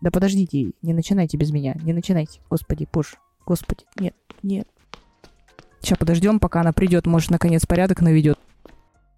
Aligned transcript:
Да 0.00 0.10
подождите, 0.10 0.72
не 0.82 0.94
начинайте 0.94 1.36
без 1.36 1.50
меня, 1.50 1.74
не 1.82 1.92
начинайте. 1.92 2.40
Господи, 2.48 2.86
пуш, 2.90 3.16
господи, 3.46 3.84
нет, 3.98 4.14
нет. 4.42 4.68
Сейчас 5.80 5.98
подождем, 5.98 6.40
пока 6.40 6.60
она 6.60 6.72
придет, 6.72 7.06
может, 7.06 7.30
наконец 7.30 7.66
порядок 7.66 8.00
наведет. 8.00 8.38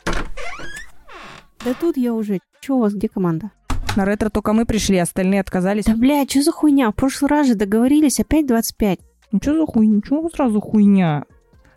Да 0.05 1.75
тут 1.79 1.97
я 1.97 2.15
уже. 2.15 2.41
Че 2.61 2.75
у 2.75 2.81
вас, 2.81 2.95
где 2.95 3.09
команда? 3.09 3.51
На 3.97 4.05
ретро 4.05 4.31
только 4.31 4.53
мы 4.53 4.67
пришли, 4.67 4.99
остальные 4.99 5.41
отказались. 5.41 5.85
Да, 5.85 5.97
блядь, 5.97 6.31
что 6.31 6.43
за 6.43 6.53
хуйня? 6.53 6.91
В 6.91 6.95
прошлый 6.95 7.29
раз 7.29 7.49
же 7.49 7.55
договорились, 7.55 8.21
опять 8.21 8.47
25. 8.47 9.01
Ну 9.33 9.39
что 9.43 9.59
за 9.59 9.67
хуйня? 9.67 10.01
Чего 10.07 10.29
сразу 10.31 10.61
хуйня? 10.61 11.25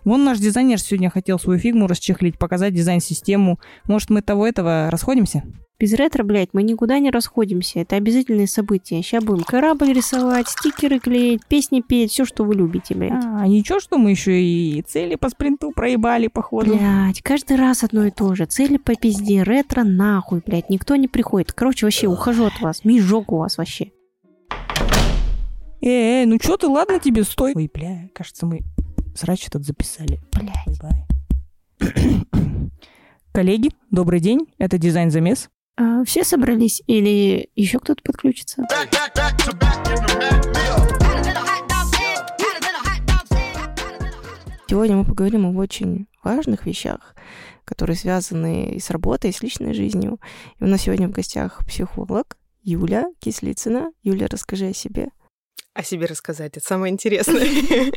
Вон 0.05 0.23
наш 0.23 0.39
дизайнер 0.39 0.79
сегодня 0.79 1.09
хотел 1.09 1.39
свою 1.39 1.59
фигму 1.59 1.87
расчехлить, 1.87 2.37
показать 2.37 2.73
дизайн-систему. 2.73 3.59
Может, 3.85 4.09
мы 4.09 4.21
того-этого 4.21 4.89
расходимся? 4.91 5.43
Без 5.83 5.91
ретро, 5.95 6.23
блядь, 6.23 6.53
мы 6.53 6.63
никуда 6.63 6.97
не 6.99 7.11
расходимся. 7.11 7.79
Это 7.79 7.97
обязательные 7.97 8.47
события. 8.47 9.01
Сейчас 9.01 9.21
будем 9.21 9.43
корабль 9.43 9.91
рисовать, 9.91 10.47
стикеры 10.47 10.97
клеить, 10.97 11.45
песни 11.45 11.81
петь, 11.81 12.11
все, 12.11 12.23
что 12.23 12.45
вы 12.45 12.55
любите, 12.55 12.95
блядь. 12.95 13.11
А, 13.11 13.45
ничего, 13.45 13.81
что 13.81 13.97
мы 13.97 14.11
еще 14.11 14.41
и 14.41 14.81
цели 14.83 15.15
по 15.15 15.27
спринту 15.27 15.73
проебали, 15.75 16.27
походу. 16.27 16.77
Блядь, 16.77 17.21
каждый 17.21 17.57
раз 17.57 17.83
одно 17.83 18.05
и 18.05 18.11
то 18.11 18.33
же. 18.33 18.45
Цели 18.45 18.77
по 18.77 18.95
пизде, 18.95 19.43
ретро 19.43 19.83
нахуй, 19.83 20.41
блядь. 20.45 20.69
Никто 20.69 20.95
не 20.95 21.09
приходит. 21.09 21.51
Короче, 21.51 21.85
вообще, 21.85 22.07
ухожу 22.07 22.45
от 22.45 22.61
вас. 22.61 22.85
Мижок 22.85 23.33
у 23.33 23.39
вас 23.39 23.57
вообще. 23.57 23.91
Эй, 25.81 26.21
эй, 26.21 26.25
ну 26.25 26.37
что 26.41 26.55
ты, 26.55 26.67
ладно 26.67 26.97
тебе, 26.99 27.25
стой. 27.25 27.51
Ой, 27.57 27.69
бля, 27.73 28.07
кажется, 28.15 28.45
мы 28.45 28.61
срач 29.15 29.47
этот 29.47 29.65
записали. 29.65 30.21
Блядь. 30.31 30.79
Коллеги, 33.33 33.71
добрый 33.91 34.21
день. 34.21 34.47
Это 34.59 34.77
дизайн-замес. 34.77 35.49
А, 35.75 36.03
все 36.03 36.23
собрались 36.23 36.83
или 36.85 37.49
еще 37.55 37.79
кто-то 37.79 38.01
подключится? 38.03 38.63
Сегодня 44.69 44.97
мы 44.97 45.05
поговорим 45.05 45.47
об 45.47 45.57
очень 45.57 46.07
важных 46.23 46.65
вещах, 46.65 47.15
которые 47.65 47.95
связаны 47.95 48.75
и 48.75 48.79
с 48.79 48.89
работой, 48.91 49.31
и 49.31 49.33
с 49.33 49.41
личной 49.41 49.73
жизнью. 49.73 50.19
И 50.59 50.63
у 50.63 50.67
нас 50.67 50.81
сегодня 50.81 51.07
в 51.07 51.11
гостях 51.11 51.65
психолог 51.65 52.37
Юля 52.61 53.05
Кислицына. 53.19 53.91
Юля, 54.03 54.27
расскажи 54.29 54.67
о 54.67 54.73
себе. 54.73 55.09
О 55.73 55.81
себе 55.81 56.05
рассказать, 56.05 56.55
это 56.55 56.65
самое 56.65 56.93
интересное. 56.93 57.47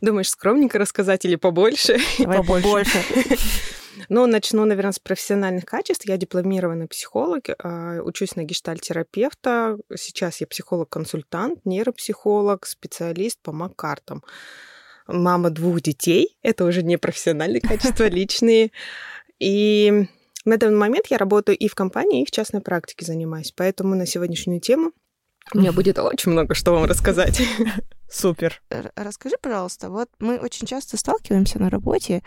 Думаешь, 0.00 0.30
скромненько 0.30 0.78
рассказать 0.78 1.24
или 1.24 1.36
побольше? 1.36 1.98
Давай 2.18 2.38
побольше. 2.38 2.98
Ну, 4.08 4.26
начну, 4.26 4.64
наверное, 4.64 4.92
с 4.92 4.98
профессиональных 4.98 5.64
качеств. 5.64 6.06
Я 6.06 6.16
дипломированный 6.16 6.86
психолог, 6.86 7.48
а, 7.58 8.00
учусь 8.02 8.36
на 8.36 8.44
гештальтерапевта. 8.44 9.78
Сейчас 9.96 10.40
я 10.40 10.46
психолог-консультант, 10.46 11.64
нейропсихолог, 11.64 12.66
специалист 12.66 13.38
по 13.40 13.52
МАК-картам. 13.52 14.22
Мама 15.06 15.50
двух 15.50 15.80
детей. 15.80 16.36
Это 16.42 16.64
уже 16.64 16.82
не 16.82 16.96
профессиональные 16.96 17.60
качества, 17.60 18.04
личные. 18.08 18.70
И 19.38 20.06
на 20.44 20.56
данный 20.56 20.78
момент 20.78 21.06
я 21.08 21.18
работаю 21.18 21.56
и 21.56 21.68
в 21.68 21.74
компании, 21.74 22.22
и 22.22 22.26
в 22.26 22.30
частной 22.30 22.60
практике 22.60 23.04
занимаюсь. 23.04 23.52
Поэтому 23.54 23.94
на 23.94 24.06
сегодняшнюю 24.06 24.60
тему 24.60 24.92
у 25.52 25.58
меня 25.58 25.72
будет 25.72 25.98
очень 25.98 26.32
много 26.32 26.54
что 26.54 26.72
вам 26.72 26.84
рассказать. 26.84 27.42
Супер. 28.10 28.62
Расскажи, 28.96 29.36
пожалуйста, 29.40 29.90
вот 29.90 30.08
мы 30.18 30.38
очень 30.38 30.66
часто 30.66 30.96
сталкиваемся 30.96 31.58
на 31.58 31.68
работе 31.68 32.22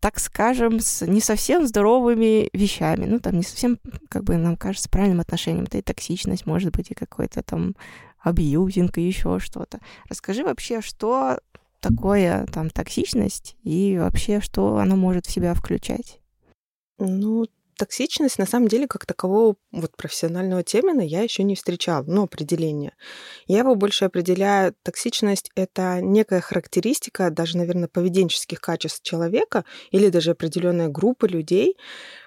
так 0.00 0.18
скажем, 0.18 0.80
с 0.80 1.06
не 1.06 1.20
совсем 1.20 1.66
здоровыми 1.66 2.48
вещами. 2.52 3.04
Ну, 3.04 3.20
там 3.20 3.36
не 3.36 3.42
совсем, 3.42 3.78
как 4.08 4.24
бы 4.24 4.36
нам 4.36 4.56
кажется, 4.56 4.88
правильным 4.88 5.20
отношением. 5.20 5.64
Это 5.64 5.78
и 5.78 5.82
токсичность, 5.82 6.46
может 6.46 6.72
быть, 6.74 6.90
и 6.90 6.94
какой-то 6.94 7.42
там 7.42 7.76
абьюзинг, 8.18 8.96
и 8.98 9.06
еще 9.06 9.38
что-то. 9.38 9.78
Расскажи 10.08 10.42
вообще, 10.42 10.80
что 10.80 11.38
такое 11.80 12.46
там 12.46 12.70
токсичность 12.70 13.56
и 13.62 13.98
вообще, 13.98 14.40
что 14.40 14.78
она 14.78 14.96
может 14.96 15.26
в 15.26 15.30
себя 15.30 15.54
включать? 15.54 16.20
Ну, 16.98 17.46
токсичность 17.80 18.38
на 18.38 18.44
самом 18.44 18.68
деле 18.68 18.86
как 18.86 19.06
такового 19.06 19.56
вот 19.72 19.96
профессионального 19.96 20.62
термина 20.62 21.00
я 21.00 21.22
еще 21.22 21.42
не 21.44 21.54
встречала, 21.56 22.04
но 22.06 22.24
определение. 22.24 22.92
Я 23.46 23.60
его 23.60 23.74
больше 23.74 24.04
определяю, 24.04 24.74
токсичность— 24.82 25.50
это 25.54 26.00
некая 26.02 26.42
характеристика, 26.42 27.30
даже, 27.30 27.56
наверное, 27.56 27.88
поведенческих 27.88 28.60
качеств 28.60 29.02
человека 29.02 29.64
или 29.92 30.10
даже 30.10 30.32
определенная 30.32 30.88
группа 30.88 31.24
людей, 31.24 31.78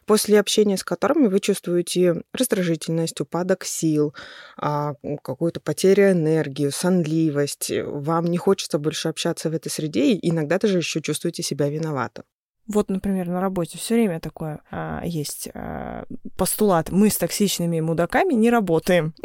после 0.08 0.40
общения 0.40 0.76
с 0.76 0.84
которыми 0.84 1.28
вы 1.28 1.40
чувствуете 1.40 2.24
раздражительность, 2.34 3.22
упадок 3.22 3.64
сил, 3.64 4.16
а, 4.58 4.96
какую-то 5.22 5.60
потерю 5.60 6.14
энергии, 6.14 6.70
сонливость, 6.70 7.70
вам 7.70 8.26
не 8.26 8.38
хочется 8.40 8.80
больше 8.80 9.08
общаться 9.08 9.52
в 9.52 9.54
этой 9.54 9.70
среде, 9.70 10.14
и 10.14 10.30
иногда 10.32 10.58
даже 10.58 10.80
еще 10.80 11.00
чувствуете 11.00 11.44
себя 11.44 11.70
виноватым. 11.70 12.24
Вот, 12.66 12.90
например, 12.90 13.28
на 13.28 13.42
работе 13.42 13.78
все 13.78 13.96
время 13.96 14.22
такое 14.22 14.62
а, 14.72 15.02
есть 15.04 15.50
а, 15.54 16.06
постулат: 16.38 16.92
мы 16.92 17.10
с 17.10 17.18
токсичными 17.18 17.82
мудаками 17.82 18.34
не 18.34 18.50
работаем. 18.50 19.14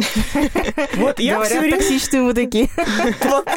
Вот 0.96 1.20
я 1.20 1.40
все 1.42 1.60
время 1.60 1.76
токсичные 1.76 2.22
мудаки. 2.22 2.68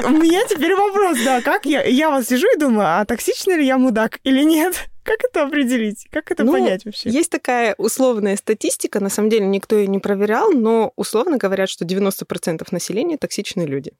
У 0.05 0.09
меня 0.09 0.41
теперь 0.47 0.75
вопрос, 0.75 1.17
да, 1.23 1.41
как 1.41 1.65
я 1.65 1.83
я 1.83 2.09
вот 2.11 2.27
сижу 2.27 2.47
и 2.55 2.59
думаю, 2.59 2.87
а 2.87 3.05
токсичный 3.05 3.57
ли 3.57 3.65
я 3.65 3.77
мудак 3.77 4.19
или 4.23 4.43
нет? 4.43 4.89
Как 5.03 5.17
это 5.23 5.43
определить? 5.43 6.07
Как 6.11 6.31
это 6.31 6.43
ну, 6.43 6.51
понять 6.51 6.85
вообще? 6.85 7.09
Есть 7.09 7.31
такая 7.31 7.73
условная 7.79 8.35
статистика, 8.37 8.99
на 8.99 9.09
самом 9.09 9.29
деле 9.29 9.47
никто 9.47 9.75
ее 9.75 9.87
не 9.87 9.97
проверял, 9.97 10.51
но 10.51 10.93
условно 10.95 11.37
говорят, 11.37 11.69
что 11.69 11.85
90% 11.85 12.67
населения 12.69 13.17
токсичные 13.17 13.65
люди. 13.65 13.93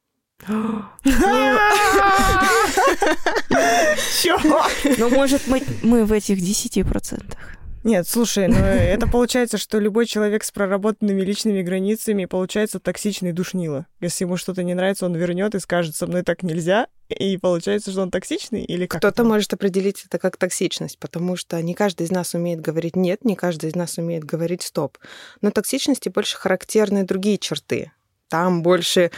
Чего? 4.22 4.64
Ну, 4.98 5.10
может, 5.10 5.48
мы, 5.48 5.62
мы 5.84 6.06
в 6.06 6.12
этих 6.12 6.38
10%. 6.38 7.36
Нет, 7.84 8.08
слушай, 8.08 8.48
ну 8.48 8.58
это 8.58 9.08
получается, 9.08 9.58
что 9.58 9.80
любой 9.80 10.06
человек 10.06 10.44
с 10.44 10.52
проработанными 10.52 11.22
личными 11.22 11.64
границами 11.64 12.26
получается 12.26 12.80
токсичный 12.80 13.32
душнило. 13.32 13.88
Если 14.00 14.24
ему 14.26 14.38
что-то 14.38 14.62
не 14.62 14.76
нравится, 14.76 15.08
он 15.08 15.16
вернет 15.16 15.56
и 15.56 15.60
скажет, 15.60 15.96
со 15.96 16.06
мной 16.06 16.22
так 16.22 16.44
нельзя, 16.44 16.88
и 17.10 17.38
получается, 17.38 17.92
что 17.92 18.04
он 18.04 18.12
токсичный 18.12 18.64
или 18.64 18.86
как? 18.86 19.02
Кто-то 19.02 19.24
может 19.24 19.54
определить 19.54 20.04
это 20.06 20.20
как 20.20 20.38
токсичность, 20.38 21.00
потому 21.00 21.36
что 21.36 21.60
не 21.60 21.74
каждый 21.74 22.04
из 22.04 22.12
нас 22.12 22.36
умеет 22.36 22.62
говорить 22.62 22.96
нет, 22.96 23.26
не 23.26 23.36
каждый 23.36 23.72
из 23.72 23.76
нас 23.76 23.98
умеет 23.98 24.26
говорить 24.26 24.62
стоп. 24.62 25.00
Но 25.42 25.50
токсичности 25.50 26.10
больше 26.10 26.38
характерны 26.38 27.04
другие 27.04 27.40
черты. 27.40 27.92
Там 28.30 28.62
больше 28.62 29.10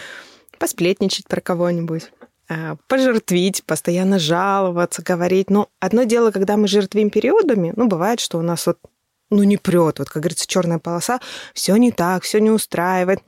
посплетничать 0.63 1.28
про 1.28 1.41
кого-нибудь, 1.41 2.03
а, 2.47 2.78
пожертвить, 2.88 3.66
постоянно 3.66 4.18
жаловаться, 4.18 5.03
говорить. 5.03 5.50
Но 5.50 5.68
одно 5.81 6.03
дело, 6.03 6.31
когда 6.31 6.56
мы 6.56 6.69
жертвим 6.69 7.09
периодами, 7.09 7.74
ну, 7.75 7.90
бывает, 7.90 8.22
что 8.22 8.38
у 8.38 8.41
нас 8.41 8.66
вот 8.66 8.78
ну, 9.29 9.44
не 9.44 9.57
прет, 9.57 10.00
вот, 10.00 10.09
как 10.09 10.22
говорится, 10.22 10.47
черная 10.47 10.79
полоса, 10.79 11.19
все 11.53 11.75
не 11.75 11.91
так, 11.91 12.23
все 12.23 12.40
не 12.40 12.50
устраивает. 12.50 13.19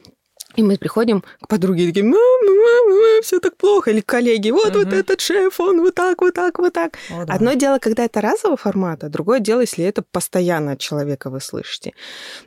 И 0.56 0.63
мы 0.63 0.78
приходим 0.78 1.25
к 1.41 1.50
подруге 1.50 1.84
и 1.84 1.88
такие, 1.88 2.06
мама, 2.06 3.22
все 3.22 3.41
так 3.41 3.57
плохо. 3.57 3.91
Или 3.91 4.00
к 4.00 4.06
коллеге, 4.06 4.53
вот, 4.53 4.69
угу. 4.69 4.85
вот 4.85 4.94
этот 4.94 5.19
шеф, 5.19 5.59
он 5.59 5.81
вот 5.81 5.94
так, 5.94 6.22
вот 6.22 6.35
так, 6.35 6.57
вот 6.57 6.72
так. 6.72 6.97
О, 7.09 7.25
да. 7.25 7.34
Одно 7.34 7.51
дело, 7.56 7.79
когда 7.79 8.06
это 8.06 8.22
разового 8.22 8.56
формата, 8.56 9.09
другое 9.09 9.41
дело, 9.41 9.59
если 9.59 9.84
это 9.84 10.03
постоянно 10.03 10.72
от 10.72 10.79
человека 10.79 11.29
вы 11.29 11.41
слышите. 11.41 11.91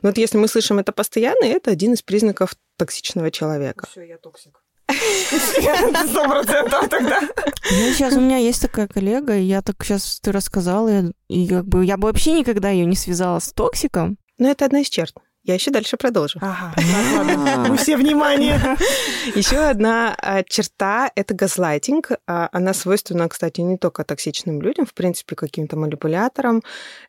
Но 0.01 0.09
вот 0.09 0.17
если 0.17 0.39
мы 0.39 0.47
слышим 0.47 0.79
это 0.79 0.91
постоянно, 0.91 1.45
это 1.45 1.69
один 1.69 1.93
из 1.93 2.01
признаков 2.01 2.55
токсичного 2.77 3.29
человека. 3.29 3.85
Все, 3.91 4.01
я 4.01 4.17
токсик. 4.17 4.59
Сто 4.89 6.23
процентов 6.27 6.89
тогда. 6.89 7.21
Ну, 7.21 7.93
сейчас 7.93 8.13
у 8.15 8.21
меня 8.21 8.37
есть 8.37 8.61
такая 8.61 8.87
коллега, 8.87 9.37
и 9.37 9.43
я 9.43 9.61
так 9.61 9.83
сейчас 9.83 10.19
ты 10.21 10.31
рассказала, 10.31 11.11
и 11.27 11.47
как 11.47 11.65
бы 11.65 11.85
я 11.85 11.97
бы 11.97 12.07
вообще 12.07 12.33
никогда 12.33 12.69
ее 12.69 12.85
не 12.85 12.95
связала 12.95 13.39
с 13.39 13.51
токсиком. 13.53 14.17
Но 14.37 14.49
это 14.49 14.65
одна 14.65 14.81
из 14.81 14.89
черт. 14.89 15.13
Я 15.43 15.53
еще 15.53 15.71
дальше 15.71 15.95
продолжу. 15.95 16.37
Ага, 16.41 16.75
мы 17.69 17.77
все 17.77 17.95
внимание. 17.95 18.59
Еще 19.35 19.57
одна 19.57 20.15
а, 20.21 20.43
черта– 20.43 21.09
это 21.15 21.33
газлайтинг. 21.33 22.11
А, 22.27 22.49
она 22.51 22.73
свойственна, 22.73 23.29
кстати, 23.29 23.61
не 23.61 23.77
только 23.77 24.03
токсичным 24.03 24.61
людям, 24.61 24.85
в 24.85 24.93
принципе, 24.93 25.35
каким-то 25.35 25.77
манипуляторам. 25.77 26.61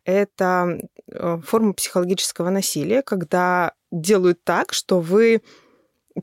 Это 0.04 0.78
э, 1.10 1.38
форма 1.44 1.72
психологического 1.74 2.50
насилия, 2.50 3.02
когда 3.02 3.72
делают 3.90 4.44
так, 4.44 4.72
что 4.72 5.00
вы 5.00 5.42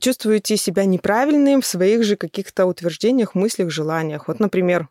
чувствуете 0.00 0.56
себя 0.56 0.84
неправильным 0.84 1.60
в 1.60 1.66
своих 1.66 2.04
же 2.04 2.16
каких-то 2.16 2.66
утверждениях, 2.66 3.34
мыслях, 3.34 3.70
желаниях. 3.70 4.28
Вот, 4.28 4.40
например, 4.40 4.88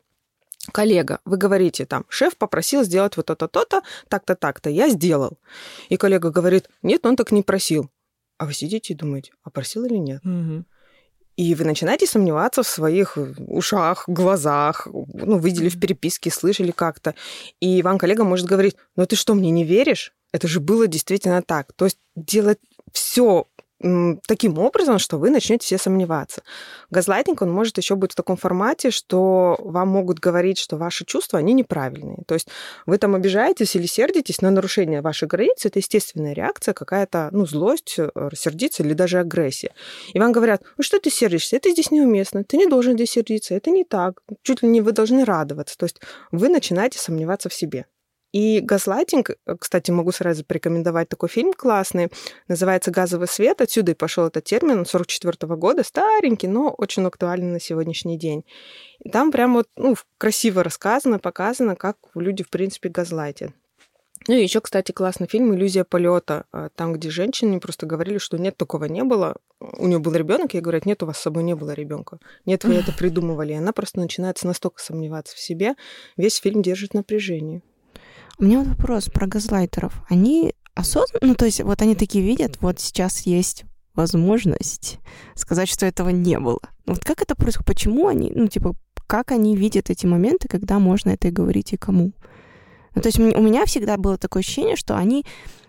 коллега, 0.71 1.19
вы 1.25 1.37
говорите 1.37 1.85
там, 1.85 2.05
шеф 2.09 2.37
попросил 2.37 2.83
сделать 2.83 3.17
вот 3.17 3.27
то-то, 3.27 3.47
то-то, 3.47 3.81
так-то, 4.09 4.35
так-то, 4.35 4.69
я 4.69 4.89
сделал. 4.89 5.37
И 5.89 5.97
коллега 5.97 6.29
говорит, 6.29 6.69
нет, 6.81 7.05
он 7.05 7.15
так 7.15 7.31
не 7.31 7.43
просил. 7.43 7.89
А 8.37 8.45
вы 8.45 8.53
сидите 8.53 8.93
и 8.93 8.95
думаете, 8.95 9.31
а 9.43 9.49
просил 9.49 9.85
или 9.85 9.97
нет? 9.97 10.23
Угу. 10.25 10.65
И 11.37 11.53
вы 11.53 11.65
начинаете 11.65 12.07
сомневаться 12.07 12.63
в 12.63 12.67
своих 12.67 13.15
ушах, 13.15 14.05
глазах, 14.07 14.87
ну, 14.91 15.37
видели 15.37 15.69
в 15.69 15.79
переписке, 15.79 16.31
слышали 16.31 16.71
как-то. 16.71 17.13
И 17.59 17.83
вам 17.83 17.99
коллега 17.99 18.23
может 18.23 18.47
говорить, 18.47 18.75
ну 18.95 19.05
ты 19.05 19.15
что, 19.15 19.35
мне 19.35 19.51
не 19.51 19.63
веришь? 19.63 20.13
Это 20.31 20.47
же 20.47 20.59
было 20.59 20.87
действительно 20.87 21.43
так. 21.43 21.73
То 21.73 21.85
есть 21.85 21.99
делать 22.15 22.59
все 22.91 23.47
таким 23.79 24.57
образом, 24.57 24.97
что 24.97 25.17
вы 25.17 25.29
начнете 25.29 25.65
все 25.65 25.77
сомневаться. 25.77 26.41
Газлайтинг, 26.89 27.41
он 27.41 27.51
может 27.51 27.77
еще 27.77 27.95
быть 27.95 28.13
в 28.13 28.15
таком 28.15 28.35
формате, 28.35 28.89
что 28.89 29.55
вам 29.59 29.89
могут 29.89 30.19
говорить, 30.19 30.57
что 30.57 30.77
ваши 30.77 31.05
чувства, 31.05 31.39
они 31.39 31.53
неправильные. 31.53 32.23
То 32.27 32.33
есть 32.33 32.47
вы 32.85 32.97
там 32.97 33.15
обижаетесь 33.15 33.75
или 33.75 33.85
сердитесь 33.85 34.41
на 34.41 34.49
нарушение 34.49 35.01
вашей 35.01 35.27
границы, 35.27 35.67
это 35.67 35.79
естественная 35.79 36.33
реакция, 36.33 36.73
какая-то, 36.73 37.29
ну, 37.31 37.45
злость, 37.45 37.95
э, 37.99 38.09
сердиться 38.33 38.83
или 38.83 38.93
даже 38.93 39.19
агрессия. 39.19 39.73
И 40.13 40.19
вам 40.19 40.31
говорят, 40.31 40.63
ну 40.77 40.83
что 40.83 40.99
ты 40.99 41.09
сердишься, 41.09 41.55
это 41.55 41.69
здесь 41.69 41.91
неуместно, 41.91 42.43
ты 42.43 42.57
не 42.57 42.67
должен 42.67 42.93
здесь 42.93 43.11
сердиться, 43.11 43.53
это 43.53 43.69
не 43.69 43.83
так, 43.83 44.21
чуть 44.41 44.63
ли 44.63 44.69
не 44.69 44.81
вы 44.81 44.91
должны 44.91 45.23
радоваться. 45.23 45.77
То 45.77 45.85
есть 45.85 46.01
вы 46.31 46.49
начинаете 46.49 46.97
сомневаться 46.99 47.49
в 47.49 47.53
себе. 47.53 47.85
И 48.37 48.59
газлайтинг, 48.59 49.31
э, 49.31 49.55
кстати, 49.59 49.89
могу 49.89 50.11
сразу 50.11 50.45
порекомендовать 50.45 51.09
такой 51.09 51.27
фильм 51.27 51.53
классный, 51.53 52.09
называется 52.47 52.91
«Газовый 52.91 53.27
свет». 53.27 53.61
Отсюда 53.61 53.93
и 53.93 53.95
пошел 53.95 54.27
этот 54.27 54.43
термин, 54.43 54.85
44 54.85 55.47
-го 55.47 55.55
года, 55.55 55.83
старенький, 55.83 56.47
но 56.47 56.69
очень 56.69 57.03
актуальный 57.07 57.51
на 57.51 57.59
сегодняшний 57.59 58.15
день. 58.19 58.45
И 58.99 59.09
там 59.09 59.31
прям 59.31 59.55
вот 59.55 59.67
ну, 59.75 59.95
красиво 60.19 60.63
рассказано, 60.63 61.17
показано, 61.17 61.75
как 61.75 61.97
люди, 62.13 62.43
в 62.43 62.51
принципе, 62.51 62.89
газлайтят. 62.89 63.53
Ну 64.27 64.35
и 64.35 64.43
еще, 64.43 64.61
кстати, 64.61 64.91
классный 64.91 65.27
фильм 65.27 65.55
«Иллюзия 65.55 65.83
полета», 65.83 66.45
а, 66.51 66.69
там, 66.75 66.93
где 66.93 67.09
женщины 67.09 67.59
просто 67.59 67.87
говорили, 67.87 68.19
что 68.19 68.37
нет, 68.37 68.55
такого 68.55 68.85
не 68.85 69.03
было. 69.03 69.37
У 69.59 69.87
нее 69.87 69.97
был 69.97 70.13
ребенок, 70.13 70.53
я 70.53 70.61
говорю, 70.61 70.81
нет, 70.85 71.01
у 71.01 71.07
вас 71.07 71.17
с 71.17 71.21
собой 71.21 71.41
не 71.41 71.55
было 71.55 71.71
ребенка. 71.71 72.19
Нет, 72.45 72.65
вы 72.65 72.75
это 72.75 72.91
придумывали. 72.99 73.53
И 73.53 73.55
она 73.55 73.71
просто 73.71 73.99
начинает 73.99 74.43
настолько 74.43 74.79
сомневаться 74.79 75.35
в 75.35 75.39
себе. 75.39 75.73
Весь 76.17 76.35
фильм 76.35 76.61
держит 76.61 76.93
напряжение. 76.93 77.63
У 78.39 78.43
меня 78.43 78.59
вот 78.59 78.67
вопрос 78.67 79.05
про 79.05 79.25
газлайтеров. 79.25 80.03
Они 80.09 80.53
осознанно, 80.75 81.29
ну 81.29 81.35
то 81.35 81.45
есть 81.45 81.61
вот 81.61 81.81
они 81.81 81.95
такие 81.95 82.23
видят, 82.23 82.57
вот 82.61 82.79
сейчас 82.79 83.21
есть 83.21 83.65
возможность 83.95 84.99
сказать, 85.33 85.67
что 85.67 85.85
этого 85.87 86.09
не 86.09 86.39
было. 86.39 86.59
Ну, 86.85 86.93
вот 86.93 87.03
как 87.03 87.21
это 87.21 87.35
происходит? 87.35 87.67
Почему 87.67 88.07
они, 88.07 88.31
ну 88.33 88.47
типа, 88.47 88.75
как 89.07 89.31
они 89.31 89.55
видят 89.55 89.89
эти 89.89 90.05
моменты, 90.05 90.47
когда 90.47 90.77
можно 90.77 91.09
это 91.09 91.31
говорить 91.31 91.73
и 91.73 91.77
кому? 91.77 92.11
Ну, 92.93 93.01
то 93.01 93.07
есть 93.07 93.19
у 93.19 93.41
меня 93.41 93.65
всегда 93.65 93.97
было 93.97 94.17
такое 94.17 94.41
ощущение, 94.41 94.75
что 94.75 94.95
они 94.95 95.25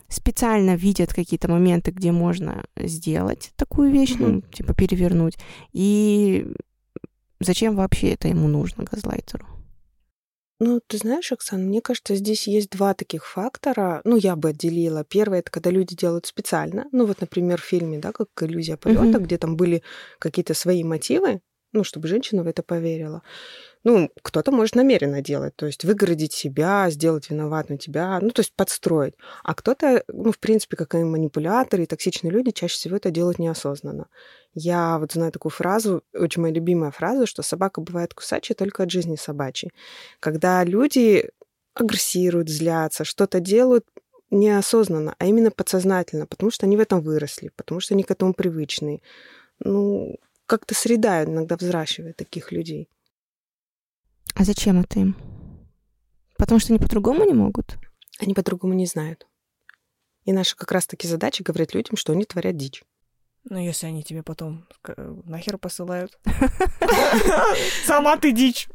специально 0.09 0.77
видят 0.77 1.13
какие-то 1.13 1.49
моменты, 1.49 1.91
где 1.91 2.13
можно 2.13 2.65
сделать 2.77 3.53
такую 3.57 3.91
вещь, 3.91 4.13
mm-hmm. 4.13 4.27
ну, 4.27 4.41
типа 4.43 4.75
перевернуть. 4.75 5.39
И 5.73 6.53
зачем 7.41 7.77
вообще 7.77 8.11
это 8.11 8.29
ему 8.29 8.49
нужно, 8.49 8.85
газлайтеру? 8.85 9.47
Ну, 10.61 10.81
ты 10.85 10.99
знаешь, 10.99 11.31
Оксана, 11.31 11.63
мне 11.63 11.81
кажется, 11.81 12.17
здесь 12.17 12.49
есть 12.49 12.71
два 12.71 12.93
таких 12.95 13.27
фактора. 13.27 14.01
Ну, 14.05 14.17
я 14.17 14.35
бы 14.35 14.49
отделила. 14.49 15.05
Первое 15.05 15.39
это 15.39 15.51
когда 15.53 15.71
люди 15.71 15.95
делают 15.95 16.27
специально. 16.27 16.87
Ну, 16.91 17.07
вот, 17.07 17.21
например, 17.21 17.61
в 17.61 17.65
фильме, 17.65 17.99
да, 17.99 18.13
как 18.13 18.29
иллюзия 18.41 18.77
полета, 18.77 19.19
mm-hmm. 19.19 19.23
где 19.23 19.39
там 19.39 19.57
были 19.57 19.83
какие-то 20.19 20.55
свои 20.55 20.83
мотивы, 20.83 21.41
ну, 21.73 21.85
чтобы 21.85 22.09
женщина 22.09 22.43
в 22.43 22.49
это 22.49 22.63
поверила. 22.63 23.23
Ну, 23.89 24.11
кто-то 24.21 24.53
может 24.53 24.75
намеренно 24.75 25.23
делать, 25.23 25.57
то 25.57 25.65
есть 25.65 25.83
выгородить 25.83 26.35
себя, 26.35 26.91
сделать 26.91 27.31
виноватым 27.31 27.79
тебя, 27.79 28.19
ну, 28.21 28.29
то 28.33 28.41
есть 28.41 28.53
подстроить. 28.55 29.15
А 29.43 29.55
кто-то, 29.55 30.05
ну, 30.09 30.31
в 30.31 30.39
принципе, 30.39 30.77
как 30.77 30.95
и 30.95 30.99
манипуляторы, 30.99 31.85
и 31.85 31.87
токсичные 31.87 32.31
люди, 32.31 32.51
чаще 32.51 32.75
всего 32.75 32.97
это 32.97 33.11
делают 33.11 33.39
неосознанно. 33.39 34.09
Я 34.53 34.99
вот 34.99 35.13
знаю 35.13 35.33
такую 35.33 35.53
фразу, 35.53 36.03
очень 36.13 36.43
моя 36.43 36.53
любимая 36.53 36.91
фраза, 36.91 37.25
что 37.25 37.41
собака 37.43 37.81
бывает 37.81 38.13
кусачей 38.13 38.55
только 38.55 38.83
от 38.83 38.91
жизни 38.91 39.17
собачьей. 39.17 39.73
Когда 40.21 40.63
люди 40.65 41.31
агрессируют, 41.73 42.51
злятся, 42.51 43.05
что-то 43.05 43.41
делают 43.41 43.87
неосознанно, 44.31 45.15
а 45.19 45.25
именно 45.25 45.51
подсознательно, 45.51 46.27
потому 46.27 46.51
что 46.51 46.67
они 46.67 46.77
в 46.77 46.81
этом 46.81 47.01
выросли, 47.01 47.53
потому 47.57 47.81
что 47.81 47.95
они 47.95 48.03
к 48.03 48.11
этому 48.11 48.35
привычны. 48.35 49.01
Ну, 49.61 50.17
как-то 50.45 50.75
среда 50.75 51.25
иногда 51.25 51.57
взращивает 51.57 52.17
таких 52.17 52.53
людей. 52.53 52.91
А 54.35 54.45
зачем 54.45 54.81
это 54.81 55.01
им? 55.01 55.17
Потому 56.37 56.61
что 56.61 56.73
они 56.73 56.79
по-другому 56.79 57.25
не 57.25 57.35
могут? 57.35 57.79
Они 58.21 58.35
по-другому 58.35 58.75
не 58.75 58.87
знают. 58.87 59.27
И 60.25 60.33
наша 60.33 60.57
как 60.57 60.73
раз-таки 60.73 61.09
задача 61.09 61.43
говорить 61.43 61.75
людям, 61.75 61.97
что 61.97 62.13
они 62.13 62.25
творят 62.25 62.57
дичь. 62.57 62.85
Ну, 63.51 63.59
если 63.59 63.87
они 63.87 64.03
тебе 64.03 64.23
потом 64.23 64.67
нахер 65.25 65.57
посылают. 65.57 66.19
Сама 67.87 68.17
ты 68.19 68.33
дичь. 68.33 68.69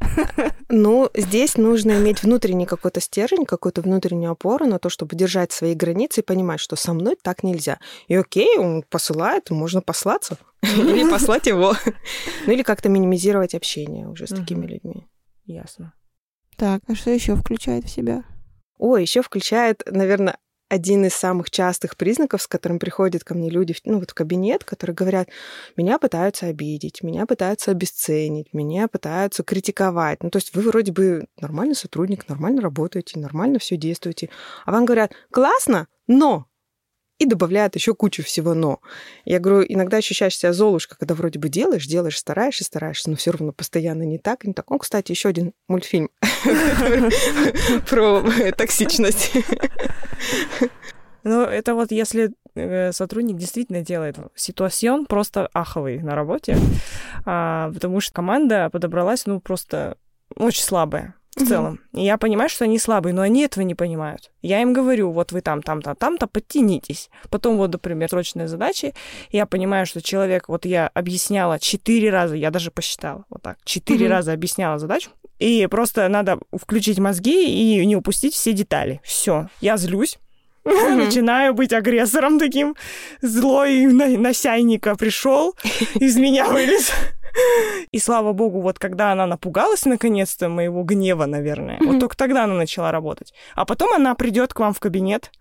Ну, 0.69 1.09
здесь 1.13 1.57
нужно 1.57 1.91
иметь 1.91 2.23
внутренний 2.23 2.65
какой-то 2.65 2.99
стержень, 2.99 3.45
какую-то 3.45 3.81
внутреннюю 3.81 4.31
опору 4.31 4.65
на 4.65 4.79
то, 4.79 4.89
чтобы 4.89 5.15
держать 5.15 5.51
свои 5.51 5.75
границы 5.75 6.21
и 6.21 6.23
понимать, 6.23 6.59
что 6.59 6.75
со 6.75 6.94
мной 6.94 7.17
так 7.21 7.44
нельзя. 7.44 7.79
И 8.07 8.15
окей, 8.15 8.57
он 8.57 8.83
посылает, 8.89 9.51
можно 9.51 9.81
послаться. 9.81 10.38
Или 10.63 11.09
послать 11.09 11.45
его. 11.45 11.75
Ну, 12.45 12.51
или 12.51 12.63
как-то 12.63 12.89
минимизировать 12.89 13.53
общение 13.53 14.07
уже 14.07 14.27
с 14.27 14.31
такими 14.31 14.65
людьми. 14.65 15.06
Ясно. 15.45 15.94
Так, 16.57 16.81
а 16.88 16.95
что 16.95 17.10
еще 17.10 17.36
включает 17.36 17.86
в 17.86 17.90
себя? 17.90 18.24
О, 18.78 18.98
еще 18.98 19.22
включает, 19.22 19.84
наверное, 19.86 20.38
один 20.69 21.06
из 21.06 21.13
самых 21.13 21.51
частых 21.51 21.95
признаков, 21.95 22.42
с 22.42 22.48
которым 22.48 22.80
приходят 22.80 23.24
ко 23.24 23.36
мне 23.36 23.50
люди 23.50 23.75
ну, 23.86 24.00
вот 24.00 24.12
в 24.12 24.13
кабинет, 24.13 24.63
которые 24.63 24.95
говорят, 24.95 25.30
меня 25.78 26.00
пытаются 26.00 26.48
обидеть, 26.48 27.04
меня 27.04 27.28
пытаются 27.28 27.72
обесценить, 27.72 28.54
меня 28.54 28.88
пытаются 28.88 29.44
критиковать. 29.44 30.24
Ну, 30.24 30.31
то 30.31 30.38
есть 30.38 30.56
вы 30.56 30.63
вроде 30.63 30.92
бы 30.92 31.28
нормальный 31.40 31.75
сотрудник, 31.75 32.28
нормально 32.28 32.62
работаете, 32.62 33.19
нормально 33.19 33.60
все 33.60 33.78
действуете. 33.78 34.30
А 34.66 34.72
вам 34.72 34.86
говорят, 34.86 35.13
классно, 35.31 35.88
но 36.07 36.48
и 37.19 37.25
добавляют 37.25 37.75
еще 37.75 37.94
кучу 37.94 38.24
всего 38.24 38.54
«но». 38.54 38.80
Я 39.25 39.39
говорю, 39.39 39.65
иногда 39.68 39.98
ощущаешь 39.98 40.38
себя 40.38 40.54
золушка, 40.54 40.98
когда 40.98 41.15
вроде 41.15 41.39
бы 41.39 41.50
делаешь, 41.50 41.88
делаешь, 41.88 42.18
стараешься, 42.18 42.63
стараешься, 42.63 43.10
но 43.10 43.15
все 43.15 43.31
равно 43.31 43.51
постоянно 43.51 44.04
не 44.04 44.18
так, 44.18 44.44
не 44.44 44.54
так. 44.54 44.69
Он, 44.71 44.80
кстати, 44.80 45.12
еще 45.12 45.30
один 45.30 45.54
мультфильм 45.68 46.10
про 47.89 48.24
токсичность. 48.57 49.31
Ну, 51.24 51.44
это 51.44 51.74
вот 51.74 51.92
если 51.92 52.33
э, 52.56 52.92
сотрудник 52.92 53.38
действительно 53.38 53.81
делает 53.81 54.18
ситуацион 54.36 55.06
просто 55.06 55.50
аховый 55.54 56.00
на 56.00 56.16
работе, 56.16 56.57
а, 57.25 57.71
потому 57.71 58.01
что 58.01 58.13
команда 58.13 58.69
подобралась, 58.69 59.25
ну, 59.25 59.39
просто 59.39 59.98
очень 60.36 60.63
слабая 60.63 61.16
в 61.35 61.47
целом. 61.47 61.80
И 61.94 62.03
я 62.03 62.18
понимаю, 62.18 62.50
что 62.50 62.65
они 62.65 62.80
слабые, 62.80 63.13
но 63.13 63.21
они 63.21 63.41
этого 63.41 63.63
не 63.63 63.75
понимают. 63.75 64.31
Я 64.41 64.62
им 64.62 64.74
говорю, 64.74 65.12
вот 65.12 65.31
вы 65.31 65.41
там, 65.41 65.62
там-то, 65.62 65.95
там-то, 65.95 66.27
подтянитесь. 66.27 67.09
Потом 67.30 67.57
вот, 67.57 67.71
например, 67.71 68.09
срочные 68.09 68.47
задачи. 68.47 68.94
Я 69.31 69.45
понимаю, 69.45 69.85
что 69.85 70.01
человек, 70.01 70.50
вот 70.50 70.65
я 70.65 70.89
объясняла 70.94 71.59
четыре 71.59 72.09
раза, 72.09 72.35
я 72.35 72.52
даже 72.52 72.71
посчитала, 72.71 73.25
вот 73.30 73.42
так, 73.42 73.57
четыре 73.63 74.07
раза 74.07 74.33
объясняла 74.33 74.78
задачу. 74.78 75.09
И 75.40 75.68
просто 75.68 76.07
надо 76.07 76.40
включить 76.54 76.99
мозги 76.99 77.80
и 77.80 77.85
не 77.85 77.95
упустить 77.95 78.33
все 78.33 78.54
детали. 78.54 79.02
Все, 79.04 79.49
я 79.59 79.78
злюсь. 79.78 80.19
Начинаю 80.63 81.54
быть 81.54 81.73
агрессором 81.73 82.40
таким. 82.40 82.75
Злой 83.21 83.85
насяйника 83.87 84.95
пришел, 84.95 85.56
из 85.95 86.16
меня 86.18 86.47
вылез. 86.47 86.92
И 87.92 87.99
слава 87.99 88.33
богу, 88.33 88.61
вот 88.61 88.80
когда 88.80 89.11
она 89.11 89.25
напугалась 89.25 89.85
наконец-то 89.85 90.49
моего 90.49 90.83
гнева, 90.83 91.25
наверное, 91.25 91.80
вот 91.81 91.99
только 91.99 92.18
тогда 92.18 92.44
она 92.44 92.54
начала 92.54 92.92
работать. 92.92 93.33
А 93.56 93.66
потом 93.66 93.94
она 93.94 94.16
придет 94.16 94.54
к 94.54 94.59
вам 94.59 94.73
в 94.73 94.80
кабинет, 94.80 95.31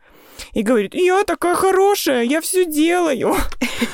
и 0.52 0.62
говорит, 0.62 0.94
я 0.94 1.24
такая 1.24 1.54
хорошая, 1.54 2.22
я 2.22 2.40
все 2.40 2.64
делаю. 2.64 3.34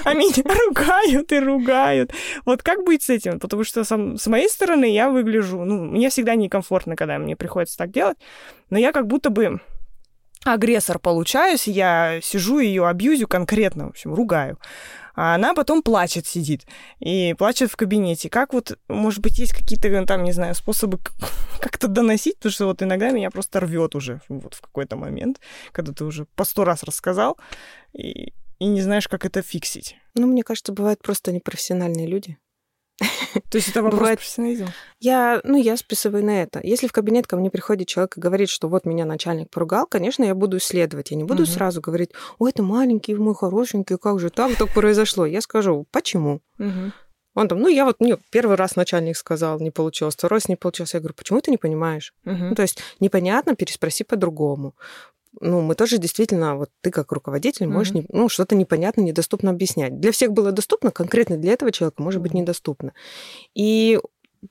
А 0.04 0.14
меня 0.14 0.42
ругают 0.66 1.32
и 1.32 1.38
ругают. 1.38 2.12
Вот 2.44 2.62
как 2.62 2.84
быть 2.84 3.02
с 3.02 3.10
этим? 3.10 3.40
Потому 3.40 3.64
что 3.64 3.84
сам, 3.84 4.16
с 4.16 4.26
моей 4.26 4.48
стороны 4.48 4.90
я 4.90 5.10
выгляжу, 5.10 5.64
ну, 5.64 5.84
мне 5.84 6.08
всегда 6.08 6.34
некомфортно, 6.34 6.96
когда 6.96 7.18
мне 7.18 7.36
приходится 7.36 7.76
так 7.76 7.90
делать, 7.90 8.16
но 8.70 8.78
я 8.78 8.92
как 8.92 9.06
будто 9.06 9.30
бы 9.30 9.60
агрессор 10.44 10.98
получаюсь, 10.98 11.66
я 11.66 12.20
сижу 12.22 12.58
ее 12.58 12.86
абьюзю 12.86 13.28
конкретно, 13.28 13.86
в 13.86 13.90
общем, 13.90 14.14
ругаю 14.14 14.58
а 15.20 15.34
она 15.34 15.52
потом 15.52 15.82
плачет, 15.82 16.28
сидит, 16.28 16.64
и 17.00 17.34
плачет 17.36 17.72
в 17.72 17.76
кабинете. 17.76 18.30
Как 18.30 18.54
вот, 18.54 18.78
может 18.86 19.18
быть, 19.18 19.40
есть 19.40 19.52
какие-то, 19.52 20.06
там, 20.06 20.22
не 20.22 20.30
знаю, 20.30 20.54
способы 20.54 21.00
как-то 21.60 21.88
доносить, 21.88 22.36
потому 22.36 22.52
что 22.52 22.66
вот 22.66 22.84
иногда 22.84 23.10
меня 23.10 23.32
просто 23.32 23.58
рвет 23.58 23.96
уже 23.96 24.20
вот 24.28 24.54
в 24.54 24.60
какой-то 24.60 24.94
момент, 24.94 25.40
когда 25.72 25.92
ты 25.92 26.04
уже 26.04 26.24
по 26.36 26.44
сто 26.44 26.62
раз 26.62 26.84
рассказал, 26.84 27.36
и, 27.92 28.32
и 28.60 28.66
не 28.66 28.80
знаешь, 28.80 29.08
как 29.08 29.24
это 29.24 29.42
фиксить. 29.42 29.96
Ну, 30.14 30.28
мне 30.28 30.44
кажется, 30.44 30.72
бывают 30.72 31.02
просто 31.02 31.32
непрофессиональные 31.32 32.06
люди. 32.06 32.38
То 33.50 33.56
есть 33.56 33.68
это 33.68 33.82
вопрос 33.82 33.98
Бывает... 33.98 34.18
профессионализма? 34.18 34.72
Я, 35.00 35.40
ну, 35.44 35.56
я 35.56 35.76
списываю 35.76 36.24
на 36.24 36.42
это. 36.42 36.60
Если 36.62 36.86
в 36.86 36.92
кабинет 36.92 37.26
ко 37.26 37.36
мне 37.36 37.50
приходит 37.50 37.88
человек 37.88 38.16
и 38.16 38.20
говорит, 38.20 38.48
что 38.48 38.68
вот 38.68 38.84
меня 38.84 39.04
начальник 39.04 39.50
поругал, 39.50 39.86
конечно, 39.86 40.24
я 40.24 40.34
буду 40.34 40.58
исследовать. 40.58 41.10
Я 41.10 41.16
не 41.16 41.24
буду 41.24 41.44
угу. 41.44 41.50
сразу 41.50 41.80
говорить, 41.80 42.10
ой, 42.38 42.50
это 42.50 42.62
маленький 42.62 43.14
мой 43.14 43.34
хорошенький, 43.34 43.96
как 43.96 44.20
же 44.20 44.30
так 44.30 44.56
так 44.56 44.72
произошло? 44.72 45.26
Я 45.26 45.40
скажу, 45.40 45.86
почему? 45.90 46.40
Угу. 46.58 46.92
Он 47.34 47.48
там, 47.48 47.60
ну, 47.60 47.68
я 47.68 47.84
вот 47.84 48.00
мне 48.00 48.16
первый 48.30 48.56
раз 48.56 48.74
начальник 48.74 49.16
сказал, 49.16 49.60
не 49.60 49.70
получилось, 49.70 50.14
второй 50.14 50.38
раз 50.38 50.48
не 50.48 50.56
получилось. 50.56 50.94
Я 50.94 51.00
говорю, 51.00 51.14
почему 51.14 51.40
ты 51.40 51.50
не 51.50 51.56
понимаешь? 51.56 52.12
Угу. 52.24 52.34
Ну, 52.34 52.54
то 52.54 52.62
есть 52.62 52.80
непонятно, 53.00 53.54
переспроси 53.54 54.04
по-другому 54.04 54.74
ну, 55.40 55.60
мы 55.60 55.74
тоже 55.74 55.98
действительно, 55.98 56.56
вот 56.56 56.70
ты 56.80 56.90
как 56.90 57.12
руководитель 57.12 57.66
можешь 57.66 57.92
mm-hmm. 57.92 58.06
не, 58.12 58.18
ну, 58.18 58.28
что-то 58.28 58.54
непонятно, 58.54 59.02
недоступно 59.02 59.50
объяснять. 59.50 59.98
Для 60.00 60.12
всех 60.12 60.32
было 60.32 60.52
доступно, 60.52 60.90
конкретно 60.90 61.36
для 61.36 61.52
этого 61.52 61.72
человека 61.72 62.02
может 62.02 62.20
быть 62.20 62.34
недоступно. 62.34 62.92
И 63.54 63.98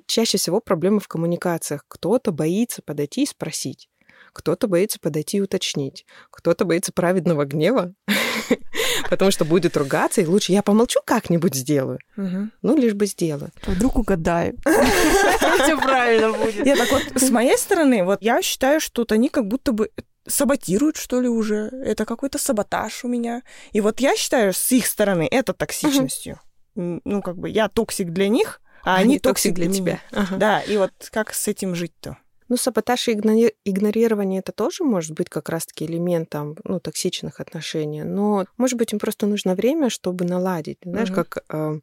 чаще 0.06 0.38
всего 0.38 0.60
проблемы 0.60 1.00
в 1.00 1.08
коммуникациях. 1.08 1.84
Кто-то 1.88 2.32
боится 2.32 2.82
подойти 2.82 3.24
и 3.24 3.28
спросить. 3.28 3.90
Кто-то 4.34 4.68
боится 4.68 5.00
подойти 5.00 5.38
и 5.38 5.42
уточнить. 5.42 6.06
Кто-то 6.30 6.66
боится 6.66 6.92
праведного 6.92 7.46
гнева, 7.46 7.94
потому 9.10 9.32
что 9.32 9.46
будет 9.46 9.76
ругаться, 9.76 10.22
и 10.22 10.26
лучше 10.26 10.52
я 10.52 10.62
помолчу, 10.62 11.00
как-нибудь 11.06 11.56
сделаю. 11.56 12.00
Ну, 12.16 12.78
лишь 12.78 12.94
бы 12.94 13.08
сделаю. 13.08 13.52
Вдруг 13.66 13.98
угадаю. 13.98 14.56
Все 14.66 15.78
правильно 15.78 16.34
будет. 16.34 16.66
Я 16.66 16.76
так 16.76 16.92
вот, 16.92 17.04
с 17.16 17.30
моей 17.32 17.58
стороны, 17.58 18.04
вот 18.04 18.22
я 18.22 18.42
считаю, 18.42 18.80
что 18.80 19.06
они 19.10 19.30
как 19.30 19.48
будто 19.48 19.72
бы 19.72 19.90
саботируют, 20.28 20.98
что 20.98 21.22
ли, 21.22 21.28
уже. 21.28 21.70
Это 21.84 22.06
какой-то 22.06 22.38
саботаж 22.38 23.04
у 23.04 23.08
меня. 23.08 23.44
И 23.72 23.82
вот 23.82 24.00
я 24.00 24.16
считаю, 24.16 24.54
с 24.54 24.72
их 24.72 24.86
стороны 24.86 25.28
это 25.30 25.54
токсичностью. 25.54 26.40
Ну, 26.76 27.22
как 27.22 27.38
бы 27.38 27.50
я 27.50 27.70
токсик 27.70 28.12
для 28.12 28.28
них, 28.28 28.62
а 28.84 28.96
они, 28.96 29.04
они 29.04 29.20
токсик 29.20 29.54
для, 29.54 29.66
для 29.66 29.74
тебя. 29.74 30.00
Ага. 30.12 30.38
Да, 30.38 30.60
и 30.62 30.78
вот 30.78 30.92
как 31.12 31.34
с 31.34 31.48
этим 31.48 31.76
жить-то? 31.76 32.18
Ну, 32.50 32.56
саботаж 32.56 33.10
и 33.10 33.12
игнорирование 33.14 34.40
это 34.40 34.54
тоже 34.54 34.84
может 34.84 35.12
быть 35.12 35.30
как 35.30 35.50
раз-таки 35.50 35.86
элементом 35.86 36.56
ну, 36.64 36.80
токсичных 36.80 37.42
отношений. 37.42 38.04
Но, 38.04 38.46
может 38.56 38.78
быть, 38.78 38.94
им 38.94 39.00
просто 39.00 39.26
нужно 39.28 39.54
время, 39.54 39.90
чтобы 39.90 40.24
наладить. 40.24 40.78
Знаешь, 40.84 41.10
угу. 41.10 41.16
как, 41.16 41.44
э, 41.50 41.80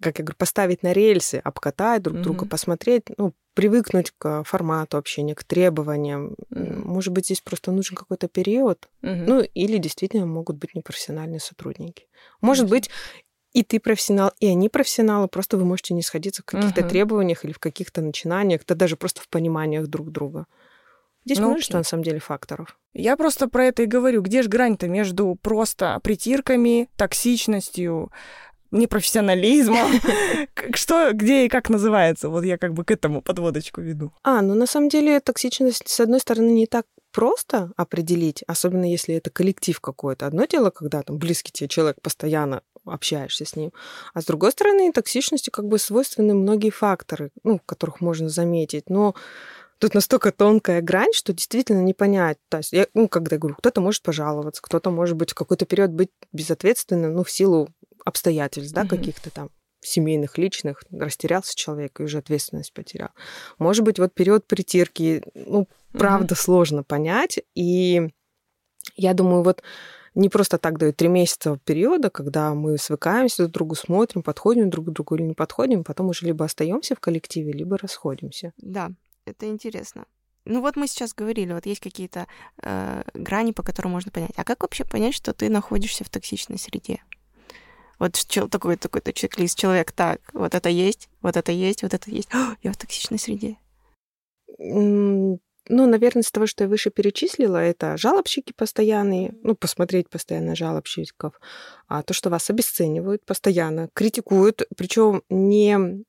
как 0.00 0.18
я 0.18 0.24
говорю, 0.24 0.36
поставить 0.38 0.84
на 0.84 0.92
рельсы, 0.92 1.40
обкатать 1.42 2.02
друг 2.02 2.16
угу. 2.18 2.22
друга, 2.22 2.46
посмотреть, 2.46 3.04
ну, 3.16 3.34
привыкнуть 3.54 4.12
к 4.18 4.44
формату 4.44 4.98
общения, 4.98 5.34
к 5.34 5.44
требованиям. 5.44 6.36
Может 6.50 7.12
быть, 7.12 7.26
здесь 7.26 7.40
просто 7.40 7.72
нужен 7.72 7.96
какой-то 7.96 8.28
период. 8.28 8.88
Угу. 9.02 9.10
Ну, 9.10 9.40
или 9.42 9.78
действительно 9.78 10.26
могут 10.26 10.56
быть 10.56 10.74
непрофессиональные 10.74 11.40
сотрудники. 11.40 12.06
Может 12.40 12.68
быть, 12.68 12.90
и 13.52 13.62
ты 13.62 13.78
профессионал, 13.78 14.32
и 14.40 14.48
они 14.48 14.68
профессионалы, 14.68 15.28
просто 15.28 15.56
вы 15.56 15.64
можете 15.64 15.94
не 15.94 16.02
сходиться 16.02 16.42
в 16.42 16.44
каких-то 16.44 16.80
uh-huh. 16.80 16.88
требованиях 16.88 17.44
или 17.44 17.52
в 17.52 17.60
каких-то 17.60 18.02
начинаниях, 18.02 18.62
да 18.66 18.74
даже 18.74 18.96
просто 18.96 19.20
в 19.20 19.28
пониманиях 19.28 19.86
друг 19.86 20.10
друга. 20.10 20.46
Здесь 21.24 21.38
ну, 21.38 21.50
множество, 21.50 21.78
на 21.78 21.84
самом 21.84 22.02
деле, 22.02 22.18
факторов. 22.18 22.76
Я 22.92 23.16
просто 23.16 23.48
про 23.48 23.66
это 23.66 23.84
и 23.84 23.86
говорю. 23.86 24.22
Где 24.22 24.42
же 24.42 24.48
грань-то 24.48 24.88
между 24.88 25.38
просто 25.40 25.98
притирками, 26.02 26.90
токсичностью, 26.96 28.12
непрофессионализмом? 28.74 29.88
Что, 30.74 31.12
где 31.12 31.46
и 31.46 31.48
как 31.48 31.70
называется? 31.70 32.28
Вот 32.28 32.44
я 32.44 32.58
как 32.58 32.74
бы 32.74 32.84
к 32.84 32.90
этому 32.90 33.22
подводочку 33.22 33.80
веду. 33.80 34.12
А, 34.22 34.42
ну 34.42 34.54
на 34.54 34.66
самом 34.66 34.88
деле 34.88 35.20
токсичность, 35.20 35.88
с 35.88 36.00
одной 36.00 36.20
стороны, 36.20 36.50
не 36.50 36.66
так 36.66 36.86
просто 37.12 37.70
определить, 37.76 38.42
особенно 38.48 38.90
если 38.90 39.14
это 39.14 39.30
коллектив 39.30 39.80
какой-то. 39.80 40.26
Одно 40.26 40.46
дело, 40.46 40.70
когда 40.70 41.02
там 41.02 41.18
близкий 41.18 41.52
тебе 41.52 41.68
человек 41.68 42.00
постоянно 42.02 42.62
общаешься 42.84 43.44
с 43.44 43.56
ним. 43.56 43.72
А 44.12 44.20
с 44.20 44.24
другой 44.24 44.50
стороны, 44.52 44.92
токсичности 44.92 45.50
как 45.50 45.66
бы 45.66 45.78
свойственны 45.78 46.34
многие 46.34 46.70
факторы, 46.70 47.30
ну, 47.44 47.60
которых 47.64 48.00
можно 48.00 48.28
заметить. 48.28 48.90
Но 48.90 49.14
тут 49.78 49.94
настолько 49.94 50.32
тонкая 50.32 50.82
грань, 50.82 51.12
что 51.14 51.32
действительно 51.32 51.80
не 51.80 51.94
понять. 51.94 52.38
То 52.48 52.58
есть, 52.58 52.72
я, 52.72 52.86
ну, 52.94 53.08
когда 53.08 53.36
я 53.36 53.40
говорю, 53.40 53.56
кто-то 53.56 53.80
может 53.80 54.02
пожаловаться, 54.02 54.60
кто-то 54.60 54.90
может 54.90 55.16
быть 55.16 55.30
в 55.30 55.34
какой-то 55.34 55.66
период 55.66 55.92
быть 55.92 56.10
безответственным, 56.32 57.14
ну, 57.14 57.24
в 57.24 57.30
силу 57.30 57.68
обстоятельств, 58.04 58.74
да, 58.74 58.82
mm-hmm. 58.82 58.88
каких-то 58.88 59.30
там 59.30 59.50
семейных, 59.80 60.38
личных, 60.38 60.82
растерялся 60.90 61.54
человек 61.54 62.00
и 62.00 62.04
уже 62.04 62.18
ответственность 62.18 62.72
потерял. 62.72 63.10
Может 63.58 63.84
быть, 63.84 63.98
вот 63.98 64.14
период 64.14 64.46
притирки, 64.46 65.22
ну, 65.34 65.68
правда, 65.92 66.34
mm-hmm. 66.34 66.38
сложно 66.38 66.82
понять. 66.82 67.40
И 67.54 68.08
я 68.96 69.14
думаю, 69.14 69.42
вот 69.42 69.62
не 70.14 70.28
просто 70.28 70.58
так 70.58 70.78
дают 70.78 70.96
три 70.96 71.08
месяца 71.08 71.58
периода, 71.64 72.08
когда 72.08 72.54
мы 72.54 72.78
свыкаемся 72.78 73.42
друг 73.42 73.50
к 73.50 73.54
другу, 73.54 73.74
смотрим, 73.74 74.22
подходим 74.22 74.70
друг 74.70 74.86
к 74.86 74.90
другу 74.90 75.16
или 75.16 75.22
не 75.22 75.34
подходим, 75.34 75.84
потом 75.84 76.08
уже 76.08 76.26
либо 76.26 76.44
остаемся 76.44 76.94
в 76.94 77.00
коллективе, 77.00 77.52
либо 77.52 77.76
расходимся. 77.76 78.52
Да, 78.56 78.90
это 79.24 79.46
интересно. 79.46 80.06
Ну 80.44 80.60
вот 80.60 80.76
мы 80.76 80.86
сейчас 80.86 81.14
говорили, 81.14 81.52
вот 81.52 81.66
есть 81.66 81.80
какие-то 81.80 82.26
э, 82.62 83.02
грани, 83.14 83.52
по 83.52 83.62
которым 83.62 83.92
можно 83.92 84.12
понять. 84.12 84.32
А 84.36 84.44
как 84.44 84.62
вообще 84.62 84.84
понять, 84.84 85.14
что 85.14 85.32
ты 85.32 85.48
находишься 85.48 86.04
в 86.04 86.10
токсичной 86.10 86.58
среде? 86.58 87.00
Вот 87.98 88.16
такой 88.48 88.76
такой-то 88.76 89.12
чек-лист. 89.12 89.58
Человек, 89.58 89.92
так, 89.92 90.20
вот 90.32 90.54
это 90.54 90.68
есть, 90.68 91.08
вот 91.22 91.36
это 91.36 91.52
есть, 91.52 91.82
вот 91.82 91.94
это 91.94 92.10
есть. 92.10 92.28
О, 92.34 92.56
я 92.62 92.72
в 92.72 92.76
токсичной 92.76 93.18
среде. 93.18 93.56
Ну, 95.68 95.86
наверное, 95.86 96.22
из 96.22 96.30
того, 96.30 96.46
что 96.46 96.64
я 96.64 96.68
выше 96.68 96.90
перечислила, 96.90 97.56
это 97.56 97.96
жалобщики 97.96 98.52
постоянные, 98.52 99.34
ну, 99.42 99.54
посмотреть 99.54 100.10
постоянно 100.10 100.54
жалобщиков, 100.54 101.40
а 101.88 102.02
то, 102.02 102.12
что 102.12 102.28
вас 102.28 102.50
обесценивают 102.50 103.24
постоянно, 103.24 103.88
критикуют, 103.94 104.62
причем 104.76 105.22
не, 105.30 106.04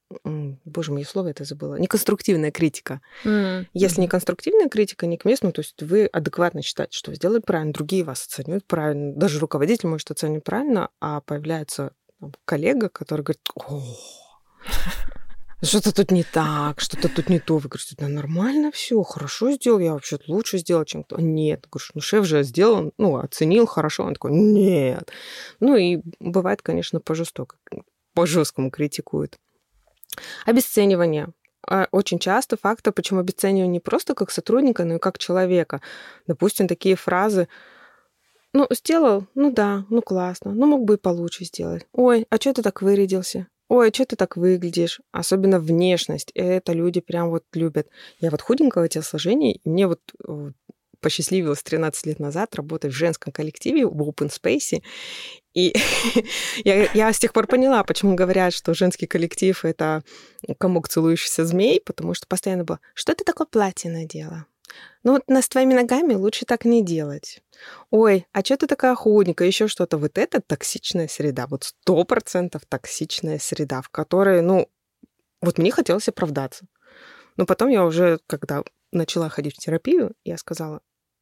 боже 0.65 0.91
мой, 0.91 1.05
слово 1.05 1.29
это 1.29 1.45
забыла, 1.45 1.75
не 1.75 1.87
конструктивная 1.87 2.51
критика. 2.51 3.01
Mm-hmm. 3.23 3.67
Если 3.73 4.01
не 4.01 4.07
конструктивная 4.09 4.67
критика, 4.67 5.07
не 5.07 5.17
к 5.17 5.23
месту, 5.23 5.51
то 5.51 5.61
есть 5.61 5.81
вы 5.81 6.05
адекватно 6.07 6.61
считаете, 6.61 6.97
что 6.97 7.11
вы 7.11 7.15
сделали 7.15 7.39
правильно, 7.39 7.73
другие 7.73 8.03
вас 8.03 8.25
оценивают 8.25 8.65
правильно, 8.65 9.13
даже 9.15 9.39
руководитель 9.39 9.87
может 9.87 10.11
оценить 10.11 10.43
правильно, 10.43 10.89
а 10.99 11.21
появляется 11.21 11.93
коллега, 12.43 12.89
который 12.89 13.21
говорит, 13.21 13.41
о, 13.55 13.83
что-то 15.61 15.93
тут 15.93 16.11
не 16.11 16.23
так, 16.23 16.79
что-то 16.79 17.09
тут 17.09 17.29
не 17.29 17.39
то. 17.39 17.57
Вы 17.57 17.69
говорите, 17.69 17.95
да 17.97 18.07
нормально 18.07 18.71
все, 18.71 19.01
хорошо 19.03 19.51
сделал, 19.51 19.79
я 19.79 19.93
вообще 19.93 20.19
лучше 20.27 20.57
сделал, 20.57 20.85
чем 20.85 21.03
кто. 21.03 21.17
Нет, 21.17 21.67
говорю, 21.71 21.85
ну 21.93 22.01
шеф 22.01 22.25
же 22.25 22.43
сделал, 22.43 22.93
ну, 22.97 23.17
оценил 23.17 23.65
хорошо. 23.65 24.03
Он 24.03 24.13
такой, 24.13 24.31
нет. 24.31 25.11
Ну 25.59 25.75
и 25.75 26.01
бывает, 26.19 26.61
конечно, 26.61 26.99
по 26.99 27.15
жестоко, 27.15 27.57
по 28.13 28.25
жесткому 28.25 28.69
критикуют. 28.69 29.37
Обесценивание. 30.45 31.29
А 31.67 31.87
очень 31.91 32.19
часто 32.19 32.57
фактор, 32.57 32.93
почему 32.93 33.21
обесцениваю 33.21 33.69
не 33.69 33.79
просто 33.79 34.13
как 34.13 34.31
сотрудника, 34.31 34.85
но 34.85 34.95
и 34.95 34.99
как 34.99 35.17
человека. 35.17 35.81
Допустим, 36.27 36.67
такие 36.67 36.95
фразы, 36.95 37.47
ну, 38.53 38.67
сделал, 38.69 39.27
ну 39.35 39.51
да, 39.51 39.85
ну 39.89 40.01
классно, 40.01 40.53
ну 40.53 40.65
мог 40.67 40.85
бы 40.85 40.93
и 40.93 40.97
получше 40.97 41.43
сделать. 41.45 41.87
Ой, 41.91 42.25
а 42.29 42.35
что 42.37 42.53
ты 42.53 42.61
так 42.61 42.81
вырядился? 42.81 43.47
Ой, 43.67 43.91
что 43.93 44.05
ты 44.05 44.15
так 44.15 44.37
выглядишь? 44.37 45.01
Особенно 45.11 45.59
внешность. 45.59 46.31
Это 46.35 46.73
люди 46.73 47.01
прям 47.01 47.29
вот 47.29 47.43
любят. 47.53 47.87
Я 48.19 48.31
вот 48.31 48.41
худенького 48.41 48.87
телосложения, 48.87 49.53
и 49.53 49.69
мне 49.69 49.87
вот 49.87 50.01
посчастливилось 51.05 51.61
13 51.61 52.07
лет 52.07 52.19
назад 52.19 52.55
работать 52.55 52.91
в 52.91 52.95
женском 52.95 53.31
коллективе 53.31 53.85
в 53.85 54.01
open 54.01 54.31
space. 54.31 54.81
И 55.53 55.75
я, 56.63 56.91
я 56.93 57.13
с 57.13 57.19
тех 57.19 57.31
пор 57.31 57.45
поняла, 57.45 57.83
почему 57.83 58.15
говорят, 58.15 58.53
что 58.53 58.73
женский 58.73 59.05
коллектив— 59.05 59.57
это 59.65 60.03
комок 60.57 60.89
целующийся 60.89 61.45
змей, 61.45 61.79
потому 61.79 62.15
что 62.15 62.25
постоянно 62.27 62.63
было, 62.63 62.79
что 62.95 63.13
ты 63.13 63.23
такое 63.23 63.45
платье 63.45 63.91
надела? 63.91 64.47
Ну 65.03 65.13
вот 65.13 65.23
с 65.27 65.49
твоими 65.49 65.73
ногами 65.73 66.13
лучше 66.13 66.45
так 66.45 66.65
не 66.65 66.83
делать. 66.83 67.41
Ой, 67.91 68.25
а 68.31 68.43
что 68.43 68.57
ты 68.57 68.67
такая 68.67 68.95
худенькая, 68.95 69.47
еще 69.47 69.67
что-то. 69.67 69.97
Вот 69.97 70.17
это 70.17 70.41
токсичная 70.41 71.07
среда, 71.07 71.47
вот 71.47 71.63
сто 71.63 72.03
процентов 72.03 72.63
токсичная 72.67 73.39
среда, 73.39 73.81
в 73.81 73.89
которой, 73.89 74.41
ну, 74.41 74.69
вот 75.41 75.57
мне 75.57 75.71
хотелось 75.71 76.09
оправдаться. 76.09 76.65
Но 77.37 77.45
потом 77.45 77.69
я 77.69 77.85
уже, 77.85 78.19
когда 78.27 78.63
начала 78.91 79.29
ходить 79.29 79.55
в 79.55 79.59
терапию, 79.59 80.13
я 80.23 80.37
сказала, 80.37 80.81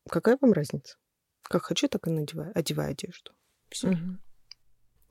какая 0.10 0.38
вам 0.40 0.54
разница? 0.54 0.96
Как 1.44 1.64
хочу, 1.64 1.88
так 1.88 2.08
и 2.08 2.12
надеваю, 2.12 2.52
одеваю 2.56 2.92
одежду. 2.92 3.32
Все. 3.70 3.90
Угу. 3.90 4.18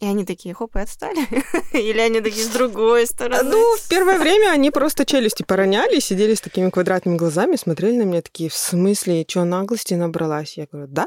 И 0.03 0.05
они 0.05 0.25
такие, 0.25 0.53
хоп, 0.53 0.75
и 0.75 0.81
отстали? 0.81 1.21
Или 1.73 2.01
они 2.01 2.21
такие 2.21 2.45
с 2.45 2.49
другой 2.49 3.07
стороны? 3.07 3.49
Ну, 3.49 3.77
в 3.77 3.89
первое 3.89 4.19
время 4.19 4.51
они 4.51 4.73
просто 4.73 5.07
челюсти 5.07 5.45
пороняли, 5.45 6.01
сидели 6.01 6.35
с 6.35 6.41
такими 6.41 6.71
квадратными 6.71 7.17
глазами, 7.17 7.55
смотрели 7.55 7.99
на 7.99 8.03
меня 8.03 8.21
такие, 8.21 8.51
в 8.51 8.55
смысле, 8.55 9.25
что 9.29 9.45
наглости 9.45 9.95
набралась? 9.95 10.59
Я 10.59 10.67
говорю, 10.67 10.89
да. 10.89 11.07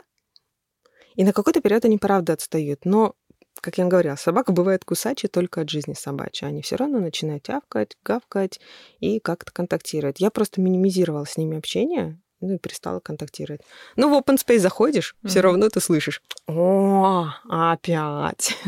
И 1.15 1.25
на 1.25 1.33
какой-то 1.33 1.59
период 1.59 1.83
они 1.83 1.97
правда 1.97 2.31
отстают. 2.33 2.85
Но, 2.85 3.15
как 3.59 3.77
я 3.77 3.83
говорила, 3.83 4.15
собака 4.15 4.53
бывает 4.53 4.85
кусачей 4.85 5.27
только 5.27 5.59
от 5.59 5.69
жизни 5.69 5.93
собачьей. 5.93 6.47
Они 6.47 6.61
все 6.61 6.77
равно 6.77 7.01
начинают 7.01 7.43
тявкать, 7.43 7.97
гавкать 8.01 8.61
и 9.01 9.19
как-то 9.19 9.51
контактировать. 9.51 10.21
Я 10.21 10.31
просто 10.31 10.61
минимизировала 10.61 11.25
с 11.25 11.35
ними 11.35 11.57
общение, 11.57 12.17
ну 12.41 12.55
и 12.55 12.57
перестала 12.57 12.99
контактировать. 12.99 13.61
Ну, 13.95 14.09
в 14.09 14.21
open 14.21 14.37
space 14.37 14.59
заходишь, 14.59 15.15
mm-hmm. 15.15 15.29
все 15.29 15.41
равно 15.41 15.69
ты 15.69 15.79
слышишь, 15.79 16.21
о, 16.47 17.27
опять. 17.49 18.57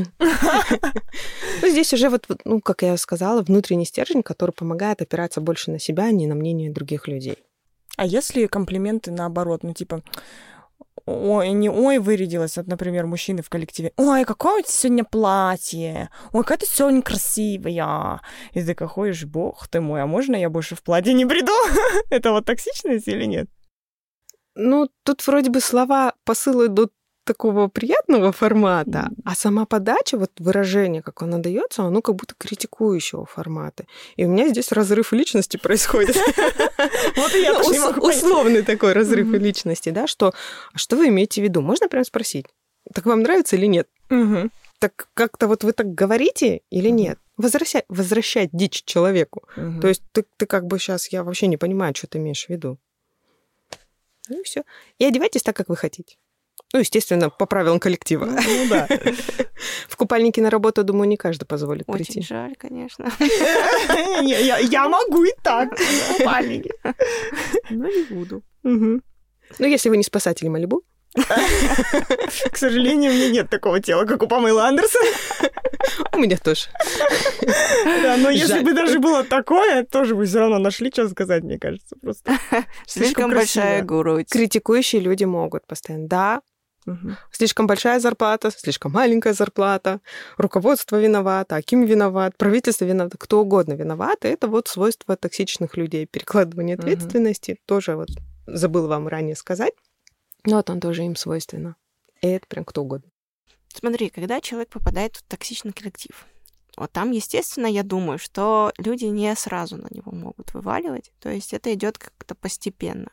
Ну, 1.62 1.70
здесь 1.70 1.92
уже 1.92 2.10
вот, 2.10 2.28
ну, 2.46 2.62
как 2.62 2.84
я 2.84 2.96
сказала, 2.98 3.42
внутренний 3.42 3.86
стержень, 3.86 4.22
который 4.22 4.52
помогает 4.52 5.02
опираться 5.02 5.42
больше 5.42 5.72
на 5.72 5.80
себя, 5.80 6.04
а 6.04 6.12
не 6.12 6.28
на 6.28 6.36
мнение 6.36 6.72
других 6.72 7.08
людей. 7.08 7.38
А 7.98 8.06
если 8.06 8.46
комплименты 8.46 9.12
наоборот, 9.12 9.64
ну, 9.64 9.74
типа, 9.74 10.04
ой, 11.08 11.50
не 11.50 11.70
ой, 11.70 11.98
вырядилась, 11.98 12.58
от, 12.58 12.68
например, 12.68 13.08
мужчины 13.08 13.42
в 13.42 13.50
коллективе. 13.50 13.92
Ой, 13.98 14.24
какое 14.26 14.60
у 14.60 14.62
тебя 14.62 14.72
сегодня 14.72 15.04
платье? 15.04 16.10
Ой, 16.32 16.44
какая 16.44 16.60
ты 16.60 16.66
сегодня 16.68 17.02
красивая. 17.02 18.22
И 18.54 18.62
ты 18.62 18.68
такой 18.68 18.88
ходишь, 18.88 19.26
бог 19.26 19.68
ты 19.68 19.82
мой, 19.82 20.04
а 20.04 20.06
можно 20.06 20.36
я 20.36 20.50
больше 20.50 20.76
в 20.76 20.84
платье 20.84 21.14
не 21.14 21.26
приду? 21.26 21.54
Это 22.10 22.32
вот 22.32 22.46
токсичность 22.46 23.08
или 23.08 23.26
нет? 23.26 23.48
Ну, 24.60 24.90
тут 25.04 25.26
вроде 25.28 25.52
бы 25.52 25.62
слова, 25.62 26.14
посылы 26.26 26.66
идут 26.66 26.92
такого 27.26 27.68
приятного 27.68 28.32
формата, 28.32 29.10
а 29.24 29.36
сама 29.36 29.66
подача, 29.66 30.18
вот 30.18 30.32
выражение, 30.40 31.02
как 31.04 31.22
оно 31.22 31.38
дается, 31.38 31.84
оно 31.84 32.02
как 32.02 32.16
будто 32.16 32.34
критикующего 32.38 33.26
формата. 33.26 33.86
И 34.16 34.26
у 34.26 34.30
меня 34.30 34.48
здесь 34.48 34.72
разрыв 34.72 35.14
личности 35.14 35.58
происходит. 35.58 36.18
Вот 37.16 37.34
и 37.36 37.42
я. 37.42 37.60
Условный 37.60 38.64
такой 38.64 38.94
разрыв 38.94 39.32
личности, 39.34 39.90
да, 39.90 40.08
что 40.08 40.34
а 40.74 40.78
что 40.78 40.96
вы 40.96 41.08
имеете 41.08 41.42
в 41.42 41.44
виду? 41.44 41.62
Можно 41.62 41.88
прям 41.88 42.04
спросить? 42.04 42.46
Так 42.94 43.06
вам 43.06 43.22
нравится 43.22 43.56
или 43.56 43.66
нет? 43.66 43.88
Так 44.80 45.10
как-то 45.14 45.48
вот 45.48 45.64
вы 45.64 45.74
так 45.74 45.94
говорите 45.94 46.62
или 46.70 46.90
нет? 46.90 47.20
Возвращать, 47.36 47.86
возвращать 47.90 48.50
дичь 48.54 48.84
человеку. 48.86 49.44
Мгм. 49.56 49.82
То 49.82 49.88
есть 49.88 50.04
ты, 50.12 50.24
ты 50.38 50.46
как 50.46 50.66
бы 50.66 50.80
сейчас, 50.80 51.12
я 51.12 51.24
вообще 51.24 51.48
не 51.48 51.58
понимаю, 51.58 51.94
что 51.96 52.08
ты 52.08 52.20
имеешь 52.20 52.46
в 52.46 52.50
виду. 52.50 52.78
Ну 54.30 54.40
и 54.42 54.44
все. 54.44 54.64
И 55.00 55.06
одевайтесь 55.06 55.44
так, 55.44 55.56
как 55.56 55.70
вы 55.70 55.76
хотите. 55.76 56.18
Ну, 56.74 56.80
естественно, 56.80 57.30
по 57.30 57.46
правилам 57.46 57.80
коллектива. 57.80 58.26
Ну 58.26 58.68
да. 58.70 58.88
В 59.88 59.96
купальнике 59.96 60.42
на 60.42 60.50
работу, 60.50 60.84
думаю, 60.84 61.08
не 61.08 61.16
каждый 61.16 61.46
позволит 61.46 61.86
Очень 61.88 62.06
прийти. 62.06 62.22
жаль, 62.22 62.56
конечно. 62.58 63.06
Не, 64.22 64.66
Я 64.70 64.90
могу 64.90 65.24
и 65.24 65.32
так. 65.44 65.78
в 65.78 66.18
купальнике. 66.18 66.72
Но 67.70 67.88
не 67.88 68.04
буду. 68.04 68.44
Ну, 68.64 69.02
если 69.60 69.90
вы 69.90 69.96
не 69.98 70.04
спасатель 70.04 70.50
Малибу, 70.50 70.84
К 72.52 72.58
сожалению, 72.58 73.12
у 73.12 73.16
меня 73.16 73.30
нет 73.30 73.50
такого 73.50 73.80
тела, 73.80 74.06
как 74.06 74.22
у 74.24 74.28
Памелы 74.28 74.62
Андерсон. 74.62 75.02
у 76.14 76.18
меня 76.20 76.38
тоже. 76.38 76.68
Да, 78.04 78.18
но 78.18 78.30
если 78.30 78.60
бы 78.62 78.74
даже 78.74 79.00
было 79.00 79.24
такое, 79.24 79.84
тоже 79.84 80.16
бы 80.16 80.26
все 80.26 80.40
равно 80.40 80.60
нашли, 80.60 80.92
что 80.92 81.08
сказать, 81.10 81.44
мне 81.44 81.58
кажется. 81.60 81.96
Просто 82.02 82.38
Слишком 82.86 83.32
большая 83.32 83.82
грудь. 83.84 84.30
Критикующие 84.30 85.02
люди 85.02 85.24
могут 85.26 85.66
постоянно. 85.68 86.08
Да, 86.08 86.42
Мгм. 86.86 87.18
слишком 87.32 87.68
большая 87.68 88.00
зарплата, 88.00 88.50
слишком 88.50 88.94
маленькая 88.94 89.34
зарплата, 89.34 90.00
руководство 90.38 90.96
виновато, 90.98 91.58
Аким 91.58 91.84
виноват, 91.84 92.38
правительство 92.38 92.86
виновато, 92.86 93.18
кто 93.18 93.42
угодно 93.42 93.74
виноват. 93.74 94.24
И 94.24 94.30
это 94.30 94.48
вот 94.48 94.70
свойство 94.70 95.18
токсичных 95.18 95.76
людей. 95.76 96.06
Перекладывание 96.06 96.78
ответственности 96.78 97.58
тоже 97.66 97.98
вот 97.98 98.08
забыл 98.46 98.88
вам 98.88 99.10
ранее 99.10 99.36
сказать, 99.36 99.74
но 100.48 100.56
вот 100.56 100.70
он 100.70 100.80
тоже 100.80 101.04
им 101.04 101.16
свойственно. 101.18 101.76
И 102.22 102.28
это 102.28 102.48
прям 102.48 102.64
кто 102.64 102.82
угодно. 102.82 103.12
Смотри, 103.68 104.10
когда 104.10 104.40
человек 104.40 104.70
попадает 104.70 105.18
в 105.18 105.24
токсичный 105.24 105.74
коллектив, 105.74 106.26
вот 106.78 106.92
там, 106.92 107.12
естественно, 107.12 107.68
я 107.68 107.84
думаю, 107.84 108.18
что 108.18 108.72
люди 108.78 109.06
не 109.06 109.36
сразу 109.36 109.76
на 109.76 109.88
него 109.92 110.12
могут 110.14 110.54
вываливать. 110.54 111.12
То 111.20 111.30
есть 111.30 111.54
это 111.54 111.74
идет 111.74 111.98
как-то 111.98 112.34
постепенно. 112.34 113.12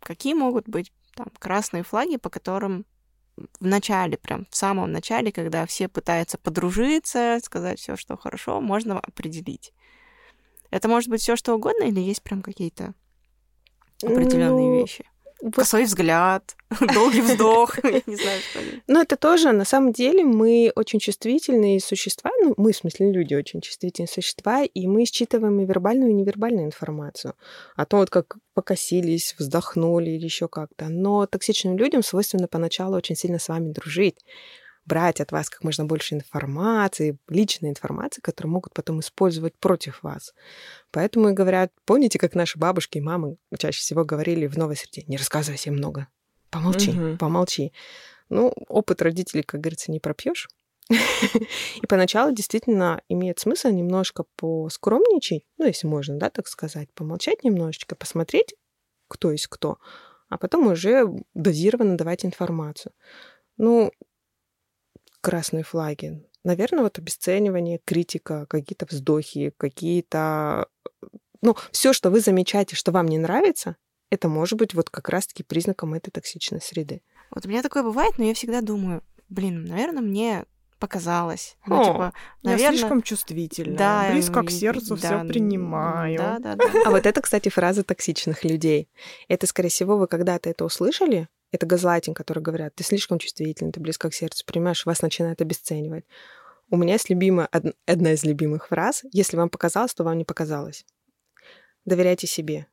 Какие 0.00 0.34
могут 0.34 0.68
быть 0.68 0.92
там 1.14 1.28
красные 1.38 1.84
флаги, 1.84 2.18
по 2.18 2.28
которым 2.28 2.84
в 3.36 3.64
начале, 3.64 4.18
прям 4.18 4.46
в 4.50 4.54
самом 4.54 4.92
начале, 4.92 5.32
когда 5.32 5.64
все 5.64 5.88
пытаются 5.88 6.36
подружиться, 6.36 7.40
сказать 7.42 7.80
все, 7.80 7.96
что 7.96 8.16
хорошо, 8.18 8.60
можно 8.60 9.00
определить. 9.00 9.72
Это 10.70 10.88
может 10.88 11.08
быть 11.08 11.22
все, 11.22 11.34
что 11.34 11.54
угодно, 11.54 11.84
или 11.84 12.00
есть 12.00 12.22
прям 12.22 12.42
какие-то 12.42 12.94
определенные 14.02 14.68
Ну, 14.68 14.80
вещи? 14.80 15.06
Вот 15.42 15.54
Косой 15.54 15.84
взгляд, 15.84 16.56
долгий 16.94 17.20
вздох, 17.20 17.78
я 17.84 18.02
не 18.06 18.16
знаю, 18.16 18.40
что. 18.40 18.60
Но 18.86 19.00
это 19.00 19.16
тоже, 19.16 19.52
на 19.52 19.64
самом 19.64 19.92
деле, 19.92 20.24
мы 20.24 20.72
очень 20.74 20.98
чувствительные 20.98 21.80
существа, 21.80 22.30
ну, 22.42 22.54
мы, 22.56 22.72
в 22.72 22.76
смысле, 22.76 23.12
люди 23.12 23.34
очень 23.34 23.60
чувствительные 23.60 24.08
существа, 24.08 24.62
и 24.62 24.86
мы 24.86 25.04
считываем 25.04 25.60
и 25.60 25.66
вербальную, 25.66 26.10
и 26.10 26.14
невербальную 26.14 26.66
информацию. 26.66 27.34
О 27.76 27.84
том, 27.84 28.00
вот 28.00 28.10
как 28.10 28.36
покосились, 28.54 29.34
вздохнули 29.38 30.10
или 30.10 30.24
еще 30.24 30.48
как-то. 30.48 30.88
Но 30.88 31.26
токсичным 31.26 31.76
людям 31.76 32.02
свойственно 32.02 32.48
поначалу 32.48 32.96
очень 32.96 33.16
сильно 33.16 33.38
с 33.38 33.48
вами 33.48 33.72
дружить, 33.72 34.24
брать 34.86 35.20
от 35.20 35.32
вас 35.32 35.50
как 35.50 35.64
можно 35.64 35.84
больше 35.84 36.14
информации, 36.14 37.18
личной 37.28 37.70
информации, 37.70 38.20
которую 38.20 38.52
могут 38.52 38.74
потом 38.74 39.00
использовать 39.00 39.56
против 39.58 40.02
вас. 40.02 40.34
Поэтому 40.90 41.30
и 41.30 41.32
говорят, 41.32 41.72
помните, 41.84 42.18
как 42.18 42.34
наши 42.34 42.58
бабушки 42.58 42.98
и 42.98 43.02
мамы 43.02 43.36
чаще 43.58 43.80
всего 43.80 44.04
говорили 44.04 44.46
в 44.46 44.56
новой 44.58 44.76
среде, 44.76 45.04
не 45.06 45.16
рассказывай 45.16 45.56
всем 45.56 45.74
много, 45.74 46.08
помолчи, 46.50 46.92
Мгм. 46.92 47.18
помолчи. 47.18 47.72
Ну, 48.28 48.52
опыт 48.68 49.02
родителей, 49.02 49.42
как 49.42 49.60
говорится, 49.60 49.90
не 49.90 50.00
пропьешь. 50.00 50.48
И 51.82 51.86
поначалу 51.88 52.32
действительно 52.32 53.00
имеет 53.08 53.38
смысл 53.38 53.68
немножко 53.68 54.24
поскромничать, 54.36 55.44
ну, 55.58 55.66
если 55.66 55.86
можно, 55.86 56.18
да, 56.18 56.30
так 56.30 56.46
сказать, 56.48 56.92
помолчать 56.92 57.42
немножечко, 57.42 57.96
посмотреть, 57.96 58.54
кто 59.08 59.30
есть 59.30 59.46
кто, 59.46 59.78
а 60.28 60.38
потом 60.38 60.66
уже 60.66 61.06
дозированно 61.34 61.96
давать 61.96 62.24
информацию. 62.24 62.92
Ну, 63.56 63.92
красные 65.24 65.64
флаги. 65.64 66.22
Наверное, 66.44 66.84
вот 66.84 66.98
обесценивание, 66.98 67.80
критика, 67.84 68.46
какие-то 68.46 68.86
вздохи, 68.86 69.52
какие-то... 69.56 70.68
Ну, 71.40 71.56
все, 71.72 71.92
что 71.92 72.10
вы 72.10 72.20
замечаете, 72.20 72.76
что 72.76 72.92
вам 72.92 73.06
не 73.06 73.18
нравится, 73.18 73.76
это 74.10 74.28
может 74.28 74.58
быть 74.58 74.74
вот 74.74 74.90
как 74.90 75.08
раз-таки 75.08 75.42
признаком 75.42 75.94
этой 75.94 76.10
токсичной 76.10 76.60
среды. 76.60 77.02
Вот 77.30 77.46
у 77.46 77.48
меня 77.48 77.62
такое 77.62 77.82
бывает, 77.82 78.18
но 78.18 78.24
я 78.24 78.34
всегда 78.34 78.60
думаю, 78.60 79.02
блин, 79.28 79.64
наверное, 79.64 80.02
мне 80.02 80.44
показалось. 80.78 81.56
Ну, 81.66 81.80
О, 81.80 81.84
типа, 81.84 82.12
Я 82.42 82.50
наверное... 82.50 82.78
слишком 82.78 83.02
чувствительна. 83.02 83.76
Да, 83.76 84.10
Близко 84.12 84.40
и- 84.40 84.46
к 84.46 84.50
сердцу 84.50 84.96
да, 84.96 85.20
все 85.20 85.28
принимаю. 85.28 86.18
Да, 86.18 86.38
да, 86.38 86.56
да. 86.56 86.64
А 86.84 86.90
вот 86.90 87.06
это, 87.06 87.22
кстати, 87.22 87.48
фраза 87.48 87.82
токсичных 87.84 88.44
людей. 88.44 88.90
Это, 89.28 89.46
скорее 89.46 89.70
всего, 89.70 89.96
вы 89.96 90.06
когда-то 90.06 90.50
это 90.50 90.64
услышали. 90.66 91.28
Это 91.54 91.66
газлайтинг, 91.66 92.16
который 92.16 92.42
говорят, 92.42 92.74
ты 92.74 92.82
слишком 92.82 93.20
чувствительный, 93.20 93.70
ты 93.70 93.78
близко 93.78 94.10
к 94.10 94.14
сердцу, 94.14 94.44
понимаешь, 94.44 94.84
вас 94.86 95.02
начинают 95.02 95.40
обесценивать. 95.40 96.04
У 96.68 96.76
меня 96.76 96.94
есть 96.94 97.08
любимая, 97.10 97.48
од- 97.52 97.76
одна 97.86 98.12
из 98.14 98.24
любимых 98.24 98.66
фраз. 98.66 99.04
Если 99.12 99.36
вам 99.36 99.48
показалось, 99.50 99.94
то 99.94 100.02
вам 100.02 100.18
не 100.18 100.24
показалось. 100.24 100.84
Доверяйте 101.84 102.26
себе. 102.26 102.66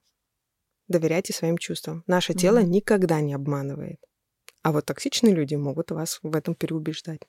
Доверяйте 0.87 1.31
своим 1.31 1.59
чувствам. 1.59 2.03
Наше 2.07 2.33
тело 2.33 2.61
Мгм. 2.61 2.71
никогда 2.71 3.21
не 3.21 3.35
обманывает. 3.35 3.99
А 4.63 4.71
вот 4.71 4.87
токсичные 4.87 5.35
люди 5.35 5.53
могут 5.53 5.91
вас 5.91 6.17
в 6.23 6.35
этом 6.35 6.55
переубеждать. 6.55 7.21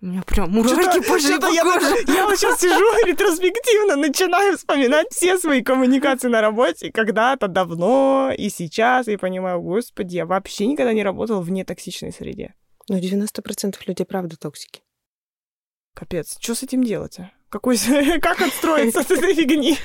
У 0.00 0.06
меня 0.06 0.22
прям 0.22 0.50
мурашки 0.52 1.00
пошли 1.08 1.40
по 1.40 1.46
я, 1.46 1.62
коже. 1.64 1.96
я 2.06 2.24
вот 2.24 2.38
сейчас 2.38 2.60
сижу 2.60 3.04
ретроспективно, 3.04 3.96
начинаю 3.96 4.56
вспоминать 4.56 5.08
все 5.10 5.38
свои 5.38 5.60
коммуникации 5.60 6.28
на 6.28 6.40
работе 6.40 6.92
когда-то 6.92 7.48
давно 7.48 8.30
и 8.36 8.48
сейчас, 8.48 9.08
и 9.08 9.16
понимаю, 9.16 9.60
господи, 9.60 10.16
я 10.16 10.26
вообще 10.26 10.66
никогда 10.66 10.92
не 10.92 11.02
работала 11.02 11.40
в 11.40 11.50
нетоксичной 11.50 12.12
среде. 12.12 12.54
Но 12.88 12.98
90% 12.98 13.74
людей 13.86 14.06
правда 14.06 14.36
токсики. 14.36 14.82
Капец, 15.94 16.38
что 16.40 16.54
с 16.54 16.62
этим 16.62 16.84
делать? 16.84 17.18
а? 17.18 17.32
Какой, 17.48 17.76
как 18.22 18.40
отстроиться 18.40 19.00
от 19.00 19.10
этой 19.10 19.34
фигни? 19.34 19.76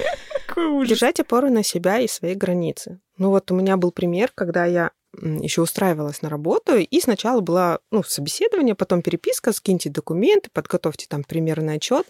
Какой 0.54 0.68
ужас. 0.68 0.90
Держать 0.90 1.20
опору 1.20 1.50
на 1.50 1.64
себя 1.64 2.00
и 2.00 2.08
свои 2.08 2.36
границы. 2.36 3.00
Ну 3.18 3.32
вот 3.32 3.50
у 3.50 3.56
меня 3.56 3.76
был 3.76 3.92
пример, 3.92 4.32
когда 4.36 4.66
я 4.66 4.92
еще 5.22 5.62
устраивалась 5.62 6.22
на 6.22 6.30
работу, 6.30 6.78
и 6.78 7.00
сначала 7.00 7.40
было 7.40 7.80
ну, 7.92 8.04
собеседование, 8.04 8.76
потом 8.76 9.02
переписка, 9.02 9.52
скиньте 9.52 9.90
документы, 9.90 10.50
подготовьте 10.52 11.06
там 11.08 11.24
примерный 11.24 11.76
отчет. 11.76 12.08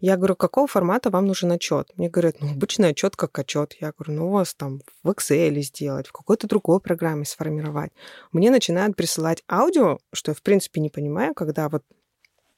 Я 0.00 0.16
говорю, 0.16 0.36
какого 0.36 0.66
формата 0.66 1.10
вам 1.10 1.26
нужен 1.26 1.50
отчет? 1.52 1.90
Мне 1.96 2.08
говорят, 2.08 2.36
ну, 2.40 2.50
обычный 2.50 2.90
отчет 2.90 3.16
как 3.16 3.38
отчет. 3.38 3.76
Я 3.80 3.92
говорю, 3.96 4.20
ну, 4.20 4.28
у 4.28 4.32
вас 4.32 4.54
там 4.54 4.80
в 5.02 5.10
Excel 5.10 5.60
сделать, 5.60 6.08
в 6.08 6.12
какой-то 6.12 6.46
другой 6.46 6.80
программе 6.80 7.24
сформировать. 7.24 7.92
Мне 8.32 8.50
начинают 8.50 8.96
присылать 8.96 9.42
аудио, 9.50 9.98
что 10.12 10.32
я, 10.32 10.34
в 10.34 10.42
принципе, 10.42 10.80
не 10.80 10.90
понимаю, 10.90 11.34
когда 11.34 11.68
вот 11.68 11.82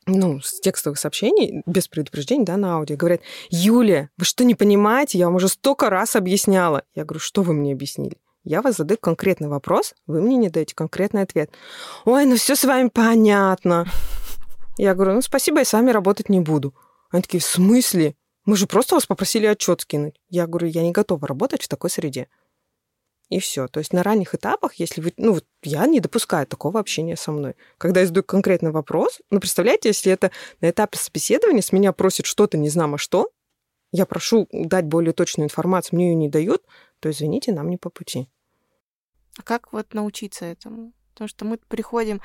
ну, 0.09 0.41
с 0.41 0.59
текстовых 0.61 0.99
сообщений, 0.99 1.63
без 1.67 1.87
предупреждений, 1.87 2.45
да, 2.45 2.57
на 2.57 2.75
аудио, 2.75 2.97
говорят, 2.97 3.21
Юлия, 3.51 4.11
вы 4.17 4.25
что, 4.25 4.45
не 4.45 4.55
понимаете? 4.55 5.19
Я 5.19 5.27
вам 5.27 5.37
уже 5.37 5.49
столько 5.49 5.91
раз 5.91 6.17
объясняла. 6.17 6.83
Я 6.95 7.05
говорю, 7.05 7.21
что 7.21 7.43
вы 7.43 7.53
мне 7.53 7.73
объяснили? 7.73 8.17
Я 8.43 8.63
вас 8.63 8.77
задаю 8.77 8.99
конкретный 8.99 9.49
вопрос, 9.49 9.95
вы 10.07 10.23
мне 10.23 10.37
не 10.37 10.49
даете 10.49 10.75
конкретный 10.75 11.23
ответ. 11.23 11.51
Ой, 12.07 12.25
ну 12.25 12.37
все 12.37 12.57
с 12.57 12.65
вами 12.65 12.89
понятно. 12.89 13.87
Я 14.79 14.95
говорю, 14.95 15.15
ну 15.15 15.23
спасибо, 15.23 15.59
я 15.59 15.65
с 15.65 15.73
вами 15.73 15.91
работать 15.91 16.29
не 16.31 16.41
буду. 16.41 16.75
Они 17.11 17.23
такие, 17.23 17.41
в 17.41 17.45
смысле? 17.45 18.15
Мы 18.47 18.57
же 18.57 18.67
просто 18.67 18.95
вас 18.95 19.05
попросили 19.05 19.45
отчет 19.45 19.83
скинуть. 19.83 20.19
Я 20.31 20.47
говорю, 20.47 20.69
я 20.69 20.83
не 20.83 20.93
готова 20.93 21.27
работать 21.27 21.63
в 21.63 21.69
такой 21.69 21.91
среде. 21.91 22.29
И 23.29 23.41
все. 23.41 23.69
То 23.69 23.79
есть 23.79 23.93
на 23.93 24.03
ранних 24.03 24.35
этапах, 24.35 24.75
если 24.75 25.03
вы... 25.03 25.13
Ну, 25.17 25.35
вот 25.35 25.45
я 25.63 25.87
не 25.87 26.01
допускаю 26.01 26.47
такого 26.47 26.81
общения 26.81 27.17
со 27.17 27.31
мной. 27.31 27.57
Когда 27.77 28.01
я 28.01 28.07
задаю 28.07 28.25
конкретный 28.25 28.71
вопрос, 28.71 29.21
ну, 29.31 29.39
представляете, 29.39 29.91
если 29.91 30.11
это 30.11 30.31
на 30.61 30.71
этапе 30.71 30.99
собеседования 30.99 31.61
с 31.61 31.73
меня 31.73 31.93
просят 31.93 32.25
что-то, 32.25 32.57
не 32.57 32.71
знамо 32.71 32.97
что, 32.97 33.31
я 33.93 34.07
прошу 34.07 34.49
дать 34.51 34.87
более 34.87 35.13
точную 35.13 35.47
информацию, 35.47 35.97
мне 35.97 36.11
ее 36.11 36.15
не 36.15 36.29
дают, 36.29 36.63
то, 37.01 37.11
извините, 37.11 37.53
нам 37.53 37.69
не 37.69 37.77
по 37.77 37.91
пути. 37.91 38.29
А 39.39 39.43
как 39.43 39.73
вот 39.73 39.95
научиться 39.95 40.47
этому? 40.47 40.93
Потому 41.13 41.29
что 41.29 41.45
мы 41.45 41.59
приходим, 41.59 42.21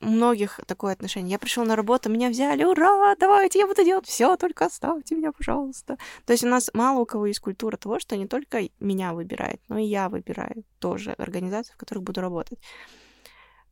у 0.00 0.06
многих 0.06 0.60
такое 0.66 0.92
отношение. 0.92 1.32
Я 1.32 1.38
пришел 1.38 1.64
на 1.64 1.76
работу, 1.76 2.10
меня 2.10 2.28
взяли, 2.28 2.64
ура, 2.64 3.14
давайте, 3.16 3.58
я 3.58 3.66
буду 3.66 3.84
делать 3.84 4.06
все, 4.06 4.36
только 4.36 4.66
оставьте 4.66 5.14
меня, 5.14 5.32
пожалуйста. 5.32 5.96
То 6.24 6.32
есть 6.32 6.44
у 6.44 6.48
нас 6.48 6.70
мало 6.74 7.00
у 7.00 7.06
кого 7.06 7.26
есть 7.26 7.40
культура 7.40 7.76
того, 7.76 7.98
что 7.98 8.16
не 8.16 8.26
только 8.26 8.68
меня 8.80 9.14
выбирает, 9.14 9.60
но 9.68 9.78
и 9.78 9.84
я 9.84 10.08
выбираю 10.08 10.64
тоже 10.78 11.12
организации, 11.12 11.72
в 11.72 11.76
которых 11.76 12.04
буду 12.04 12.20
работать. 12.20 12.58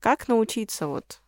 Как 0.00 0.28
научиться 0.28 0.86
вот 0.86 1.20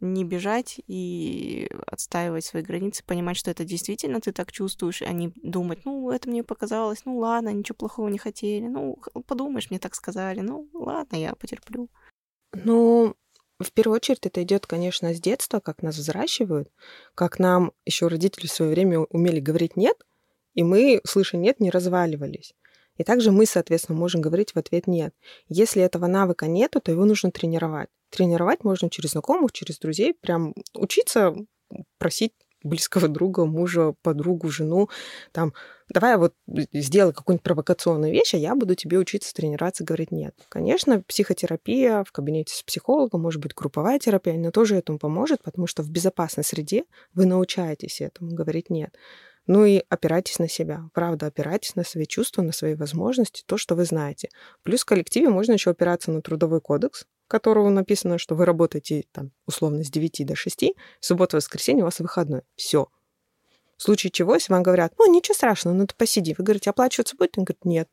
не 0.00 0.24
бежать 0.24 0.80
и 0.86 1.68
отстаивать 1.86 2.44
свои 2.44 2.62
границы, 2.62 3.04
понимать, 3.04 3.36
что 3.36 3.50
это 3.50 3.64
действительно 3.64 4.20
ты 4.20 4.32
так 4.32 4.52
чувствуешь, 4.52 5.02
а 5.02 5.12
не 5.12 5.32
думать, 5.42 5.84
ну, 5.84 6.10
это 6.10 6.28
мне 6.28 6.44
показалось, 6.44 7.04
ну, 7.04 7.18
ладно, 7.18 7.52
ничего 7.52 7.76
плохого 7.76 8.08
не 8.08 8.18
хотели, 8.18 8.66
ну, 8.68 8.96
подумаешь, 9.26 9.70
мне 9.70 9.78
так 9.78 9.94
сказали, 9.94 10.40
ну, 10.40 10.68
ладно, 10.72 11.16
я 11.16 11.34
потерплю. 11.34 11.88
Ну, 12.52 13.16
в 13.64 13.72
первую 13.72 13.96
очередь 13.96 14.24
это 14.26 14.42
идет, 14.42 14.66
конечно, 14.66 15.12
с 15.12 15.20
детства, 15.20 15.60
как 15.60 15.82
нас 15.82 15.96
взращивают, 15.96 16.70
как 17.14 17.38
нам 17.38 17.72
еще 17.84 18.06
родители 18.06 18.46
в 18.46 18.52
свое 18.52 18.70
время 18.70 19.00
умели 19.00 19.40
говорить 19.40 19.76
нет, 19.76 19.96
и 20.54 20.62
мы, 20.62 21.00
слыша 21.04 21.36
нет, 21.36 21.60
не 21.60 21.70
разваливались. 21.70 22.54
И 22.96 23.04
также 23.04 23.30
мы, 23.30 23.46
соответственно, 23.46 23.98
можем 23.98 24.20
говорить 24.20 24.52
в 24.52 24.58
ответ 24.58 24.86
нет. 24.86 25.14
Если 25.48 25.82
этого 25.82 26.06
навыка 26.06 26.46
нету, 26.46 26.80
то 26.80 26.90
его 26.90 27.04
нужно 27.04 27.30
тренировать. 27.30 27.88
Тренировать 28.10 28.64
можно 28.64 28.90
через 28.90 29.10
знакомых, 29.10 29.52
через 29.52 29.78
друзей, 29.78 30.14
прям 30.14 30.54
учиться 30.74 31.34
просить 31.98 32.32
близкого 32.62 33.08
друга, 33.08 33.44
мужа, 33.44 33.94
подругу, 34.02 34.48
жену, 34.48 34.88
там, 35.32 35.52
давай 35.88 36.16
вот 36.16 36.34
сделай 36.72 37.12
какую-нибудь 37.12 37.42
провокационную 37.42 38.12
вещь, 38.12 38.34
а 38.34 38.38
я 38.38 38.54
буду 38.54 38.74
тебе 38.74 38.98
учиться 38.98 39.34
тренироваться, 39.34 39.84
говорить 39.84 40.10
нет. 40.12 40.34
Конечно, 40.48 41.02
психотерапия 41.02 42.04
в 42.04 42.12
кабинете 42.12 42.54
с 42.54 42.62
психологом, 42.62 43.22
может 43.22 43.40
быть, 43.40 43.54
групповая 43.54 43.98
терапия, 43.98 44.34
она 44.34 44.50
тоже 44.50 44.76
этому 44.76 44.98
поможет, 44.98 45.42
потому 45.42 45.66
что 45.66 45.82
в 45.82 45.90
безопасной 45.90 46.44
среде 46.44 46.84
вы 47.14 47.26
научаетесь 47.26 48.00
этому 48.00 48.34
говорить 48.34 48.70
нет. 48.70 48.94
Ну 49.48 49.64
и 49.64 49.82
опирайтесь 49.88 50.38
на 50.38 50.46
себя. 50.46 50.90
Правда, 50.92 51.26
опирайтесь 51.26 51.74
на 51.74 51.82
свои 51.82 52.04
чувства, 52.04 52.42
на 52.42 52.52
свои 52.52 52.74
возможности, 52.74 53.42
то, 53.46 53.56
что 53.56 53.74
вы 53.74 53.86
знаете. 53.86 54.28
Плюс 54.62 54.82
в 54.82 54.84
коллективе 54.84 55.30
можно 55.30 55.52
еще 55.52 55.70
опираться 55.70 56.12
на 56.12 56.20
трудовой 56.20 56.60
кодекс, 56.60 57.06
которого 57.28 57.68
написано, 57.68 58.18
что 58.18 58.34
вы 58.34 58.44
работаете 58.44 59.04
там 59.12 59.32
условно 59.46 59.84
с 59.84 59.90
9 59.90 60.26
до 60.26 60.34
6, 60.34 60.62
в 61.00 61.06
субботу 61.06 61.36
воскресенье 61.36 61.84
у 61.84 61.86
вас 61.86 62.00
выходной. 62.00 62.42
Все. 62.56 62.88
В 63.76 63.82
случае 63.82 64.10
чего, 64.10 64.34
если 64.34 64.52
вам 64.52 64.62
говорят, 64.62 64.94
ну, 64.98 65.12
ничего 65.12 65.34
страшного, 65.34 65.74
ну, 65.74 65.86
ты 65.86 65.94
посиди. 65.94 66.34
Вы 66.36 66.42
говорите, 66.42 66.70
оплачиваться 66.70 67.16
будет? 67.16 67.38
Он 67.38 67.44
говорит, 67.44 67.64
нет. 67.64 67.88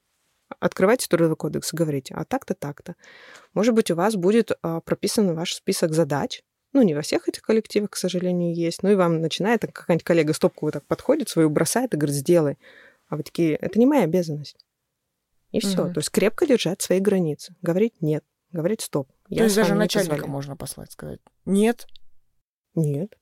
Открывайте 0.59 1.07
трудовой 1.07 1.35
кодекс 1.35 1.73
и 1.73 1.77
говорите, 1.77 2.15
а 2.15 2.25
так-то, 2.25 2.55
так-то. 2.55 2.95
Может 3.53 3.73
быть, 3.73 3.91
у 3.91 3.95
вас 3.95 4.15
будет 4.15 4.51
а, 4.61 4.79
прописан 4.81 5.35
ваш 5.35 5.53
список 5.53 5.93
задач, 5.93 6.43
ну, 6.75 6.81
не 6.81 6.93
во 6.93 7.01
всех 7.01 7.29
этих 7.29 7.41
коллективах, 7.41 7.91
к 7.91 7.95
сожалению, 7.95 8.53
есть. 8.53 8.83
Ну, 8.83 8.89
и 8.89 8.95
вам 8.95 9.21
начинает 9.21 9.61
какая-нибудь 9.61 10.03
коллега 10.03 10.33
стопку 10.33 10.65
вот 10.65 10.73
так 10.73 10.85
подходит, 10.85 11.29
свою 11.29 11.49
бросает 11.49 11.93
и 11.93 11.97
говорит, 11.97 12.15
сделай. 12.15 12.57
А 13.07 13.15
вы 13.15 13.23
такие, 13.23 13.55
это 13.55 13.79
не 13.79 13.85
моя 13.85 14.03
обязанность. 14.03 14.57
И 15.51 15.61
все. 15.61 15.85
Угу. 15.85 15.93
То 15.93 15.99
есть 15.99 16.09
крепко 16.09 16.45
держать 16.45 16.81
свои 16.81 16.99
границы. 16.99 17.55
Говорить 17.61 18.01
нет. 18.01 18.25
Говорить 18.51 18.81
стоп. 18.81 19.09
Я 19.27 19.39
То 19.39 19.43
есть 19.45 19.55
даже 19.55 19.73
начальника 19.73 20.27
можно 20.27 20.55
послать, 20.55 20.91
сказать. 20.91 21.19
Нет. 21.45 21.87
Нет. 22.73 23.17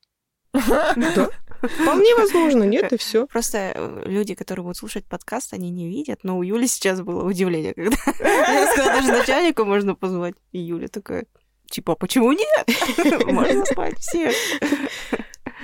Да. 0.54 1.30
Вполне 1.62 2.14
возможно, 2.16 2.64
нет, 2.64 2.92
и 2.92 2.98
все. 2.98 3.26
Просто 3.26 3.72
э, 3.74 4.04
люди, 4.06 4.36
которые 4.36 4.64
будут 4.64 4.78
слушать 4.78 5.06
подкаст, 5.06 5.54
они 5.54 5.70
не 5.70 5.88
видят, 5.88 6.20
но 6.24 6.38
у 6.38 6.44
Юли 6.44 6.68
сейчас 6.68 7.02
было 7.02 7.24
удивление, 7.24 7.74
когда 7.74 7.96
я 8.20 8.72
сказала, 8.72 8.96
даже 8.96 9.12
начальника 9.14 9.64
можно 9.64 9.96
позвать. 9.96 10.36
И 10.52 10.60
Юля 10.60 10.90
такая, 10.90 11.26
Типа, 11.74 11.96
почему 11.96 12.32
нет? 12.32 13.26
Можно 13.26 13.66
спать 13.66 13.98
все. 13.98 14.32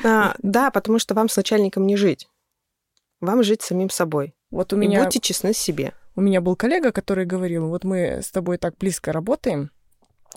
А, 0.03 0.33
да, 0.39 0.71
потому 0.71 0.97
что 0.97 1.13
вам 1.13 1.29
с 1.29 1.35
начальником 1.35 1.85
не 1.85 1.97
жить. 1.97 2.27
Вам 3.21 3.43
жить 3.43 3.61
самим 3.61 3.91
собой. 3.91 4.33
Вот 4.49 4.73
у 4.73 4.75
меня... 4.75 5.01
И 5.01 5.03
будьте 5.03 5.19
честны 5.19 5.53
с 5.53 5.59
себе. 5.59 5.93
У 6.15 6.21
меня 6.21 6.41
был 6.41 6.55
коллега, 6.55 6.91
который 6.91 7.25
говорил, 7.25 7.67
вот 7.67 7.83
мы 7.83 8.23
с 8.23 8.31
тобой 8.31 8.57
так 8.57 8.75
близко 8.79 9.11
работаем, 9.11 9.69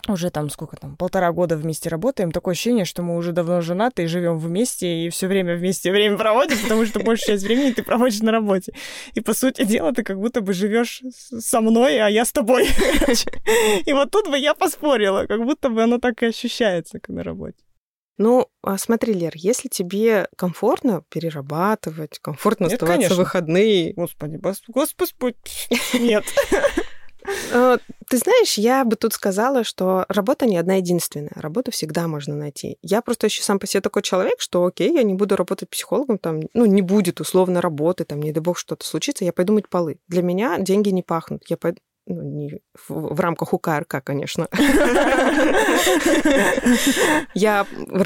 уже 0.07 0.29
там 0.31 0.49
сколько 0.49 0.75
там, 0.75 0.97
полтора 0.97 1.31
года 1.31 1.55
вместе 1.55 1.89
работаем. 1.89 2.31
Такое 2.31 2.53
ощущение, 2.53 2.85
что 2.85 3.03
мы 3.03 3.15
уже 3.15 3.31
давно 3.31 3.61
женаты 3.61 4.03
и 4.03 4.07
живем 4.07 4.37
вместе, 4.37 5.05
и 5.05 5.09
все 5.09 5.27
время 5.27 5.55
вместе 5.55 5.91
время 5.91 6.17
проводим, 6.17 6.57
потому 6.61 6.85
что 6.85 6.99
большую 6.99 7.35
часть 7.35 7.43
времени 7.43 7.71
ты 7.71 7.83
проводишь 7.83 8.21
на 8.21 8.31
работе. 8.31 8.73
И 9.13 9.21
по 9.21 9.33
сути 9.33 9.63
дела 9.63 9.93
ты 9.93 10.03
как 10.03 10.19
будто 10.19 10.41
бы 10.41 10.53
живешь 10.53 11.01
со 11.11 11.61
мной, 11.61 11.99
а 11.99 12.09
я 12.09 12.25
с 12.25 12.31
тобой. 12.31 12.67
И 13.85 13.93
вот 13.93 14.11
тут 14.11 14.29
бы 14.29 14.37
я 14.37 14.53
поспорила, 14.53 15.25
как 15.25 15.43
будто 15.43 15.69
бы 15.69 15.83
оно 15.83 15.99
так 15.99 16.21
и 16.23 16.27
ощущается 16.27 16.99
на 17.07 17.23
работе. 17.23 17.57
Ну, 18.17 18.47
а 18.61 18.77
смотри, 18.77 19.13
Лер, 19.13 19.31
если 19.35 19.69
тебе 19.69 20.27
комфортно 20.37 21.03
перерабатывать, 21.09 22.19
комфортно 22.19 22.65
нет, 22.65 22.73
оставаться 22.73 22.97
конечно. 22.97 23.15
в 23.15 23.19
выходные... 23.19 23.93
Господи, 23.93 24.35
господи, 24.37 25.35
нет. 25.99 26.23
Э, 27.51 27.77
ты 28.09 28.17
знаешь, 28.17 28.57
я 28.57 28.85
бы 28.85 28.95
тут 28.95 29.13
сказала, 29.13 29.63
что 29.63 30.05
работа 30.07 30.45
не 30.45 30.57
одна 30.57 30.75
единственная. 30.75 31.31
Работу 31.35 31.71
всегда 31.71 32.07
можно 32.07 32.35
найти. 32.35 32.77
Я 32.81 33.01
просто 33.01 33.27
еще 33.27 33.43
сам 33.43 33.59
по 33.59 33.67
себе 33.67 33.81
такой 33.81 34.01
человек, 34.01 34.39
что 34.39 34.65
окей, 34.65 34.93
я 34.93 35.03
не 35.03 35.13
буду 35.13 35.35
работать 35.35 35.69
психологом, 35.69 36.17
там, 36.17 36.41
ну, 36.53 36.65
не 36.65 36.81
будет 36.81 37.19
условно 37.21 37.61
работы, 37.61 38.05
там, 38.05 38.21
не 38.21 38.31
дай 38.31 38.41
бог 38.41 38.57
что-то 38.57 38.85
случится, 38.85 39.25
я 39.25 39.33
пойду 39.33 39.53
мыть 39.53 39.69
полы. 39.69 39.99
Для 40.07 40.21
меня 40.21 40.57
деньги 40.59 40.89
не 40.89 41.03
пахнут. 41.03 41.43
Я 41.49 41.57
пойду, 41.57 41.79
ну, 42.05 42.21
не 42.21 42.59
в, 42.73 43.13
в 43.15 43.19
рамках 43.19 43.53
УКРК, 43.53 44.03
конечно. 44.03 44.47
я, 47.33 47.65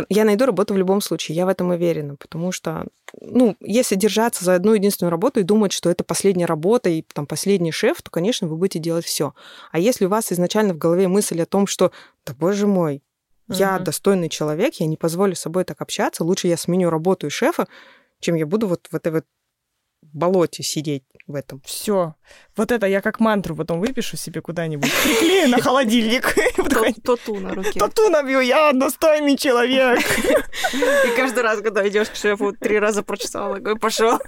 я 0.10 0.26
найду 0.26 0.46
работу 0.46 0.74
в 0.74 0.78
любом 0.78 1.02
случае, 1.02 1.36
я 1.36 1.46
в 1.46 1.50
этом 1.50 1.70
уверена, 1.70 2.16
потому 2.16 2.52
что, 2.52 2.86
ну, 3.20 3.56
если 3.60 3.96
держаться 3.96 4.46
за 4.46 4.54
одну 4.56 4.74
единственную 4.74 5.12
работу 5.12 5.40
и 5.40 5.44
думать, 5.44 5.72
что 5.72 5.90
это 5.90 6.04
последняя 6.04 6.46
работа 6.46 6.90
и 6.90 7.02
там 7.02 7.26
последний 7.26 7.72
шеф, 7.72 8.02
то, 8.02 8.12
конечно, 8.12 8.48
вы 8.48 8.56
будете 8.56 8.80
делать 8.80 9.06
все. 9.06 9.34
А 9.72 9.80
если 9.80 10.06
у 10.06 10.10
вас 10.10 10.32
изначально 10.32 10.74
в 10.74 10.78
голове 10.78 11.08
мысль 11.08 11.42
о 11.42 11.48
том, 11.48 11.66
что, 11.66 11.92
да 12.26 12.36
боже 12.38 12.68
мой, 12.68 13.02
я 13.50 13.80
достойный 13.80 14.30
человек, 14.30 14.76
я 14.76 14.86
не 14.88 14.98
позволю 14.98 15.36
с 15.36 15.40
собой 15.40 15.64
так 15.64 15.82
общаться, 15.82 16.24
лучше 16.24 16.48
я 16.48 16.58
сменю 16.58 16.90
работу 16.90 17.28
и 17.28 17.30
шефа, 17.30 17.68
чем 18.20 18.36
я 18.36 18.46
буду 18.46 18.68
вот 18.68 18.88
в 18.92 18.96
этой 18.96 19.12
вот 19.12 19.26
болоте 20.02 20.64
сидеть 20.64 21.04
в 21.28 21.36
этом. 21.36 21.62
Все. 21.66 22.16
Вот 22.56 22.72
это 22.72 22.88
я 22.88 23.02
как 23.02 23.20
мантру 23.20 23.56
потом 23.56 23.80
выпишу 23.80 24.18
себе 24.18 24.42
куда-нибудь. 24.42 24.92
Приклею 25.04 25.50
на 25.50 25.62
холодильник. 25.62 26.36
Тату 27.04 27.36
на 27.36 27.54
руке. 27.54 27.80
Тату 27.80 28.10
набью, 28.10 28.40
я 28.40 28.72
достойный 28.74 29.38
человек. 29.38 30.00
И 30.74 31.16
каждый 31.16 31.44
раз, 31.44 31.62
когда 31.62 31.88
идешь 31.88 32.10
к 32.10 32.16
шефу, 32.16 32.54
три 32.54 32.80
раза 32.80 33.04
прочесала, 33.04 33.58
и 33.58 33.78
пошел. 33.78 34.20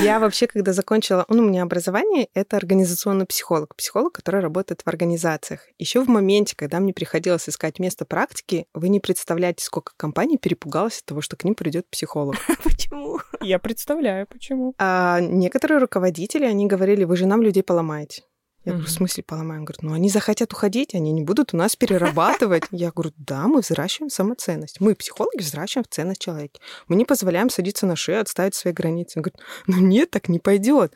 Я 0.00 0.20
вообще, 0.20 0.46
когда 0.46 0.72
закончила, 0.72 1.24
ну, 1.28 1.42
у 1.42 1.48
меня 1.48 1.62
образование, 1.62 2.28
это 2.34 2.56
организационный 2.56 3.26
психолог. 3.26 3.74
Психолог, 3.76 4.12
который 4.12 4.40
работает 4.40 4.82
в 4.82 4.88
организациях. 4.88 5.66
Еще 5.78 6.00
в 6.00 6.08
моменте, 6.08 6.54
когда 6.56 6.80
мне 6.80 6.92
приходилось 6.92 7.48
искать 7.48 7.78
место 7.78 8.04
практики, 8.04 8.66
вы 8.72 8.88
не 8.88 9.00
представляете, 9.00 9.64
сколько 9.64 9.92
компаний 9.96 10.38
перепугалось 10.38 11.00
от 11.00 11.06
того, 11.06 11.20
что 11.20 11.36
к 11.36 11.44
ним 11.44 11.54
придет 11.54 11.88
психолог. 11.90 12.36
Почему? 12.64 13.20
Я 13.40 13.58
представляю, 13.58 14.26
почему. 14.26 14.74
А 14.78 15.05
некоторые 15.20 15.78
руководители, 15.78 16.44
они 16.44 16.66
говорили, 16.66 17.04
вы 17.04 17.16
же 17.16 17.26
нам 17.26 17.42
людей 17.42 17.62
поломаете. 17.62 18.22
Я 18.64 18.72
говорю, 18.72 18.88
в 18.88 18.90
смысле 18.90 19.22
поломаем? 19.22 19.60
Он 19.60 19.64
говорит, 19.64 19.82
ну 19.82 19.92
они 19.92 20.10
захотят 20.10 20.52
уходить, 20.52 20.94
они 20.96 21.12
не 21.12 21.22
будут 21.22 21.54
у 21.54 21.56
нас 21.56 21.76
перерабатывать. 21.76 22.64
Я 22.72 22.90
говорю, 22.90 23.12
да, 23.16 23.46
мы 23.46 23.60
взращиваем 23.60 24.10
самоценность. 24.10 24.80
Мы, 24.80 24.96
психологи, 24.96 25.40
взращиваем 25.40 25.86
ценность 25.88 26.20
человека. 26.20 26.58
Мы 26.88 26.96
не 26.96 27.04
позволяем 27.04 27.48
садиться 27.48 27.86
на 27.86 27.94
шею, 27.94 28.20
отставить 28.20 28.56
свои 28.56 28.72
границы. 28.72 29.20
Он 29.20 29.22
говорит, 29.22 29.38
ну 29.68 29.78
нет, 29.78 30.10
так 30.10 30.28
не 30.28 30.40
пойдет. 30.40 30.92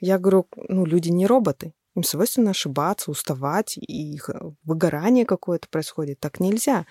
Я 0.00 0.18
говорю, 0.18 0.46
ну 0.68 0.86
люди 0.86 1.10
не 1.10 1.26
роботы. 1.26 1.74
Им 1.94 2.04
свойственно 2.04 2.52
ошибаться, 2.52 3.10
уставать, 3.10 3.76
и 3.76 4.14
их 4.14 4.30
э, 4.30 4.40
выгорание 4.64 5.26
какое-то 5.26 5.68
происходит. 5.68 6.20
Так 6.20 6.40
нельзя. 6.40 6.86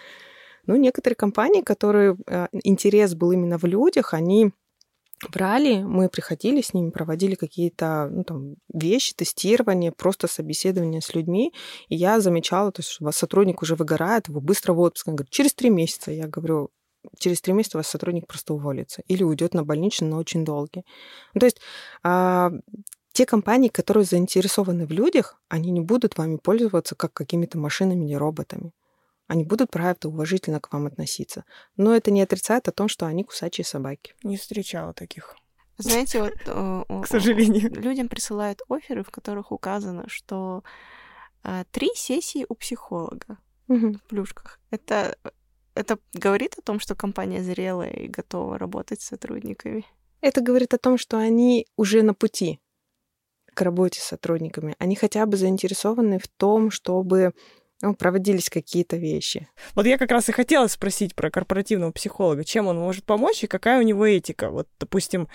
Ну, 0.68 0.76
некоторые 0.76 1.16
компании, 1.16 1.62
которые 1.64 2.18
э, 2.28 2.48
интерес 2.52 3.16
был 3.16 3.32
именно 3.32 3.58
в 3.58 3.64
людях, 3.64 4.14
они 4.14 4.52
брали, 5.28 5.84
мы 5.84 6.10
приходили 6.10 6.62
с 6.62 6.74
ними, 6.74 6.90
проводили 6.92 7.36
какие-то 7.36 8.10
ну, 8.12 8.24
там, 8.24 8.56
вещи, 8.74 9.14
тестирование, 9.14 9.92
просто 9.92 10.28
собеседование 10.28 11.02
с 11.02 11.14
людьми, 11.14 11.54
и 11.90 11.96
я 11.96 12.22
замечала, 12.22 12.72
то 12.72 12.80
есть, 12.80 12.90
что 12.90 13.04
у 13.04 13.06
вас 13.06 13.18
сотрудник 13.18 13.62
уже 13.62 13.76
выгорает, 13.76 14.30
его 14.30 14.40
быстро 14.40 14.74
в 14.74 14.80
отпуск. 14.80 15.08
Он 15.08 15.16
говорит, 15.16 15.32
через 15.32 15.54
три 15.54 15.70
месяца. 15.70 16.12
Я 16.12 16.28
говорю, 16.28 16.70
через 17.18 17.42
три 17.42 17.54
месяца 17.54 17.78
у 17.78 17.80
вас 17.80 17.88
сотрудник 17.88 18.28
просто 18.28 18.54
уволится 18.54 19.02
или 19.08 19.24
уйдет 19.24 19.54
на 19.54 19.64
больничный, 19.64 20.08
но 20.08 20.18
очень 20.18 20.46
долгий. 20.46 20.86
Ну, 21.34 21.40
то 21.40 21.46
есть 21.46 21.60
а, 22.04 22.52
те 23.14 23.26
компании, 23.26 23.70
которые 23.70 24.06
заинтересованы 24.06 24.86
в 24.86 24.92
людях, 24.92 25.42
они 25.50 25.72
не 25.72 25.82
будут 25.82 26.18
вами 26.18 26.38
пользоваться 26.38 26.96
как 26.96 27.14
какими-то 27.14 27.58
машинами 27.58 28.06
или 28.06 28.16
роботами 28.16 28.72
они 29.30 29.44
будут, 29.44 29.70
правда, 29.70 30.10
уважительно 30.10 30.60
к 30.60 30.74
вам 30.74 30.88
относиться. 30.88 31.46
Но 31.78 31.96
это 31.96 32.10
не 32.10 32.24
отрицает 32.24 32.68
о 32.68 32.72
том, 32.72 32.88
что 32.88 33.06
они 33.06 33.24
кусачие 33.24 33.64
собаки. 33.64 34.16
Не 34.24 34.38
встречала 34.38 34.92
таких. 34.92 35.36
Знаете, 35.78 36.22
вот... 36.24 36.34
К 37.04 37.08
сожалению. 37.08 37.72
Людям 37.72 38.10
присылают 38.10 38.62
оферы, 38.68 39.04
в 39.04 39.12
которых 39.12 39.52
указано, 39.52 40.10
что 40.10 40.64
э, 41.44 41.64
три 41.72 41.92
сессии 41.96 42.44
у 42.50 42.56
психолога 42.56 43.38
в 43.68 44.00
плюшках. 44.08 44.60
Это 44.72 45.16
это 45.76 46.00
говорит 46.14 46.58
о 46.58 46.64
том, 46.64 46.80
что 46.80 46.96
компания 46.96 47.44
зрелая 47.44 47.92
и 47.92 48.08
готова 48.08 48.58
работать 48.58 49.02
с 49.02 49.10
сотрудниками? 49.10 49.86
Это 50.22 50.42
говорит 50.42 50.74
о 50.74 50.80
том, 50.80 50.98
что 50.98 51.18
они 51.18 51.68
уже 51.78 52.02
на 52.02 52.16
пути 52.16 52.60
к 53.54 53.62
работе 53.62 54.02
с 54.02 54.06
сотрудниками. 54.06 54.76
Они 54.80 54.96
хотя 54.96 55.28
бы 55.28 55.38
заинтересованы 55.38 56.18
в 56.18 56.28
том, 56.28 56.72
чтобы 56.72 57.34
ну, 57.82 57.96
проводились 57.96 58.50
какие-то 58.50 58.98
вещи. 58.98 59.48
Вот 59.76 59.86
я 59.86 59.98
как 59.98 60.12
раз 60.12 60.28
и 60.30 60.34
хотела 60.34 60.68
спросить 60.68 61.16
про 61.16 61.32
корпоративного 61.32 61.92
психолога, 61.92 62.44
чем 62.44 62.68
он 62.68 62.78
может 62.78 63.06
помочь 63.06 63.44
и 63.44 63.48
какая 63.48 63.80
у 63.80 63.84
него 63.84 64.06
этика. 64.06 64.50
Вот, 64.50 64.68
допустим, 64.80 65.28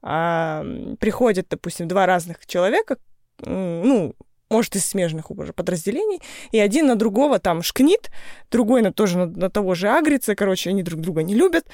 приходят, 0.00 1.46
допустим, 1.48 1.86
два 1.88 2.06
разных 2.06 2.44
человека, 2.46 2.96
ну, 3.44 4.14
может, 4.50 4.76
из 4.76 4.84
смежных 4.84 5.30
уже 5.30 5.54
подразделений, 5.54 6.20
и 6.50 6.58
один 6.58 6.86
на 6.86 6.94
другого 6.94 7.38
там 7.38 7.62
шкнит, 7.62 8.10
другой 8.50 8.82
на, 8.82 8.92
тоже 8.92 9.16
на, 9.16 9.26
на 9.26 9.48
того 9.48 9.74
же 9.74 9.88
агрится, 9.88 10.34
короче, 10.34 10.68
они 10.68 10.82
друг 10.82 11.00
друга 11.00 11.22
не 11.22 11.34
любят, 11.34 11.64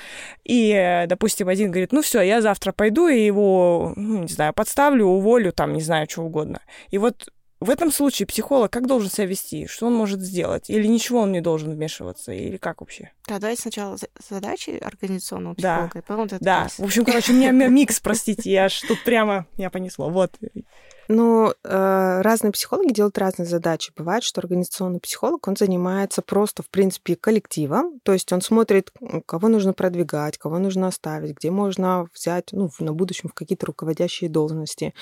и, 0.45 1.05
допустим, 1.09 1.49
один 1.49 1.73
говорит, 1.73 1.91
ну 1.91 2.03
все, 2.03 2.21
я 2.21 2.41
завтра 2.41 2.71
пойду 2.71 3.09
и 3.09 3.21
его, 3.21 3.95
ну, 3.97 4.23
не 4.23 4.29
знаю, 4.29 4.53
подставлю, 4.53 5.07
уволю, 5.07 5.53
там, 5.53 5.73
не 5.73 5.81
знаю, 5.81 6.07
что 6.09 6.23
угодно. 6.23 6.61
И 6.91 6.99
вот 6.99 7.33
в 7.61 7.71
этом 7.71 7.91
случае 7.91 8.27
психолог 8.27 8.73
как 8.73 8.87
должен 8.87 9.11
себя 9.11 9.27
вести? 9.27 9.67
Что 9.67 9.87
он 9.87 9.95
может 9.95 10.21
сделать? 10.21 10.71
Или 10.71 10.87
ничего 10.87 11.21
он 11.21 11.33
не 11.33 11.41
должен 11.41 11.73
вмешиваться? 11.73 12.33
Или 12.33 12.57
как 12.57 12.81
вообще? 12.81 13.11
Да, 13.27 13.39
давайте 13.39 13.63
сначала 13.63 13.97
задачи 14.29 14.71
организационного 14.71 15.55
психолога, 15.55 15.91
да. 15.95 15.99
и 15.99 16.03
потом 16.03 16.25
это 16.27 16.39
Да, 16.41 16.69
в 16.79 16.85
общем, 16.85 17.05
короче, 17.05 17.33
у 17.33 17.35
меня 17.35 17.51
микс, 17.51 18.01
простите, 18.01 18.51
я 18.51 18.65
аж 18.67 18.81
тут 18.83 19.03
прямо, 19.05 19.47
я 19.57 19.71
понесло. 19.71 20.09
Вот. 20.09 20.33
Ну, 21.09 21.55
э, 21.65 22.21
разные 22.21 22.53
психологи 22.53 22.93
делают 22.93 23.17
разные 23.17 23.47
задачи. 23.47 23.93
Бывает, 23.97 24.23
что 24.23 24.43
организационный 24.43 25.01
психолог, 25.01 25.49
он 25.49 25.57
занимается 25.57 26.21
просто, 26.21 26.63
в 26.63 26.69
принципе, 26.69 27.17
коллективом. 27.17 27.99
То 28.03 28.13
есть 28.13 28.31
он 28.31 28.43
смотрит, 28.43 28.93
кого 29.25 29.49
нужно 29.49 29.73
продвигать, 29.73 30.37
кого 30.37 30.59
нужно 30.59 30.89
оставить, 30.89 31.35
где 31.37 31.51
можно 31.51 32.07
взять, 32.15 32.51
ну, 32.53 32.71
на 32.79 32.93
будущем 32.93 33.31
в 33.31 33.35
какие-то 33.35 33.65
руководящие 33.67 34.29
должности. 34.29 34.93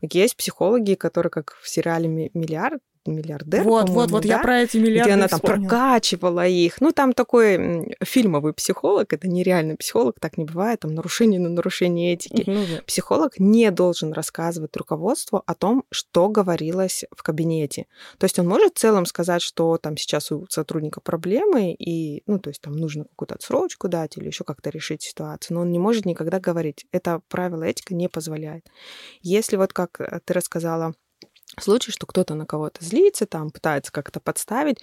Есть 0.00 0.36
психологи, 0.36 0.94
которые, 0.94 1.30
как 1.30 1.52
в 1.60 1.68
сериале 1.68 2.30
«Миллиард», 2.32 2.80
миллиардер. 3.06 3.62
Вот, 3.62 3.88
вот, 3.88 4.10
вот, 4.10 4.22
да? 4.22 4.28
я 4.28 4.38
про 4.38 4.60
эти 4.60 4.76
миллиарды 4.76 5.10
Где 5.10 5.14
она 5.14 5.28
там 5.28 5.40
вспомнила. 5.40 5.68
прокачивала 5.68 6.46
их. 6.46 6.80
Ну, 6.80 6.92
там 6.92 7.12
такой 7.12 7.96
фильмовый 8.02 8.52
психолог, 8.52 9.12
это 9.12 9.28
нереальный 9.28 9.76
психолог, 9.76 10.20
так 10.20 10.36
не 10.36 10.44
бывает, 10.44 10.80
там 10.80 10.94
нарушение 10.94 11.40
на 11.40 11.48
нарушение 11.48 12.14
этики. 12.14 12.44
Ну, 12.46 12.64
да. 12.66 12.82
Психолог 12.86 13.38
не 13.38 13.70
должен 13.70 14.12
рассказывать 14.12 14.76
руководству 14.76 15.42
о 15.46 15.54
том, 15.54 15.84
что 15.90 16.28
говорилось 16.28 17.04
в 17.16 17.22
кабинете. 17.22 17.86
То 18.18 18.24
есть 18.24 18.38
он 18.38 18.46
может 18.46 18.74
в 18.74 18.78
целом 18.78 19.06
сказать, 19.06 19.42
что 19.42 19.78
там 19.78 19.96
сейчас 19.96 20.30
у 20.30 20.46
сотрудника 20.48 21.00
проблемы, 21.00 21.72
и, 21.72 22.22
ну, 22.26 22.38
то 22.38 22.50
есть 22.50 22.60
там 22.60 22.74
нужно 22.74 23.04
какую-то 23.04 23.34
отсрочку 23.34 23.88
дать 23.88 24.16
или 24.16 24.26
еще 24.26 24.44
как-то 24.44 24.70
решить 24.70 25.02
ситуацию, 25.02 25.56
но 25.56 25.62
он 25.62 25.70
не 25.70 25.78
может 25.78 26.04
никогда 26.04 26.38
говорить. 26.38 26.86
Это 26.92 27.20
правило 27.28 27.64
этика 27.64 27.94
не 27.94 28.08
позволяет. 28.08 28.66
Если 29.22 29.56
вот 29.56 29.72
как 29.72 30.00
э, 30.00 30.20
ты 30.24 30.34
рассказала, 30.34 30.94
случай, 31.58 31.90
что 31.90 32.06
кто-то 32.06 32.34
на 32.34 32.46
кого-то 32.46 32.84
злится, 32.84 33.26
там 33.26 33.50
пытается 33.50 33.92
как-то 33.92 34.20
подставить, 34.20 34.78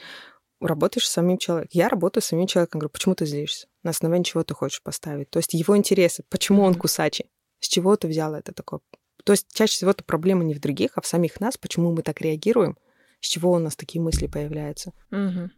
работаешь 0.59 1.07
с 1.07 1.11
самим 1.11 1.37
человеком. 1.37 1.69
Я 1.73 1.89
работаю 1.89 2.23
с 2.23 2.27
самим 2.27 2.47
человеком. 2.47 2.79
Говорю, 2.79 2.91
почему 2.91 3.15
ты 3.15 3.25
злишься? 3.25 3.67
На 3.83 3.91
основании 3.91 4.23
чего 4.23 4.43
ты 4.43 4.53
хочешь 4.53 4.81
поставить? 4.81 5.29
То 5.29 5.37
есть 5.37 5.53
его 5.53 5.77
интересы. 5.77 6.23
Почему 6.29 6.63
он 6.63 6.75
кусачий? 6.75 7.29
С 7.59 7.67
чего 7.67 7.95
ты 7.95 8.07
взял 8.07 8.33
это 8.33 8.53
такое? 8.53 8.81
То 9.23 9.33
есть 9.33 9.47
чаще 9.53 9.73
всего 9.73 9.91
это 9.91 10.03
проблема 10.03 10.43
не 10.43 10.53
в 10.53 10.59
других, 10.59 10.91
а 10.95 11.01
в 11.01 11.07
самих 11.07 11.39
нас. 11.39 11.57
Почему 11.57 11.91
мы 11.91 12.01
так 12.01 12.21
реагируем? 12.21 12.77
С 13.19 13.27
чего 13.27 13.51
у 13.51 13.59
нас 13.59 13.75
такие 13.75 14.01
мысли 14.01 14.27
появляются? 14.27 14.93
Угу. 15.11 15.49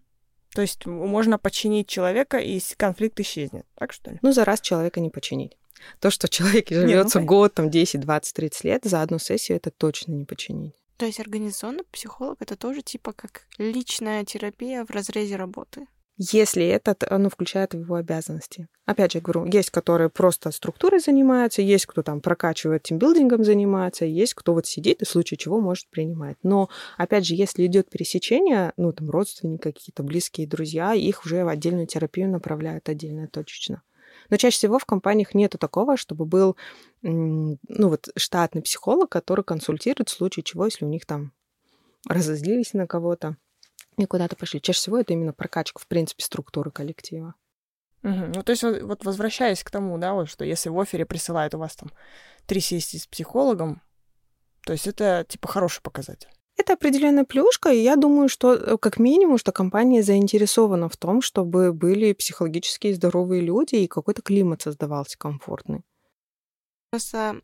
То 0.53 0.61
есть 0.61 0.85
можно 0.85 1.37
подчинить 1.37 1.87
человека, 1.87 2.37
и 2.37 2.59
конфликт 2.77 3.19
исчезнет. 3.19 3.65
Так 3.75 3.93
что 3.93 4.11
ли? 4.11 4.19
Ну, 4.21 4.31
за 4.31 4.45
раз 4.45 4.61
человека 4.61 4.99
не 4.99 5.09
починить. 5.09 5.57
То, 5.99 6.09
что 6.09 6.27
человек 6.27 6.69
живется 6.69 7.19
ну, 7.19 7.25
год, 7.25 7.53
там, 7.53 7.69
10, 7.69 7.99
20, 7.99 8.33
30 8.33 8.63
лет, 8.63 8.81
за 8.83 9.01
одну 9.01 9.19
сессию 9.19 9.57
это 9.57 9.71
точно 9.71 10.13
не 10.13 10.25
починить. 10.25 10.73
То 10.99 11.05
есть 11.05 11.21
организационный 11.21 11.85
психолог 11.93 12.41
это 12.41 12.57
тоже 12.57 12.81
типа 12.81 13.13
как 13.13 13.43
личная 13.57 14.25
терапия 14.25 14.83
в 14.83 14.91
разрезе 14.91 15.37
работы. 15.37 15.87
Если 16.17 16.65
это 16.65 16.97
ну, 17.17 17.29
включает 17.29 17.73
в 17.73 17.79
его 17.79 17.95
обязанности. 17.95 18.67
Опять 18.85 19.13
же 19.13 19.21
говорю, 19.21 19.45
есть, 19.45 19.69
которые 19.69 20.09
просто 20.09 20.51
структурой 20.51 20.99
занимаются, 20.99 21.61
есть, 21.61 21.85
кто 21.85 22.03
там 22.03 22.19
прокачивает 22.19 22.83
тимбилдингом 22.83 23.45
занимается, 23.45 24.03
есть, 24.03 24.33
кто 24.33 24.53
вот 24.53 24.67
сидит 24.67 25.01
и 25.01 25.05
в 25.05 25.09
случае 25.09 25.37
чего 25.37 25.61
может 25.61 25.89
принимать. 25.89 26.35
Но, 26.43 26.67
опять 26.97 27.25
же, 27.25 27.35
если 27.35 27.65
идет 27.65 27.89
пересечение, 27.89 28.73
ну, 28.75 28.91
там, 28.91 29.09
родственники 29.09 29.61
какие-то, 29.61 30.03
близкие 30.03 30.47
друзья, 30.47 30.93
их 30.93 31.23
уже 31.23 31.45
в 31.45 31.47
отдельную 31.47 31.87
терапию 31.87 32.29
направляют 32.29 32.89
отдельно, 32.89 33.29
точечно. 33.29 33.83
Но 34.29 34.37
чаще 34.37 34.57
всего 34.57 34.79
в 34.79 34.85
компаниях 34.85 35.33
нету 35.33 35.57
такого, 35.57 35.97
чтобы 35.97 36.25
был 36.25 36.55
ну, 37.01 37.57
вот, 37.67 38.09
штатный 38.15 38.61
психолог, 38.61 39.09
который 39.09 39.43
консультирует 39.43 40.09
в 40.09 40.13
случае 40.13 40.43
чего, 40.43 40.65
если 40.65 40.85
у 40.85 40.89
них 40.89 41.05
там 41.05 41.33
разозлились 42.07 42.73
на 42.73 42.87
кого-то 42.87 43.37
и 43.97 44.05
куда-то 44.05 44.35
пошли. 44.35 44.61
Чаще 44.61 44.79
всего 44.79 44.99
это 44.99 45.13
именно 45.13 45.33
прокачка, 45.33 45.79
в 45.79 45.87
принципе, 45.87 46.23
структуры 46.23 46.71
коллектива. 46.71 47.35
Угу. 48.03 48.31
Ну, 48.35 48.43
то 48.43 48.51
есть, 48.51 48.63
вот, 48.63 48.81
вот 48.81 49.05
возвращаясь 49.05 49.63
к 49.63 49.71
тому, 49.71 49.97
да, 49.97 50.13
вот, 50.13 50.29
что 50.29 50.45
если 50.45 50.69
в 50.69 50.79
офере 50.79 51.05
присылают 51.05 51.53
у 51.55 51.57
вас 51.57 51.75
там 51.75 51.91
три 52.45 52.61
сессии 52.61 52.97
с 52.97 53.07
психологом, 53.07 53.81
то 54.65 54.73
есть 54.73 54.87
это, 54.87 55.25
типа, 55.27 55.47
хороший 55.47 55.81
показатель. 55.81 56.29
Это 56.59 56.73
определенная 56.73 57.23
плюшка, 57.23 57.69
и 57.69 57.79
я 57.79 57.95
думаю, 57.95 58.27
что 58.27 58.53
э, 58.53 58.77
как 58.77 58.99
минимум, 58.99 59.37
что 59.37 59.53
компания 59.53 60.03
заинтересована 60.03 60.89
в 60.89 60.97
том, 60.97 61.21
чтобы 61.21 61.71
были 61.71 62.11
психологически 62.11 62.91
здоровые 62.91 63.41
люди 63.41 63.75
и 63.75 63.87
какой-то 63.87 64.21
климат 64.21 64.63
создавался 64.63 65.17
комфортный. 65.17 65.83
Просто 66.89 67.39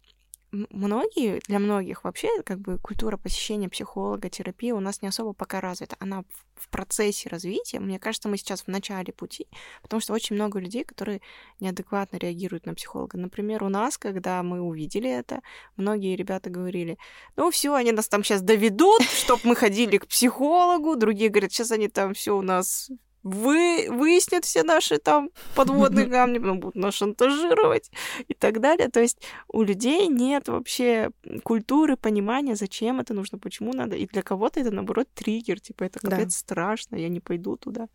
многие, 0.69 1.41
для 1.47 1.59
многих 1.59 2.03
вообще 2.03 2.29
как 2.43 2.59
бы 2.59 2.77
культура 2.77 3.17
посещения 3.17 3.69
психолога, 3.69 4.29
терапии 4.29 4.71
у 4.71 4.79
нас 4.79 5.01
не 5.01 5.07
особо 5.07 5.33
пока 5.33 5.61
развита. 5.61 5.95
Она 5.99 6.23
в 6.55 6.69
процессе 6.69 7.29
развития. 7.29 7.79
Мне 7.79 7.99
кажется, 7.99 8.29
мы 8.29 8.37
сейчас 8.37 8.61
в 8.61 8.67
начале 8.67 9.11
пути, 9.11 9.47
потому 9.81 9.99
что 9.99 10.13
очень 10.13 10.35
много 10.35 10.59
людей, 10.59 10.83
которые 10.83 11.21
неадекватно 11.59 12.17
реагируют 12.17 12.65
на 12.65 12.73
психолога. 12.73 13.17
Например, 13.17 13.63
у 13.63 13.69
нас, 13.69 13.97
когда 13.97 14.41
мы 14.41 14.61
увидели 14.61 15.09
это, 15.09 15.41
многие 15.75 16.15
ребята 16.15 16.49
говорили, 16.49 16.97
ну 17.35 17.51
все, 17.51 17.73
они 17.73 17.91
нас 17.91 18.07
там 18.07 18.23
сейчас 18.23 18.41
доведут, 18.41 19.01
чтобы 19.03 19.41
мы 19.43 19.55
ходили 19.55 19.97
к 19.97 20.07
психологу. 20.07 20.95
Другие 20.95 21.29
говорят, 21.29 21.51
сейчас 21.51 21.71
они 21.71 21.89
там 21.89 22.13
все 22.13 22.37
у 22.37 22.41
нас 22.41 22.89
вы, 23.25 23.87
выяснят 23.89 24.45
все 24.45 24.61
наши 24.61 24.99
там 24.99 25.31
подводные 25.55 26.05
камни, 26.09 26.37
потом 26.37 26.59
будут 26.59 26.75
нас 26.75 26.93
шантажировать 26.93 27.89
и 28.27 28.35
так 28.35 28.61
далее. 28.61 28.87
То 28.89 29.01
есть 29.01 29.17
у 29.47 29.63
людей 29.63 30.07
нет 30.07 30.47
вообще 30.47 31.09
культуры, 31.43 31.97
понимания, 31.97 32.55
зачем 32.55 32.99
это 32.99 33.15
нужно, 33.15 33.39
почему 33.39 33.73
надо. 33.73 33.95
И 33.95 34.05
для 34.05 34.21
кого-то 34.21 34.59
это, 34.59 34.69
наоборот, 34.69 35.07
триггер, 35.15 35.59
типа 35.59 35.85
это 35.85 35.99
капец 35.99 36.25
да. 36.25 36.29
страшно, 36.29 36.97
я 36.97 37.09
не 37.09 37.19
пойду 37.19 37.57
туда. 37.57 37.87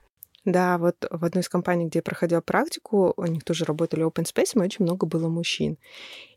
Да, 0.45 0.79
вот 0.79 0.97
в 1.09 1.25
одной 1.25 1.43
из 1.43 1.49
компаний, 1.49 1.87
где 1.87 1.99
я 1.99 2.03
проходила 2.03 2.40
практику, 2.40 3.12
у 3.16 3.27
них 3.27 3.45
тоже 3.45 3.64
работали 3.66 4.05
open 4.05 4.25
space, 4.25 4.53
и 4.55 4.59
очень 4.59 4.85
много 4.85 5.07
было 5.07 5.29
мужчин. 5.29 5.77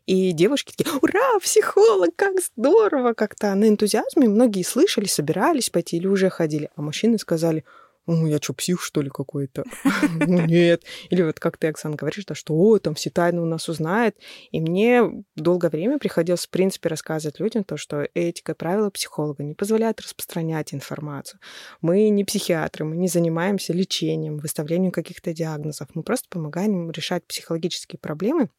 И 0.06 0.32
девушки 0.32 0.74
такие, 0.76 0.94
ура, 1.00 1.40
психолог, 1.40 2.10
как 2.14 2.34
здорово! 2.40 3.14
Как-то 3.14 3.54
на 3.54 3.66
энтузиазме 3.66 4.28
многие 4.28 4.62
слышали, 4.62 5.06
собирались 5.06 5.70
пойти 5.70 5.96
или 5.96 6.06
уже 6.06 6.28
ходили. 6.28 6.70
А 6.76 6.82
мужчины 6.82 7.18
сказали, 7.18 7.64
ну, 8.06 8.26
я 8.26 8.38
что, 8.38 8.52
псих, 8.52 8.82
что 8.82 9.00
ли, 9.00 9.08
какой-то? 9.08 9.64
ну, 10.26 10.46
нет. 10.46 10.82
Или 11.08 11.22
вот 11.22 11.40
как 11.40 11.56
ты, 11.56 11.68
Оксана, 11.68 11.96
говоришь, 11.96 12.26
да, 12.26 12.34
что, 12.34 12.78
там 12.78 12.94
все 12.94 13.10
тайны 13.10 13.40
у 13.40 13.46
нас 13.46 13.68
узнают. 13.68 14.16
И 14.50 14.60
мне 14.60 15.24
долгое 15.36 15.70
время 15.70 15.98
приходилось, 15.98 16.46
в 16.46 16.50
принципе, 16.50 16.90
рассказывать 16.90 17.40
людям 17.40 17.64
то, 17.64 17.76
что 17.76 18.06
этика 18.14 18.54
правила 18.54 18.90
психолога 18.90 19.42
не 19.42 19.54
позволяют 19.54 20.00
распространять 20.00 20.74
информацию. 20.74 21.40
Мы 21.80 22.10
не 22.10 22.24
психиатры, 22.24 22.84
мы 22.84 22.96
не 22.96 23.08
занимаемся 23.08 23.72
лечением, 23.72 24.36
выставлением 24.36 24.92
каких-то 24.92 25.32
диагнозов. 25.32 25.88
Мы 25.94 26.02
просто 26.02 26.28
помогаем 26.28 26.90
решать 26.90 27.24
психологические 27.26 27.98
проблемы 27.98 28.50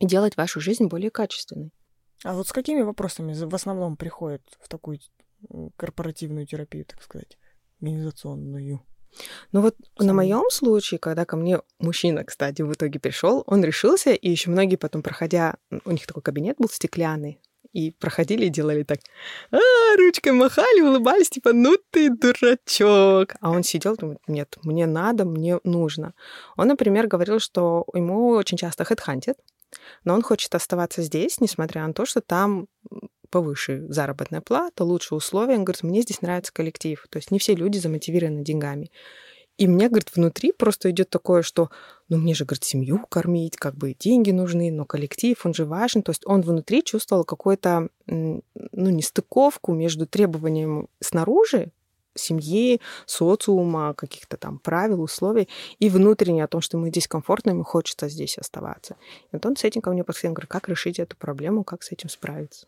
и 0.00 0.06
делать 0.06 0.36
вашу 0.36 0.60
жизнь 0.60 0.86
более 0.86 1.10
качественной. 1.10 1.72
А 2.24 2.34
вот 2.34 2.48
с 2.48 2.52
какими 2.52 2.82
вопросами 2.82 3.32
в 3.32 3.54
основном 3.54 3.96
приходят 3.96 4.42
в 4.60 4.68
такую 4.68 4.98
корпоративную 5.76 6.46
терапию, 6.46 6.84
так 6.84 7.00
сказать, 7.02 7.38
организационную? 7.80 8.80
Ну 9.52 9.60
вот 9.60 9.74
Сам. 9.96 10.06
на 10.06 10.12
моем 10.12 10.44
случае, 10.50 10.98
когда 10.98 11.24
ко 11.24 11.36
мне 11.36 11.60
мужчина, 11.78 12.24
кстати, 12.24 12.62
в 12.62 12.72
итоге 12.72 13.00
пришел, 13.00 13.42
он 13.46 13.64
решился, 13.64 14.12
и 14.12 14.30
еще 14.30 14.50
многие 14.50 14.76
потом, 14.76 15.02
проходя, 15.02 15.56
у 15.84 15.90
них 15.90 16.06
такой 16.06 16.22
кабинет 16.22 16.56
был 16.58 16.68
стеклянный, 16.68 17.40
и 17.72 17.90
проходили 17.90 18.46
и 18.46 18.50
делали 18.50 18.82
так, 18.82 18.98
а, 19.50 19.58
ручкой 19.96 20.32
махали, 20.32 20.80
улыбались, 20.80 21.30
типа, 21.30 21.52
ну 21.52 21.76
ты 21.90 22.10
дурачок. 22.10 23.34
А 23.40 23.50
он 23.50 23.62
сидел, 23.62 23.96
думает, 23.96 24.20
нет, 24.26 24.56
мне 24.62 24.86
надо, 24.86 25.24
мне 25.24 25.58
нужно. 25.64 26.14
Он, 26.56 26.68
например, 26.68 27.06
говорил, 27.06 27.40
что 27.40 27.86
ему 27.94 28.30
очень 28.30 28.56
часто 28.56 28.84
хедхантят, 28.84 29.38
но 30.04 30.14
он 30.14 30.22
хочет 30.22 30.54
оставаться 30.54 31.02
здесь, 31.02 31.40
несмотря 31.40 31.86
на 31.86 31.92
то, 31.92 32.06
что 32.06 32.20
там 32.20 32.68
повыше 33.30 33.86
заработная 33.88 34.40
плата, 34.40 34.84
лучше 34.84 35.14
условия. 35.14 35.54
Он 35.54 35.64
говорит, 35.64 35.82
мне 35.82 36.02
здесь 36.02 36.22
нравится 36.22 36.52
коллектив. 36.52 37.06
То 37.10 37.18
есть 37.18 37.30
не 37.30 37.38
все 37.38 37.54
люди 37.54 37.78
замотивированы 37.78 38.42
деньгами. 38.42 38.90
И 39.58 39.66
мне, 39.66 39.88
говорит, 39.88 40.14
внутри 40.14 40.52
просто 40.52 40.90
идет 40.90 41.10
такое, 41.10 41.42
что, 41.42 41.70
ну, 42.08 42.16
мне 42.16 42.32
же, 42.32 42.44
говорит, 42.44 42.62
семью 42.62 43.04
кормить, 43.08 43.56
как 43.56 43.74
бы 43.74 43.92
деньги 43.92 44.30
нужны, 44.30 44.70
но 44.70 44.84
коллектив, 44.84 45.36
он 45.44 45.52
же 45.52 45.64
важен. 45.64 46.02
То 46.02 46.10
есть 46.10 46.22
он 46.26 46.42
внутри 46.42 46.84
чувствовал 46.84 47.24
какую-то, 47.24 47.88
ну, 48.06 48.42
нестыковку 48.72 49.72
между 49.72 50.06
требованием 50.06 50.88
снаружи, 51.00 51.72
семьи, 52.14 52.80
социума, 53.06 53.94
каких-то 53.94 54.36
там 54.36 54.60
правил, 54.60 55.02
условий, 55.02 55.48
и 55.80 55.88
внутренне 55.88 56.44
о 56.44 56.48
том, 56.48 56.60
что 56.60 56.78
мы 56.78 56.90
здесь 56.90 57.08
комфортно, 57.08 57.50
ему 57.50 57.64
хочется 57.64 58.08
здесь 58.08 58.38
оставаться. 58.38 58.96
И 59.24 59.28
вот 59.32 59.46
он 59.46 59.56
с 59.56 59.64
этим 59.64 59.80
ко 59.80 59.90
мне 59.90 60.04
подходил, 60.04 60.32
говорит, 60.34 60.50
как 60.50 60.68
решить 60.68 61.00
эту 61.00 61.16
проблему, 61.16 61.64
как 61.64 61.82
с 61.82 61.90
этим 61.90 62.08
справиться. 62.08 62.66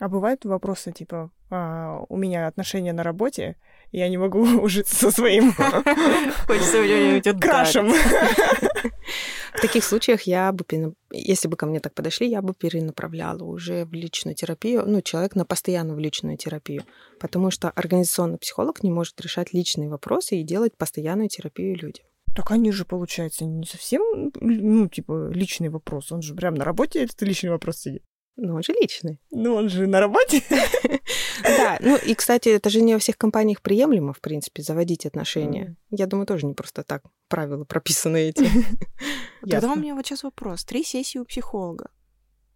А 0.00 0.08
бывают 0.08 0.46
вопросы 0.46 0.92
типа, 0.92 1.30
а, 1.50 2.04
у 2.08 2.16
меня 2.16 2.46
отношения 2.46 2.94
на 2.94 3.02
работе, 3.02 3.56
я 3.92 4.08
не 4.08 4.16
могу 4.16 4.40
ужиться 4.62 4.96
со 4.96 5.10
своим 5.10 5.52
Хочется 6.46 7.34
крашем. 7.38 7.92
В 9.52 9.60
таких 9.60 9.84
случаях 9.84 10.22
я 10.22 10.52
бы, 10.52 10.64
если 11.12 11.48
бы 11.48 11.56
ко 11.58 11.66
мне 11.66 11.80
так 11.80 11.92
подошли, 11.92 12.30
я 12.30 12.40
бы 12.40 12.54
перенаправляла 12.54 13.44
уже 13.44 13.84
в 13.84 13.92
личную 13.92 14.34
терапию, 14.34 14.84
ну, 14.86 15.02
человек 15.02 15.34
на 15.34 15.44
постоянную 15.44 15.96
в 15.96 16.00
личную 16.00 16.38
терапию, 16.38 16.84
потому 17.18 17.50
что 17.50 17.68
организационный 17.68 18.38
психолог 18.38 18.82
не 18.82 18.90
может 18.90 19.20
решать 19.20 19.52
личные 19.52 19.90
вопросы 19.90 20.36
и 20.36 20.44
делать 20.44 20.78
постоянную 20.78 21.28
терапию 21.28 21.76
людям. 21.76 22.06
Так 22.34 22.52
они 22.52 22.72
же, 22.72 22.86
получается, 22.86 23.44
не 23.44 23.66
совсем, 23.66 24.32
ну, 24.40 24.88
типа, 24.88 25.28
личный 25.30 25.68
вопрос. 25.68 26.10
Он 26.10 26.22
же 26.22 26.34
прям 26.34 26.54
на 26.54 26.64
работе 26.64 27.02
этот 27.02 27.20
личный 27.20 27.50
вопрос 27.50 27.80
сидит. 27.80 28.02
Ну, 28.42 28.54
он 28.54 28.62
же 28.62 28.72
личный. 28.72 29.20
Ну, 29.30 29.54
он 29.54 29.68
же 29.68 29.86
на 29.86 30.00
работе. 30.00 30.42
Да, 31.42 31.78
ну 31.80 31.96
и, 31.96 32.14
кстати, 32.14 32.50
это 32.50 32.68
же 32.68 32.82
не 32.82 32.92
во 32.92 32.98
всех 32.98 33.16
компаниях 33.16 33.62
приемлемо, 33.62 34.12
в 34.12 34.20
принципе, 34.20 34.62
заводить 34.62 35.06
отношения. 35.06 35.76
Я 35.90 36.06
думаю, 36.06 36.26
тоже 36.26 36.46
не 36.46 36.54
просто 36.54 36.82
так 36.82 37.02
правила 37.28 37.64
прописаны 37.64 38.28
эти. 38.28 38.46
Тогда 39.48 39.72
у 39.72 39.76
меня 39.76 39.94
вот 39.94 40.06
сейчас 40.06 40.22
вопрос. 40.22 40.64
Три 40.64 40.84
сессии 40.84 41.18
у 41.18 41.24
психолога. 41.24 41.90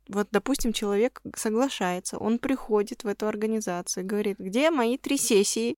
Вот, 0.08 0.28
допустим, 0.30 0.72
человек 0.72 1.22
соглашается, 1.34 2.18
он 2.18 2.38
приходит 2.38 3.04
в 3.04 3.08
эту 3.08 3.26
организацию 3.26 4.06
говорит, 4.06 4.38
где 4.38 4.70
мои 4.70 4.98
три 4.98 5.16
сессии? 5.16 5.74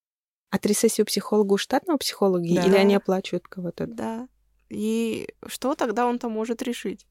А 0.50 0.58
три 0.58 0.74
сессии 0.74 1.02
у 1.02 1.06
психолога 1.06 1.54
у 1.54 1.58
штатного 1.58 1.98
психолога 1.98 2.44
или 2.44 2.76
они 2.76 2.96
оплачивают 2.96 3.46
кого-то? 3.46 3.86
Да. 3.86 4.28
И 4.68 5.28
что 5.46 5.74
тогда 5.74 6.06
он-то 6.06 6.28
может 6.28 6.62
решить? 6.62 7.06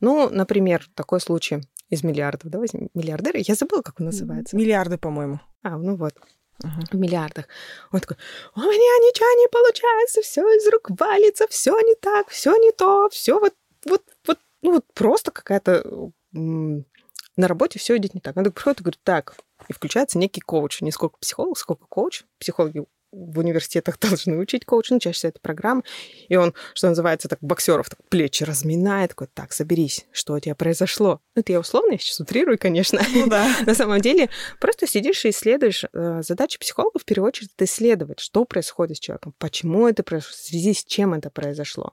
Ну, 0.00 0.28
например, 0.30 0.88
такой 0.94 1.20
случай 1.20 1.60
из 1.90 2.02
миллиардов. 2.02 2.50
Да, 2.50 2.58
возьмем 2.58 2.90
миллиардеры. 2.94 3.40
Я 3.42 3.54
забыла, 3.54 3.82
как 3.82 4.00
он 4.00 4.06
называется. 4.06 4.56
Миллиарды, 4.56 4.98
по-моему. 4.98 5.40
А, 5.62 5.76
ну 5.76 5.96
вот. 5.96 6.14
Uh-huh. 6.62 6.86
В 6.92 6.94
миллиардах. 6.94 7.46
Он 7.90 8.00
такой, 8.00 8.16
у 8.54 8.60
меня 8.60 8.76
ничего 8.76 9.26
не 9.40 9.48
получается, 9.48 10.22
все 10.22 10.42
из 10.42 10.68
рук 10.72 10.88
валится, 10.98 11.48
все 11.48 11.72
не 11.80 11.96
так, 11.96 12.28
все 12.28 12.54
не 12.56 12.70
то, 12.70 13.08
все 13.10 13.40
вот, 13.40 13.54
вот, 13.84 14.02
вот, 14.24 14.38
ну 14.62 14.74
вот 14.74 14.84
просто 14.94 15.32
какая-то 15.32 16.12
на 16.32 17.48
работе 17.48 17.78
все 17.78 17.96
идет 17.96 18.14
не 18.14 18.20
так. 18.20 18.36
Он 18.36 18.44
так 18.44 18.54
приходит 18.54 18.80
и 18.80 18.82
говорит, 18.84 19.00
так, 19.02 19.36
и 19.68 19.72
включается 19.72 20.18
некий 20.18 20.40
коуч, 20.40 20.80
не 20.80 20.92
сколько 20.92 21.18
психолог, 21.18 21.58
сколько 21.58 21.86
коуч. 21.86 22.22
Психологи 22.38 22.84
в 23.14 23.38
университетах 23.38 23.98
должны 24.00 24.36
учить 24.38 24.64
коучинг, 24.64 25.02
чаще 25.02 25.16
всего 25.16 25.30
это 25.30 25.40
программа. 25.40 25.82
И 26.28 26.36
он, 26.36 26.54
что 26.74 26.88
называется, 26.88 27.28
так 27.28 27.38
боксеров 27.40 27.88
так 27.88 27.98
плечи 28.08 28.44
разминает, 28.44 29.10
такой, 29.10 29.28
так, 29.32 29.52
соберись, 29.52 30.06
что 30.12 30.34
у 30.34 30.40
тебя 30.40 30.54
произошло. 30.54 31.20
Ну, 31.34 31.40
это 31.40 31.52
я 31.52 31.60
условно, 31.60 31.92
я 31.92 31.98
сейчас 31.98 32.20
утрирую, 32.20 32.58
конечно. 32.58 33.00
Ну, 33.14 33.28
да. 33.28 33.48
На 33.66 33.74
самом 33.74 34.00
деле, 34.00 34.28
просто 34.60 34.86
сидишь 34.86 35.24
и 35.24 35.30
исследуешь. 35.30 35.84
Э, 35.92 36.22
задача 36.22 36.58
психолога, 36.58 36.98
в 36.98 37.04
первую 37.04 37.28
очередь, 37.28 37.50
это 37.56 37.64
исследовать, 37.64 38.20
что 38.20 38.44
происходит 38.44 38.96
с 38.96 39.00
человеком, 39.00 39.34
почему 39.38 39.88
это 39.88 40.02
произошло, 40.02 40.32
в 40.34 40.46
связи 40.46 40.74
с 40.74 40.84
чем 40.84 41.14
это 41.14 41.30
произошло. 41.30 41.92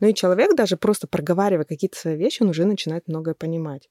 Ну 0.00 0.08
и 0.08 0.14
человек 0.14 0.54
даже 0.56 0.76
просто 0.76 1.06
проговаривая 1.06 1.64
какие-то 1.64 1.98
свои 1.98 2.16
вещи, 2.16 2.42
он 2.42 2.50
уже 2.50 2.64
начинает 2.64 3.08
многое 3.08 3.34
понимать. 3.34 3.88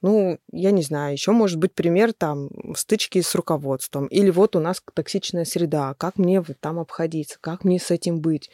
Ну, 0.00 0.38
я 0.52 0.70
не 0.70 0.82
знаю, 0.82 1.12
еще 1.12 1.32
может 1.32 1.58
быть 1.58 1.74
пример 1.74 2.12
там 2.12 2.50
стычки 2.76 3.20
с 3.20 3.34
руководством. 3.34 4.06
Или 4.06 4.30
вот 4.30 4.54
у 4.54 4.60
нас 4.60 4.82
токсичная 4.94 5.44
среда, 5.44 5.94
как 5.94 6.18
мне 6.18 6.42
там 6.60 6.78
обходиться, 6.78 7.38
как 7.40 7.64
мне 7.64 7.80
с 7.80 7.90
этим 7.90 8.20
быть. 8.20 8.50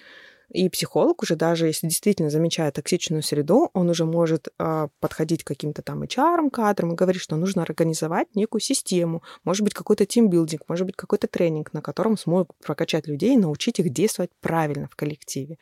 И 0.51 0.69
психолог 0.69 1.23
уже 1.23 1.37
даже, 1.37 1.67
если 1.67 1.89
действительно 1.89 2.31
замечает 2.31 2.75
токсичную 2.75 3.23
среду, 3.23 3.71
он 3.73 3.91
уже 3.91 4.05
может 4.05 4.49
э, 4.59 4.89
подходить 5.01 5.43
к 5.43 5.49
каким-то 5.49 5.83
там 5.83 6.03
HR 6.03 6.49
кадрам 6.51 6.93
и 6.93 6.95
говорить, 6.95 7.21
что 7.21 7.37
нужно 7.37 7.63
организовать 7.63 8.35
некую 8.35 8.61
систему, 8.61 9.23
может 9.43 9.65
быть, 9.65 9.75
какой-то 9.75 10.07
тимбилдинг, 10.07 10.63
может 10.69 10.87
быть, 10.87 10.97
какой-то 10.97 11.27
тренинг, 11.27 11.73
на 11.73 11.83
котором 11.83 12.17
смогут 12.17 12.57
прокачать 12.65 13.07
людей 13.07 13.35
и 13.35 13.39
научить 13.39 13.81
их 13.81 13.91
действовать 13.91 14.31
правильно 14.41 14.87
в 14.87 14.97
коллективе. 14.97 15.59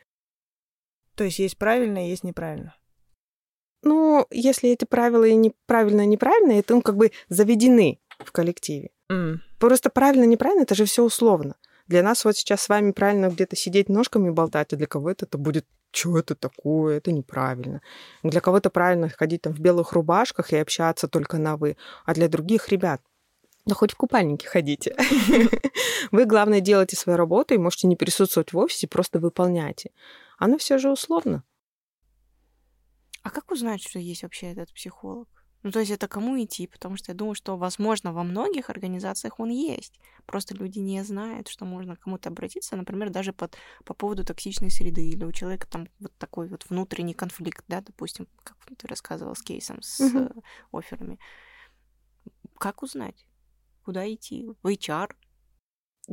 То 1.15 1.23
есть 1.23 1.39
есть 1.39 1.57
правильно 1.57 2.05
и 2.05 2.09
есть 2.09 2.23
неправильно? 2.23 2.75
Ну, 3.83 4.25
если 4.31 4.69
эти 4.69 4.85
правила 4.85 5.25
и 5.25 5.35
неправильно, 5.35 6.01
и 6.01 6.07
неправильно, 6.07 6.53
это 6.53 6.73
ну, 6.73 6.81
как 6.81 6.95
бы 6.95 7.11
заведены 7.29 7.99
в 8.19 8.31
коллективе. 8.31 8.89
Mm. 9.11 9.37
Просто 9.59 9.89
правильно, 9.89 10.23
неправильно, 10.23 10.63
это 10.63 10.75
же 10.75 10.85
все 10.85 11.03
условно. 11.03 11.55
Для 11.87 12.01
нас 12.01 12.23
вот 12.25 12.37
сейчас 12.37 12.61
с 12.61 12.69
вами 12.69 12.91
правильно 12.91 13.29
где-то 13.29 13.55
сидеть 13.55 13.89
ножками 13.89 14.29
болтать, 14.29 14.73
а 14.73 14.77
для 14.77 14.87
кого-то 14.87 15.25
это 15.25 15.37
будет 15.37 15.65
что 15.91 16.17
это 16.17 16.33
такое, 16.33 16.97
это 16.97 17.11
неправильно. 17.11 17.81
Для 18.23 18.41
кого-то 18.41 18.71
правильно 18.71 19.09
ходить 19.09 19.43
там 19.43 19.53
в 19.53 19.59
белых 19.59 19.93
рубашках 19.93 20.51
и 20.51 20.57
общаться 20.57 21.07
только 21.07 21.37
на 21.37 21.55
«вы», 21.55 21.77
а 22.05 22.15
для 22.15 22.27
других 22.27 22.69
ребят 22.69 22.99
да 23.65 23.75
хоть 23.75 23.93
в 23.93 23.95
купальнике 23.95 24.47
ходите. 24.47 24.95
Вы, 26.11 26.25
главное, 26.25 26.59
делайте 26.59 26.95
свою 26.95 27.17
работу 27.17 27.53
и 27.53 27.57
можете 27.57 27.87
не 27.87 27.95
присутствовать 27.95 28.51
в 28.51 28.57
офисе, 28.57 28.87
просто 28.87 29.19
выполняйте. 29.19 29.91
Оно 30.37 30.57
все 30.57 30.77
же 30.77 30.91
условно. 30.91 31.43
А 33.23 33.29
как 33.29 33.51
узнать, 33.51 33.81
что 33.81 33.99
есть 33.99 34.23
вообще 34.23 34.51
этот 34.51 34.73
психолог? 34.73 35.27
Ну, 35.63 35.71
то 35.71 35.79
есть 35.79 35.91
это 35.91 36.09
кому 36.09 36.41
идти? 36.43 36.67
Потому 36.67 36.97
что 36.97 37.11
я 37.13 37.17
думаю, 37.17 37.35
что, 37.35 37.55
возможно, 37.55 38.11
во 38.11 38.23
многих 38.23 38.69
организациях 38.69 39.39
он 39.39 39.49
есть. 39.49 39.97
Просто 40.25 40.53
люди 40.55 40.79
не 40.79 41.01
знают, 41.05 41.47
что 41.47 41.63
можно 41.63 41.95
кому-то 41.95 42.29
обратиться, 42.29 42.75
например, 42.75 43.09
даже 43.09 43.31
под, 43.31 43.55
по 43.85 43.93
поводу 43.93 44.25
токсичной 44.25 44.69
среды. 44.69 45.07
Или 45.07 45.23
у 45.23 45.31
человека 45.31 45.65
там 45.67 45.87
вот 45.99 46.11
такой 46.17 46.49
вот 46.49 46.65
внутренний 46.69 47.13
конфликт, 47.13 47.63
да, 47.69 47.79
допустим, 47.79 48.27
как 48.43 48.57
ты 48.77 48.87
рассказывала 48.87 49.35
с 49.35 49.41
кейсом, 49.41 49.81
с 49.81 50.01
угу. 50.01 50.43
офферами. 50.73 51.17
Как 52.57 52.83
узнать? 52.83 53.25
Куда 53.85 54.11
идти? 54.13 54.45
В 54.63 54.67
HR? 54.67 55.15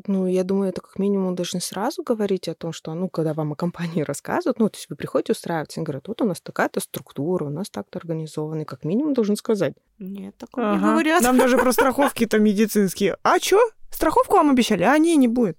Ну, 0.06 0.26
я 0.26 0.44
думаю, 0.44 0.70
это 0.70 0.80
как 0.80 0.98
минимум 0.98 1.34
должны 1.34 1.60
сразу 1.60 2.02
говорить 2.02 2.48
о 2.48 2.54
том, 2.54 2.72
что, 2.72 2.94
ну, 2.94 3.08
когда 3.08 3.34
вам 3.34 3.52
о 3.52 3.56
компании 3.56 4.02
рассказывают, 4.06 4.58
ну, 4.58 4.68
то 4.68 4.76
есть 4.76 4.88
вы 4.88 4.96
приходите 4.96 5.32
устраиваться, 5.32 5.80
и 5.80 5.84
говорят, 5.84 6.08
вот 6.08 6.22
у 6.22 6.24
нас 6.24 6.40
такая-то 6.40 6.80
структура, 6.80 7.44
у 7.44 7.50
нас 7.50 7.70
так-то 7.70 7.98
организовано, 7.98 8.62
и 8.62 8.64
как 8.64 8.84
минимум 8.84 9.14
должен 9.14 9.36
сказать. 9.36 9.74
Нет, 9.98 10.36
такого 10.36 10.70
ага. 10.70 10.76
не 10.76 10.92
говорят. 10.92 11.22
Нам 11.22 11.38
даже 11.38 11.58
про 11.58 11.72
страховки 11.72 12.26
там 12.26 12.42
медицинские. 12.42 13.16
А 13.22 13.38
чё? 13.38 13.60
Страховку 13.90 14.34
вам 14.36 14.50
обещали? 14.50 14.84
А, 14.84 14.96
не, 14.98 15.16
не 15.16 15.28
будет. 15.28 15.56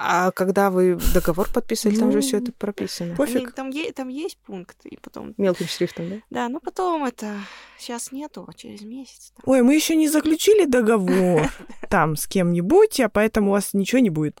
А 0.00 0.30
когда 0.30 0.70
вы 0.70 0.96
договор 1.12 1.48
подписали, 1.52 1.96
там 1.96 2.12
же 2.12 2.20
все 2.20 2.38
это 2.38 2.52
прописано. 2.52 3.16
Пофиг. 3.16 3.52
Там, 3.52 3.70
е- 3.70 3.92
там 3.92 4.06
есть 4.08 4.38
пункт, 4.38 4.76
и 4.84 4.96
потом... 4.96 5.34
Мелким 5.36 5.66
шрифтом, 5.66 6.08
да? 6.08 6.16
Да, 6.30 6.48
но 6.48 6.60
потом 6.60 7.04
это... 7.04 7.34
Сейчас 7.78 8.12
нету, 8.12 8.44
а 8.46 8.52
через 8.54 8.82
месяц. 8.82 9.32
Там. 9.34 9.42
Ой, 9.52 9.62
мы 9.62 9.74
еще 9.74 9.96
не 9.96 10.08
заключили 10.08 10.66
договор 10.66 11.50
там 11.90 12.14
с 12.14 12.28
кем-нибудь, 12.28 13.00
а 13.00 13.08
поэтому 13.08 13.48
у 13.48 13.52
вас 13.52 13.74
ничего 13.74 13.98
не 14.00 14.10
будет. 14.10 14.40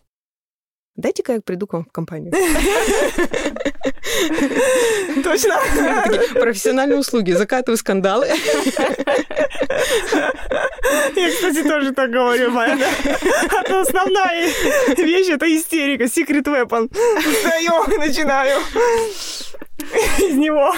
Дайте-ка 0.98 1.32
я 1.34 1.40
приду 1.40 1.68
к 1.68 1.74
вам 1.74 1.84
в 1.84 1.92
компанию. 1.92 2.32
Точно. 5.22 5.60
Профессиональные 6.34 6.98
услуги. 6.98 7.30
Закатываю 7.30 7.78
скандалы. 7.78 8.26
Я, 11.14 11.30
кстати, 11.30 11.62
тоже 11.62 11.92
так 11.92 12.10
говорю, 12.10 12.50
моя. 12.50 12.74
Это 12.74 13.80
основная 13.80 14.50
вещь, 14.96 15.28
это 15.28 15.46
истерика, 15.56 16.04
secret 16.04 16.42
weapon. 16.42 16.90
Встаю 17.20 17.84
и 17.94 17.98
начинаю 17.98 18.58
из 19.78 20.36
него. 20.36 20.72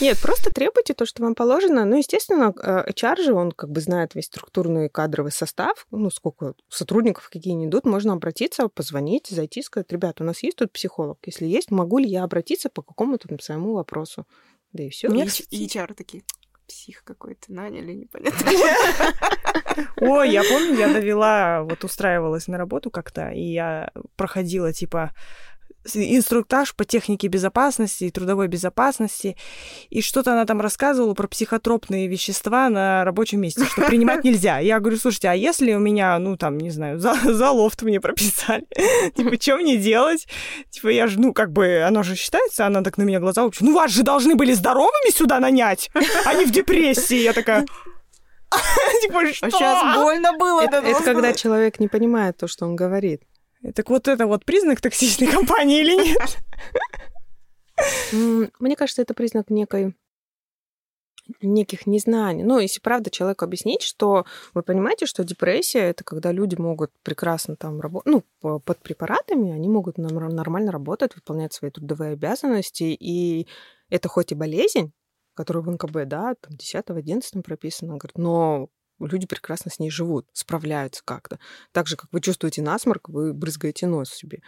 Нет, 0.00 0.18
просто 0.20 0.50
требуйте 0.50 0.94
то, 0.94 1.06
что 1.06 1.22
вам 1.22 1.34
положено. 1.34 1.84
Ну, 1.84 1.96
естественно, 1.96 2.52
HR 2.56 3.22
же, 3.22 3.32
он 3.32 3.52
как 3.52 3.70
бы 3.70 3.80
знает 3.80 4.14
весь 4.14 4.26
структурный 4.26 4.88
кадровый 4.88 5.32
состав, 5.32 5.86
ну, 5.90 6.10
сколько 6.10 6.54
сотрудников 6.68 7.28
какие 7.30 7.54
не 7.54 7.66
идут, 7.66 7.84
можно 7.84 8.12
обратиться, 8.12 8.68
позвонить, 8.68 9.28
зайти, 9.28 9.62
сказать, 9.62 9.92
ребята, 9.92 10.22
у 10.22 10.26
нас 10.26 10.42
есть 10.42 10.56
тут 10.56 10.72
психолог? 10.72 11.18
Если 11.26 11.46
есть, 11.46 11.70
могу 11.70 11.98
ли 11.98 12.08
я 12.08 12.24
обратиться 12.24 12.68
по 12.68 12.82
какому-то 12.82 13.28
там 13.28 13.38
своему 13.40 13.74
вопросу? 13.74 14.26
Да 14.72 14.82
и 14.82 14.88
все. 14.90 15.08
Нет, 15.08 15.28
HR 15.28 15.94
такие, 15.94 16.24
псих 16.66 17.04
какой-то 17.04 17.52
наняли, 17.52 17.92
непонятно. 17.92 18.50
Ой, 20.00 20.30
я 20.30 20.42
помню, 20.42 20.74
я 20.74 20.92
довела, 20.92 21.62
вот 21.62 21.84
устраивалась 21.84 22.48
на 22.48 22.58
работу 22.58 22.90
как-то, 22.90 23.30
и 23.30 23.42
я 23.42 23.90
проходила, 24.16 24.72
типа, 24.72 25.12
инструктаж 25.92 26.74
по 26.74 26.84
технике 26.84 27.28
безопасности 27.28 28.04
и 28.04 28.10
трудовой 28.10 28.48
безопасности, 28.48 29.36
и 29.90 30.00
что-то 30.00 30.32
она 30.32 30.44
там 30.46 30.60
рассказывала 30.60 31.14
про 31.14 31.28
психотропные 31.28 32.08
вещества 32.08 32.68
на 32.68 33.04
рабочем 33.04 33.40
месте, 33.40 33.64
что 33.64 33.82
принимать 33.82 34.24
нельзя. 34.24 34.58
Я 34.58 34.80
говорю, 34.80 34.96
слушайте, 34.96 35.28
а 35.28 35.34
если 35.34 35.74
у 35.74 35.78
меня, 35.78 36.18
ну, 36.18 36.36
там, 36.36 36.58
не 36.58 36.70
знаю, 36.70 36.98
за, 36.98 37.14
за 37.24 37.50
лофт 37.50 37.82
мне 37.82 38.00
прописали, 38.00 38.66
типа, 39.16 39.40
что 39.40 39.56
мне 39.56 39.76
делать? 39.76 40.26
Типа, 40.70 40.88
я 40.88 41.06
же, 41.06 41.20
ну, 41.20 41.32
как 41.32 41.52
бы, 41.52 41.82
оно 41.82 42.02
же 42.02 42.16
считается, 42.16 42.66
она 42.66 42.82
так 42.82 42.98
на 42.98 43.02
меня 43.02 43.20
глаза 43.20 43.44
учит, 43.44 43.62
ну, 43.62 43.74
вас 43.74 43.90
же 43.90 44.02
должны 44.02 44.34
были 44.34 44.52
здоровыми 44.52 45.12
сюда 45.12 45.40
нанять, 45.40 45.90
а 46.24 46.34
не 46.34 46.46
в 46.46 46.50
депрессии. 46.50 47.22
Я 47.22 47.32
такая, 47.32 47.66
Типа, 49.02 49.26
что? 49.32 49.50
Сейчас 49.50 49.96
больно 49.96 50.32
было. 50.38 50.62
Это, 50.62 50.76
это 50.76 51.02
когда 51.02 51.32
человек 51.32 51.80
не 51.80 51.88
понимает 51.88 52.36
то, 52.36 52.46
что 52.46 52.66
он 52.66 52.76
говорит. 52.76 53.22
Так 53.72 53.88
вот 53.88 54.08
это 54.08 54.26
вот 54.26 54.44
признак 54.44 54.80
токсичной 54.80 55.26
компании 55.32 55.80
или 55.80 55.94
нет? 55.94 56.38
Мне 58.58 58.76
кажется, 58.76 59.02
это 59.02 59.14
признак 59.14 59.50
некой 59.50 59.94
неких 61.40 61.86
незнаний. 61.86 62.42
Ну, 62.42 62.58
если 62.58 62.80
правда 62.80 63.10
человеку 63.10 63.44
объяснить, 63.44 63.82
что 63.82 64.26
вы 64.52 64.62
понимаете, 64.62 65.06
что 65.06 65.24
депрессия 65.24 65.80
это 65.80 66.04
когда 66.04 66.32
люди 66.32 66.54
могут 66.56 66.92
прекрасно 67.02 67.56
там 67.56 67.80
работать, 67.80 68.12
ну, 68.42 68.60
под 68.60 68.78
препаратами, 68.82 69.52
они 69.52 69.68
могут 69.68 69.96
нормально 69.96 70.70
работать, 70.70 71.14
выполнять 71.14 71.52
свои 71.52 71.70
трудовые 71.70 72.12
обязанности, 72.12 72.84
и 72.84 73.48
это 73.88 74.08
хоть 74.08 74.32
и 74.32 74.34
болезнь, 74.34 74.92
которая 75.34 75.64
в 75.64 75.70
НКБ, 75.70 76.06
да, 76.06 76.34
там 76.34 76.56
10-11 76.56 77.42
прописано, 77.42 77.96
говорит, 77.96 78.18
но 78.18 78.68
люди 79.06 79.26
прекрасно 79.26 79.70
с 79.70 79.78
ней 79.78 79.90
живут, 79.90 80.26
справляются 80.32 81.02
как-то. 81.04 81.38
Так 81.72 81.86
же, 81.86 81.96
как 81.96 82.08
вы 82.12 82.20
чувствуете 82.20 82.62
насморк, 82.62 83.08
вы 83.08 83.32
брызгаете 83.32 83.86
нос 83.86 84.10
себе. 84.10 84.40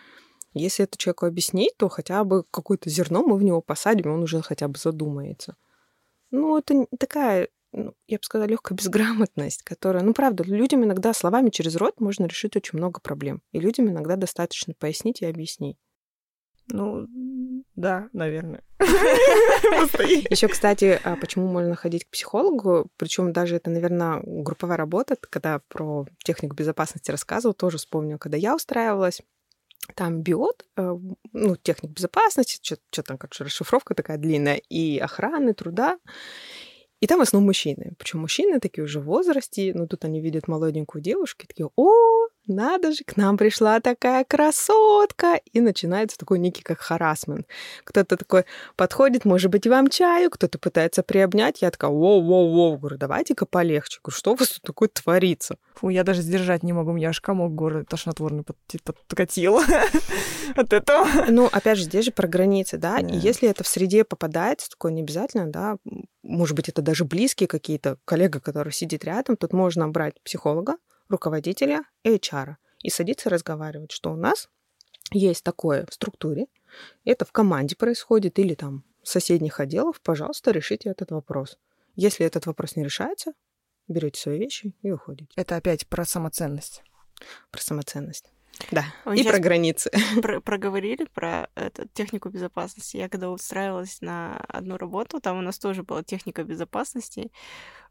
Если 0.55 0.85
это 0.85 0.97
человеку 0.97 1.27
объяснить, 1.27 1.77
то 1.77 1.89
хотя 1.89 2.25
бы 2.25 2.45
какое-то 2.51 2.89
зерно 2.89 3.23
мы 3.23 3.37
в 3.37 3.43
него 3.43 3.61
посадим, 3.61 4.11
и 4.11 4.15
он 4.15 4.23
уже 4.23 4.41
хотя 4.41 4.69
бы 4.69 4.79
задумается. 4.79 5.57
Ну, 6.31 6.59
это 6.59 6.87
такая, 6.99 7.49
ну, 7.73 7.95
я 8.07 8.17
бы 8.19 8.25
сказала, 8.25 8.49
легкая 8.49 8.77
безграмотность, 8.77 9.63
которая, 9.63 10.03
ну, 10.03 10.15
правда, 10.15 10.45
людям 10.45 10.83
иногда 10.83 11.13
словами 11.13 11.51
через 11.51 11.77
рот 11.77 12.01
можно 12.01 12.25
решить 12.25 12.57
очень 12.57 12.79
много 12.79 13.01
проблем. 13.01 13.43
И 13.53 13.61
людям 13.61 13.91
иногда 13.91 14.17
достаточно 14.17 14.73
пояснить 14.75 15.21
и 15.21 15.27
объяснить. 15.27 15.77
Ну, 16.69 17.07
да, 17.77 18.09
наверное. 18.13 18.63
Еще, 18.79 20.49
кстати, 20.49 21.01
а 21.05 21.17
почему 21.17 21.47
можно 21.47 21.75
ходить 21.77 22.05
к 22.05 22.11
психологу? 22.11 22.89
Причем 22.97 23.33
даже 23.33 23.57
это, 23.57 23.71
наверное, 23.71 24.21
групповая 24.25 24.77
работа, 24.77 25.17
когда 25.31 25.61
про 25.69 26.07
технику 26.25 26.57
безопасности 26.57 27.11
рассказывал, 27.11 27.55
тоже 27.55 27.79
вспомнил, 27.79 28.19
когда 28.19 28.37
я 28.37 28.55
устраивалась. 28.55 29.23
Там 29.95 30.23
биот, 30.23 30.67
э, 30.77 30.97
ну, 31.33 31.57
техник 31.57 31.93
безопасности, 31.93 32.77
что 32.91 33.03
там, 33.05 33.19
как 33.19 33.35
же 33.35 33.45
расшифровка 33.45 33.95
такая 33.95 34.19
длинная, 34.19 34.57
и 34.57 34.99
охраны, 34.99 35.55
труда. 35.55 35.99
И 37.01 37.07
там 37.07 37.19
в 37.19 37.23
основном 37.23 37.47
мужчины. 37.47 37.93
Причем 37.99 38.21
мужчины 38.21 38.59
такие 38.59 38.83
уже 38.83 39.01
в 39.01 39.05
возрасте, 39.05 39.73
ну 39.75 39.87
тут 39.87 40.05
они 40.05 40.21
видят 40.21 40.49
молоденькую 40.49 41.03
девушку 41.03 41.45
и 41.45 41.47
такие, 41.47 41.69
о, 41.77 42.26
надо 42.47 42.93
же, 42.93 43.05
к 43.05 43.17
нам 43.17 43.37
пришла 43.37 43.81
такая 43.81 44.25
красотка. 44.25 45.41
И 45.53 45.61
начинается 45.61 46.19
такой 46.19 46.39
некий 46.39 46.63
как 46.63 46.79
харасмент. 46.79 47.47
Кто-то 47.85 48.17
такой 48.17 48.45
подходит, 48.77 49.25
может 49.25 49.51
быть, 49.51 49.67
вам 49.67 49.89
чаю, 49.89 50.31
кто-то 50.31 50.59
пытается 50.59 51.03
приобнять. 51.03 51.63
Я 51.63 51.71
такая, 51.71 51.91
воу-воу-воу, 51.91 52.79
говорю, 52.79 52.99
давайте-ка 52.99 53.47
полегче. 53.47 54.01
Говорю, 54.03 54.17
что 54.17 54.33
у 54.33 54.37
вас 54.37 54.49
тут 54.49 54.63
такое 54.63 54.89
творится? 54.89 55.57
Фу, 55.77 55.91
я 55.91 56.05
даже 56.05 56.23
сдержать 56.23 56.63
не 56.63 56.73
могу, 56.73 56.93
меня 56.93 57.11
аж 57.11 57.21
комок 57.21 57.55
горы 57.55 57.85
тошнотворный 57.85 58.45
подкатил 59.09 59.61
от 60.57 60.73
этого. 60.73 61.07
Ну, 61.29 61.49
опять 61.53 61.79
же, 61.79 61.85
здесь 61.85 62.07
же 62.07 62.13
про 62.13 62.27
границы, 62.27 62.79
да, 62.79 62.99
и 62.99 63.15
если 63.15 63.49
это 63.49 63.63
в 63.63 63.69
среде 63.69 64.05
попадается, 64.05 64.71
такое 64.71 64.93
не 64.93 65.03
обязательно, 65.03 65.47
да, 65.47 65.77
может 66.23 66.57
быть, 66.57 66.69
это 66.69 66.83
даже 66.83 67.05
близкие 67.05 67.47
какие-то, 67.47 67.99
коллега, 68.05 68.41
который 68.41 68.73
сидит 68.73 69.05
рядом, 69.05 69.37
тут 69.37 69.53
можно 69.53 69.89
брать 69.89 70.15
психолога, 70.23 70.77
руководителя 71.09 71.85
и 72.03 72.17
HR 72.17 72.57
и 72.83 72.91
садиться 72.91 73.31
разговаривать, 73.31 73.93
что 73.93 74.13
у 74.13 74.17
нас 74.17 74.49
есть 75.13 75.45
такое 75.45 75.87
в 75.87 75.95
структуре, 75.95 76.47
это 77.05 77.25
в 77.25 77.33
команде 77.33 77.77
происходит 77.77 78.39
или 78.39 78.55
там 78.55 78.85
соседних 79.03 79.61
отделов, 79.61 80.01
пожалуйста, 80.01 80.51
решите 80.51 80.91
этот 80.91 81.11
вопрос. 81.11 81.59
Если 81.95 82.27
этот 82.27 82.47
вопрос 82.47 82.77
не 82.77 82.85
решается, 82.85 83.33
берете 83.89 84.21
свои 84.21 84.39
вещи 84.39 84.75
и 84.83 84.91
уходите. 84.91 85.31
Это 85.37 85.57
опять 85.57 85.87
про 85.87 86.05
самоценность. 86.05 86.83
Про 87.51 87.63
самоценность. 87.63 88.33
Да, 88.71 88.85
Вы 89.05 89.19
и 89.19 89.25
про 89.25 89.39
границы. 89.39 89.91
Про 90.23 90.41
проговорили 90.43 91.05
про 91.13 91.49
эту 91.55 91.87
технику 91.89 92.31
безопасности. 92.31 92.97
Я 92.97 93.09
когда 93.09 93.31
устраивалась 93.31 94.01
на 94.01 94.39
одну 94.49 94.77
работу, 94.77 95.21
там 95.21 95.39
у 95.39 95.43
нас 95.43 95.59
тоже 95.59 95.83
была 95.83 96.03
техника 96.03 96.43
безопасности. 96.43 97.31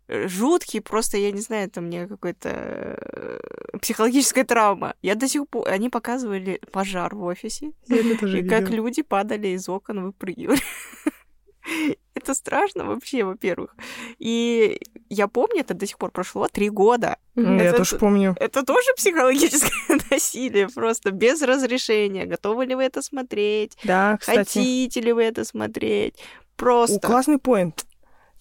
Э, 0.08 0.28
жуткий, 0.28 0.82
просто, 0.82 1.18
я 1.18 1.32
не 1.32 1.42
знаю, 1.42 1.68
это 1.68 1.82
мне 1.82 2.08
какой-то 2.08 2.50
э, 2.50 3.40
психологическая 3.82 4.44
травма. 4.44 4.94
Я 5.02 5.16
до 5.16 5.28
сих 5.28 5.48
пор... 5.50 5.68
Они 5.68 5.90
показывали 5.90 6.62
пожар 6.72 7.16
в 7.16 7.24
офисе, 7.24 7.72
и 7.88 8.48
как 8.48 8.70
люди 8.70 9.02
падали 9.02 9.50
из 9.50 9.68
окон, 9.68 10.04
выпрыгивали. 10.04 10.62
Это 12.14 12.34
страшно 12.34 12.86
вообще, 12.86 13.24
во-первых. 13.24 13.76
И 14.20 14.80
я 15.10 15.28
помню, 15.28 15.62
это 15.62 15.74
до 15.74 15.86
сих 15.86 15.98
пор 15.98 16.12
прошло 16.12 16.48
три 16.48 16.70
года. 16.70 17.18
Mm, 17.36 17.56
это, 17.56 17.64
я 17.64 17.74
тоже 17.74 17.98
помню. 17.98 18.36
Это 18.40 18.64
тоже 18.64 18.94
психологическое 18.96 20.00
насилие, 20.12 20.70
просто 20.70 21.12
без 21.12 21.42
разрешения. 21.42 22.26
Готовы 22.26 22.66
ли 22.66 22.76
вы 22.76 22.84
это 22.84 23.02
смотреть? 23.02 23.78
Да, 23.84 24.18
кстати. 24.18 24.38
Хотите 24.38 25.02
ли 25.02 25.12
вы 25.12 25.24
это 25.24 25.44
смотреть? 25.44 26.16
Просто. 26.56 27.00
Классный 27.00 27.38
поинт. 27.38 27.85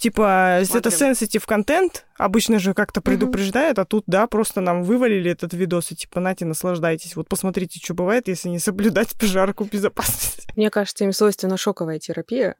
Типа, 0.04 0.60
Смотрим. 0.66 0.78
это 0.80 0.88
sensitive 0.90 1.44
контент, 1.46 2.04
обычно 2.16 2.58
же 2.58 2.74
как-то 2.74 3.00
предупреждают, 3.00 3.78
угу. 3.78 3.82
а 3.82 3.84
тут, 3.84 4.04
да, 4.06 4.26
просто 4.26 4.60
нам 4.60 4.82
вывалили 4.84 5.30
этот 5.30 5.52
видос, 5.52 5.92
и 5.92 5.96
типа, 5.96 6.20
нате, 6.20 6.44
наслаждайтесь. 6.44 7.16
Вот 7.16 7.28
посмотрите, 7.28 7.80
что 7.82 7.94
бывает, 7.94 8.28
если 8.28 8.48
не 8.48 8.58
соблюдать 8.58 9.12
пожарку 9.18 9.64
безопасности. 9.64 10.52
Мне 10.56 10.70
кажется, 10.70 11.04
им 11.04 11.12
свойственна 11.12 11.56
шоковая 11.56 11.98
терапия. 11.98 12.54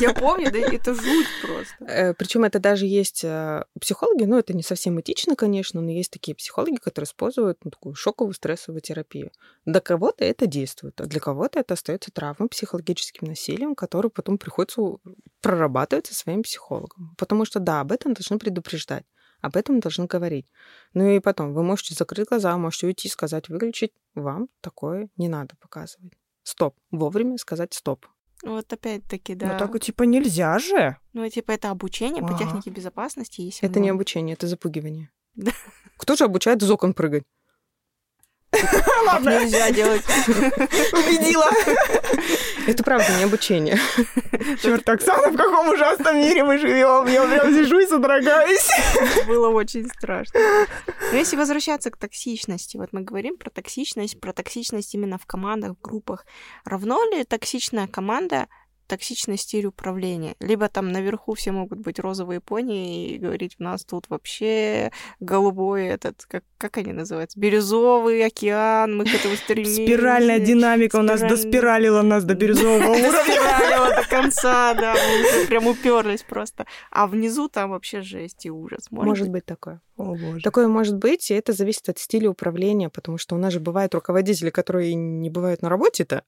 Я 0.00 0.12
помню, 0.12 0.50
да, 0.50 0.58
это 0.58 0.94
жуть 0.94 1.28
просто. 1.42 1.84
Э, 1.84 2.14
Причем 2.14 2.44
это 2.44 2.58
даже 2.58 2.86
есть 2.86 3.22
э, 3.24 3.64
психологи, 3.80 4.24
ну, 4.24 4.38
это 4.38 4.52
не 4.52 4.62
совсем 4.62 5.00
этично, 5.00 5.36
конечно, 5.36 5.80
но 5.80 5.90
есть 5.90 6.10
такие 6.10 6.34
психологи, 6.34 6.76
которые 6.76 7.06
используют 7.06 7.58
ну, 7.64 7.70
такую 7.70 7.94
шоковую 7.94 8.34
стрессовую 8.34 8.80
терапию. 8.80 9.30
Для 9.64 9.80
кого-то 9.80 10.24
это 10.24 10.46
действует, 10.46 11.00
а 11.00 11.06
для 11.06 11.20
кого-то 11.20 11.60
это 11.60 11.74
остается 11.74 12.10
травмой, 12.10 12.48
психологическим 12.48 13.28
насилием, 13.28 13.74
который 13.74 14.10
потом 14.10 14.38
приходится 14.38 14.82
прорабатывать 15.40 16.06
со 16.06 16.14
своим 16.14 16.42
психологом. 16.42 17.14
Потому 17.16 17.44
что, 17.44 17.60
да, 17.60 17.80
об 17.80 17.92
этом 17.92 18.14
должны 18.14 18.38
предупреждать. 18.38 18.79
Об 19.40 19.56
этом 19.56 19.80
должны 19.80 20.06
говорить. 20.06 20.46
Ну 20.92 21.08
и 21.08 21.18
потом, 21.18 21.54
вы 21.54 21.62
можете 21.62 21.94
закрыть 21.94 22.28
глаза, 22.28 22.56
можете 22.58 22.86
уйти, 22.86 23.08
сказать, 23.08 23.48
выключить. 23.48 23.92
Вам 24.14 24.48
такое 24.60 25.08
не 25.16 25.28
надо 25.28 25.56
показывать 25.56 26.12
стоп. 26.42 26.76
Вовремя 26.90 27.38
сказать 27.38 27.72
стоп. 27.72 28.06
Вот 28.42 28.72
опять-таки, 28.72 29.34
да. 29.34 29.52
Ну, 29.52 29.58
так 29.58 29.78
типа 29.80 30.04
нельзя 30.04 30.58
же. 30.58 30.96
Ну, 31.12 31.28
типа 31.28 31.52
это 31.52 31.70
обучение 31.70 32.22
по 32.22 32.36
технике 32.36 32.70
безопасности. 32.70 33.42
Если 33.42 33.68
это 33.68 33.80
не 33.80 33.90
обучение, 33.90 34.34
это 34.34 34.46
запугивание. 34.46 35.10
Кто 35.96 36.16
же 36.16 36.24
обучает 36.24 36.62
из 36.62 36.70
окон 36.70 36.94
прыгать? 36.94 37.24
Ладно. 39.06 39.40
Нельзя 39.40 39.70
делать. 39.70 40.02
Убедила. 40.26 41.46
Это 42.66 42.84
правда 42.84 43.06
не 43.18 43.24
обучение. 43.24 43.78
Черт, 44.62 44.88
Оксана, 44.88 45.30
в 45.32 45.36
каком 45.36 45.68
ужасном 45.68 46.18
мире 46.18 46.44
мы 46.44 46.58
живем? 46.58 47.06
Я 47.06 47.26
прям 47.26 47.54
сижу 47.54 47.78
и 47.78 47.86
содрогаюсь. 47.86 48.68
Было 49.26 49.48
очень 49.48 49.88
страшно. 49.88 50.40
Но 51.12 51.18
если 51.18 51.36
возвращаться 51.36 51.90
к 51.90 51.96
токсичности, 51.96 52.76
вот 52.76 52.90
мы 52.92 53.02
говорим 53.02 53.36
про 53.36 53.50
токсичность, 53.50 54.20
про 54.20 54.32
токсичность 54.32 54.94
именно 54.94 55.18
в 55.18 55.26
командах, 55.26 55.72
в 55.72 55.80
группах. 55.80 56.26
Равно 56.64 57.02
ли 57.10 57.24
токсичная 57.24 57.86
команда 57.86 58.46
токсичный 58.90 59.36
стиль 59.36 59.66
управления. 59.66 60.34
Либо 60.40 60.68
там 60.68 60.90
наверху 60.90 61.34
все 61.34 61.52
могут 61.52 61.78
быть 61.78 62.00
розовые 62.00 62.40
пони 62.40 63.10
и 63.10 63.18
говорить, 63.18 63.54
у 63.60 63.62
нас 63.62 63.84
тут 63.84 64.06
вообще 64.08 64.90
голубой 65.20 65.86
этот, 65.86 66.24
как, 66.26 66.42
как 66.58 66.76
они 66.78 66.92
называются, 66.92 67.38
бирюзовый 67.38 68.26
океан, 68.26 68.96
мы 68.96 69.04
к 69.04 69.14
этому 69.14 69.36
стремимся. 69.36 69.74
Спиральная 69.74 70.40
динамика 70.40 70.96
у 70.96 71.02
нас 71.02 71.20
доспиралила 71.20 72.02
нас 72.02 72.24
до 72.24 72.34
бирюзового 72.34 72.90
уровня. 72.90 73.96
До 73.96 74.08
конца, 74.08 74.74
да, 74.74 74.94
мы 74.94 75.46
прям 75.46 75.68
уперлись 75.68 76.22
просто. 76.22 76.66
А 76.90 77.06
внизу 77.06 77.48
там 77.48 77.70
вообще 77.70 78.02
жесть 78.02 78.44
и 78.46 78.50
ужас. 78.50 78.88
Может 78.90 79.28
быть 79.28 79.46
такое. 79.46 79.80
О, 79.96 80.16
боже. 80.16 80.40
Такое 80.42 80.66
может 80.66 80.96
быть, 80.96 81.30
и 81.30 81.34
это 81.34 81.52
зависит 81.52 81.88
от 81.88 81.98
стиля 81.98 82.28
управления, 82.30 82.88
потому 82.88 83.18
что 83.18 83.36
у 83.36 83.38
нас 83.38 83.52
же 83.52 83.60
бывают 83.60 83.94
руководители, 83.94 84.50
которые 84.50 84.94
не 84.94 85.30
бывают 85.30 85.62
на 85.62 85.68
работе-то, 85.68 86.24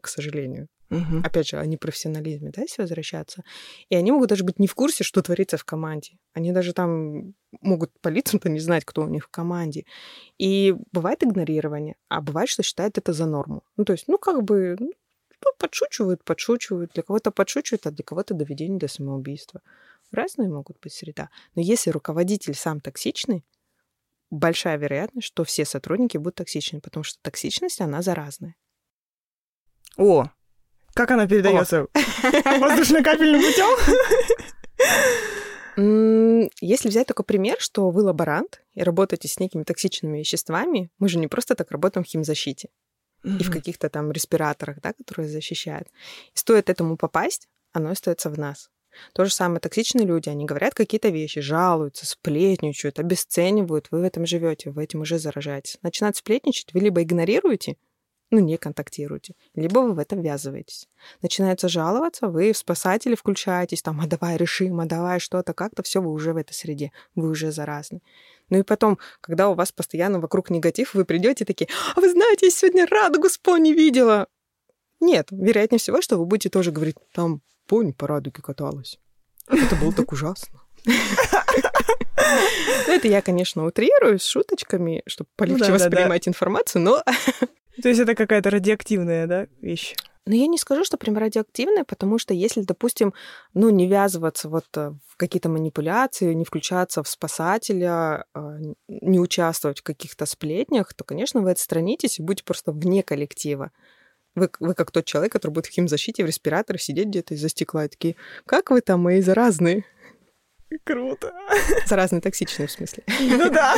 к 0.00 0.08
сожалению. 0.08 0.68
Мгм. 0.90 1.22
Опять 1.22 1.48
же, 1.48 1.58
о 1.58 1.66
непрофессионализме, 1.66 2.50
да, 2.50 2.62
если 2.62 2.80
возвращаться. 2.80 3.44
И 3.90 3.94
они 3.94 4.10
могут 4.10 4.30
даже 4.30 4.44
быть 4.44 4.58
не 4.58 4.66
в 4.66 4.74
курсе, 4.74 5.04
что 5.04 5.20
творится 5.22 5.58
в 5.58 5.64
команде. 5.64 6.18
Они 6.32 6.50
даже 6.52 6.72
там 6.72 7.34
могут 7.60 7.92
по 8.00 8.08
лицам-то 8.08 8.48
не 8.48 8.60
знать, 8.60 8.84
кто 8.86 9.02
у 9.02 9.08
них 9.08 9.24
в 9.24 9.28
команде. 9.28 9.84
И 10.38 10.74
бывает 10.92 11.22
игнорирование, 11.22 11.96
а 12.08 12.22
бывает, 12.22 12.48
что 12.48 12.62
считают 12.62 12.96
это 12.96 13.12
за 13.12 13.26
норму. 13.26 13.62
Ну, 13.76 13.84
то 13.84 13.92
есть, 13.92 14.08
ну, 14.08 14.16
как 14.16 14.42
бы, 14.42 14.76
ну, 14.78 14.92
подшучивают, 15.58 16.24
подшучивают. 16.24 16.92
Для 16.94 17.02
кого-то 17.02 17.30
подшучивают, 17.32 17.86
а 17.86 17.90
для 17.90 18.04
кого-то 18.04 18.34
доведение 18.34 18.78
до 18.78 18.88
самоубийства. 18.88 19.60
Разные 20.10 20.48
могут 20.48 20.80
быть 20.80 20.94
среда. 20.94 21.28
Но 21.54 21.60
если 21.60 21.90
руководитель 21.90 22.54
сам 22.54 22.80
токсичный, 22.80 23.44
большая 24.30 24.78
вероятность, 24.78 25.26
что 25.26 25.44
все 25.44 25.66
сотрудники 25.66 26.16
будут 26.16 26.36
токсичны, 26.36 26.80
потому 26.80 27.04
что 27.04 27.18
токсичность, 27.22 27.80
она 27.80 28.00
заразная. 28.00 28.56
О, 29.98 30.30
как 30.94 31.10
она 31.10 31.26
передается? 31.26 31.86
Воздушно-капельным 32.60 33.42
путем? 33.42 33.68
Если 36.60 36.88
взять 36.88 37.06
такой 37.06 37.24
пример, 37.24 37.56
что 37.58 37.90
вы 37.90 38.02
лаборант 38.02 38.62
и 38.74 38.82
работаете 38.82 39.28
с 39.28 39.38
некими 39.38 39.64
токсичными 39.64 40.18
веществами, 40.18 40.90
мы 40.98 41.08
же 41.08 41.18
не 41.18 41.26
просто 41.26 41.54
так 41.54 41.70
работаем 41.70 42.04
в 42.04 42.08
химзащите 42.08 42.70
и 43.24 43.42
в 43.42 43.50
каких-то 43.50 43.90
там 43.90 44.12
респираторах, 44.12 44.80
да, 44.80 44.92
которые 44.92 45.28
защищают. 45.28 45.88
И 46.34 46.38
стоит 46.38 46.70
этому 46.70 46.96
попасть, 46.96 47.48
оно 47.72 47.90
остается 47.90 48.30
в 48.30 48.38
нас. 48.38 48.70
То 49.12 49.24
же 49.24 49.32
самое 49.32 49.60
токсичные 49.60 50.06
люди, 50.06 50.28
они 50.28 50.44
говорят 50.44 50.74
какие-то 50.74 51.08
вещи, 51.08 51.40
жалуются, 51.40 52.06
сплетничают, 52.06 52.98
обесценивают, 52.98 53.88
вы 53.90 54.00
в 54.00 54.04
этом 54.04 54.26
живете, 54.26 54.70
вы 54.70 54.84
этим 54.84 55.00
уже 55.00 55.18
заражаетесь. 55.18 55.78
Начинают 55.82 56.16
сплетничать, 56.16 56.72
вы 56.72 56.80
либо 56.80 57.02
игнорируете, 57.02 57.76
ну, 58.30 58.40
не 58.40 58.58
контактируете, 58.58 59.34
либо 59.54 59.80
вы 59.80 59.94
в 59.94 59.98
это 59.98 60.16
ввязываетесь. 60.16 60.88
Начинается 61.22 61.68
жаловаться, 61.68 62.28
вы 62.28 62.52
в 62.52 62.58
спасатели 62.58 63.14
включаетесь, 63.14 63.82
там, 63.82 64.00
а 64.00 64.06
давай 64.06 64.36
решим, 64.36 64.80
а 64.80 64.86
давай 64.86 65.18
что-то, 65.18 65.54
как-то 65.54 65.82
все, 65.82 66.02
вы 66.02 66.12
уже 66.12 66.32
в 66.32 66.36
этой 66.36 66.52
среде, 66.52 66.92
вы 67.14 67.30
уже 67.30 67.52
заразны. 67.52 68.00
Ну 68.50 68.58
и 68.58 68.62
потом, 68.62 68.98
когда 69.20 69.48
у 69.48 69.54
вас 69.54 69.72
постоянно 69.72 70.20
вокруг 70.20 70.50
негатив, 70.50 70.94
вы 70.94 71.04
придете 71.04 71.44
такие, 71.44 71.68
а 71.94 72.00
вы 72.00 72.10
знаете, 72.10 72.46
я 72.46 72.50
сегодня 72.50 72.86
радугу 72.86 73.28
с 73.28 73.38
пони 73.38 73.72
видела. 73.72 74.26
Нет, 75.00 75.28
вероятнее 75.30 75.78
всего, 75.78 76.02
что 76.02 76.18
вы 76.18 76.26
будете 76.26 76.50
тоже 76.50 76.72
говорить, 76.72 76.96
там 77.14 77.40
пони 77.66 77.92
по 77.92 78.06
радуге 78.06 78.42
каталась. 78.42 78.98
Это 79.46 79.76
было 79.76 79.92
так 79.92 80.12
ужасно. 80.12 80.60
Ну, 80.86 80.92
Это 82.92 83.08
я, 83.08 83.22
конечно, 83.22 83.64
утрирую 83.64 84.18
с 84.18 84.24
шуточками, 84.24 85.02
чтобы 85.06 85.30
полегче 85.36 85.66
да-да-да. 85.66 85.84
воспринимать 85.84 86.28
информацию, 86.28 86.82
но 86.82 87.02
То 87.82 87.88
есть 87.88 88.00
это 88.00 88.14
какая-то 88.14 88.50
радиоактивная, 88.50 89.26
да, 89.26 89.46
вещь? 89.60 89.94
Но 90.28 90.34
я 90.34 90.46
не 90.46 90.58
скажу, 90.58 90.84
что 90.84 90.98
прям 90.98 91.16
радиоактивное, 91.16 91.84
потому 91.84 92.18
что 92.18 92.34
если, 92.34 92.60
допустим, 92.60 93.14
ну, 93.54 93.70
не 93.70 93.86
ввязываться 93.86 94.50
вот 94.50 94.66
э, 94.76 94.92
в 95.06 95.16
какие-то 95.16 95.48
манипуляции, 95.48 96.34
не 96.34 96.44
включаться 96.44 97.02
в 97.02 97.08
спасателя, 97.08 98.26
э, 98.34 98.58
не 98.88 99.18
участвовать 99.20 99.80
в 99.80 99.84
каких-то 99.84 100.26
сплетнях, 100.26 100.92
то, 100.92 101.02
конечно, 101.04 101.40
вы 101.40 101.52
отстранитесь 101.52 102.18
и 102.18 102.22
будете 102.22 102.44
просто 102.44 102.72
вне 102.72 103.02
коллектива. 103.02 103.70
Вы, 104.34 104.50
вы 104.60 104.74
как 104.74 104.90
тот 104.90 105.06
человек, 105.06 105.32
который 105.32 105.52
будет 105.52 105.66
в 105.66 105.70
химзащите, 105.70 106.24
в 106.24 106.26
респираторе 106.26 106.78
сидеть 106.78 107.06
где-то 107.06 107.32
из-за 107.32 107.48
стекла 107.48 107.86
и 107.86 107.88
такие, 107.88 108.14
как 108.44 108.70
вы 108.70 108.82
там, 108.82 109.00
мои 109.00 109.22
заразные? 109.22 109.86
Круто. 110.84 111.32
Заразные, 111.86 112.20
токсичные, 112.20 112.68
в 112.68 112.70
смысле. 112.70 113.02
Ну 113.18 113.50
да. 113.50 113.74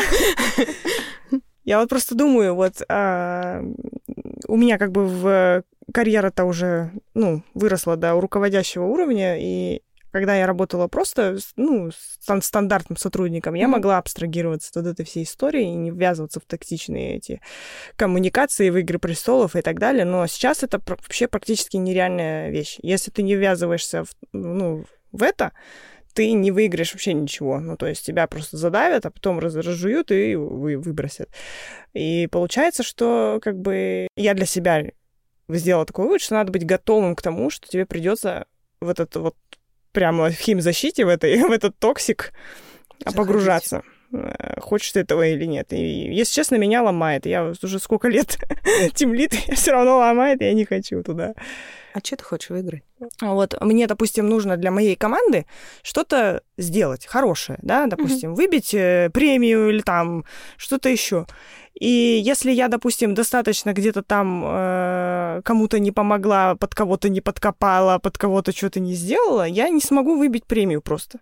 Я 1.65 1.81
вот 1.81 1.89
просто 1.89 2.15
думаю, 2.15 2.55
вот 2.55 2.83
а, 2.89 3.63
у 4.49 4.57
меня 4.57 4.79
как 4.79 4.93
бы 4.93 5.07
в 5.07 5.63
карьера-то 5.93 6.45
уже, 6.45 6.93
ну, 7.15 7.43
выросла 7.55 7.97
до 7.97 8.13
руководящего 8.21 8.85
уровня, 8.85 9.37
и 9.39 9.83
когда 10.13 10.35
я 10.35 10.47
работала 10.47 10.89
просто, 10.89 11.39
с- 11.39 11.53
ну, 11.57 11.91
стан- 11.93 12.43
стандартным 12.43 12.97
сотрудником, 12.97 13.55
я 13.55 13.69
могла 13.69 13.99
абстрагироваться 13.99 14.81
от 14.81 14.87
этой 14.87 15.05
всей 15.05 15.23
истории 15.25 15.63
и 15.63 15.75
не 15.77 15.91
ввязываться 15.91 16.41
в 16.41 16.45
токсичные 16.47 17.17
эти 17.17 17.41
коммуникации, 17.97 18.71
в 18.71 18.77
игры 18.79 18.99
престолов 18.99 19.55
и 19.55 19.63
так 19.63 19.79
далее. 19.79 20.05
Но 20.05 20.27
сейчас 20.27 20.63
это 20.65 20.81
вообще 20.85 21.29
практически 21.29 21.77
нереальная 21.77 22.51
вещь. 22.51 22.79
Если 22.83 23.11
ты 23.11 23.23
не 23.23 23.37
ввязываешься 23.37 24.05
в, 24.05 24.09
ну, 24.33 24.85
в 25.13 25.23
это, 25.23 25.53
ты 26.15 26.33
не 26.33 26.51
выиграешь 26.51 26.93
вообще 26.93 27.13
ничего. 27.13 27.61
Ну, 27.61 27.77
то 27.77 27.87
есть 27.87 28.05
тебя 28.05 28.27
просто 28.27 28.57
задавят, 28.57 29.07
а 29.07 29.11
потом 29.11 29.39
раз- 29.39 29.55
разжуют 29.55 30.11
и 30.11 30.35
вы, 30.37 30.77
выбросят. 30.79 31.29
И 31.93 32.29
получается, 32.31 32.83
что 32.83 33.39
как 33.43 33.59
бы 33.59 34.09
я 34.17 34.35
для 34.35 34.47
себя 34.47 34.85
сделала 35.49 35.87
такой 35.87 36.07
вывод, 36.07 36.21
что 36.21 36.35
надо 36.35 36.53
быть 36.53 36.65
готовым 36.67 37.17
к 37.17 37.23
тому, 37.23 37.51
что 37.51 37.69
тебе 37.69 37.87
придется 37.87 38.47
в 38.81 38.89
этот 38.89 39.17
вот 39.17 39.37
прямо 39.93 40.31
в 40.31 40.35
химзащите, 40.35 41.05
в, 41.05 41.09
этой, 41.09 41.43
в 41.49 41.51
этот 41.51 41.79
токсик 41.79 42.33
Заходить. 42.99 43.17
погружаться. 43.17 43.83
Э, 44.13 44.61
Хочешь 44.61 44.93
ты 44.93 45.01
этого 45.01 45.27
или 45.27 45.45
нет. 45.45 45.73
И, 45.73 46.13
если 46.13 46.35
честно, 46.35 46.57
меня 46.57 46.83
ломает. 46.83 47.27
Я 47.27 47.53
уже 47.63 47.79
сколько 47.79 48.09
лет 48.09 48.39
тимлид, 48.95 49.33
я 49.47 49.55
все 49.55 49.73
равно 49.73 49.99
ломает, 49.99 50.41
я 50.41 50.53
не 50.53 50.65
хочу 50.65 51.03
туда. 51.03 51.35
А 51.93 51.99
что 51.99 52.17
ты 52.17 52.25
хочешь 52.25 52.51
выиграть? 52.51 52.83
Вот 53.21 53.61
мне, 53.61 53.87
допустим, 53.87 54.29
нужно 54.29 54.57
для 54.57 54.71
моей 54.71 54.95
команды 54.95 55.47
что-то 55.83 56.43
сделать 56.57 57.07
хорошее, 57.07 57.59
да, 57.63 57.87
допустим, 57.87 58.35
выбить 58.35 58.75
э, 58.75 59.11
премию 59.13 59.71
или 59.71 59.81
там 59.81 60.25
что-то 60.57 60.89
еще. 60.89 61.27
И 61.75 62.21
если 62.25 62.53
я, 62.53 62.69
допустим, 62.69 63.15
достаточно 63.15 63.73
где-то 63.73 64.03
там 64.03 64.45
э, 64.47 65.41
кому-то 65.45 65.81
не 65.81 65.91
помогла, 65.91 66.55
под 66.55 66.75
кого-то 66.75 67.09
не 67.09 67.21
подкопала, 67.21 67.99
под 67.99 68.19
кого-то 68.19 68.53
что-то 68.53 68.79
не 68.79 68.95
сделала, 68.95 69.47
я 69.47 69.69
не 69.69 69.81
смогу 69.81 70.17
выбить 70.17 70.47
премию 70.47 70.83
просто. 70.83 71.21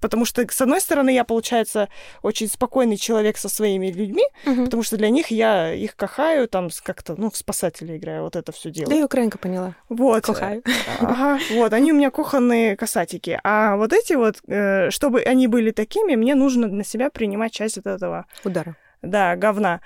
Потому 0.00 0.24
что, 0.24 0.46
с 0.48 0.60
одной 0.60 0.80
стороны, 0.80 1.10
я, 1.10 1.24
получается, 1.24 1.88
очень 2.22 2.48
спокойный 2.48 2.96
человек 2.96 3.36
со 3.36 3.48
своими 3.48 3.90
людьми, 3.90 4.24
потому 4.44 4.82
что 4.82 4.96
для 4.96 5.10
них 5.10 5.30
я 5.30 5.72
их 5.72 5.96
кахаю, 5.96 6.48
там 6.48 6.68
как-то, 6.82 7.14
ну, 7.16 7.30
в 7.30 7.36
спасателя 7.36 7.96
играю, 7.96 8.22
вот 8.22 8.36
это 8.36 8.52
все 8.52 8.68
Да 8.70 8.74
делаю. 8.74 8.96
я 8.98 9.04
украинка 9.04 9.38
поняла. 9.38 9.74
Вот. 9.88 10.24
Кохаю. 10.24 10.62
Ага, 11.00 11.38
вот, 11.52 11.72
они 11.72 11.92
у 11.92 11.96
меня 11.96 12.10
кухонные 12.10 12.76
касатики. 12.76 13.40
А 13.44 13.76
вот 13.76 13.92
эти 13.92 14.12
вот, 14.14 14.36
э, 14.46 14.90
чтобы 14.90 15.22
они 15.22 15.46
были 15.48 15.70
такими, 15.70 16.14
мне 16.14 16.34
нужно 16.34 16.68
на 16.68 16.84
себя 16.84 17.10
принимать 17.10 17.52
часть 17.52 17.78
от 17.78 17.86
этого, 17.86 18.26
Удара. 18.44 18.76
да, 19.02 19.36
говна. 19.36 19.80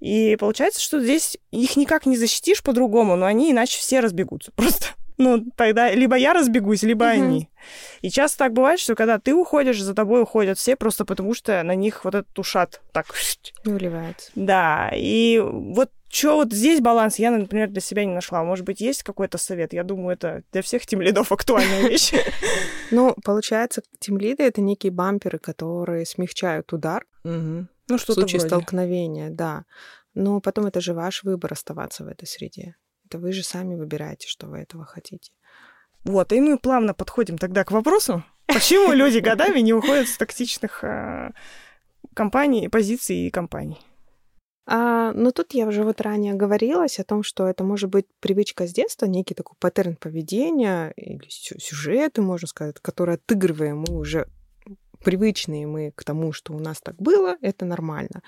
И 0.00 0.36
получается, 0.38 0.80
что 0.80 1.00
здесь 1.00 1.38
их 1.50 1.76
никак 1.76 2.06
не 2.06 2.16
защитишь 2.16 2.62
по-другому, 2.62 3.16
но 3.16 3.26
они 3.26 3.50
иначе 3.50 3.78
все 3.78 4.00
разбегутся 4.00 4.52
просто. 4.56 4.86
Ну, 5.18 5.44
тогда 5.56 5.90
либо 5.92 6.16
я 6.16 6.32
разбегусь, 6.34 6.82
либо 6.82 7.06
Мгм. 7.06 7.12
они. 7.14 7.48
И 8.02 8.10
часто 8.10 8.38
так 8.38 8.52
бывает, 8.52 8.78
что 8.80 8.94
когда 8.94 9.18
ты 9.18 9.34
уходишь, 9.34 9.80
за 9.80 9.94
тобой 9.94 10.22
уходят 10.22 10.58
все, 10.58 10.76
просто 10.76 11.04
потому 11.04 11.32
что 11.34 11.62
на 11.62 11.74
них 11.74 12.04
вот 12.04 12.14
этот 12.14 12.38
ушат 12.38 12.80
так 12.92 13.06
Не 13.64 13.72
уливается. 13.72 14.30
да, 14.34 14.90
и 14.94 15.38
вот 15.40 15.90
что 16.08 16.36
вот 16.36 16.52
здесь 16.52 16.80
баланс 16.80 17.18
я, 17.18 17.30
например, 17.30 17.68
для 17.68 17.80
себя 17.80 18.04
не 18.04 18.12
нашла. 18.14 18.42
Может 18.44 18.64
быть, 18.64 18.80
есть 18.80 19.02
какой-то 19.02 19.38
совет? 19.38 19.72
Я 19.72 19.82
думаю, 19.82 20.14
это 20.14 20.44
для 20.52 20.62
всех 20.62 20.86
тимлидов 20.86 21.32
актуальная 21.32 21.82
вещь. 21.88 22.12
Ну, 22.90 23.14
получается, 23.24 23.82
тимлиды— 23.98 24.42
это 24.44 24.60
некие 24.60 24.92
бамперы, 24.92 25.38
которые 25.38 26.06
смягчают 26.06 26.72
удар 26.72 27.04
Ну, 27.24 27.66
в 27.88 27.98
что-то 27.98 28.20
случае 28.20 28.38
вроде. 28.40 28.48
столкновения, 28.54 29.30
да. 29.30 29.64
Но 30.14 30.40
потом 30.40 30.66
это 30.66 30.80
же 30.80 30.94
ваш 30.94 31.22
выбор 31.24 31.52
оставаться 31.52 32.04
в 32.04 32.08
этой 32.08 32.26
среде. 32.26 32.76
Это 33.06 33.18
вы 33.18 33.32
же 33.32 33.42
сами 33.44 33.76
выбираете, 33.76 34.26
что 34.26 34.46
вы 34.46 34.58
этого 34.58 34.84
хотите. 34.84 35.30
Вот, 36.04 36.32
и 36.32 36.40
мы 36.40 36.58
плавно 36.58 36.94
подходим 36.94 37.38
тогда 37.38 37.64
к 37.64 37.70
вопросу, 37.70 38.24
почему 38.46 38.92
люди 38.92 39.18
годами 39.18 39.60
не 39.60 39.72
уходят 39.72 40.08
с 40.08 40.16
токсичных 40.16 40.82
а, 40.82 41.32
компаний, 42.14 42.68
позиций 42.68 43.26
и 43.26 43.30
компаний. 43.30 43.78
А, 44.66 45.12
но 45.12 45.30
тут 45.30 45.54
я 45.54 45.66
уже 45.66 45.84
вот 45.84 46.00
ранее 46.00 46.34
говорилась 46.34 46.98
о 46.98 47.04
том, 47.04 47.22
что 47.22 47.46
это 47.46 47.62
может 47.62 47.90
быть 47.90 48.06
привычка 48.20 48.66
с 48.66 48.72
детства, 48.72 49.06
некий 49.06 49.34
такой 49.34 49.56
паттерн 49.60 49.94
поведения 49.96 50.92
или 50.96 51.28
сю- 51.28 51.60
сюжеты, 51.60 52.22
можно 52.22 52.48
сказать, 52.48 52.80
которые 52.80 53.14
отыгрываем 53.14 53.84
мы 53.88 53.96
уже 53.96 54.28
привычные 55.06 55.68
мы 55.68 55.92
к 55.94 56.02
тому, 56.02 56.32
что 56.32 56.52
у 56.52 56.58
нас 56.58 56.80
так 56.80 56.96
было, 56.96 57.36
это 57.40 57.64
нормально. 57.64 58.22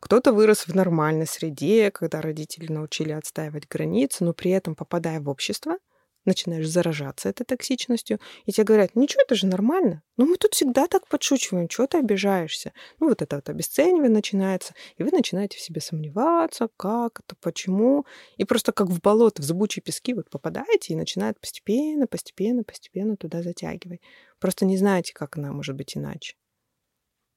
Кто-то 0.00 0.32
вырос 0.32 0.66
в 0.66 0.74
нормальной 0.74 1.26
среде, 1.26 1.90
когда 1.90 2.22
родители 2.22 2.72
научили 2.72 3.12
отстаивать 3.12 3.68
границы, 3.68 4.24
но 4.24 4.32
при 4.32 4.50
этом, 4.50 4.74
попадая 4.74 5.20
в 5.20 5.28
общество, 5.28 5.76
начинаешь 6.24 6.66
заражаться 6.66 7.28
этой 7.28 7.44
токсичностью, 7.44 8.18
и 8.46 8.52
тебе 8.52 8.64
говорят, 8.64 8.96
ничего, 8.96 9.20
это 9.22 9.34
же 9.34 9.46
нормально. 9.46 10.02
Ну, 10.16 10.24
мы 10.24 10.36
тут 10.36 10.54
всегда 10.54 10.86
так 10.86 11.06
подшучиваем, 11.06 11.68
чего 11.68 11.86
ты 11.86 11.98
обижаешься? 11.98 12.72
Ну, 12.98 13.08
вот 13.08 13.20
это 13.20 13.36
вот 13.36 13.50
обесценивание 13.50 14.08
начинается, 14.08 14.72
и 14.96 15.02
вы 15.02 15.10
начинаете 15.10 15.58
в 15.58 15.60
себе 15.60 15.82
сомневаться, 15.82 16.68
как 16.78 17.20
это, 17.20 17.36
почему. 17.42 18.06
И 18.38 18.44
просто 18.44 18.72
как 18.72 18.88
в 18.88 19.02
болото, 19.02 19.42
в 19.42 19.44
зыбучие 19.44 19.82
пески 19.82 20.14
вот 20.14 20.30
попадаете 20.30 20.94
и 20.94 20.96
начинает 20.96 21.38
постепенно, 21.40 22.06
постепенно, 22.06 22.64
постепенно 22.64 23.16
туда 23.16 23.42
затягивать. 23.42 24.00
Просто 24.42 24.64
не 24.64 24.76
знаете, 24.76 25.14
как 25.14 25.38
она 25.38 25.52
может 25.52 25.76
быть 25.76 25.96
иначе. 25.96 26.34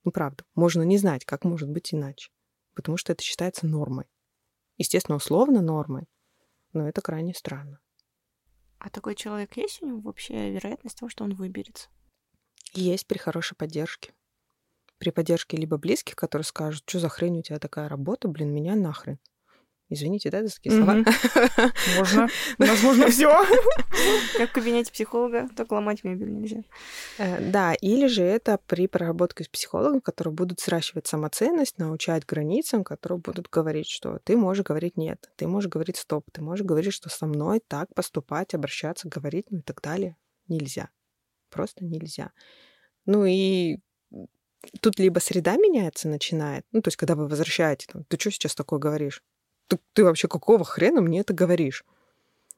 Ну, 0.05 0.11
правда, 0.11 0.43
можно 0.55 0.81
не 0.81 0.97
знать, 0.97 1.23
как 1.23 1.43
может 1.43 1.69
быть 1.69 1.93
иначе. 1.93 2.31
Потому 2.73 2.97
что 2.97 3.13
это 3.13 3.21
считается 3.21 3.67
нормой. 3.67 4.05
Естественно, 4.77 5.17
условно 5.17 5.61
нормой, 5.61 6.07
но 6.73 6.89
это 6.89 7.01
крайне 7.01 7.35
странно. 7.35 7.79
А 8.79 8.89
такой 8.89 9.13
человек 9.13 9.55
есть 9.55 9.83
у 9.83 9.85
него 9.85 9.99
вообще 9.99 10.49
вероятность 10.49 10.97
того, 10.97 11.07
что 11.07 11.23
он 11.23 11.35
выберется? 11.35 11.89
Есть 12.73 13.05
при 13.05 13.19
хорошей 13.19 13.55
поддержке. 13.55 14.15
При 14.97 15.11
поддержке 15.11 15.57
либо 15.57 15.77
близких, 15.77 16.15
которые 16.15 16.43
скажут, 16.43 16.85
что 16.87 16.97
за 16.97 17.09
хрень 17.09 17.37
у 17.37 17.43
тебя 17.43 17.59
такая 17.59 17.87
работа, 17.87 18.27
блин, 18.27 18.51
меня 18.51 18.73
нахрен. 18.73 19.19
Извините, 19.87 20.31
да, 20.31 20.43
за 20.43 20.55
такие 20.55 20.75
слова? 20.75 21.03
Можно. 21.97 22.27
Возможно, 22.57 23.07
все. 23.09 23.29
Как 24.37 24.49
в 24.49 24.53
кабинете 24.53 24.91
психолога, 24.91 25.47
только 25.55 25.73
ломать 25.73 26.03
мебель 26.03 26.31
нельзя. 26.33 26.63
Э, 27.19 27.39
да, 27.51 27.75
или 27.75 28.07
же 28.07 28.23
это 28.23 28.59
при 28.65 28.87
проработке 28.87 29.43
с 29.43 29.47
психологом, 29.47 30.01
которые 30.01 30.33
будут 30.33 30.59
сращивать 30.59 31.05
самоценность, 31.05 31.77
научать 31.77 32.25
границам, 32.25 32.83
которые 32.83 33.19
будут 33.19 33.47
говорить, 33.49 33.87
что 33.87 34.19
ты 34.23 34.35
можешь 34.35 34.65
говорить 34.65 34.97
нет, 34.97 35.29
ты 35.35 35.47
можешь 35.47 35.69
говорить 35.69 35.97
стоп, 35.97 36.25
ты 36.31 36.41
можешь 36.41 36.65
говорить, 36.65 36.93
что 36.93 37.09
со 37.09 37.27
мной 37.27 37.61
так 37.67 37.93
поступать, 37.93 38.55
обращаться, 38.55 39.07
говорить, 39.07 39.45
ну 39.51 39.59
и 39.59 39.61
так 39.61 39.81
далее. 39.81 40.17
Нельзя. 40.47 40.89
Просто 41.51 41.85
нельзя. 41.85 42.31
Ну 43.05 43.25
и 43.25 43.77
тут 44.81 44.97
либо 44.99 45.19
среда 45.19 45.57
меняется, 45.57 46.07
начинает, 46.07 46.65
ну, 46.71 46.81
то 46.81 46.87
есть, 46.87 46.97
когда 46.97 47.15
вы 47.15 47.27
возвращаете, 47.27 47.87
там, 47.91 48.03
ты 48.05 48.19
что 48.19 48.31
сейчас 48.31 48.55
такое 48.55 48.79
говоришь? 48.79 49.21
Ты, 49.67 49.79
ты 49.93 50.03
вообще 50.03 50.27
какого 50.27 50.63
хрена 50.63 51.01
мне 51.01 51.21
это 51.21 51.33
говоришь? 51.33 51.85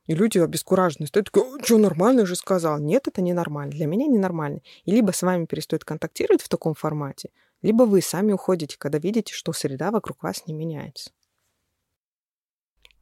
И 0.06 0.16
люди 0.16 0.40
обескуражены 0.40 1.06
стоят, 1.08 1.28
что, 1.28 1.78
нормально 1.78 2.26
же 2.26 2.36
сказал. 2.36 2.80
Нет, 2.80 3.08
это 3.08 3.22
ненормально. 3.22 3.74
Для 3.74 3.88
меня 3.88 4.08
ненормально. 4.08 4.62
И 4.86 4.92
либо 4.92 5.12
с 5.12 5.22
вами 5.22 5.46
перестают 5.46 5.84
контактировать 5.84 6.42
в 6.42 6.50
таком 6.50 6.74
формате, 6.74 7.32
либо 7.62 7.84
вы 7.84 8.02
сами 8.02 8.32
уходите, 8.32 8.78
когда 8.78 9.00
видите, 9.00 9.34
что 9.34 9.52
среда 9.52 9.92
вокруг 9.92 10.24
вас 10.24 10.48
не 10.48 10.54
меняется. 10.54 11.12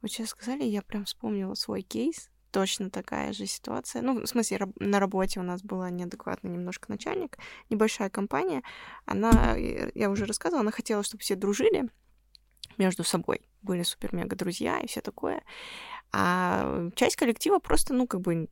Вот 0.02 0.10
сейчас 0.10 0.30
сказали, 0.30 0.64
я 0.64 0.82
прям 0.82 1.04
вспомнила 1.04 1.54
свой 1.54 1.82
кейс. 1.82 2.30
Точно 2.52 2.90
такая 2.90 3.32
же 3.32 3.44
ситуация. 3.46 4.02
Ну, 4.02 4.22
в 4.22 4.26
смысле, 4.26 4.68
на 4.76 4.98
работе 4.98 5.40
у 5.40 5.42
нас 5.42 5.62
была 5.62 5.90
неадекватный 5.90 6.50
немножко 6.50 6.90
начальник, 6.90 7.36
небольшая 7.68 8.08
компания. 8.08 8.62
Она, 9.04 9.56
я 9.56 10.10
уже 10.10 10.24
рассказывала, 10.24 10.62
она 10.62 10.70
хотела, 10.70 11.02
чтобы 11.02 11.20
все 11.22 11.34
дружили, 11.34 11.90
между 12.78 13.04
собой. 13.04 13.40
Были 13.62 13.82
супер-мега 13.82 14.36
друзья 14.36 14.78
и 14.80 14.86
все 14.86 15.00
такое. 15.00 15.42
А 16.12 16.88
часть 16.94 17.16
коллектива 17.16 17.58
просто, 17.58 17.94
ну, 17.94 18.06
как 18.06 18.20
бы 18.20 18.48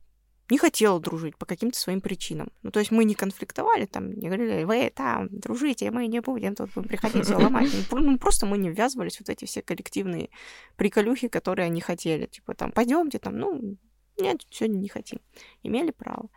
не 0.49 0.57
хотела 0.57 0.99
дружить 0.99 1.37
по 1.37 1.45
каким-то 1.45 1.77
своим 1.77 2.01
причинам. 2.01 2.51
Ну, 2.61 2.71
то 2.71 2.79
есть 2.79 2.91
мы 2.91 3.03
не 3.03 3.15
конфликтовали, 3.15 3.85
там, 3.85 4.11
не 4.13 4.27
говорили, 4.27 4.63
вы 4.63 4.91
там 4.93 5.27
дружите, 5.31 5.89
мы 5.89 6.07
не 6.07 6.21
будем 6.21 6.55
тут 6.55 6.71
будем 6.73 6.87
приходить 6.87 7.25
все 7.25 7.35
ломать. 7.35 7.71
Ну, 7.91 8.17
просто 8.19 8.45
мы 8.45 8.57
не 8.57 8.69
ввязывались 8.69 9.19
вот 9.19 9.29
эти 9.29 9.45
все 9.45 9.61
коллективные 9.61 10.29
приколюхи, 10.75 11.27
которые 11.27 11.65
они 11.65 11.81
хотели. 11.81 12.27
Типа, 12.27 12.53
там, 12.53 12.71
пойдемте, 12.71 13.17
там, 13.17 13.37
ну, 13.37 13.77
нет, 14.17 14.41
сегодня 14.49 14.77
не 14.77 14.87
хотим. 14.87 15.19
Имели 15.63 15.91
право. 15.91 16.29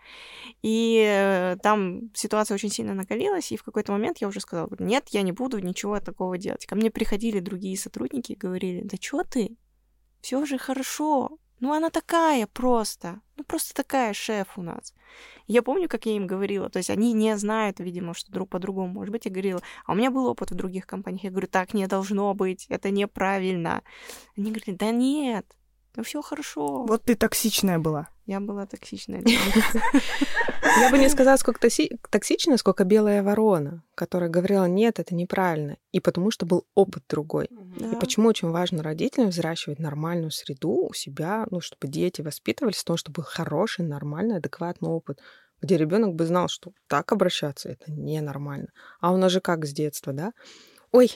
И 0.62 1.04
э, 1.06 1.56
там 1.62 2.12
ситуация 2.14 2.54
очень 2.54 2.70
сильно 2.70 2.94
накалилась, 2.94 3.52
и 3.52 3.56
в 3.56 3.62
какой-то 3.62 3.92
момент 3.92 4.18
я 4.18 4.28
уже 4.28 4.40
сказала, 4.40 4.68
нет, 4.78 5.08
я 5.10 5.22
не 5.22 5.32
буду 5.32 5.58
ничего 5.58 6.00
такого 6.00 6.38
делать. 6.38 6.66
Ко 6.66 6.74
мне 6.74 6.90
приходили 6.90 7.40
другие 7.40 7.76
сотрудники 7.78 8.32
и 8.32 8.36
говорили, 8.36 8.82
да 8.82 8.96
что 9.00 9.22
ты? 9.22 9.56
Все 10.20 10.44
же 10.44 10.58
хорошо. 10.58 11.38
Ну, 11.60 11.72
она 11.72 11.90
такая 11.90 12.46
просто. 12.46 13.20
Ну, 13.36 13.44
просто 13.44 13.74
такая 13.74 14.12
шеф 14.12 14.56
у 14.56 14.62
нас. 14.62 14.94
Я 15.46 15.62
помню, 15.62 15.88
как 15.88 16.06
я 16.06 16.16
им 16.16 16.26
говорила. 16.26 16.68
То 16.70 16.78
есть 16.78 16.90
они 16.90 17.12
не 17.12 17.36
знают, 17.36 17.80
видимо, 17.80 18.14
что 18.14 18.30
друг 18.30 18.50
по-другому. 18.50 18.92
Может 18.92 19.10
быть, 19.10 19.24
я 19.24 19.30
говорила, 19.30 19.60
а 19.84 19.92
у 19.92 19.94
меня 19.96 20.10
был 20.10 20.26
опыт 20.26 20.50
в 20.50 20.54
других 20.54 20.86
компаниях. 20.86 21.24
Я 21.24 21.30
говорю, 21.30 21.48
так 21.48 21.74
не 21.74 21.86
должно 21.86 22.32
быть, 22.34 22.66
это 22.68 22.90
неправильно. 22.90 23.82
Они 24.36 24.50
говорили, 24.50 24.76
да 24.76 24.90
нет, 24.90 25.46
ну 25.98 26.04
все 26.04 26.22
хорошо. 26.22 26.84
Вот 26.84 27.02
ты 27.02 27.16
токсичная 27.16 27.80
была. 27.80 28.08
Я 28.24 28.38
была 28.38 28.66
токсичная. 28.66 29.20
Я 29.24 30.90
бы 30.92 30.98
не 30.98 31.08
сказала, 31.08 31.36
сколько 31.38 31.58
токсичная, 31.58 32.56
сколько 32.56 32.84
белая 32.84 33.24
ворона, 33.24 33.82
которая 33.96 34.30
говорила, 34.30 34.66
нет, 34.66 35.00
это 35.00 35.16
неправильно. 35.16 35.76
И 35.90 35.98
потому 35.98 36.30
что 36.30 36.46
был 36.46 36.66
опыт 36.76 37.02
другой. 37.08 37.46
И 37.46 37.96
почему 37.96 38.28
очень 38.28 38.48
важно 38.50 38.84
родителям 38.84 39.30
взращивать 39.30 39.80
нормальную 39.80 40.30
среду 40.30 40.86
у 40.88 40.94
себя, 40.94 41.48
ну, 41.50 41.60
чтобы 41.60 41.88
дети 41.88 42.22
воспитывались 42.22 42.76
в 42.76 42.84
том, 42.84 42.96
чтобы 42.96 43.16
был 43.16 43.24
хороший, 43.24 43.84
нормальный, 43.84 44.36
адекватный 44.36 44.88
опыт 44.88 45.20
где 45.60 45.76
ребенок 45.76 46.14
бы 46.14 46.24
знал, 46.24 46.46
что 46.46 46.70
так 46.86 47.10
обращаться 47.10 47.68
это 47.68 47.90
ненормально. 47.90 48.68
А 49.00 49.12
у 49.12 49.16
нас 49.16 49.32
же 49.32 49.40
как 49.40 49.66
с 49.66 49.72
детства, 49.72 50.12
да? 50.12 50.32
Ой, 50.92 51.10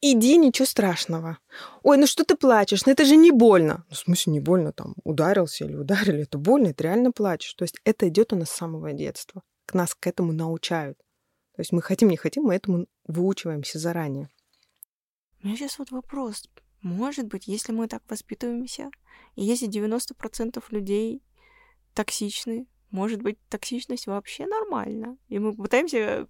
Иди, 0.00 0.36
ничего 0.36 0.64
страшного. 0.66 1.38
Ой, 1.82 1.96
ну 1.96 2.06
что 2.06 2.24
ты 2.24 2.36
плачешь? 2.36 2.86
Ну 2.86 2.92
это 2.92 3.04
же 3.04 3.16
не 3.16 3.32
больно. 3.32 3.84
Ну, 3.88 3.94
в 3.94 3.98
смысле 3.98 4.32
не 4.34 4.40
больно? 4.40 4.72
Там 4.72 4.94
ударился 5.02 5.64
или 5.64 5.74
ударили. 5.74 6.22
Это 6.22 6.38
больно, 6.38 6.68
это 6.68 6.84
реально 6.84 7.10
плачешь. 7.10 7.54
То 7.54 7.64
есть 7.64 7.80
это 7.84 8.08
идет 8.08 8.32
у 8.32 8.36
нас 8.36 8.50
с 8.50 8.56
самого 8.56 8.92
детства. 8.92 9.42
К 9.66 9.74
нас 9.74 9.94
к 9.94 10.06
этому 10.06 10.32
научают. 10.32 10.98
То 11.56 11.62
есть 11.62 11.72
мы 11.72 11.82
хотим, 11.82 12.08
не 12.08 12.16
хотим, 12.16 12.44
мы 12.44 12.54
этому 12.54 12.86
выучиваемся 13.08 13.80
заранее. 13.80 14.28
У 15.42 15.46
меня 15.46 15.56
сейчас 15.56 15.78
вот 15.80 15.90
вопрос. 15.90 16.48
Может 16.80 17.26
быть, 17.26 17.48
если 17.48 17.72
мы 17.72 17.88
так 17.88 18.02
воспитываемся, 18.08 18.90
и 19.34 19.42
если 19.42 19.68
90% 19.68 20.62
людей 20.70 21.22
токсичны, 21.94 22.68
может 22.90 23.20
быть, 23.20 23.38
токсичность 23.48 24.06
вообще 24.06 24.46
нормальна. 24.46 25.18
И 25.26 25.40
мы 25.40 25.56
пытаемся 25.56 26.28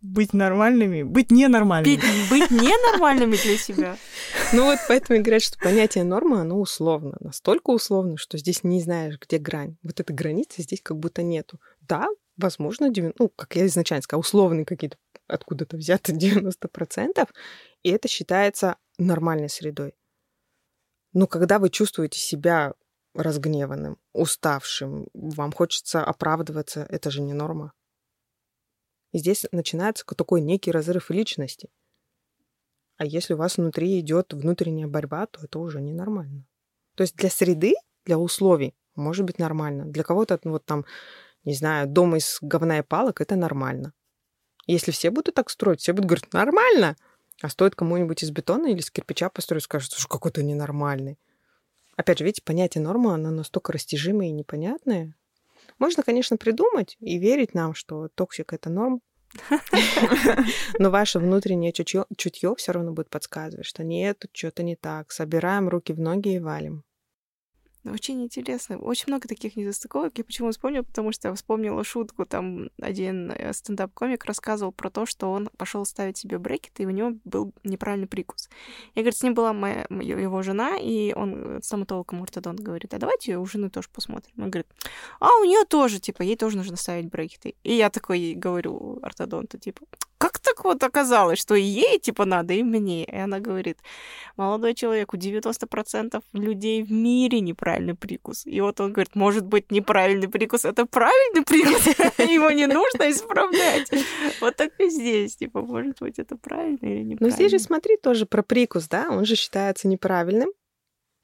быть 0.00 0.32
нормальными, 0.32 1.02
быть 1.02 1.30
ненормальными. 1.30 1.96
Быть, 1.96 2.30
быть 2.30 2.50
ненормальными 2.50 3.36
для 3.36 3.56
себя. 3.56 3.96
Ну 4.52 4.64
вот 4.64 4.78
поэтому 4.88 5.18
и 5.18 5.22
говорят, 5.22 5.42
что 5.42 5.58
понятие 5.58 6.04
нормы, 6.04 6.40
оно 6.40 6.58
условно. 6.58 7.16
Настолько 7.20 7.70
условно, 7.70 8.16
что 8.16 8.38
здесь 8.38 8.64
не 8.64 8.80
знаешь, 8.80 9.18
где 9.20 9.38
грань. 9.38 9.76
Вот 9.82 10.00
этой 10.00 10.12
границы 10.12 10.62
здесь 10.62 10.80
как 10.82 10.98
будто 10.98 11.22
нету. 11.22 11.60
Да, 11.82 12.08
возможно, 12.36 12.92
ну, 13.18 13.28
как 13.28 13.56
я 13.56 13.66
изначально 13.66 14.02
сказала, 14.02 14.20
условные 14.20 14.64
какие-то 14.64 14.96
откуда-то 15.26 15.76
взяты 15.76 16.12
90%, 16.12 17.28
и 17.82 17.90
это 17.90 18.08
считается 18.08 18.76
нормальной 18.98 19.48
средой. 19.48 19.94
Но 21.12 21.26
когда 21.26 21.58
вы 21.58 21.70
чувствуете 21.70 22.18
себя 22.18 22.74
разгневанным, 23.14 23.98
уставшим, 24.12 25.08
вам 25.12 25.52
хочется 25.52 26.04
оправдываться, 26.04 26.86
это 26.88 27.10
же 27.10 27.20
не 27.22 27.32
норма. 27.32 27.72
И 29.12 29.18
здесь 29.18 29.46
начинается 29.52 30.04
такой 30.04 30.40
некий 30.40 30.70
разрыв 30.70 31.10
личности. 31.10 31.68
А 32.96 33.04
если 33.04 33.34
у 33.34 33.36
вас 33.36 33.56
внутри 33.56 33.98
идет 34.00 34.32
внутренняя 34.32 34.86
борьба, 34.86 35.26
то 35.26 35.40
это 35.42 35.58
уже 35.58 35.80
ненормально. 35.80 36.46
То 36.94 37.02
есть 37.02 37.16
для 37.16 37.30
среды, 37.30 37.74
для 38.04 38.18
условий 38.18 38.74
может 38.94 39.24
быть 39.24 39.38
нормально. 39.38 39.86
Для 39.86 40.04
кого-то, 40.04 40.38
ну, 40.44 40.52
вот 40.52 40.64
там, 40.64 40.84
не 41.44 41.54
знаю, 41.54 41.88
дом 41.88 42.16
из 42.16 42.38
говна 42.42 42.78
и 42.78 42.82
палок, 42.82 43.20
это 43.20 43.36
нормально. 43.36 43.94
Если 44.66 44.90
все 44.90 45.10
будут 45.10 45.34
так 45.34 45.50
строить, 45.50 45.80
все 45.80 45.92
будут 45.92 46.06
говорить, 46.06 46.32
нормально. 46.32 46.96
А 47.40 47.48
стоит 47.48 47.74
кому-нибудь 47.74 48.22
из 48.22 48.30
бетона 48.30 48.66
или 48.66 48.80
из 48.80 48.90
кирпича 48.90 49.30
построить, 49.30 49.64
скажут, 49.64 49.92
что 49.92 50.06
какой-то 50.06 50.42
ненормальный. 50.42 51.18
Опять 51.96 52.18
же, 52.18 52.24
видите, 52.24 52.42
понятие 52.42 52.82
нормы, 52.82 53.14
оно 53.14 53.30
настолько 53.30 53.72
растяжимое 53.72 54.28
и 54.28 54.32
непонятное, 54.32 55.14
можно, 55.80 56.04
конечно, 56.04 56.36
придумать 56.36 56.96
и 57.00 57.18
верить 57.18 57.54
нам, 57.54 57.74
что 57.74 58.08
токсик— 58.14 58.52
это 58.54 58.70
норм, 58.70 59.00
но 60.78 60.90
ваше 60.90 61.18
внутреннее 61.18 61.72
чутье, 61.72 62.54
все 62.56 62.72
равно 62.72 62.92
будет 62.92 63.10
подсказывать, 63.10 63.66
что 63.66 63.82
нет, 63.84 64.18
тут 64.20 64.30
что-то 64.32 64.62
не 64.62 64.76
так. 64.76 65.10
Собираем 65.10 65.68
руки 65.68 65.92
в 65.92 66.00
ноги 66.00 66.34
и 66.34 66.38
валим. 66.38 66.84
Очень 67.84 68.22
интересно. 68.22 68.78
Очень 68.78 69.06
много 69.08 69.26
таких 69.26 69.56
незастыковок. 69.56 70.18
Я 70.18 70.24
почему 70.24 70.50
вспомнила? 70.50 70.82
Потому 70.82 71.12
что 71.12 71.28
я 71.28 71.34
вспомнила 71.34 71.82
шутку. 71.82 72.26
Там 72.26 72.68
один 72.80 73.30
э, 73.30 73.52
стендап-комик 73.54 74.24
рассказывал 74.26 74.70
про 74.70 74.90
то, 74.90 75.06
что 75.06 75.32
он 75.32 75.48
пошел 75.56 75.86
ставить 75.86 76.18
себе 76.18 76.38
брекеты, 76.38 76.82
и 76.82 76.86
у 76.86 76.90
него 76.90 77.12
был 77.24 77.52
неправильный 77.64 78.06
прикус. 78.06 78.50
Я, 78.94 79.02
говорит, 79.02 79.16
с 79.16 79.22
ним 79.22 79.32
была 79.32 79.54
моя, 79.54 79.86
его 79.88 80.42
жена, 80.42 80.76
и 80.76 81.14
он 81.14 81.34
э, 81.34 81.60
стоматологом 81.62 82.22
ортодонт 82.22 82.60
говорит, 82.60 82.92
а 82.92 82.98
давайте 82.98 83.38
у 83.38 83.46
жены 83.46 83.70
тоже 83.70 83.88
посмотрим. 83.90 84.34
Он 84.36 84.50
говорит, 84.50 84.68
а 85.18 85.28
у 85.40 85.44
нее 85.44 85.64
тоже, 85.64 86.00
типа, 86.00 86.20
ей 86.22 86.36
тоже 86.36 86.58
нужно 86.58 86.76
ставить 86.76 87.08
брекеты. 87.08 87.54
И 87.62 87.74
я 87.74 87.88
такой 87.88 88.34
говорю 88.34 88.98
ортодонту, 89.02 89.58
типа, 89.58 89.86
как 90.20 90.38
так 90.38 90.64
вот 90.64 90.84
оказалось, 90.84 91.38
что 91.38 91.54
и 91.54 91.62
ей, 91.62 91.98
типа, 91.98 92.26
надо, 92.26 92.52
и 92.52 92.62
мне? 92.62 93.04
И 93.04 93.16
она 93.16 93.40
говорит, 93.40 93.78
молодой 94.36 94.74
человек, 94.74 95.14
у 95.14 95.16
90% 95.16 96.22
людей 96.34 96.82
в 96.82 96.92
мире 96.92 97.40
неправильный 97.40 97.94
прикус. 97.94 98.44
И 98.44 98.60
вот 98.60 98.80
он 98.80 98.92
говорит, 98.92 99.16
может 99.16 99.46
быть, 99.46 99.72
неправильный 99.72 100.28
прикус— 100.28 100.64
это 100.66 100.84
правильный 100.84 101.42
прикус, 101.42 101.86
его 102.18 102.50
не 102.50 102.66
нужно 102.66 103.10
исправлять. 103.10 103.90
Вот 104.42 104.56
так 104.56 104.78
и 104.78 104.90
здесь, 104.90 105.36
типа, 105.36 105.62
может 105.62 105.98
быть, 106.00 106.18
это 106.18 106.36
правильно 106.36 106.84
или 106.84 107.02
неправильно. 107.02 107.26
Но 107.26 107.30
здесь 107.30 107.50
же 107.52 107.58
смотри 107.58 107.96
тоже 107.96 108.26
про 108.26 108.42
прикус, 108.42 108.88
да, 108.88 109.06
он 109.08 109.24
же 109.24 109.36
считается 109.36 109.88
неправильным, 109.88 110.50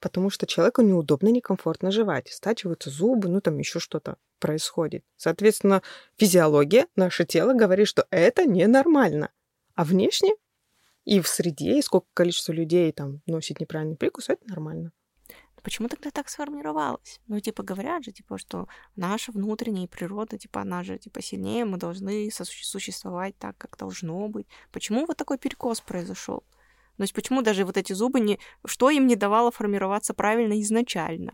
потому 0.01 0.31
что 0.31 0.47
человеку 0.47 0.83
неудобно, 0.83 1.29
некомфортно 1.29 1.91
жевать. 1.91 2.29
Стачиваются 2.29 2.91
зубы, 2.91 3.29
ну 3.29 3.41
там 3.41 3.59
еще 3.59 3.81
что-то 3.81 4.17
происходит. 4.39 5.05
Соответственно, 5.17 5.83
физиология, 6.17 6.87
наше 6.97 7.25
тело 7.25 7.55
говорит, 7.55 7.89
что 7.89 8.07
это 8.11 8.47
ненормально. 8.47 9.31
А 9.75 9.85
внешне 9.85 10.33
и 11.05 11.21
в 11.21 11.29
среде, 11.29 11.79
и 11.79 11.83
сколько 11.83 12.09
количество 12.15 12.53
людей 12.53 12.91
там 12.93 13.23
носит 13.27 13.61
неправильный 13.61 13.97
прикус, 13.97 14.29
это 14.29 14.47
нормально. 14.49 14.93
почему 15.63 15.89
тогда 15.89 16.11
так 16.11 16.29
сформировалось? 16.29 17.21
Ну, 17.27 17.41
типа, 17.41 17.63
говорят 17.63 18.05
же, 18.05 18.13
типа, 18.13 18.39
что 18.39 18.69
наша 18.95 19.33
внутренняя 19.33 19.89
природа, 19.89 20.39
типа, 20.39 20.61
она 20.61 20.83
же, 20.85 20.99
типа, 20.99 21.23
сильнее, 21.23 21.65
мы 21.65 21.77
должны 21.77 22.31
существовать 22.31 23.37
так, 23.39 23.57
как 23.59 23.77
должно 23.77 24.29
быть. 24.29 24.47
Почему 24.71 25.07
вот 25.07 25.17
такой 25.17 25.39
перекос 25.39 25.81
произошел? 25.81 26.45
То 26.97 27.03
есть 27.03 27.15
почему 27.15 27.43
даже 27.43 27.65
вот 27.65 27.77
эти 27.77 27.93
зубы 27.93 28.21
не... 28.21 28.39
Что 28.65 28.91
им 28.91 29.07
не 29.07 29.17
давало 29.17 29.51
формироваться 29.51 30.15
правильно 30.15 30.61
изначально? 30.61 31.33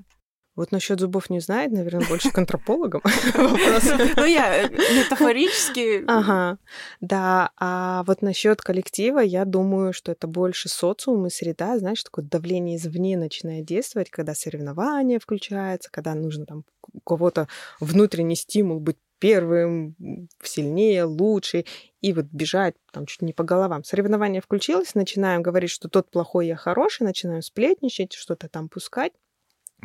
Вот 0.54 0.70
насчет 0.70 1.00
зубов 1.00 1.30
не 1.30 1.40
знает, 1.40 1.72
наверное, 1.72 2.06
больше 2.06 2.30
к 2.30 2.36
антропологам 2.38 3.00
Ну, 3.34 4.24
я 4.24 4.64
э, 4.64 4.68
метафорически... 4.98 6.04
Ага, 6.06 6.58
да. 7.00 7.52
А 7.56 8.02
вот 8.06 8.20
насчет 8.20 8.60
коллектива, 8.60 9.20
я 9.20 9.46
думаю, 9.46 9.94
что 9.94 10.12
это 10.12 10.26
больше 10.26 10.68
социум 10.68 11.26
и 11.26 11.30
среда, 11.30 11.78
знаешь, 11.78 12.04
такое 12.04 12.26
давление 12.26 12.76
извне 12.76 13.16
начинает 13.16 13.64
действовать, 13.64 14.10
когда 14.10 14.34
соревнования 14.34 15.18
включаются, 15.18 15.90
когда 15.90 16.14
нужно 16.14 16.44
там 16.44 16.64
у 16.92 17.00
кого-то 17.00 17.48
внутренний 17.80 18.36
стимул 18.36 18.78
быть 18.78 18.98
первым, 19.22 19.94
сильнее, 20.42 21.04
лучше, 21.04 21.64
и 22.00 22.12
вот 22.12 22.26
бежать 22.32 22.74
там 22.92 23.06
чуть 23.06 23.22
не 23.22 23.32
по 23.32 23.44
головам. 23.44 23.84
Соревнование 23.84 24.40
включилось, 24.40 24.96
начинаем 24.96 25.42
говорить, 25.42 25.70
что 25.70 25.88
тот 25.88 26.10
плохой, 26.10 26.48
я 26.48 26.56
хороший, 26.56 27.04
начинаем 27.04 27.40
сплетничать, 27.40 28.14
что-то 28.14 28.48
там 28.48 28.68
пускать. 28.68 29.12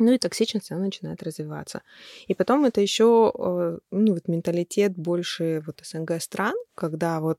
Ну 0.00 0.12
и 0.12 0.18
токсичность, 0.18 0.72
она 0.72 0.80
начинает 0.86 1.22
развиваться. 1.22 1.82
И 2.26 2.34
потом 2.34 2.64
это 2.64 2.80
еще 2.80 3.32
э, 3.32 3.78
ну, 3.92 4.14
вот 4.14 4.26
менталитет 4.26 4.96
больше 4.96 5.62
вот 5.66 5.82
СНГ 5.84 6.20
стран, 6.20 6.54
когда 6.74 7.20
вот 7.20 7.38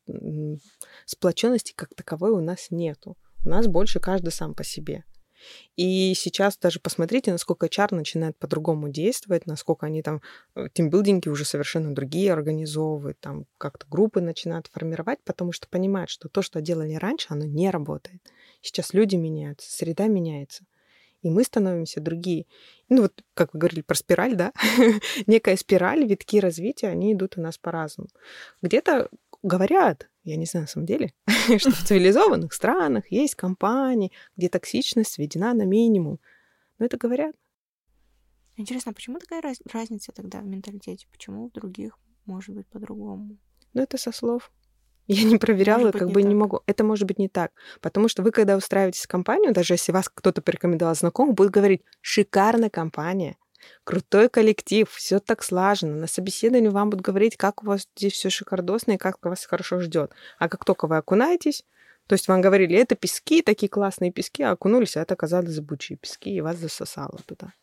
сплоченности 1.06 1.74
как 1.76 1.94
таковой 1.96 2.32
у 2.32 2.40
нас 2.40 2.68
нету. 2.70 3.18
У 3.46 3.50
нас 3.50 3.68
больше 3.68 4.00
каждый 4.00 4.32
сам 4.32 4.56
по 4.56 4.64
себе. 4.64 5.04
И 5.76 6.14
сейчас 6.16 6.58
даже 6.58 6.80
посмотрите, 6.80 7.32
насколько 7.32 7.70
чар 7.70 7.92
начинает 7.92 8.38
по-другому 8.38 8.90
действовать, 8.90 9.46
насколько 9.46 9.86
они 9.86 10.02
там 10.02 10.22
э, 10.56 10.68
тимбилдинги 10.74 11.30
уже 11.30 11.46
совершенно 11.46 11.94
другие 11.94 12.34
организовывают, 12.34 13.20
там 13.20 13.46
как-то 13.58 13.86
группы 13.90 14.22
начинают 14.22 14.68
формировать, 14.68 15.20
потому 15.24 15.52
что 15.52 15.68
понимают, 15.68 16.10
что 16.10 16.30
то, 16.30 16.42
что 16.42 16.62
делали 16.62 16.94
раньше, 16.96 17.28
оно 17.30 17.46
не 17.46 17.70
работает. 17.70 18.22
Сейчас 18.62 18.94
люди 18.94 19.16
меняются, 19.16 19.72
среда 19.72 20.08
меняется 20.08 20.66
и 21.22 21.30
мы 21.30 21.44
становимся 21.44 22.00
другие. 22.00 22.46
Ну 22.88 23.04
вот, 23.04 23.24
как 23.34 23.54
вы 23.54 23.60
говорили 23.60 23.82
про 23.82 23.96
спираль, 23.96 24.36
да, 24.36 24.54
некая 25.28 25.58
спираль, 25.58 26.06
витки 26.06 26.40
развития, 26.40 26.88
они 26.88 27.14
идут 27.14 27.38
у 27.38 27.42
нас 27.42 27.58
по-разному. 27.58 28.10
Где-то 28.62 29.10
говорят, 29.44 30.10
я 30.24 30.36
не 30.36 30.46
знаю 30.46 30.64
на 30.64 30.68
самом 30.68 30.86
деле, 30.86 31.14
что 31.58 31.72
в 31.72 31.84
цивилизованных 31.84 32.54
странах 32.54 33.12
есть 33.12 33.36
компании, 33.36 34.12
где 34.36 34.50
токсичность 34.50 35.14
сведена 35.14 35.54
на 35.54 35.64
минимум. 35.64 36.20
Но 36.78 36.86
это 36.86 36.98
говорят. 36.98 37.36
Интересно, 38.58 38.92
а 38.92 38.94
почему 38.94 39.20
такая 39.20 39.42
раз- 39.42 39.62
разница 39.72 40.12
тогда 40.12 40.42
в 40.42 40.46
менталитете? 40.46 41.08
Почему 41.12 41.50
в 41.50 41.54
других 41.54 41.98
может 42.26 42.54
быть 42.54 42.68
по-другому? 42.68 43.38
Ну, 43.74 43.82
это 43.82 43.98
со 43.98 44.12
слов. 44.12 44.52
Я 45.08 45.24
не 45.24 45.38
проверяла, 45.38 45.86
может 45.86 45.98
как 45.98 46.12
бы 46.12 46.22
так. 46.22 46.30
не 46.30 46.36
могу. 46.36 46.62
Это 46.68 46.84
может 46.84 47.08
быть 47.08 47.18
не 47.18 47.30
так. 47.30 47.52
Потому 47.82 48.10
что 48.10 48.22
вы, 48.22 48.32
когда 48.32 48.56
устраиваетесь 48.56 49.06
в 49.06 49.08
компанию, 49.08 49.54
даже 49.54 49.74
если 49.74 49.92
вас 49.92 50.08
кто-то 50.08 50.42
порекомендовал 50.42 50.94
знакомым, 50.94 51.34
будет 51.34 51.50
говорить, 51.50 51.82
шикарная 52.02 52.70
компания, 52.70 53.38
крутой 53.84 54.30
коллектив, 54.30 54.90
все 54.90 55.20
так 55.20 55.44
слажено. 55.44 55.96
На 55.96 56.08
собеседовании 56.08 56.70
вам 56.70 56.90
будут 56.90 57.06
говорить, 57.06 57.38
как 57.38 57.64
у 57.64 57.68
вас 57.68 57.88
здесь 57.96 58.14
все 58.14 58.30
шикардосно 58.30 58.94
и 58.94 58.98
как 58.98 59.18
вас 59.24 59.46
хорошо 59.46 59.80
ждет. 59.80 60.12
А 60.38 60.50
как 60.50 60.66
только 60.66 60.88
вы 60.88 60.98
окунаетесь, 60.98 61.64
то 62.08 62.14
есть 62.14 62.28
вам 62.28 62.42
говорили, 62.42 62.76
это 62.76 62.96
пески, 62.96 63.42
такие 63.42 63.70
классные 63.70 64.12
пески, 64.12 64.42
а 64.42 64.52
окунулись, 64.52 64.98
а 64.98 65.02
это 65.02 65.14
оказались 65.14 65.52
зыбучие 65.52 65.98
пески, 65.98 66.34
и 66.34 66.42
вас 66.42 66.58
засосало 66.58 67.20
туда. 67.26 67.54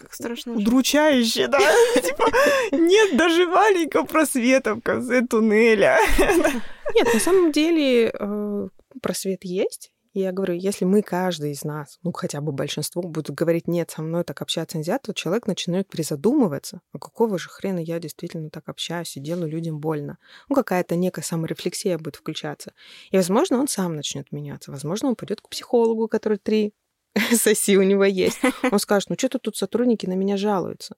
Как 0.00 0.14
страшно. 0.14 0.54
Удручающе, 0.54 1.46
да? 1.48 1.58
Типа, 1.94 2.26
нет 2.72 3.18
даже 3.18 3.46
маленького 3.46 4.06
просвета 4.06 4.76
в 4.76 4.80
конце 4.80 5.20
туннеля. 5.26 5.98
Нет, 6.94 7.14
на 7.14 7.20
самом 7.20 7.52
деле 7.52 8.10
э, 8.12 8.68
просвет 9.00 9.44
есть. 9.44 9.92
Я 10.12 10.32
говорю, 10.32 10.54
если 10.54 10.84
мы, 10.84 11.02
каждый 11.02 11.52
из 11.52 11.62
нас, 11.62 12.00
ну 12.02 12.10
хотя 12.12 12.40
бы 12.40 12.50
большинство, 12.50 13.00
будут 13.00 13.30
говорить, 13.30 13.68
нет, 13.68 13.92
со 13.92 14.02
мной 14.02 14.24
так 14.24 14.42
общаться 14.42 14.76
нельзя, 14.76 14.98
то 14.98 15.14
человек 15.14 15.46
начинает 15.46 15.88
призадумываться, 15.88 16.80
а 16.92 16.98
какого 16.98 17.38
же 17.38 17.48
хрена 17.48 17.78
я 17.78 18.00
действительно 18.00 18.50
так 18.50 18.68
общаюсь 18.68 19.16
и 19.16 19.20
делаю 19.20 19.48
людям 19.48 19.78
больно. 19.78 20.18
Ну 20.48 20.56
какая-то 20.56 20.96
некая 20.96 21.22
саморефлексия 21.22 21.96
будет 21.96 22.16
включаться. 22.16 22.72
И, 23.12 23.16
возможно, 23.16 23.60
он 23.60 23.68
сам 23.68 23.94
начнет 23.94 24.32
меняться. 24.32 24.72
Возможно, 24.72 25.10
он 25.10 25.14
пойдет 25.14 25.40
к 25.42 25.48
психологу, 25.48 26.08
который 26.08 26.38
три 26.38 26.74
соси 27.32 27.78
у 27.78 27.82
него 27.82 28.04
есть. 28.04 28.40
Он 28.72 28.80
скажет, 28.80 29.10
ну 29.10 29.16
что-то 29.16 29.38
тут 29.38 29.56
сотрудники 29.56 30.06
на 30.06 30.14
меня 30.14 30.36
жалуются. 30.36 30.96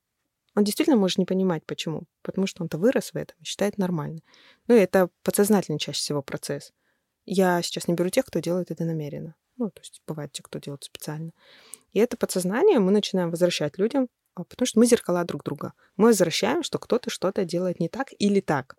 Он 0.54 0.64
действительно 0.64 0.96
может 0.96 1.18
не 1.18 1.26
понимать, 1.26 1.64
почему. 1.66 2.04
Потому 2.22 2.46
что 2.46 2.62
он-то 2.62 2.78
вырос 2.78 3.12
в 3.12 3.16
этом 3.16 3.36
и 3.40 3.44
считает 3.44 3.76
нормально. 3.76 4.20
Ну, 4.68 4.74
это 4.74 5.10
подсознательный 5.22 5.78
чаще 5.78 5.98
всего 5.98 6.22
процесс. 6.22 6.72
Я 7.24 7.62
сейчас 7.62 7.88
не 7.88 7.94
беру 7.94 8.08
тех, 8.08 8.24
кто 8.24 8.40
делает 8.40 8.70
это 8.70 8.84
намеренно. 8.84 9.34
Ну, 9.56 9.70
то 9.70 9.80
есть 9.80 10.02
бывают 10.06 10.32
те, 10.32 10.42
кто 10.42 10.58
делает 10.58 10.84
специально. 10.84 11.32
И 11.92 11.98
это 11.98 12.16
подсознание 12.16 12.78
мы 12.78 12.90
начинаем 12.90 13.30
возвращать 13.30 13.78
людям, 13.78 14.08
а, 14.34 14.44
потому 14.44 14.66
что 14.66 14.80
мы 14.80 14.86
зеркала 14.86 15.24
друг 15.24 15.44
друга. 15.44 15.72
Мы 15.96 16.08
возвращаем, 16.08 16.62
что 16.62 16.78
кто-то 16.78 17.10
что-то 17.10 17.44
делает 17.44 17.80
не 17.80 17.88
так 17.88 18.08
или 18.18 18.40
так. 18.40 18.76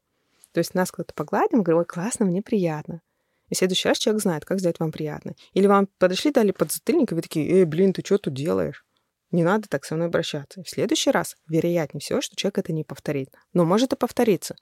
То 0.52 0.60
есть 0.60 0.74
нас 0.74 0.92
кто-то 0.92 1.14
погладим, 1.14 1.64
говорим, 1.64 1.80
ой, 1.80 1.86
классно, 1.86 2.26
мне 2.26 2.42
приятно. 2.42 3.02
И 3.50 3.56
в 3.56 3.58
следующий 3.58 3.88
раз 3.88 3.98
человек 3.98 4.22
знает, 4.22 4.46
как 4.46 4.60
сделать 4.60 4.80
вам 4.80 4.92
приятно. 4.92 5.36
Или 5.54 5.68
вам 5.68 5.88
подошли, 6.00 6.32
дали 6.32 6.52
подзатыльник, 6.52 7.12
и 7.12 7.16
вы 7.16 7.22
такие, 7.22 7.48
эй, 7.50 7.66
блин, 7.66 7.94
ты 7.94 8.04
что 8.04 8.18
тут 8.18 8.34
делаешь? 8.34 8.86
Не 9.32 9.44
надо 9.44 9.68
так 9.68 9.84
со 9.84 9.96
мной 9.96 10.08
обращаться. 10.08 10.62
И 10.62 10.64
в 10.64 10.70
следующий 10.70 11.12
раз, 11.12 11.36
вероятнее 11.48 12.02
всего, 12.02 12.22
что 12.22 12.36
человек 12.36 12.60
это 12.60 12.74
не 12.74 12.84
повторит. 12.84 13.30
Но 13.52 13.66
может 13.66 13.94
и 13.94 13.96
повториться. 13.96 14.56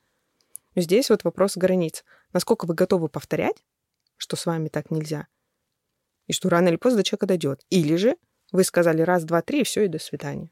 Здесь 0.76 1.10
вот 1.10 1.26
вопрос 1.26 1.58
границ. 1.58 2.04
Насколько 2.32 2.66
вы 2.66 2.74
готовы 2.74 3.10
повторять, 3.10 3.58
что 4.22 4.36
с 4.36 4.46
вами 4.46 4.70
так 4.70 4.92
нельзя, 4.92 5.26
и 6.28 6.34
что 6.34 6.48
рано 6.48 6.68
или 6.68 6.76
поздно 6.76 6.98
до 6.98 7.04
человека 7.04 7.26
дойдет. 7.26 7.66
Или 7.72 7.96
же 7.96 8.18
вы 8.52 8.64
сказали 8.64 9.02
раз, 9.02 9.24
два, 9.24 9.42
три, 9.42 9.62
и 9.62 9.64
все, 9.64 9.86
и 9.86 9.88
до 9.88 9.98
свидания. 9.98 10.52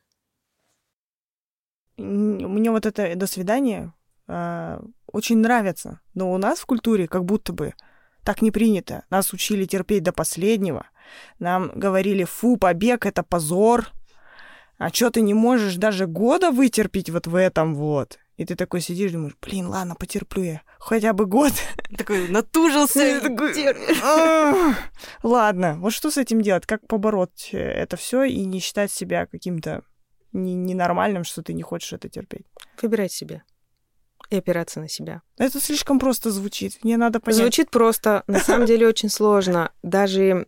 Мне 1.96 2.72
вот 2.72 2.88
это 2.88 3.16
«до 3.16 3.28
свидания» 3.28 3.94
э, 4.28 4.82
очень 5.06 5.38
нравится. 5.38 6.00
Но 6.16 6.34
у 6.34 6.38
нас 6.40 6.60
в 6.60 6.66
культуре 6.66 7.08
как 7.08 7.26
будто 7.26 7.54
бы 7.54 7.76
так 8.24 8.42
не 8.42 8.50
принято. 8.50 9.06
Нас 9.12 9.34
учили 9.34 9.66
терпеть 9.66 10.02
до 10.02 10.14
последнего. 10.14 10.88
Нам 11.38 11.72
говорили, 11.76 12.24
фу, 12.24 12.58
побег— 12.58 13.06
это 13.06 13.22
позор. 13.22 13.90
А 14.80 14.90
что 14.90 15.12
ты 15.12 15.22
не 15.22 15.36
можешь 15.36 15.76
даже 15.76 16.08
года 16.08 16.50
вытерпеть 16.50 17.12
вот 17.12 17.28
в 17.28 17.36
этом 17.36 17.76
вот? 17.76 18.18
И 18.40 18.46
ты 18.46 18.56
такой 18.56 18.80
сидишь, 18.80 19.12
думаешь, 19.12 19.36
блин, 19.42 19.68
ладно, 19.68 19.96
потерплю 19.96 20.44
я. 20.44 20.62
Хотя 20.80 21.12
бы 21.12 21.26
год. 21.26 21.52
Такой 21.98 22.30
натужился. 22.30 23.20
Ладно, 25.24 25.78
вот 25.82 25.92
что 25.92 26.10
с 26.10 26.16
этим 26.16 26.40
делать? 26.42 26.66
Как 26.66 26.88
побороть 26.88 27.50
это 27.52 27.98
все 27.98 28.24
и 28.24 28.46
не 28.46 28.62
считать 28.62 28.94
себя 28.94 29.26
каким-то 29.26 29.84
ненормальным, 30.32 31.26
что 31.26 31.44
ты 31.44 31.52
не 31.52 31.64
хочешь 31.64 31.92
это 31.92 32.08
терпеть? 32.08 32.46
Выбирать 32.82 33.12
себя 33.12 33.44
и 34.30 34.38
опираться 34.38 34.80
на 34.80 34.88
себя. 34.88 35.22
Это 35.38 35.60
слишком 35.60 36.00
просто 36.00 36.32
звучит. 36.32 36.82
Мне 36.82 36.96
надо 36.96 37.20
понять. 37.20 37.42
Звучит 37.42 37.70
просто. 37.70 38.24
На 38.28 38.40
самом 38.40 38.66
деле 38.66 38.88
очень 38.88 39.10
сложно. 39.10 39.74
Даже 39.84 40.48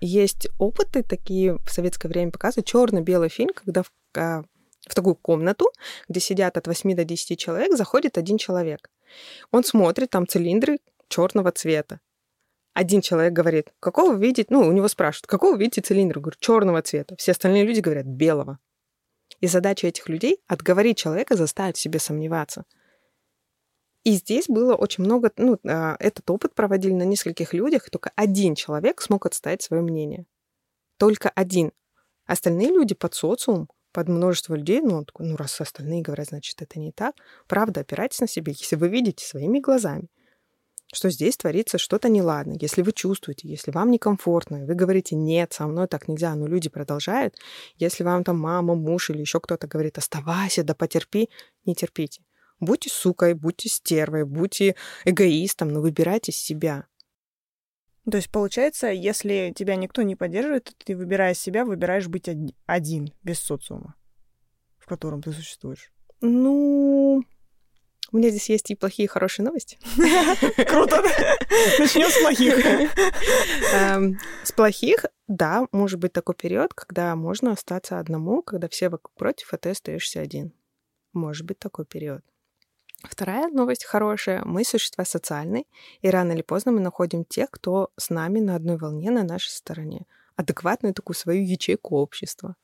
есть 0.00 0.46
опыты 0.60 1.02
такие 1.02 1.56
в 1.56 1.70
советское 1.70 2.06
время 2.06 2.30
показывают. 2.30 2.68
Черно-белый 2.68 3.30
фильм, 3.30 3.50
когда 3.52 3.82
в, 3.82 3.90
а, 4.16 4.44
в 4.88 4.94
такую 4.94 5.14
комнату, 5.14 5.70
где 6.08 6.20
сидят 6.20 6.56
от 6.56 6.66
8 6.66 6.94
до 6.94 7.04
10 7.04 7.38
человек, 7.38 7.76
заходит 7.76 8.18
один 8.18 8.38
человек. 8.38 8.90
Он 9.50 9.64
смотрит, 9.64 10.10
там 10.10 10.26
цилиндры 10.26 10.78
черного 11.08 11.52
цвета. 11.52 12.00
Один 12.74 13.00
человек 13.00 13.32
говорит, 13.32 13.72
какого 13.80 14.14
видите, 14.14 14.46
ну, 14.50 14.60
у 14.60 14.72
него 14.72 14.86
спрашивают, 14.88 15.26
какого 15.26 15.56
видите 15.56 15.80
цилиндр? 15.80 16.20
Говорю, 16.20 16.36
черного 16.38 16.80
цвета. 16.82 17.16
Все 17.16 17.32
остальные 17.32 17.64
люди 17.64 17.80
говорят, 17.80 18.06
белого. 18.06 18.58
И 19.40 19.46
задача 19.46 19.88
этих 19.88 20.08
людей— 20.08 20.40
отговорить 20.46 20.96
человека, 20.96 21.36
заставить 21.36 21.76
себе 21.76 21.98
сомневаться. 21.98 22.64
И 24.04 24.12
здесь 24.12 24.46
было 24.46 24.74
очень 24.74 25.04
много, 25.04 25.32
ну, 25.36 25.58
а, 25.66 25.96
этот 25.98 26.30
опыт 26.30 26.54
проводили 26.54 26.92
на 26.92 27.02
нескольких 27.02 27.52
людях, 27.52 27.88
и 27.88 27.90
только 27.90 28.12
один 28.16 28.54
человек 28.54 29.00
смог 29.00 29.26
отстоять 29.26 29.62
свое 29.62 29.82
мнение. 29.82 30.26
Только 30.98 31.30
один. 31.30 31.72
Остальные 32.26 32.68
люди 32.68 32.94
под 32.94 33.14
социум, 33.14 33.68
под 33.98 34.08
множество 34.08 34.54
людей, 34.54 34.80
ну, 34.80 35.04
такой, 35.04 35.26
ну, 35.26 35.34
раз 35.36 35.60
остальные 35.60 36.02
говорят, 36.02 36.28
значит, 36.28 36.62
это 36.62 36.78
не 36.78 36.92
так. 36.92 37.16
Правда, 37.48 37.80
опирайтесь 37.80 38.20
на 38.20 38.28
себя, 38.28 38.52
если 38.56 38.76
вы 38.76 38.88
видите 38.88 39.26
своими 39.26 39.58
глазами 39.58 40.08
что 40.90 41.10
здесь 41.10 41.36
творится 41.36 41.76
что-то 41.76 42.08
неладно. 42.08 42.56
Если 42.58 42.80
вы 42.80 42.92
чувствуете, 42.92 43.46
если 43.46 43.72
вам 43.72 43.90
некомфортно, 43.90 44.64
вы 44.64 44.74
говорите 44.74 45.16
«нет, 45.16 45.52
со 45.52 45.66
мной 45.66 45.86
так 45.86 46.08
нельзя», 46.08 46.34
но 46.34 46.46
люди 46.46 46.70
продолжают, 46.70 47.34
если 47.76 48.04
вам 48.04 48.24
там 48.24 48.38
мама, 48.38 48.74
муж 48.74 49.10
или 49.10 49.20
еще 49.20 49.38
кто-то 49.38 49.66
говорит 49.66 49.98
«оставайся, 49.98 50.64
да 50.64 50.74
потерпи», 50.74 51.28
не 51.66 51.74
терпите. 51.74 52.22
Будьте 52.58 52.88
сукой, 52.88 53.34
будьте 53.34 53.68
стервой, 53.68 54.24
будьте 54.24 54.76
эгоистом, 55.04 55.68
но 55.68 55.82
выбирайте 55.82 56.32
себя. 56.32 56.86
То 58.10 58.16
есть, 58.16 58.30
получается, 58.30 58.88
если 58.88 59.52
тебя 59.54 59.76
никто 59.76 60.02
не 60.02 60.16
поддерживает, 60.16 60.64
то 60.64 60.72
ты, 60.84 60.96
выбирая 60.96 61.34
себя, 61.34 61.64
выбираешь 61.64 62.08
быть 62.08 62.28
один, 62.66 63.12
без 63.22 63.38
социума, 63.38 63.94
в 64.78 64.86
котором 64.86 65.20
ты 65.20 65.32
существуешь. 65.32 65.90
Ну, 66.20 67.22
у 68.10 68.16
меня 68.16 68.30
здесь 68.30 68.48
есть 68.48 68.70
и 68.70 68.74
плохие, 68.74 69.04
и 69.04 69.08
хорошие 69.08 69.44
новости. 69.44 69.78
Круто. 70.68 71.02
Начнем 71.78 72.08
с 72.08 72.20
плохих. 72.22 72.64
Эм, 73.74 74.18
с 74.42 74.52
плохих, 74.52 75.04
да, 75.26 75.66
может 75.72 75.98
быть 75.98 76.14
такой 76.14 76.34
период, 76.34 76.72
когда 76.72 77.14
можно 77.14 77.52
остаться 77.52 77.98
одному, 77.98 78.42
когда 78.42 78.68
все 78.68 78.88
вокруг 78.88 79.14
против, 79.16 79.52
а 79.52 79.58
ты 79.58 79.70
остаешься 79.70 80.20
один. 80.20 80.54
Может 81.12 81.44
быть 81.44 81.58
такой 81.58 81.84
период. 81.84 82.22
Вторая 83.02 83.48
новость 83.48 83.84
хорошая. 83.84 84.42
Мы 84.44 84.64
существа 84.64 85.04
социальные, 85.04 85.64
и 86.00 86.10
рано 86.10 86.32
или 86.32 86.42
поздно 86.42 86.72
мы 86.72 86.80
находим 86.80 87.24
тех, 87.24 87.50
кто 87.50 87.90
с 87.96 88.10
нами 88.10 88.40
на 88.40 88.56
одной 88.56 88.76
волне, 88.76 89.10
на 89.10 89.22
нашей 89.22 89.50
стороне. 89.50 90.06
Адекватную 90.36 90.94
такую 90.94 91.16
свою 91.16 91.44
ячейку 91.44 91.96
общества. 91.96 92.56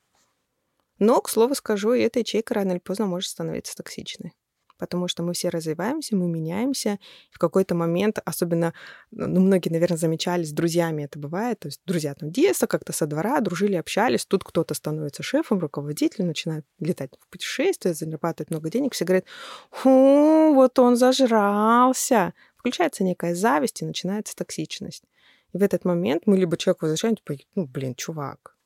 Но, 0.98 1.20
к 1.20 1.28
слову 1.28 1.54
скажу, 1.54 1.92
эта 1.92 2.20
ячейка 2.20 2.54
рано 2.54 2.72
или 2.72 2.78
поздно 2.78 3.06
может 3.06 3.30
становиться 3.30 3.76
токсичной 3.76 4.34
потому 4.78 5.08
что 5.08 5.22
мы 5.22 5.32
все 5.32 5.48
развиваемся, 5.48 6.16
мы 6.16 6.28
меняемся. 6.28 6.98
В 7.30 7.38
какой-то 7.38 7.74
момент, 7.74 8.18
особенно, 8.24 8.74
ну, 9.10 9.40
многие, 9.40 9.70
наверное, 9.70 9.98
замечали, 9.98 10.44
с 10.44 10.52
друзьями 10.52 11.04
это 11.04 11.18
бывает, 11.18 11.60
то 11.60 11.68
есть 11.68 11.80
друзья 11.86 12.14
там 12.14 12.30
детства 12.30 12.66
как-то 12.66 12.92
со 12.92 13.06
двора 13.06 13.40
дружили, 13.40 13.74
общались, 13.74 14.26
тут 14.26 14.44
кто-то 14.44 14.74
становится 14.74 15.22
шефом, 15.22 15.58
руководителем, 15.58 16.28
начинает 16.28 16.64
летать 16.78 17.10
в 17.20 17.28
путешествия, 17.28 17.94
зарабатывать 17.94 18.50
много 18.50 18.70
денег, 18.70 18.94
все 18.94 19.04
говорят, 19.04 19.24
фу, 19.70 20.54
вот 20.54 20.78
он 20.78 20.96
зажрался. 20.96 22.34
Включается 22.56 23.04
некая 23.04 23.34
зависть 23.34 23.82
и 23.82 23.84
начинается 23.84 24.34
токсичность. 24.34 25.04
И 25.52 25.58
в 25.58 25.62
этот 25.62 25.84
момент 25.84 26.22
мы 26.26 26.36
либо 26.36 26.56
человеку 26.56 26.86
возвращаем, 26.86 27.16
типа, 27.16 27.34
ну, 27.54 27.66
блин, 27.66 27.94
чувак, 27.94 28.56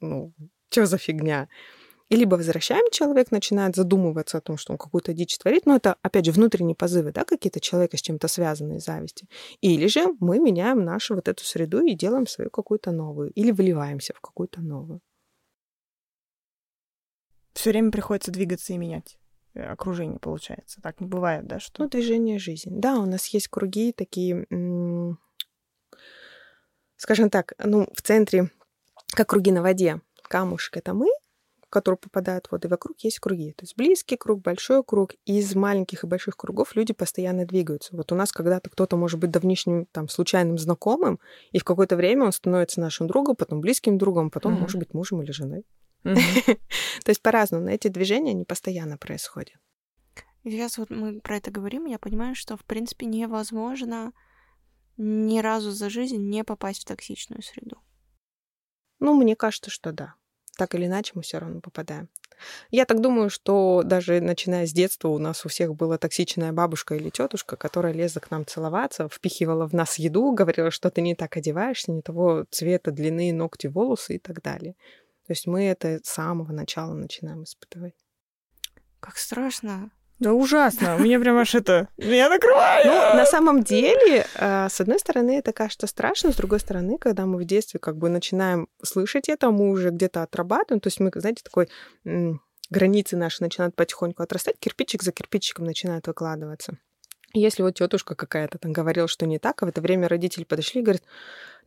ну, 0.00 0.32
что 0.70 0.86
за 0.86 0.98
фигня? 0.98 1.48
И 2.10 2.16
либо 2.16 2.36
возвращаем, 2.36 2.90
человек 2.90 3.30
начинает 3.30 3.76
задумываться 3.76 4.38
о 4.38 4.40
том, 4.42 4.58
что 4.58 4.72
он 4.72 4.78
какую-то 4.78 5.14
дичь 5.14 5.38
творит, 5.38 5.64
но 5.64 5.76
это, 5.76 5.96
опять 6.02 6.26
же, 6.26 6.32
внутренние 6.32 6.76
позывы, 6.76 7.12
да, 7.12 7.24
какие-то 7.24 7.60
человека 7.60 7.96
с 7.96 8.02
чем-то 8.02 8.28
связанные 8.28 8.78
зависти. 8.78 9.26
Или 9.62 9.86
же 9.86 10.14
мы 10.20 10.38
меняем 10.38 10.84
нашу 10.84 11.14
вот 11.14 11.28
эту 11.28 11.44
среду 11.44 11.80
и 11.82 11.94
делаем 11.94 12.26
свою 12.26 12.50
какую-то 12.50 12.92
новую, 12.92 13.30
или 13.30 13.50
вливаемся 13.50 14.12
в 14.14 14.20
какую-то 14.20 14.60
новую. 14.60 15.00
Все 17.54 17.70
время 17.70 17.90
приходится 17.90 18.30
двигаться 18.30 18.74
и 18.74 18.78
менять 18.78 19.16
э, 19.54 19.62
окружение, 19.62 20.18
получается. 20.18 20.82
Так 20.82 21.00
не 21.00 21.06
бывает, 21.06 21.46
да? 21.46 21.58
Что... 21.58 21.84
Ну, 21.84 21.88
движение 21.88 22.38
жизни. 22.38 22.72
Да, 22.78 22.98
у 22.98 23.06
нас 23.06 23.28
есть 23.28 23.48
круги 23.48 23.92
такие, 23.92 24.46
скажем 26.96 27.30
так, 27.30 27.54
ну, 27.58 27.88
в 27.94 28.02
центре, 28.02 28.50
как 29.14 29.30
круги 29.30 29.52
на 29.52 29.62
воде. 29.62 30.02
Камушек— 30.24 30.76
это 30.78 30.94
мы, 30.94 31.08
который 31.74 31.96
попадает 31.96 32.46
в 32.46 32.52
воду, 32.52 32.68
и 32.68 32.70
вокруг 32.70 33.00
есть 33.00 33.18
круги. 33.18 33.52
То 33.52 33.64
есть 33.64 33.76
близкий 33.76 34.16
круг, 34.16 34.40
большой 34.40 34.84
круг. 34.84 35.14
И 35.24 35.38
из 35.38 35.56
маленьких 35.56 36.04
и 36.04 36.06
больших 36.06 36.36
кругов 36.36 36.76
люди 36.76 36.92
постоянно 36.92 37.44
двигаются. 37.44 37.96
Вот 37.96 38.12
у 38.12 38.14
нас 38.14 38.30
когда-то 38.30 38.70
кто-то 38.70 38.96
может 38.96 39.18
быть 39.18 39.32
давнишним, 39.32 39.86
там, 39.86 40.08
случайным 40.08 40.56
знакомым, 40.56 41.18
и 41.50 41.58
в 41.58 41.64
какое-то 41.64 41.96
время 41.96 42.26
он 42.26 42.32
становится 42.32 42.80
нашим 42.80 43.08
другом, 43.08 43.34
потом 43.34 43.60
близким 43.60 43.98
другом, 43.98 44.30
потом, 44.30 44.54
mm-hmm. 44.54 44.60
может 44.60 44.78
быть, 44.78 44.94
мужем 44.94 45.20
или 45.22 45.32
женой. 45.32 45.64
Mm-hmm. 46.04 46.44
То 47.04 47.08
есть 47.08 47.20
по-разному. 47.22 47.64
Но 47.64 47.72
эти 47.72 47.88
движения, 47.88 48.30
они 48.30 48.44
постоянно 48.44 48.96
происходят. 48.96 49.56
И 50.44 50.50
сейчас 50.50 50.78
вот 50.78 50.90
мы 50.90 51.20
про 51.22 51.38
это 51.38 51.50
говорим, 51.50 51.86
я 51.86 51.98
понимаю, 51.98 52.36
что, 52.36 52.56
в 52.56 52.64
принципе, 52.64 53.06
невозможно 53.06 54.12
ни 54.96 55.40
разу 55.40 55.72
за 55.72 55.90
жизнь 55.90 56.18
не 56.18 56.44
попасть 56.44 56.82
в 56.82 56.86
токсичную 56.86 57.42
среду. 57.42 57.78
Ну, 59.00 59.14
мне 59.14 59.34
кажется, 59.34 59.70
что 59.70 59.90
да 59.90 60.14
так 60.56 60.74
или 60.74 60.86
иначе 60.86 61.12
мы 61.14 61.22
все 61.22 61.38
равно 61.38 61.60
попадаем. 61.60 62.08
Я 62.70 62.84
так 62.84 63.00
думаю, 63.00 63.30
что 63.30 63.82
даже 63.84 64.20
начиная 64.20 64.66
с 64.66 64.72
детства 64.72 65.08
у 65.08 65.18
нас 65.18 65.44
у 65.44 65.48
всех 65.48 65.74
была 65.74 65.98
токсичная 65.98 66.52
бабушка 66.52 66.94
или 66.94 67.10
тетушка, 67.10 67.56
которая 67.56 67.92
лезла 67.92 68.20
к 68.20 68.30
нам 68.30 68.44
целоваться, 68.46 69.08
впихивала 69.08 69.68
в 69.68 69.72
нас 69.72 69.98
еду, 69.98 70.32
говорила, 70.32 70.70
что 70.70 70.90
ты 70.90 71.00
не 71.00 71.14
так 71.14 71.36
одеваешься, 71.36 71.92
не 71.92 72.02
того 72.02 72.44
цвета, 72.50 72.90
длины, 72.90 73.32
ногти, 73.32 73.66
волосы 73.66 74.16
и 74.16 74.18
так 74.18 74.42
далее. 74.42 74.74
То 75.26 75.32
есть 75.32 75.46
мы 75.46 75.64
это 75.64 76.00
с 76.02 76.08
самого 76.08 76.52
начала 76.52 76.92
начинаем 76.92 77.44
испытывать. 77.44 77.94
Как 79.00 79.16
страшно. 79.16 79.90
Да 80.24 80.32
ужасно. 80.32 80.96
Меня 80.98 81.20
прям 81.20 81.36
аж 81.36 81.54
это... 81.54 81.88
Меня 81.98 82.30
накрывает. 82.30 82.86
Ну, 82.86 82.92
на 82.92 83.26
самом 83.26 83.62
деле, 83.62 84.26
э, 84.34 84.68
с 84.70 84.80
одной 84.80 84.98
стороны, 84.98 85.36
это 85.36 85.52
кажется 85.52 85.86
страшно, 85.86 86.32
с 86.32 86.36
другой 86.36 86.60
стороны, 86.60 86.96
когда 86.96 87.26
мы 87.26 87.38
в 87.38 87.44
детстве 87.44 87.78
как 87.78 87.98
бы 87.98 88.08
начинаем 88.08 88.68
слышать 88.82 89.28
это, 89.28 89.50
мы 89.50 89.68
уже 89.68 89.90
где-то 89.90 90.22
отрабатываем, 90.22 90.80
то 90.80 90.86
есть 90.86 90.98
мы, 90.98 91.10
знаете, 91.14 91.42
такой 91.44 91.68
границы 92.70 93.18
наши 93.18 93.42
начинают 93.42 93.76
потихоньку 93.76 94.22
отрастать, 94.22 94.58
кирпичик 94.58 95.02
за 95.02 95.12
кирпичиком 95.12 95.66
начинает 95.66 96.06
выкладываться. 96.06 96.78
Если 97.34 97.62
вот 97.62 97.74
тетушка 97.74 98.14
какая-то 98.14 98.56
там 98.56 98.72
говорила, 98.72 99.08
что 99.08 99.26
не 99.26 99.38
так, 99.38 99.62
а 99.62 99.66
в 99.66 99.68
это 99.68 99.82
время 99.82 100.08
родители 100.08 100.44
подошли 100.44 100.80
и 100.80 100.84
говорят, 100.84 101.02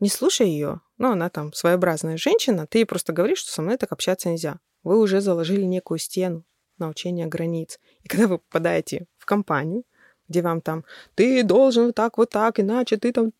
не 0.00 0.08
слушай 0.08 0.48
ее, 0.48 0.80
ну, 0.96 1.12
она 1.12 1.28
там 1.30 1.52
своеобразная 1.52 2.16
женщина, 2.16 2.66
ты 2.66 2.78
ей 2.78 2.86
просто 2.86 3.12
говоришь, 3.12 3.38
что 3.38 3.52
со 3.52 3.62
мной 3.62 3.76
так 3.76 3.92
общаться 3.92 4.30
нельзя. 4.30 4.58
Вы 4.82 4.98
уже 4.98 5.20
заложили 5.20 5.62
некую 5.62 5.98
стену 5.98 6.44
научения 6.78 7.26
границ. 7.26 7.78
И 8.02 8.08
когда 8.08 8.26
вы 8.26 8.38
попадаете 8.38 9.06
в 9.18 9.26
компанию, 9.26 9.84
где 10.28 10.42
вам 10.42 10.60
там, 10.60 10.84
ты 11.14 11.42
должен 11.42 11.86
вот 11.86 11.94
так, 11.94 12.18
вот 12.18 12.30
так, 12.30 12.60
иначе 12.60 12.96
ты 12.96 13.12
там 13.12 13.32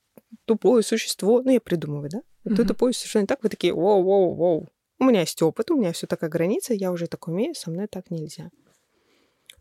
тупое 0.44 0.82
существо. 0.82 1.42
Ну, 1.42 1.50
я 1.50 1.60
придумываю, 1.60 2.10
да? 2.10 2.18
Mm-hmm. 2.44 2.56
Ты 2.56 2.64
тупое 2.64 2.92
существо, 2.92 3.20
не 3.20 3.26
так, 3.26 3.42
вы 3.42 3.48
такие, 3.48 3.72
воу, 3.72 4.02
воу, 4.02 4.34
воу. 4.34 4.68
У 4.98 5.04
меня 5.04 5.20
есть 5.20 5.40
опыт, 5.42 5.70
у 5.70 5.76
меня 5.76 5.92
все 5.92 6.06
такая 6.06 6.30
граница, 6.30 6.74
я 6.74 6.90
уже 6.90 7.06
так 7.06 7.28
умею, 7.28 7.54
со 7.54 7.70
мной 7.70 7.86
так 7.86 8.10
нельзя. 8.10 8.50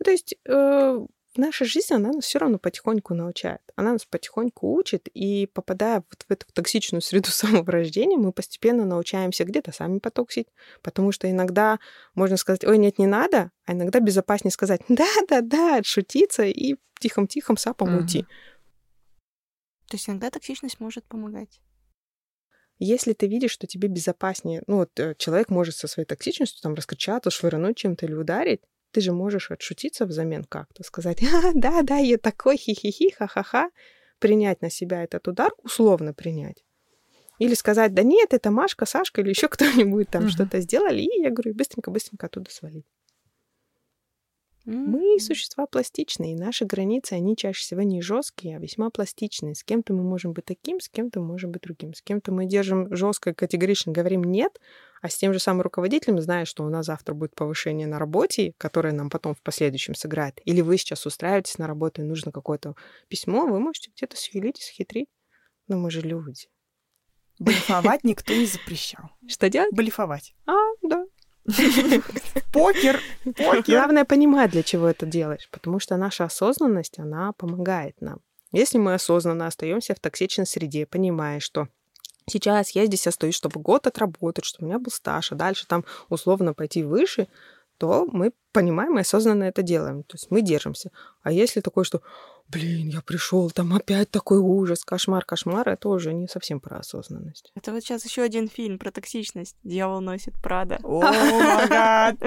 То 0.03 0.11
есть 0.11 0.35
э, 0.45 1.05
наша 1.37 1.65
жизнь, 1.65 1.93
она 1.93 2.11
нас 2.11 2.25
все 2.25 2.39
равно 2.39 2.59
потихоньку 2.59 3.13
научает. 3.13 3.61
Она 3.75 3.93
нас 3.93 4.05
потихоньку 4.05 4.73
учит, 4.73 5.07
и 5.13 5.47
попадая 5.47 6.03
вот 6.09 6.25
в 6.27 6.31
эту 6.31 6.45
токсичную 6.53 7.01
среду 7.01 7.29
самого 7.31 7.71
рождения, 7.71 8.17
мы 8.17 8.31
постепенно 8.31 8.85
научаемся 8.85 9.45
где-то 9.45 9.71
сами 9.71 9.99
потоксить, 9.99 10.47
потому 10.81 11.11
что 11.11 11.29
иногда 11.29 11.79
можно 12.15 12.37
сказать, 12.37 12.63
ой, 12.63 12.77
нет, 12.77 12.99
не 12.99 13.07
надо, 13.07 13.51
а 13.65 13.73
иногда 13.73 13.99
безопаснее 13.99 14.51
сказать, 14.51 14.81
да-да-да, 14.89 15.77
отшутиться 15.77 16.43
и 16.43 16.75
тихом-тихом 16.99 17.57
сапом 17.57 17.89
mm-hmm. 17.89 18.01
уйти. 18.01 18.21
То 19.87 19.95
есть 19.95 20.09
иногда 20.09 20.29
токсичность 20.29 20.79
может 20.79 21.05
помогать. 21.05 21.61
Если 22.79 23.13
ты 23.13 23.27
видишь, 23.27 23.51
что 23.51 23.65
тебе 23.65 23.87
безопаснее, 23.87 24.61
ну 24.67 24.77
вот 24.77 24.99
э, 24.99 25.15
человек 25.17 25.49
может 25.49 25.75
со 25.75 25.87
своей 25.87 26.05
токсичностью 26.05 26.61
там 26.61 26.75
раскричаться, 26.75 27.31
швырнуть 27.31 27.77
чем-то 27.77 28.05
или 28.05 28.13
ударить, 28.13 28.61
ты 28.97 29.01
же 29.01 29.11
можешь 29.11 29.51
отшутиться 29.51 30.07
взамен 30.07 30.43
как-то, 30.43 30.83
сказать, 30.83 31.21
а, 31.21 31.51
да, 31.53 31.83
да, 31.83 31.97
я 31.97 32.17
такой, 32.17 32.57
хи-хи-хи, 32.57 33.11
ха-ха-ха, 33.11 33.69
принять 34.17 34.63
на 34.63 34.71
себя 34.71 35.03
этот 35.03 35.27
удар, 35.27 35.51
условно 35.61 36.15
принять. 36.15 36.65
Или 37.37 37.53
сказать, 37.53 37.93
да 37.93 38.01
нет, 38.01 38.33
это 38.33 38.49
Машка, 38.49 38.87
Сашка 38.87 39.21
или 39.21 39.29
еще 39.29 39.47
кто-нибудь 39.49 40.09
там 40.09 40.23
uh-huh. 40.23 40.29
что-то 40.29 40.61
сделали, 40.61 41.01
и 41.01 41.21
я 41.21 41.29
говорю, 41.29 41.53
быстренько-быстренько 41.53 42.25
оттуда 42.25 42.49
свалить. 42.49 42.87
Мы 44.69 45.17
существа 45.21 45.65
пластичные, 45.65 46.33
и 46.33 46.35
наши 46.35 46.65
границы, 46.65 47.13
они 47.13 47.37
чаще 47.37 47.61
всего 47.61 47.83
не 47.83 48.01
жесткие, 48.01 48.57
а 48.57 48.59
весьма 48.59 48.89
пластичные. 48.89 49.55
С 49.55 49.63
кем-то 49.63 49.93
мы 49.93 50.03
можем 50.03 50.33
быть 50.33 50.43
таким, 50.43 50.81
с 50.81 50.89
кем-то 50.89 51.21
мы 51.21 51.27
можем 51.27 51.53
быть 51.53 51.61
другим. 51.61 51.93
С 51.93 52.01
кем-то 52.01 52.33
мы 52.33 52.45
держим 52.45 52.93
жестко, 52.93 53.33
категорично 53.33 53.93
говорим 53.93 54.25
нет, 54.25 54.59
а 55.01 55.07
с 55.07 55.15
тем 55.15 55.31
же 55.31 55.39
самым 55.39 55.61
руководителем, 55.61 56.19
зная, 56.19 56.43
что 56.43 56.65
у 56.65 56.69
нас 56.69 56.85
завтра 56.85 57.13
будет 57.13 57.33
повышение 57.33 57.87
на 57.87 57.97
работе, 57.97 58.51
которое 58.57 58.91
нам 58.93 59.09
потом 59.09 59.35
в 59.35 59.41
последующем 59.41 59.95
сыграет, 59.95 60.41
или 60.43 60.59
вы 60.59 60.77
сейчас 60.77 61.05
устраиваетесь 61.05 61.57
на 61.59 61.67
работу 61.67 62.01
и 62.01 62.05
нужно 62.05 62.33
какое-то 62.33 62.75
письмо, 63.07 63.47
вы 63.47 63.61
можете 63.61 63.91
где-то 63.95 64.17
схилить 64.17 64.59
и 64.59 64.63
схитрить. 64.63 65.07
Но 65.69 65.77
мы 65.77 65.91
же 65.91 66.01
люди. 66.01 66.49
Блефовать 67.39 68.03
никто 68.03 68.33
не 68.33 68.45
запрещал. 68.45 69.11
Что 69.27 69.49
делать? 69.49 69.73
Блефовать. 69.73 70.33
А, 70.45 70.55
да. 70.81 71.05
Покер. 72.51 72.99
Покер. 73.23 73.63
Главное 73.65 74.05
понимать, 74.05 74.51
для 74.51 74.63
чего 74.63 74.87
это 74.87 75.05
делаешь, 75.05 75.47
потому 75.51 75.79
что 75.79 75.95
наша 75.97 76.25
осознанность, 76.25 76.99
она 76.99 77.31
помогает 77.33 77.99
нам. 78.01 78.19
Если 78.51 78.77
мы 78.77 78.93
осознанно 78.93 79.47
остаемся 79.47 79.95
в 79.95 79.99
токсичной 79.99 80.45
среде, 80.45 80.85
понимая, 80.85 81.39
что 81.39 81.67
сейчас 82.29 82.71
я 82.71 82.85
здесь 82.85 83.07
остаюсь, 83.07 83.35
чтобы 83.35 83.61
год 83.61 83.87
отработать, 83.87 84.45
чтобы 84.45 84.65
у 84.65 84.69
меня 84.69 84.79
был 84.79 84.91
стаж, 84.91 85.31
а 85.31 85.35
дальше 85.35 85.67
там 85.67 85.85
условно 86.09 86.53
пойти 86.53 86.83
выше, 86.83 87.27
то 87.77 88.07
мы 88.11 88.33
понимаем 88.51 88.97
и 88.97 89.01
осознанно 89.01 89.43
это 89.45 89.61
делаем. 89.61 90.03
То 90.03 90.15
есть 90.15 90.31
мы 90.31 90.41
держимся. 90.41 90.91
А 91.21 91.31
если 91.31 91.61
такое, 91.61 91.83
что 91.83 92.01
блин, 92.49 92.89
я 92.89 93.01
пришел, 93.01 93.49
там 93.51 93.73
опять 93.73 94.09
такой 94.09 94.39
ужас, 94.39 94.83
кошмар, 94.85 95.25
кошмар, 95.25 95.67
это 95.69 95.89
уже 95.89 96.13
не 96.13 96.27
совсем 96.27 96.59
про 96.59 96.77
осознанность. 96.77 97.51
Это 97.55 97.71
вот 97.71 97.83
сейчас 97.83 98.05
еще 98.05 98.21
один 98.21 98.47
фильм 98.47 98.79
про 98.79 98.91
токсичность. 98.91 99.55
Дьявол 99.63 100.01
носит 100.01 100.33
Прада. 100.41 100.79
О. 100.83 101.01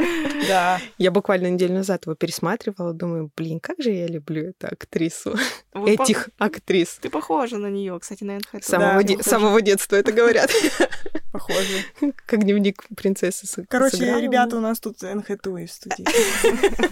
Да. 0.49 0.81
Я 0.99 1.11
буквально 1.11 1.49
неделю 1.49 1.75
назад 1.75 2.07
его 2.07 2.14
пересматривала, 2.14 2.93
думаю, 2.93 3.31
блин, 3.37 3.61
как 3.61 3.81
же 3.81 3.91
я 3.91 4.07
люблю 4.07 4.51
эту 4.51 4.66
актрису, 4.68 5.37
этих 5.75 6.29
актрис. 6.39 6.99
Ты 7.01 7.11
похожа 7.11 7.59
на 7.59 7.68
нее, 7.68 7.99
кстати, 7.99 8.25
на 8.25 8.33
Энн 8.33 8.43
С 8.61 8.66
самого, 8.66 9.62
детства 9.62 9.97
это 9.97 10.12
говорят. 10.12 10.51
Похоже. 11.33 11.85
Как 12.27 12.43
дневник 12.43 12.85
принцессы. 12.97 13.64
Короче, 13.68 14.21
ребята, 14.21 14.57
у 14.57 14.61
нас 14.61 14.81
тут 14.81 15.03
НХТУ 15.03 15.55
в 15.55 15.68
студии. 15.68 16.05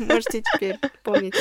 Можете 0.04 0.42
теперь 0.42 0.78
помнить. 1.02 1.34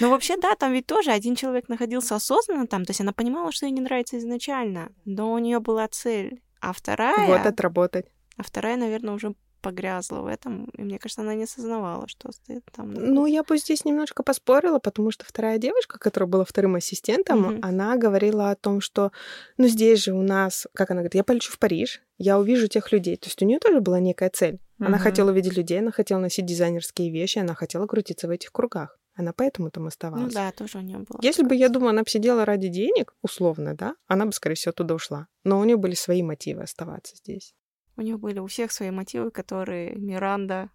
Но 0.00 0.10
вообще, 0.10 0.36
да, 0.36 0.54
там 0.54 0.72
ведь 0.72 0.85
тоже 0.86 1.10
один 1.10 1.34
человек 1.36 1.68
находился 1.68 2.14
осознанно 2.14 2.66
там, 2.66 2.84
то 2.84 2.90
есть 2.90 3.00
она 3.00 3.12
понимала, 3.12 3.52
что 3.52 3.66
ей 3.66 3.72
не 3.72 3.80
нравится 3.80 4.18
изначально, 4.18 4.90
но 5.04 5.32
у 5.32 5.38
нее 5.38 5.60
была 5.60 5.86
цель. 5.88 6.40
А 6.60 6.72
вторая, 6.72 7.26
Вот 7.28 7.46
отработать. 7.46 8.06
а 8.36 8.42
вторая, 8.42 8.76
наверное, 8.76 9.14
уже 9.14 9.34
погрязла 9.62 10.20
в 10.20 10.26
этом, 10.26 10.66
и 10.76 10.82
мне 10.82 10.98
кажется, 10.98 11.22
она 11.22 11.34
не 11.34 11.44
осознавала, 11.44 12.06
что 12.06 12.30
стоит 12.30 12.64
там. 12.72 12.92
Ну, 12.94 13.26
я 13.26 13.42
бы 13.42 13.58
здесь 13.58 13.84
немножко 13.84 14.22
поспорила, 14.22 14.78
потому 14.78 15.10
что 15.10 15.24
вторая 15.24 15.58
девушка, 15.58 15.98
которая 15.98 16.28
была 16.28 16.44
вторым 16.44 16.76
ассистентом, 16.76 17.40
Мгм. 17.42 17.58
она 17.62 17.96
говорила 17.96 18.50
о 18.50 18.54
том, 18.54 18.80
что, 18.80 19.10
ну, 19.58 19.66
здесь 19.66 20.04
же 20.04 20.12
у 20.12 20.22
нас, 20.22 20.68
как 20.72 20.90
она 20.92 21.00
говорит, 21.00 21.16
я 21.16 21.24
полечу 21.24 21.50
в 21.52 21.58
Париж, 21.58 22.00
я 22.16 22.38
увижу 22.38 22.68
тех 22.68 22.92
людей. 22.92 23.16
То 23.16 23.26
есть 23.26 23.42
у 23.42 23.44
нее 23.44 23.58
тоже 23.58 23.80
была 23.80 23.98
некая 23.98 24.30
цель. 24.30 24.60
Она 24.78 24.90
Мгм. 24.90 24.98
хотела 25.00 25.30
увидеть 25.30 25.56
людей, 25.56 25.80
она 25.80 25.90
хотела 25.90 26.20
носить 26.20 26.46
дизайнерские 26.46 27.10
вещи, 27.10 27.38
она 27.38 27.54
хотела 27.54 27.86
крутиться 27.88 28.28
в 28.28 28.30
этих 28.30 28.52
кругах. 28.52 28.98
Она 29.18 29.32
поэтому 29.32 29.70
там 29.70 29.84
Ну 29.84 29.88
оставалась. 29.88 30.34
да, 30.34 30.52
тоже 30.52 30.78
у 30.78 30.82
нее 30.82 30.98
было. 30.98 31.18
Если 31.22 31.42
бы, 31.42 31.54
я 31.56 31.68
думаю, 31.70 31.90
она 31.90 32.02
бы 32.02 32.08
сидела 32.08 32.44
ради 32.44 32.68
денег, 32.68 33.14
условно, 33.22 33.74
да, 33.74 33.96
она 34.06 34.26
бы, 34.26 34.32
скорее 34.32 34.56
всего, 34.56 34.72
туда 34.72 34.94
ушла. 34.94 35.26
Но 35.42 35.58
у 35.58 35.64
нее 35.64 35.76
были 35.78 35.94
свои 35.94 36.22
мотивы 36.22 36.62
оставаться 36.62 37.16
здесь. 37.16 37.54
У 37.96 38.02
нее 38.02 38.18
были 38.18 38.38
у 38.40 38.46
всех 38.46 38.72
свои 38.72 38.90
мотивы, 38.90 39.30
которые 39.30 39.94
Миранда 39.96 40.68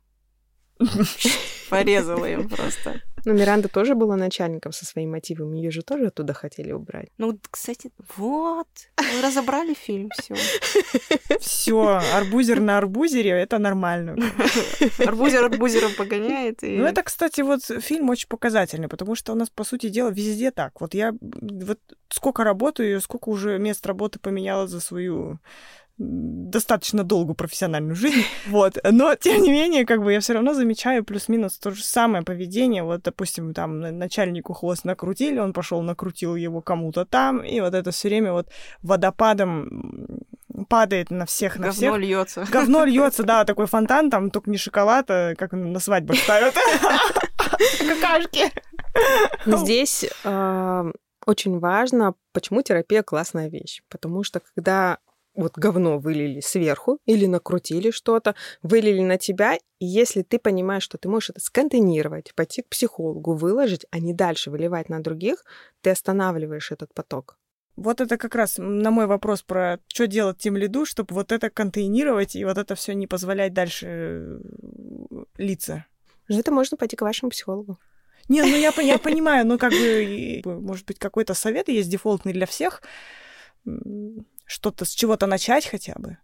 порезала 1.72 2.26
им 2.26 2.50
просто. 2.50 3.02
Но 3.26 3.34
Миранда 3.34 3.68
тоже 3.68 3.94
была 3.96 4.16
начальником 4.16 4.72
со 4.72 4.86
своими 4.86 5.12
мотивами. 5.12 5.58
Ее 5.58 5.72
же 5.72 5.84
тоже 5.84 6.08
оттуда 6.08 6.34
хотели 6.34 6.72
убрать. 6.72 7.10
Ну, 7.18 7.38
кстати, 7.52 7.92
вот, 8.18 8.68
мы 8.98 9.22
разобрали 9.22 9.74
фильм, 9.74 10.10
все. 10.18 10.36
Все, 11.40 12.02
арбузер 12.16 12.60
на 12.60 12.78
арбузере, 12.78 13.32
это 13.32 13.60
нормально. 13.60 14.16
Арбузер 15.06 15.46
арбузером 15.46 15.92
погоняет. 15.98 16.64
И... 16.64 16.78
Ну, 16.78 16.86
это, 16.86 17.04
кстати, 17.04 17.42
вот 17.42 17.62
фильм 17.64 18.10
очень 18.10 18.28
показательный, 18.28 18.88
потому 18.88 19.16
что 19.16 19.34
у 19.34 19.36
нас, 19.36 19.50
по 19.50 19.64
сути 19.64 19.90
дела, 19.90 20.10
везде 20.10 20.52
так. 20.52 20.82
Вот 20.82 20.94
я 20.94 21.14
вот 21.22 21.80
сколько 22.10 22.44
работаю, 22.44 23.00
сколько 23.02 23.30
уже 23.30 23.60
мест 23.60 23.86
работы 23.86 24.20
поменяла 24.20 24.68
за 24.68 24.80
свою 24.80 25.40
достаточно 26.02 27.04
долгую 27.04 27.36
профессиональную 27.36 27.96
жизнь, 27.96 28.24
вот, 28.48 28.78
но, 28.84 29.16
тем 29.16 29.42
не 29.42 29.52
менее, 29.52 29.86
как 29.86 30.04
бы 30.04 30.14
я 30.14 30.20
все 30.20 30.34
равно 30.34 30.54
замечаю 30.54 31.04
плюс-минус 31.04 31.58
то 31.58 31.72
же 31.72 31.84
самое 31.84 32.24
поведение, 32.24 32.84
вот, 32.84 33.04
допустим, 33.04 33.54
там, 33.54 33.80
на- 33.80 33.92
начальнику 33.92 34.54
хвост 34.54 34.84
накрутили, 34.86 35.40
он 35.40 35.54
пошел 35.54 35.82
накрутил 35.82 36.36
его 36.36 36.62
кому-то 36.62 37.06
там, 37.06 37.44
и 37.44 37.60
вот 37.60 37.74
это 37.74 37.92
все 37.92 38.10
время 38.10 38.34
вот 38.34 38.50
водопадом 38.82 40.20
падает 40.68 41.12
на 41.12 41.26
всех, 41.26 41.58
на 41.58 41.72
всех, 41.72 41.92
говно 41.92 41.98
льется. 42.06 42.48
Говно 42.52 42.86
льется, 42.86 43.24
да, 43.24 43.46
такой 43.46 43.68
фонтан, 43.68 44.10
там 44.10 44.32
только 44.32 44.50
не 44.50 44.58
шоколад, 44.58 45.06
а 45.10 45.36
как 45.36 45.54
на 45.54 45.80
свадьбах 45.80 46.18
ставят. 46.18 46.56
Какашки. 47.80 48.52
Здесь 49.46 50.06
а, 50.24 50.86
очень 51.26 51.60
важно, 51.60 52.16
почему 52.34 52.62
терапия 52.62 53.04
классная 53.04 53.50
вещь. 53.50 53.82
Потому 53.90 54.24
что 54.24 54.42
когда 54.56 54.98
вот 55.36 55.58
говно 55.58 56.00
вылили 56.00 56.40
сверху 56.42 57.00
или 57.06 57.26
накрутили 57.26 57.92
что-то, 57.92 58.36
вылили 58.62 59.02
на 59.02 59.18
тебя, 59.18 59.56
и 59.80 59.86
если 59.86 60.22
ты 60.22 60.40
понимаешь, 60.40 60.84
что 60.84 60.98
ты 60.98 61.10
можешь 61.10 61.32
это 61.32 61.40
сконтейнировать, 61.40 62.34
пойти 62.36 62.62
к 62.62 62.70
психологу, 62.70 63.34
выложить, 63.34 63.86
а 63.92 64.00
не 64.00 64.14
дальше 64.14 64.52
выливать 64.52 64.90
на 64.90 65.02
других, 65.02 65.46
ты 65.82 65.92
останавливаешь 65.92 66.72
этот 66.72 66.94
поток. 66.94 67.38
Вот 67.78 68.02
это 68.02 68.18
как 68.18 68.36
раз 68.36 68.56
на 68.58 68.92
мой 68.92 69.08
вопрос 69.08 69.42
про 69.44 69.80
что 69.88 70.06
делать 70.06 70.38
тем 70.38 70.58
лиду, 70.58 70.86
чтобы 70.86 71.16
вот 71.16 71.32
это 71.32 71.50
контейнировать 71.50 72.36
и 72.36 72.44
вот 72.44 72.58
это 72.58 72.76
все 72.76 72.94
не 72.94 73.08
позволять 73.08 73.54
дальше 73.54 73.88
э, 73.88 74.40
литься. 75.38 75.86
За 76.28 76.40
это 76.40 76.52
можно 76.52 76.78
пойти 76.78 76.96
к 76.96 77.02
вашему 77.02 77.32
психологу. 77.32 77.80
Не, 78.28 78.42
ну 78.44 78.56
я, 78.56 78.72
я 78.82 78.98
понимаю, 79.00 79.48
ну 79.48 79.58
как 79.58 79.72
бы, 79.72 80.42
может 80.46 80.86
быть, 80.86 81.00
какой-то 81.00 81.34
совет 81.34 81.70
есть 81.70 81.90
дефолтный 81.90 82.34
для 82.34 82.46
всех, 82.46 82.82
что-то, 84.52 84.86
с 84.86 84.90
чего-то 84.90 85.28
начать 85.28 85.66
хотя 85.66 85.96
бы. 85.98 86.18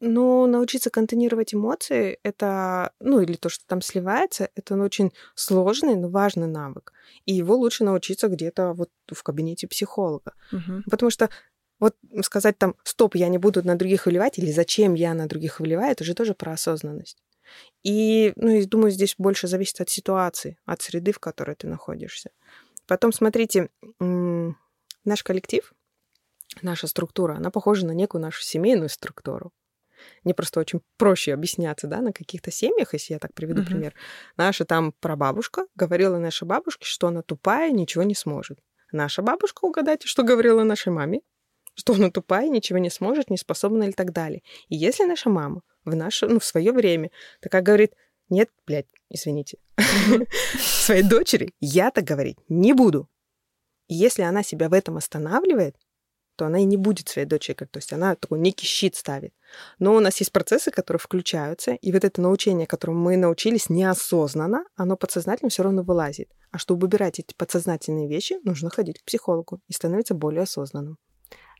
Но 0.00 0.46
научиться 0.46 0.90
контейнировать 0.90 1.52
эмоции, 1.54 2.20
это, 2.22 2.92
ну, 3.00 3.20
или 3.20 3.34
то, 3.34 3.48
что 3.48 3.66
там 3.66 3.82
сливается, 3.82 4.48
это 4.54 4.76
ну, 4.76 4.84
очень 4.84 5.12
сложный, 5.34 5.96
но 5.96 6.08
важный 6.08 6.46
навык. 6.46 6.92
И 7.26 7.34
его 7.34 7.56
лучше 7.56 7.82
научиться 7.82 8.28
где-то 8.28 8.74
вот 8.74 8.90
в 9.12 9.22
кабинете 9.24 9.66
психолога. 9.66 10.34
Мгм. 10.52 10.84
Потому 10.88 11.10
что 11.10 11.28
вот 11.80 11.96
сказать 12.22 12.56
там, 12.58 12.76
стоп, 12.84 13.16
я 13.16 13.28
не 13.28 13.38
буду 13.38 13.66
на 13.66 13.76
других 13.76 14.06
выливать, 14.06 14.38
или 14.38 14.52
зачем 14.52 14.94
я 14.94 15.14
на 15.14 15.26
других 15.26 15.58
выливаю, 15.58 15.90
это 15.90 16.04
же 16.04 16.14
тоже 16.14 16.34
про 16.34 16.52
осознанность. 16.52 17.18
И, 17.82 18.32
ну, 18.36 18.50
и 18.50 18.64
думаю, 18.66 18.92
здесь 18.92 19.16
больше 19.18 19.48
зависит 19.48 19.80
от 19.80 19.90
ситуации, 19.90 20.58
от 20.64 20.82
среды, 20.82 21.10
в 21.10 21.18
которой 21.18 21.56
ты 21.56 21.66
находишься. 21.66 22.30
Потом, 22.86 23.12
смотрите, 23.12 23.70
наш 23.98 25.22
коллектив, 25.24 25.72
наша 26.62 26.86
структура, 26.86 27.34
она 27.34 27.50
похожа 27.50 27.86
на 27.86 27.92
некую 27.92 28.20
нашу 28.22 28.42
семейную 28.42 28.88
структуру. 28.88 29.52
Мне 30.22 30.34
просто 30.34 30.60
очень 30.60 30.80
проще 30.96 31.34
объясняться, 31.34 31.86
да, 31.86 32.00
на 32.00 32.12
каких-то 32.12 32.50
семьях, 32.50 32.92
если 32.92 33.14
я 33.14 33.18
так 33.18 33.34
приведу 33.34 33.62
Мгм. 33.62 33.66
пример. 33.68 33.94
Наша 34.36 34.64
там 34.64 34.92
прабабушка 35.00 35.66
говорила 35.74 36.18
нашей 36.18 36.46
бабушке, 36.46 36.86
что 36.86 37.08
она 37.08 37.22
тупая, 37.22 37.72
ничего 37.72 38.04
не 38.04 38.14
сможет. 38.14 38.58
Наша 38.92 39.22
бабушка, 39.22 39.64
угадайте, 39.64 40.06
что 40.06 40.22
говорила 40.22 40.62
нашей 40.62 40.92
маме? 40.92 41.20
Что 41.74 41.94
она 41.94 42.10
тупая, 42.10 42.48
ничего 42.48 42.78
не 42.78 42.90
сможет, 42.90 43.30
не 43.30 43.36
способна 43.36 43.84
и 43.84 43.92
так 43.92 44.12
далее. 44.12 44.42
И 44.68 44.76
если 44.76 45.04
наша 45.04 45.30
мама 45.30 45.62
в, 45.84 45.94
наше, 45.94 46.26
ну, 46.26 46.38
в 46.40 46.44
свое 46.44 46.72
время 46.72 47.10
такая 47.40 47.62
говорит, 47.62 47.94
нет, 48.28 48.50
блядь, 48.66 48.86
извините, 49.10 49.58
своей 50.58 51.02
дочери 51.02 51.54
я 51.60 51.90
так 51.90 52.04
говорить 52.04 52.38
не 52.48 52.72
буду. 52.72 53.08
И 53.86 53.94
если 53.94 54.22
она 54.22 54.42
себя 54.42 54.68
в 54.68 54.72
этом 54.72 54.96
останавливает, 54.96 55.76
то 56.38 56.46
она 56.46 56.60
и 56.60 56.64
не 56.64 56.76
будет 56.76 57.08
своей 57.08 57.26
дочери, 57.26 57.54
как- 57.56 57.68
то 57.70 57.78
есть 57.78 57.92
она 57.92 58.14
такой 58.14 58.38
некий 58.38 58.66
щит 58.66 58.94
ставит. 58.94 59.34
Но 59.80 59.94
у 59.94 60.00
нас 60.00 60.18
есть 60.20 60.32
процессы, 60.32 60.70
которые 60.70 61.00
включаются, 61.00 61.72
и 61.72 61.92
вот 61.92 62.04
это 62.04 62.22
научение, 62.22 62.66
которому 62.66 63.00
мы 63.00 63.16
научились 63.16 63.68
неосознанно, 63.68 64.64
оно 64.76 64.96
подсознательно 64.96 65.50
все 65.50 65.64
равно 65.64 65.82
вылазит. 65.82 66.30
А 66.52 66.58
чтобы 66.58 66.86
убирать 66.86 67.18
эти 67.18 67.34
подсознательные 67.34 68.08
вещи, 68.08 68.36
нужно 68.44 68.70
ходить 68.70 69.00
к 69.00 69.04
психологу 69.04 69.60
и 69.66 69.72
становиться 69.72 70.14
более 70.14 70.42
осознанным. 70.42 70.96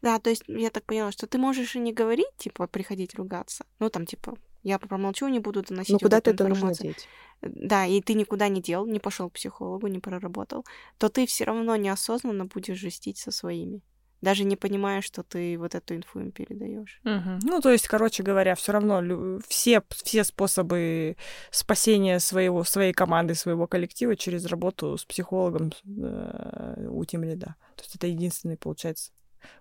Да, 0.01 0.18
то 0.20 0.31
есть 0.31 0.45
я 0.47 0.70
так 0.70 0.85
поняла, 0.85 1.11
что 1.11 1.26
ты 1.26 1.39
можешь 1.39 1.74
и 1.74 1.81
не 1.81 1.93
говорить, 1.93 2.31
типа, 2.37 2.68
приходить 2.68 3.14
ругаться. 3.14 3.64
Ну, 3.81 3.91
там, 3.91 4.07
типа, 4.07 4.37
я 4.62 4.79
промолчу, 4.79 5.26
не 5.26 5.41
буду 5.41 5.62
доносить 5.62 5.91
Но 5.91 5.95
вот 5.95 6.03
куда-то 6.03 6.31
эту 6.31 6.45
это 6.45 6.49
нужно 6.49 6.72
деть. 6.72 7.09
Да, 7.43 7.85
и 7.85 8.01
ты 8.01 8.14
никуда 8.14 8.49
не 8.49 8.61
дел, 8.62 8.87
не 8.87 9.01
пошел 9.01 9.29
к 9.29 9.35
психологу, 9.35 9.89
не 9.89 9.99
проработал, 9.99 10.64
то 10.99 11.09
ты 11.09 11.26
все 11.26 11.45
равно 11.45 11.74
неосознанно 11.76 12.45
будешь 12.45 12.79
жестить 12.79 13.18
со 13.18 13.33
своими. 13.33 13.83
Даже 14.21 14.45
не 14.45 14.57
понимая, 14.57 15.01
что 15.01 15.23
ты 15.23 15.57
вот 15.59 15.75
эту 15.75 15.95
инфу 15.95 16.21
им 16.21 16.33
передаешь. 16.33 17.01
Мгм. 17.05 17.39
Ну, 17.43 17.61
то 17.61 17.71
есть, 17.71 17.87
короче 17.87 18.23
говоря, 18.23 18.55
все 18.55 18.73
равно 18.73 19.41
все, 19.47 19.83
все 19.91 20.25
способы 20.25 21.16
спасения 21.51 22.19
своего, 22.19 22.64
своей 22.64 22.93
команды, 22.93 23.35
своего 23.35 23.66
коллектива 23.66 24.16
через 24.16 24.47
работу 24.47 24.97
с 24.97 25.05
психологом 25.05 25.73
э, 25.85 26.89
у 26.89 27.05
тем 27.05 27.23
лида. 27.25 27.55
То 27.77 27.83
есть 27.83 27.95
это 27.95 28.07
единственный, 28.07 28.57
получается, 28.57 29.12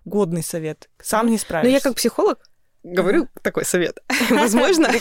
годный 0.04 0.42
совет. 0.42 0.90
Сам 1.00 1.26
не 1.26 1.32
Но 1.32 1.38
справишься. 1.38 1.70
Ну, 1.70 1.74
я 1.74 1.80
как 1.80 1.94
психолог 1.94 2.38
говорю 2.82 3.28
такой 3.42 3.64
совет. 3.64 3.98
Возможно, 4.30 4.88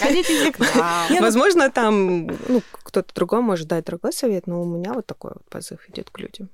нам. 0.76 1.20
возможно, 1.22 1.70
там 1.72 2.28
ну, 2.28 2.62
кто-то 2.84 3.14
другой 3.14 3.42
может 3.42 3.68
дать 3.68 3.86
другой 3.86 4.14
совет, 4.14 4.48
но 4.48 4.62
у 4.62 4.66
меня 4.66 4.94
вот 4.94 5.06
такой 5.06 5.32
вот 5.36 5.50
позыв 5.50 5.88
идет 5.90 6.10
к 6.10 6.20
людям. 6.20 6.50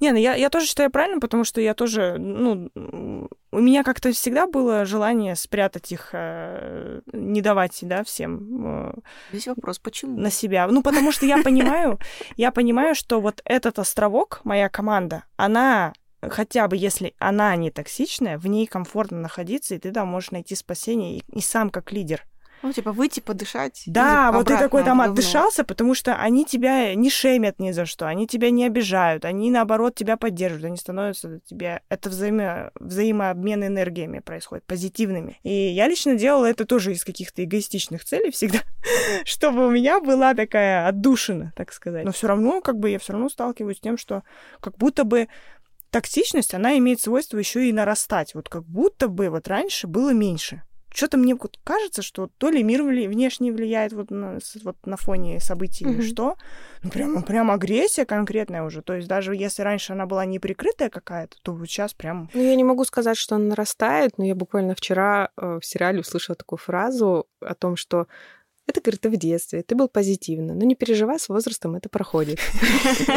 Не, 0.00 0.12
ну 0.12 0.18
я, 0.18 0.34
я 0.34 0.50
тоже 0.50 0.66
считаю 0.66 0.90
правильно, 0.90 1.20
потому 1.20 1.44
что 1.44 1.60
я 1.60 1.74
тоже, 1.74 2.16
ну, 2.18 2.70
у 2.74 3.58
меня 3.58 3.84
как-то 3.84 4.12
всегда 4.12 4.46
было 4.46 4.84
желание 4.84 5.34
спрятать 5.36 5.92
их, 5.92 6.10
э, 6.12 7.00
не 7.12 7.40
давать, 7.40 7.78
да, 7.82 8.04
всем 8.04 8.66
э, 8.66 8.94
Весь 9.32 9.46
вопрос, 9.46 9.78
почему? 9.78 10.18
на 10.18 10.30
себя. 10.30 10.66
Ну, 10.68 10.82
потому 10.82 11.12
что 11.12 11.26
я 11.26 11.42
понимаю, 11.42 11.98
я 12.36 12.50
понимаю, 12.50 12.94
что 12.94 13.20
вот 13.20 13.40
этот 13.44 13.78
островок, 13.78 14.40
моя 14.44 14.68
команда, 14.68 15.24
она 15.36 15.92
хотя 16.22 16.68
бы 16.68 16.76
если 16.76 17.14
она 17.18 17.54
не 17.56 17.70
токсичная, 17.70 18.38
в 18.38 18.46
ней 18.46 18.66
комфортно 18.66 19.18
находиться, 19.18 19.74
и 19.74 19.78
ты 19.78 19.92
там 19.92 20.08
можешь 20.08 20.30
найти 20.30 20.54
спасение 20.54 21.18
и, 21.18 21.22
и 21.32 21.40
сам 21.40 21.70
как 21.70 21.92
лидер. 21.92 22.24
Ну, 22.62 22.72
типа, 22.72 22.92
выйти 22.92 23.20
подышать. 23.20 23.82
Да, 23.86 24.30
вот 24.32 24.46
ты 24.46 24.56
такой 24.56 24.84
там 24.84 24.98
в 24.98 25.00
говно. 25.00 25.12
отдышался, 25.12 25.64
потому 25.64 25.94
что 25.94 26.16
они 26.16 26.44
тебя 26.44 26.94
не 26.94 27.10
шемят 27.10 27.58
ни 27.58 27.72
за 27.72 27.86
что, 27.86 28.06
они 28.06 28.26
тебя 28.26 28.50
не 28.50 28.64
обижают, 28.64 29.24
они, 29.24 29.50
наоборот, 29.50 29.94
тебя 29.94 30.16
поддерживают, 30.16 30.66
они 30.66 30.76
становятся 30.76 31.40
тебе... 31.44 31.82
Это 31.88 32.08
взаимо... 32.08 32.70
взаимообмен 32.78 33.64
энергиями 33.64 34.20
происходит, 34.20 34.64
позитивными. 34.64 35.38
И 35.42 35.52
я 35.52 35.88
лично 35.88 36.14
делала 36.14 36.46
это 36.46 36.64
тоже 36.64 36.92
из 36.92 37.04
каких-то 37.04 37.42
эгоистичных 37.44 38.04
целей 38.04 38.30
всегда, 38.30 38.60
чтобы 39.24 39.66
у 39.66 39.70
меня 39.70 40.00
была 40.00 40.34
такая 40.34 40.86
отдушина, 40.86 41.52
так 41.56 41.72
сказать. 41.72 42.04
Но 42.04 42.12
все 42.12 42.28
равно, 42.28 42.60
как 42.60 42.78
бы, 42.78 42.90
я 42.90 42.98
все 42.98 43.12
равно 43.12 43.28
сталкиваюсь 43.28 43.78
с 43.78 43.80
тем, 43.80 43.98
что 43.98 44.22
как 44.60 44.78
будто 44.78 45.04
бы 45.04 45.28
токсичность, 45.90 46.54
она 46.54 46.76
имеет 46.78 47.00
свойство 47.00 47.38
еще 47.38 47.68
и 47.68 47.72
нарастать. 47.72 48.34
Вот 48.34 48.48
как 48.48 48.64
будто 48.64 49.08
бы 49.08 49.28
вот 49.30 49.46
раньше 49.48 49.86
было 49.86 50.12
меньше. 50.12 50.62
Что-то 50.94 51.16
мне 51.16 51.34
вот 51.34 51.58
кажется, 51.64 52.02
что 52.02 52.28
то 52.38 52.50
ли 52.50 52.62
мир 52.62 52.82
вли- 52.82 53.08
внешне 53.08 53.52
влияет 53.52 53.92
вот 53.92 54.10
на, 54.10 54.38
вот 54.62 54.76
на 54.84 54.96
фоне 54.96 55.40
событий 55.40 55.84
или 55.84 55.94
Мгм. 55.94 56.02
что. 56.02 56.36
Ну, 56.82 56.90
прям, 56.90 57.22
прям 57.22 57.50
агрессия 57.50 58.04
конкретная 58.04 58.62
уже. 58.62 58.82
То 58.82 58.94
есть 58.94 59.08
даже 59.08 59.34
если 59.34 59.62
раньше 59.62 59.92
она 59.92 60.06
была 60.06 60.24
неприкрытая 60.26 60.90
какая-то, 60.90 61.36
то 61.42 61.52
вот 61.52 61.66
сейчас 61.68 61.94
прям... 61.94 62.28
Ну, 62.34 62.42
я 62.42 62.54
не 62.56 62.64
могу 62.64 62.84
сказать, 62.84 63.16
что 63.16 63.36
он 63.36 63.48
нарастает, 63.48 64.18
но 64.18 64.24
я 64.24 64.34
буквально 64.34 64.74
вчера 64.74 65.30
э, 65.36 65.58
в 65.60 65.64
сериале 65.64 66.00
услышала 66.00 66.36
такую 66.36 66.58
фразу 66.58 67.26
о 67.40 67.54
том, 67.54 67.76
что 67.76 68.06
это, 68.66 68.80
говорит, 68.80 69.00
ты 69.00 69.10
в 69.10 69.16
детстве, 69.16 69.62
ты 69.62 69.74
был 69.74 69.88
позитивно, 69.88 70.54
но 70.54 70.64
не 70.64 70.76
переживай, 70.76 71.18
с 71.18 71.28
возрастом 71.28 71.74
это 71.74 71.88
проходит. 71.88 72.38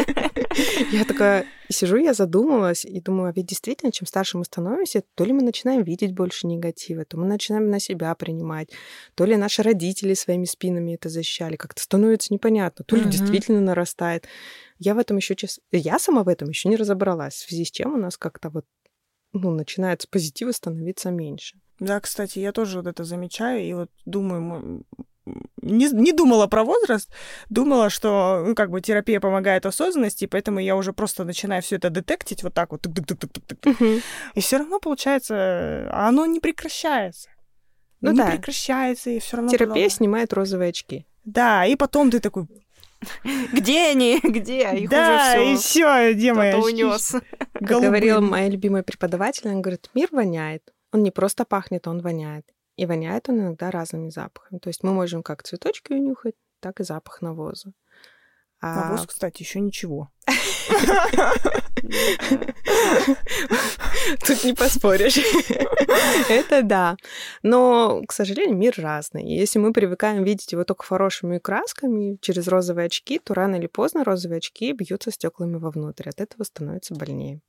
Я 0.92 1.04
такая 1.04 1.46
сижу, 1.68 1.96
я 1.96 2.14
задумалась 2.14 2.84
и 2.84 3.00
думаю, 3.00 3.30
а 3.30 3.32
ведь 3.32 3.46
действительно, 3.46 3.92
чем 3.92 4.06
старше 4.06 4.38
мы 4.38 4.44
становимся, 4.44 5.02
то 5.14 5.24
ли 5.24 5.32
мы 5.32 5.42
начинаем 5.42 5.82
видеть 5.82 6.12
больше 6.12 6.46
негатива, 6.46 7.04
то 7.04 7.16
мы 7.16 7.26
начинаем 7.26 7.70
на 7.70 7.80
себя 7.80 8.14
принимать, 8.14 8.70
то 9.14 9.24
ли 9.24 9.36
наши 9.36 9.62
родители 9.62 10.14
своими 10.14 10.44
спинами 10.44 10.94
это 10.94 11.08
защищали, 11.08 11.56
как-то 11.56 11.82
становится 11.82 12.32
непонятно, 12.32 12.84
то 12.84 12.96
ли 12.96 13.04
действительно 13.04 13.60
нарастает. 13.60 14.26
Я 14.78 14.94
в 14.94 14.98
этом 14.98 15.16
еще, 15.16 15.34
честно, 15.34 15.62
я 15.72 15.98
сама 15.98 16.22
в 16.22 16.28
этом 16.28 16.48
еще 16.48 16.68
не 16.68 16.76
разобралась, 16.76 17.34
в 17.34 17.48
связи 17.48 17.64
с 17.64 17.70
чем 17.70 17.94
у 17.94 17.98
нас 17.98 18.16
как-то 18.16 18.50
вот 18.50 18.64
ну, 19.32 19.50
начинает 19.50 20.02
с 20.02 20.06
позитива 20.06 20.52
становиться 20.52 21.10
меньше. 21.10 21.60
Да, 21.78 22.00
кстати, 22.00 22.38
я 22.38 22.52
тоже 22.52 22.78
вот 22.78 22.86
это 22.86 23.04
замечаю, 23.04 23.62
и 23.62 23.72
вот 23.74 23.90
думаю, 24.06 24.84
не, 25.62 25.88
не 25.88 26.12
думала 26.12 26.46
про 26.46 26.64
возраст, 26.64 27.10
думала, 27.48 27.90
что 27.90 28.44
ну, 28.46 28.54
как 28.54 28.70
бы 28.70 28.80
терапия 28.80 29.20
помогает 29.20 29.66
осознанности, 29.66 30.24
и 30.24 30.26
поэтому 30.26 30.60
я 30.60 30.76
уже 30.76 30.92
просто 30.92 31.24
начинаю 31.24 31.62
все 31.62 31.76
это 31.76 31.90
детектить 31.90 32.42
вот 32.42 32.54
так 32.54 32.72
вот. 32.72 32.86
И 34.34 34.40
все 34.40 34.58
равно 34.58 34.78
получается, 34.78 35.88
а 35.90 36.08
оно 36.08 36.26
не 36.26 36.40
прекращается. 36.40 37.28
Ну 38.00 38.12
не 38.12 38.18
да. 38.18 38.30
прекращается, 38.30 39.10
и 39.10 39.18
все 39.18 39.36
равно. 39.36 39.50
Терапия 39.50 39.66
продолжает. 39.66 39.92
снимает 39.92 40.32
розовые 40.32 40.70
очки. 40.70 41.06
Да, 41.24 41.66
и 41.66 41.74
потом 41.74 42.10
ты 42.10 42.20
такой, 42.20 42.46
Где 43.52 43.90
они? 43.90 44.20
Где? 44.22 44.70
Их 44.76 44.90
да, 44.90 45.36
и 45.36 45.52
уже 45.52 45.56
все. 45.58 45.68
все, 45.68 46.14
где 46.14 46.32
мои 46.32 46.50
Кто-то 46.50 46.66
унес. 46.66 47.14
Как 47.52 47.80
говорила 47.80 48.20
моя 48.20 48.48
любимая 48.48 48.82
преподаватель, 48.82 49.48
она 49.48 49.60
говорит, 49.60 49.90
мир 49.94 50.08
воняет. 50.12 50.62
Он 50.92 51.02
не 51.02 51.10
просто 51.10 51.44
пахнет, 51.44 51.86
он 51.86 52.00
воняет. 52.00 52.46
И 52.76 52.86
воняет 52.86 53.28
он 53.28 53.40
иногда 53.40 53.70
разными 53.70 54.10
запахами. 54.10 54.58
То 54.58 54.68
есть 54.68 54.82
мы 54.82 54.92
можем 54.92 55.22
как 55.22 55.42
цветочки 55.42 55.92
унюхать, 55.92 56.34
так 56.60 56.80
и 56.80 56.84
запах 56.84 57.22
навоза. 57.22 57.72
А 58.60 58.88
Навоз, 58.88 59.06
кстати, 59.06 59.42
еще 59.42 59.60
ничего. 59.60 60.10
Тут 64.26 64.44
не 64.44 64.54
поспоришь. 64.54 65.18
Это 66.28 66.62
да. 66.62 66.96
Но, 67.42 68.02
к 68.06 68.12
сожалению, 68.12 68.56
мир 68.56 68.74
разный. 68.78 69.24
Если 69.26 69.58
мы 69.58 69.72
привыкаем 69.72 70.24
видеть 70.24 70.52
его 70.52 70.64
только 70.64 70.84
хорошими 70.84 71.38
красками 71.38 72.16
через 72.20 72.48
розовые 72.48 72.86
очки, 72.86 73.18
то 73.18 73.34
рано 73.34 73.56
или 73.56 73.66
поздно 73.66 74.04
розовые 74.04 74.38
очки 74.38 74.72
бьются 74.72 75.10
стеклами 75.10 75.56
вовнутрь. 75.56 76.08
От 76.08 76.20
этого 76.20 76.44
становится 76.44 76.94
больнее. 76.94 77.40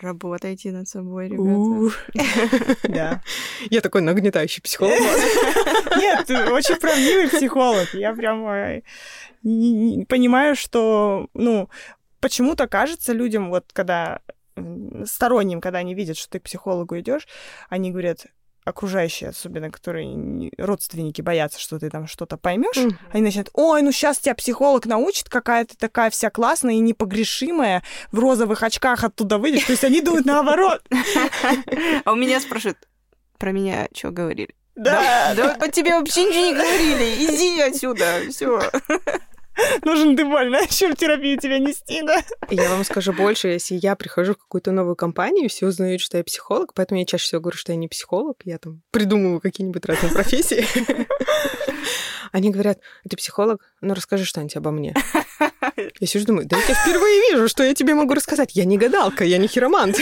Работайте 0.00 0.70
над 0.70 0.88
собой, 0.88 1.28
ребята. 1.28 2.78
Да. 2.88 3.22
Я 3.70 3.80
такой 3.80 4.00
нагнетающий 4.02 4.62
психолог. 4.62 4.98
Нет, 5.96 6.26
ты 6.26 6.50
очень 6.52 6.76
правдивый 6.76 7.28
психолог. 7.28 7.92
Я 7.94 8.14
прям 8.14 8.46
э, 8.48 8.82
понимаю, 9.42 10.54
что, 10.54 11.28
ну, 11.34 11.68
почему-то 12.20 12.68
кажется 12.68 13.12
людям, 13.12 13.50
вот 13.50 13.66
когда 13.72 14.20
сторонним, 15.04 15.60
когда 15.60 15.78
они 15.78 15.94
видят, 15.94 16.16
что 16.16 16.30
ты 16.30 16.40
к 16.40 16.44
психологу 16.44 16.98
идешь, 16.98 17.26
они 17.68 17.90
говорят, 17.90 18.26
окружающие, 18.68 19.30
особенно 19.30 19.70
которые 19.70 20.06
не- 20.06 20.52
родственники 20.58 21.20
боятся, 21.22 21.58
что 21.60 21.78
ты 21.78 21.90
там 21.90 22.06
что-то 22.06 22.36
поймешь, 22.36 22.76
Мгм. 22.76 22.98
они 23.12 23.22
начинают, 23.22 23.50
ой, 23.54 23.82
ну 23.82 23.92
сейчас 23.92 24.18
тебя 24.18 24.34
психолог 24.34 24.86
научит, 24.86 25.28
какая 25.28 25.64
ты 25.64 25.76
такая 25.76 26.10
вся 26.10 26.30
классная 26.30 26.74
и 26.74 26.78
непогрешимая, 26.78 27.82
в 28.12 28.18
розовых 28.18 28.62
очках 28.62 29.04
оттуда 29.04 29.38
выйдешь. 29.38 29.64
То 29.64 29.72
есть 29.72 29.84
они 29.84 30.00
думают 30.00 30.26
наоборот. 30.26 30.82
А 32.04 32.12
у 32.12 32.16
меня 32.16 32.40
спрашивают, 32.40 32.78
про 33.38 33.52
меня 33.52 33.88
что 33.94 34.10
говорили? 34.10 34.54
Да, 34.76 35.34
Да 35.36 35.54
по 35.58 35.68
тебе 35.68 35.98
вообще 35.98 36.24
ничего 36.24 36.44
не 36.46 36.54
говорили. 36.54 37.24
Иди 37.26 37.60
отсюда. 37.60 38.20
Все. 38.30 38.60
нужен 39.84 40.16
ты 40.16 40.24
больно, 40.24 40.56
еще 40.56 40.92
в 40.92 40.96
терапию 40.96 41.38
тебя 41.38 41.58
нести, 41.58 42.02
да? 42.02 42.22
Я 42.50 42.68
вам 42.68 42.84
скажу 42.84 43.12
больше, 43.12 43.48
если 43.48 43.74
я 43.74 43.96
прихожу 43.96 44.34
в 44.34 44.38
какую-то 44.38 44.72
новую 44.72 44.96
компанию, 44.96 45.48
все 45.48 45.66
узнают, 45.66 46.00
что 46.00 46.18
я 46.18 46.24
психолог, 46.24 46.74
поэтому 46.74 47.00
я 47.00 47.06
чаще 47.06 47.24
всего 47.24 47.40
говорю, 47.40 47.58
что 47.58 47.72
я 47.72 47.76
не 47.76 47.88
психолог, 47.88 48.36
я 48.44 48.58
там 48.58 48.82
придумываю 48.90 49.40
какие-нибудь 49.40 49.84
разные 49.86 50.12
профессии. 50.12 50.64
Они 52.32 52.50
говорят, 52.50 52.78
ты 53.08 53.16
психолог? 53.16 53.72
Ну, 53.80 53.94
расскажи 53.94 54.24
что-нибудь 54.24 54.56
обо 54.56 54.70
мне. 54.70 54.94
Я 56.00 56.06
сижу 56.06 56.26
думаю, 56.26 56.46
да 56.46 56.56
я 56.56 56.62
тебя 56.62 56.74
впервые 56.74 57.30
вижу, 57.30 57.48
что 57.48 57.62
я 57.62 57.74
тебе 57.74 57.94
могу 57.94 58.14
рассказать. 58.14 58.50
Я 58.54 58.64
не 58.64 58.78
гадалка, 58.78 59.24
я 59.24 59.38
не 59.38 59.46
хиромант, 59.48 59.96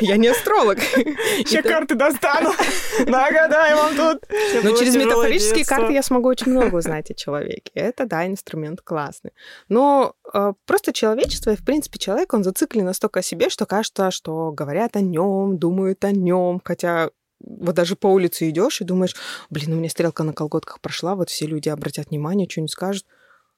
я 0.00 0.16
не 0.16 0.28
астролог. 0.28 0.78
Это- 1.52 1.68
карты 1.68 1.94
достану. 1.94 2.52
Нагадай 3.06 3.74
вам 3.74 3.96
тут. 3.96 4.28
Но 4.62 4.76
через 4.76 4.96
метафорические 4.96 5.64
карты 5.64 5.92
я 5.92 6.02
смогу 6.02 6.28
очень 6.28 6.52
много 6.52 6.76
узнать 6.76 7.10
о 7.10 7.14
человеке. 7.14 7.70
Это, 7.74 8.06
да, 8.06 8.26
инструмент 8.26 8.80
классный. 8.82 9.32
Но 9.68 10.14
э, 10.32 10.52
просто 10.66 10.92
человечество, 10.92 11.50
и, 11.50 11.56
в 11.56 11.64
принципе, 11.64 11.98
человек, 11.98 12.34
он 12.34 12.44
зациклен 12.44 12.84
настолько 12.84 13.20
о 13.20 13.22
себе, 13.22 13.48
что 13.50 13.66
кажется, 13.66 14.10
что 14.10 14.52
говорят 14.52 14.96
о 14.96 15.00
нем, 15.00 15.58
думают 15.58 16.04
о 16.04 16.12
нем, 16.12 16.60
хотя 16.64 17.10
вот 17.40 17.74
даже 17.74 17.96
по 17.96 18.06
улице 18.06 18.48
идешь 18.48 18.80
и 18.80 18.84
думаешь, 18.84 19.14
блин, 19.50 19.72
у 19.74 19.76
меня 19.76 19.90
стрелка 19.90 20.22
на 20.22 20.32
колготках 20.32 20.80
прошла, 20.80 21.14
вот 21.14 21.30
все 21.30 21.46
люди 21.46 21.68
обратят 21.68 22.08
внимание, 22.08 22.48
что-нибудь 22.48 22.72
скажут. 22.72 23.04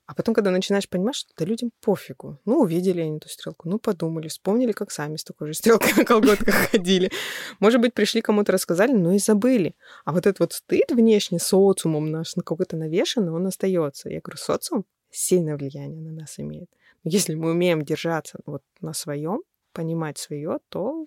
А 0.08 0.14
потом, 0.14 0.34
когда 0.34 0.50
начинаешь 0.50 0.88
понимать, 0.88 1.16
что 1.16 1.30
да 1.36 1.44
людям 1.44 1.70
пофигу. 1.82 2.40
Ну, 2.46 2.60
увидели 2.60 3.02
они 3.02 3.18
эту 3.18 3.28
стрелку, 3.28 3.68
ну, 3.68 3.78
подумали, 3.78 4.28
вспомнили, 4.28 4.72
как 4.72 4.90
сами 4.90 5.16
с 5.16 5.22
такой 5.22 5.48
же 5.48 5.54
стрелкой 5.54 5.92
на 5.98 6.06
колготках 6.06 6.54
ходили. 6.70 7.12
Может 7.60 7.82
быть, 7.82 7.92
пришли 7.92 8.22
кому-то 8.22 8.52
рассказали, 8.52 8.92
но 8.92 9.12
и 9.12 9.18
забыли. 9.18 9.76
А 10.06 10.12
вот 10.12 10.24
этот 10.24 10.40
вот 10.40 10.54
стыд 10.54 10.92
внешне 10.92 11.38
социумом 11.38 12.10
наш 12.10 12.36
на 12.36 12.42
какой-то 12.42 12.78
навешенный, 12.78 13.32
он 13.32 13.46
остается. 13.46 14.08
Я 14.08 14.22
говорю, 14.22 14.38
социум 14.38 14.86
сильное 15.10 15.58
влияние 15.58 16.00
на 16.00 16.12
нас 16.12 16.38
имеет. 16.38 16.70
Если 17.04 17.34
мы 17.34 17.50
умеем 17.50 17.82
держаться 17.82 18.40
вот 18.46 18.62
на 18.80 18.94
своем, 18.94 19.42
понимать 19.74 20.16
свое, 20.16 20.60
то 20.70 21.06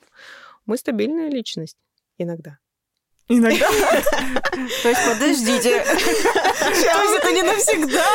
мы 0.68 0.78
стабильная 0.78 1.32
личность 1.32 1.78
иногда. 2.20 2.60
Иногда. 3.38 3.68
То 4.84 4.90
есть, 4.90 5.02
подождите. 5.08 5.84
То 5.84 5.94
есть, 5.94 7.18
это 7.18 7.32
не 7.32 7.44
навсегда. 7.44 8.06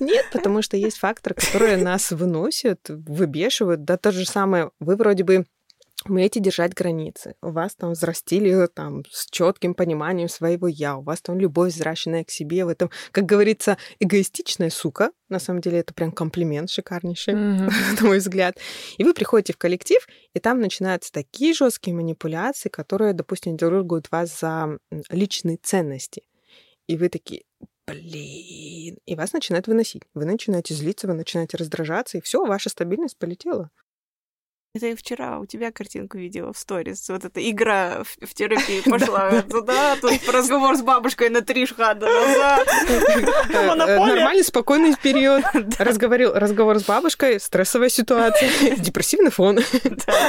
Нет, 0.00 0.26
потому 0.32 0.62
что 0.62 0.76
есть 0.76 0.98
факторы, 0.98 1.34
которые 1.34 1.76
нас 1.76 2.10
выносят, 2.10 2.80
выбешивают. 2.88 3.84
Да 3.84 3.96
то 3.96 4.12
же 4.12 4.24
самое, 4.26 4.70
вы 4.78 4.96
вроде 4.96 5.24
бы 5.24 5.46
умеете 6.06 6.40
держать 6.40 6.74
границы. 6.74 7.34
У 7.42 7.50
вас 7.50 7.74
там 7.74 7.92
взрастили 7.92 8.66
там 8.66 9.02
с 9.10 9.26
четким 9.30 9.74
пониманием 9.74 10.28
своего 10.28 10.68
я, 10.68 10.96
у 10.96 11.02
вас 11.02 11.20
там 11.20 11.38
любовь 11.38 11.74
взращенная 11.74 12.24
к 12.24 12.30
себе, 12.30 12.64
в 12.64 12.68
этом, 12.68 12.90
как 13.12 13.26
говорится, 13.26 13.76
эгоистичная 13.98 14.70
сука. 14.70 15.10
На 15.28 15.38
самом 15.38 15.60
деле 15.60 15.78
это 15.78 15.94
прям 15.94 16.12
комплимент 16.12 16.70
шикарнейший, 16.70 17.34
на 17.34 17.70
мой 18.00 18.18
взгляд. 18.18 18.58
И 18.98 19.04
вы 19.04 19.14
приходите 19.14 19.52
в 19.52 19.58
коллектив, 19.58 20.06
и 20.34 20.40
там 20.40 20.60
начинаются 20.60 21.12
такие 21.12 21.54
жесткие 21.54 21.94
манипуляции, 21.94 22.68
которые, 22.68 23.12
допустим, 23.12 23.56
дергают 23.56 24.10
вас 24.10 24.40
за 24.40 24.78
личные 25.10 25.58
ценности. 25.62 26.22
И 26.86 26.96
вы 26.96 27.08
такие, 27.08 27.44
блин, 27.86 28.98
и 29.04 29.14
вас 29.14 29.32
начинают 29.32 29.66
выносить. 29.68 30.02
Вы 30.14 30.24
начинаете 30.24 30.74
злиться, 30.74 31.06
вы 31.06 31.14
начинаете 31.14 31.56
раздражаться, 31.56 32.18
и 32.18 32.20
все, 32.20 32.44
ваша 32.44 32.68
стабильность 32.68 33.18
полетела. 33.18 33.70
Это 34.72 34.86
я 34.86 34.94
вчера 34.94 35.40
у 35.40 35.46
тебя 35.46 35.72
картинку 35.72 36.16
видела 36.16 36.52
в 36.52 36.58
сторис. 36.58 37.08
Вот 37.08 37.24
эта 37.24 37.50
игра 37.50 38.04
в, 38.04 38.24
в 38.24 38.34
терапии 38.34 38.80
пошла 38.88 39.42
туда, 39.42 39.96
тут 40.00 40.12
разговор 40.28 40.76
с 40.76 40.82
бабушкой 40.82 41.28
на 41.28 41.40
три 41.40 41.66
шага 41.66 42.06
назад. 42.06 42.68
Э, 43.52 43.98
нормальный, 43.98 44.44
спокойный 44.44 44.94
период. 44.94 45.42
Разговор, 45.80 46.20
разговор 46.34 46.78
с 46.78 46.84
бабушкой, 46.84 47.40
стрессовая 47.40 47.88
ситуация, 47.88 48.76
депрессивный 48.76 49.32
фон. 49.32 49.58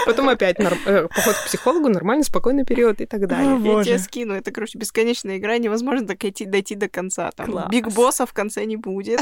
Потом 0.07 0.29
опять 0.29 0.59
э, 0.59 1.07
поход 1.07 1.35
к 1.35 1.45
психологу, 1.45 1.89
нормальный, 1.89 2.23
спокойный 2.23 2.65
период 2.65 2.99
и 2.99 3.05
так 3.05 3.27
далее. 3.27 3.59
Я 3.63 3.83
тебе 3.83 3.99
скину. 3.99 4.33
Это, 4.33 4.51
короче, 4.51 4.79
бесконечная 4.79 5.37
игра, 5.37 5.59
невозможно 5.59 6.07
дойти, 6.07 6.45
дойти 6.45 6.73
до 6.73 6.89
конца. 6.89 7.29
Там 7.35 7.69
Биг 7.69 7.89
Босса 7.89 8.25
в 8.25 8.33
конце 8.33 8.65
не 8.65 8.77
будет. 8.77 9.19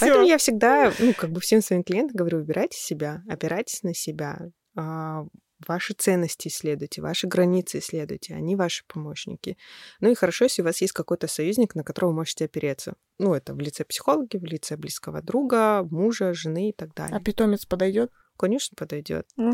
Поэтому 0.00 0.24
я 0.24 0.38
всегда, 0.38 0.90
ну, 0.98 1.12
как 1.12 1.28
бы 1.28 1.42
всем 1.42 1.60
своим 1.60 1.82
клиентам 1.82 2.16
говорю, 2.16 2.37
выбирайте 2.38 2.78
себя, 2.78 3.22
опирайтесь 3.28 3.82
на 3.82 3.94
себя, 3.94 4.50
а, 4.76 5.26
ваши 5.66 5.94
ценности 5.94 6.48
исследуйте, 6.48 7.02
ваши 7.02 7.26
границы 7.26 7.78
исследуйте, 7.78 8.34
они 8.34 8.56
ваши 8.56 8.84
помощники. 8.86 9.56
Ну 10.00 10.10
и 10.10 10.14
хорошо, 10.14 10.44
если 10.44 10.62
у 10.62 10.64
вас 10.64 10.80
есть 10.80 10.92
какой-то 10.92 11.26
союзник, 11.26 11.74
на 11.74 11.82
которого 11.82 12.10
вы 12.10 12.16
можете 12.16 12.44
опереться. 12.44 12.94
Ну, 13.18 13.34
это 13.34 13.54
в 13.54 13.58
лице 13.58 13.84
психологи, 13.84 14.36
в 14.36 14.44
лице 14.44 14.76
близкого 14.76 15.22
друга, 15.22 15.82
мужа, 15.90 16.32
жены 16.32 16.70
и 16.70 16.72
так 16.72 16.94
далее. 16.94 17.16
А 17.16 17.20
питомец 17.20 17.64
подойдет? 17.66 18.12
Конечно, 18.36 18.76
подойдет. 18.76 19.26
Ну, 19.36 19.52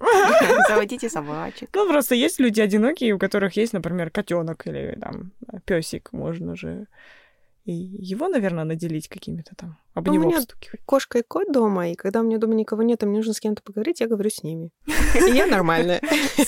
Заводите 0.68 1.08
собачек. 1.08 1.70
Ну, 1.74 1.88
просто 1.88 2.14
есть 2.14 2.40
люди 2.40 2.60
одинокие, 2.60 3.12
у 3.12 3.18
которых 3.18 3.56
есть, 3.56 3.72
например, 3.72 4.10
котенок 4.10 4.66
или 4.66 4.98
там 5.00 5.32
песик, 5.64 6.12
можно 6.12 6.56
же 6.56 6.86
и 7.64 7.72
его, 7.72 8.28
наверное, 8.28 8.64
наделить 8.64 9.08
какими-то 9.08 9.54
там, 9.56 9.78
об 9.94 10.08
него 10.08 10.26
у 10.26 10.28
меня 10.28 10.40
кошка 10.84 11.18
и 11.18 11.22
кот 11.22 11.52
дома, 11.52 11.90
и 11.90 11.94
когда 11.94 12.20
у 12.20 12.24
меня 12.24 12.38
дома 12.38 12.54
никого 12.54 12.82
нет, 12.82 13.02
и 13.02 13.06
мне 13.06 13.18
нужно 13.18 13.34
с 13.34 13.40
кем-то 13.40 13.62
поговорить, 13.62 14.00
я 14.00 14.08
говорю 14.08 14.30
с 14.30 14.42
ними. 14.42 14.70
И 15.14 15.30
я 15.32 15.46
нормальная. 15.46 16.00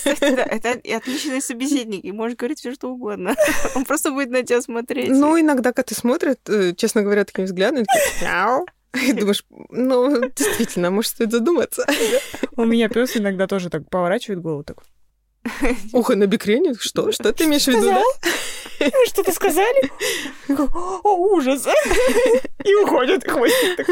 Это 0.04 0.80
отличный 0.96 1.40
собеседник, 1.40 2.04
и 2.04 2.12
можешь 2.12 2.36
говорить 2.36 2.58
все 2.58 2.72
что 2.72 2.90
угодно. 2.90 3.34
Он 3.74 3.84
просто 3.84 4.10
будет 4.10 4.30
на 4.30 4.42
тебя 4.42 4.60
смотреть. 4.62 5.10
Ну, 5.10 5.38
иногда, 5.38 5.72
когда 5.72 5.82
ты 5.84 5.94
смотрит, 5.94 6.40
э, 6.48 6.74
честно 6.74 7.02
говоря, 7.02 7.24
таким 7.24 7.44
взглядом, 7.44 7.84
мяу, 8.22 8.66
и 8.94 9.12
думаешь, 9.12 9.44
ну, 9.70 10.30
действительно, 10.30 10.90
может, 10.90 11.10
стоит 11.10 11.30
задуматься. 11.30 11.86
У 12.56 12.64
меня 12.64 12.88
пес 12.88 13.16
иногда 13.16 13.46
тоже 13.46 13.70
так 13.70 13.88
поворачивает 13.88 14.40
голову, 14.40 14.64
так 14.64 14.82
Ухо 15.92 16.16
на 16.16 16.26
бикрене? 16.26 16.74
Что? 16.74 17.12
Что 17.12 17.32
ты 17.32 17.44
имеешь 17.44 17.64
в 17.64 17.68
виду, 17.68 17.86
да? 17.86 18.02
Что-то 19.06 19.32
сказали? 19.32 19.90
О, 20.48 21.16
ужас! 21.34 21.66
И 22.64 22.74
уходит 22.74 23.28
хвостик. 23.28 23.86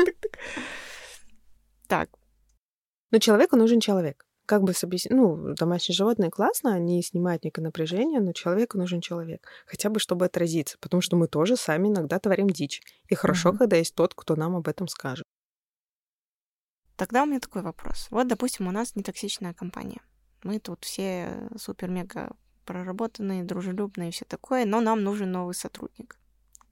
Так. 1.88 2.08
Но 3.10 3.18
человеку 3.18 3.56
нужен 3.56 3.80
человек. 3.80 4.24
Как 4.46 4.62
бы 4.62 4.72
собес... 4.72 5.06
Ну, 5.08 5.54
домашние 5.54 5.94
животные 5.94 6.30
классно, 6.30 6.74
они 6.74 7.02
снимают 7.02 7.44
некое 7.44 7.62
напряжение, 7.62 8.20
но 8.20 8.32
человеку 8.32 8.78
нужен 8.78 9.00
человек. 9.00 9.46
Хотя 9.66 9.88
бы, 9.90 10.00
чтобы 10.00 10.24
отразиться. 10.24 10.78
Потому 10.80 11.00
что 11.00 11.16
мы 11.16 11.28
тоже 11.28 11.56
сами 11.56 11.88
иногда 11.88 12.18
творим 12.18 12.48
дичь. 12.48 12.80
И 13.08 13.14
хорошо, 13.14 13.50
mm-hmm. 13.50 13.58
когда 13.58 13.76
есть 13.76 13.94
тот, 13.94 14.14
кто 14.14 14.34
нам 14.36 14.56
об 14.56 14.68
этом 14.68 14.88
скажет. 14.88 15.24
Тогда 16.96 17.22
у 17.22 17.26
меня 17.26 17.40
такой 17.40 17.62
вопрос. 17.62 18.08
Вот, 18.10 18.26
допустим, 18.26 18.68
у 18.68 18.70
нас 18.70 18.96
нетоксичная 18.96 19.54
компания. 19.54 20.00
Мы 20.42 20.58
тут 20.58 20.84
все 20.84 21.48
супер-мега 21.56 22.32
проработанные, 22.64 23.44
дружелюбные 23.44 24.08
и 24.08 24.12
все 24.12 24.24
такое, 24.24 24.64
но 24.64 24.80
нам 24.80 25.02
нужен 25.02 25.30
новый 25.30 25.54
сотрудник. 25.54 26.16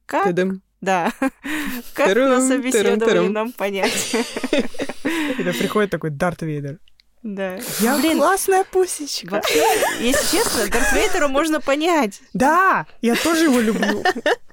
Как? 0.06 0.24
Тадам. 0.24 0.62
Да. 0.80 1.12
Как 1.94 2.16
на 2.16 2.40
собеседовании 2.40 3.28
нам 3.28 3.52
понять? 3.52 4.14
Это 5.38 5.52
приходит 5.58 5.90
такой 5.90 6.10
Дарт 6.10 6.42
Вейдер. 6.42 6.78
Да. 7.22 7.58
Я 7.80 7.98
Блин, 7.98 8.16
классная 8.16 8.64
пусечка. 8.64 9.34
Вообще, 9.34 9.62
если 10.00 10.38
честно, 10.38 10.66
Дарт 10.68 10.92
Вейдера 10.94 11.28
можно 11.28 11.60
понять. 11.60 12.22
Да, 12.32 12.86
я 13.02 13.14
тоже 13.14 13.44
его 13.44 13.60
люблю. 13.60 14.02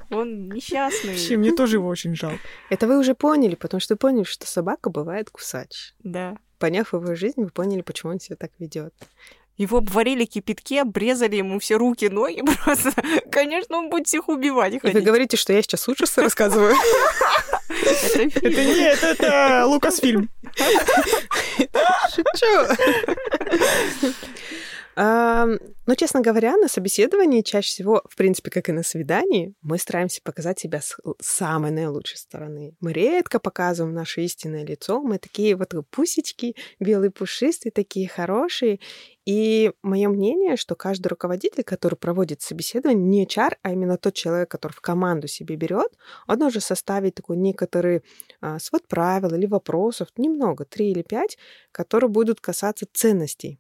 Он 0.10 0.50
несчастный. 0.50 1.12
Вообще, 1.12 1.38
мне 1.38 1.54
тоже 1.54 1.78
его 1.78 1.88
очень 1.88 2.16
жалко. 2.16 2.40
Это 2.70 2.88
вы 2.88 2.98
уже 2.98 3.16
поняли, 3.16 3.56
потому 3.56 3.80
что 3.80 3.96
поняли, 3.96 4.24
что 4.24 4.46
собака 4.48 4.90
бывает 4.90 5.30
кусач. 5.30 5.94
Да. 6.00 6.38
Поняв 6.60 6.94
его 6.94 7.16
жизнь, 7.16 7.42
вы 7.42 7.50
поняли, 7.50 7.82
почему 7.82 8.12
он 8.12 8.20
себя 8.20 8.36
так 8.36 8.52
ведет. 8.60 8.94
Его 9.58 9.80
обварили 9.80 10.26
кипятке, 10.26 10.82
обрезали 10.82 11.36
ему 11.38 11.60
все 11.60 11.78
руки, 11.78 12.10
ноги 12.10 12.44
просто. 12.64 12.94
Конечно, 13.32 13.78
он 13.78 13.90
будет 13.90 14.08
всех 14.08 14.30
убивать. 14.30 14.74
И 14.74 14.80
вы 14.82 15.02
говорите, 15.02 15.36
что 15.36 15.54
я 15.54 15.62
сейчас 15.62 15.88
ужасы 15.88 16.22
рассказываю? 16.22 16.76
Это 17.70 18.64
нет, 18.64 19.04
это 19.04 19.66
Лукасфильм. 19.68 20.30
Шучу. 22.16 22.76
Но, 24.98 25.94
честно 25.96 26.22
говоря, 26.22 26.58
на 26.58 26.68
собеседовании 26.68 27.44
чаще 27.44 27.70
всего, 27.70 28.02
в 28.10 28.16
принципе, 28.16 28.50
как 28.50 28.68
и 28.68 28.72
на 28.72 28.82
свидании, 28.82 29.54
мы 29.62 29.78
стараемся 29.78 30.22
показать 30.24 30.60
себя 30.60 30.82
с 30.82 30.98
самой 31.22 31.70
наилучшей 31.70 32.18
стороны. 32.18 32.76
Мы 32.80 32.94
редко 32.94 33.40
показываем 33.40 33.94
наше 33.94 34.24
истинное 34.24 34.66
лицо. 34.66 35.00
Мы 35.04 35.20
такие 35.20 35.56
вот 35.56 35.74
пусечки, 35.92 36.56
белые 36.80 37.12
пушистые, 37.12 37.72
такие 37.72 38.10
хорошие. 38.10 38.80
И 39.24 39.72
мое 39.84 40.10
мнение, 40.10 40.58
что 40.58 40.74
каждый 40.74 41.10
руководитель, 41.10 41.64
который 41.64 41.96
проводит 41.96 42.42
собеседование, 42.42 43.04
не 43.04 43.26
HR, 43.28 43.58
а 43.62 43.74
именно 43.74 43.98
тот 43.98 44.16
человек, 44.16 44.50
который 44.50 44.74
в 44.74 44.82
команду 44.82 45.28
себе 45.28 45.58
берет, 45.58 45.92
он 46.28 46.40
должен 46.40 46.62
составить 46.62 47.14
такой 47.14 47.38
некоторый 47.38 48.02
а, 48.42 48.58
свод 48.58 48.88
правил 48.88 49.36
или 49.36 49.46
вопросов, 49.46 50.08
немного, 50.18 50.66
три 50.66 50.90
или 50.90 51.04
пять, 51.04 51.38
которые 51.72 52.10
будут 52.10 52.42
касаться 52.42 52.88
ценностей 52.92 53.60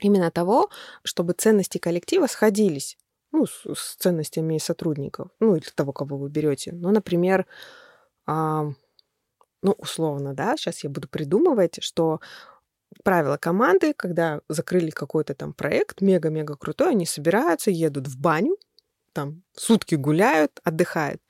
именно 0.00 0.30
того, 0.30 0.70
чтобы 1.02 1.32
ценности 1.32 1.78
коллектива 1.78 2.26
сходились 2.26 2.96
ну, 3.32 3.46
с, 3.46 3.62
с 3.74 3.96
ценностями 3.96 4.58
сотрудников, 4.58 5.30
ну, 5.40 5.56
или 5.56 5.64
того, 5.74 5.92
кого 5.92 6.16
вы 6.16 6.28
берете. 6.28 6.72
Ну, 6.72 6.90
например, 6.90 7.46
а, 8.26 8.70
ну, 9.62 9.72
условно, 9.78 10.34
да, 10.34 10.56
сейчас 10.56 10.82
я 10.84 10.90
буду 10.90 11.08
придумывать, 11.08 11.82
что 11.82 12.20
правила 13.04 13.36
команды, 13.36 13.94
когда 13.94 14.40
закрыли 14.48 14.90
какой-то 14.90 15.34
там 15.34 15.52
проект 15.52 16.00
мега-мега 16.00 16.56
крутой, 16.56 16.90
они 16.90 17.06
собираются, 17.06 17.70
едут 17.70 18.08
в 18.08 18.18
баню, 18.18 18.56
там 19.12 19.42
сутки 19.54 19.94
гуляют, 19.94 20.60
отдыхают. 20.64 21.20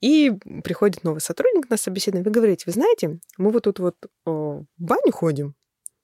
И 0.00 0.32
приходит 0.64 1.04
новый 1.04 1.20
сотрудник 1.20 1.70
на 1.70 1.76
собеседование, 1.76 2.24
вы 2.24 2.30
говорите, 2.30 2.64
вы 2.66 2.72
знаете, 2.72 3.20
мы 3.38 3.50
вот 3.50 3.64
тут 3.64 3.78
вот 3.78 3.96
о, 4.24 4.62
в 4.78 4.82
баню 4.82 5.12
ходим, 5.12 5.54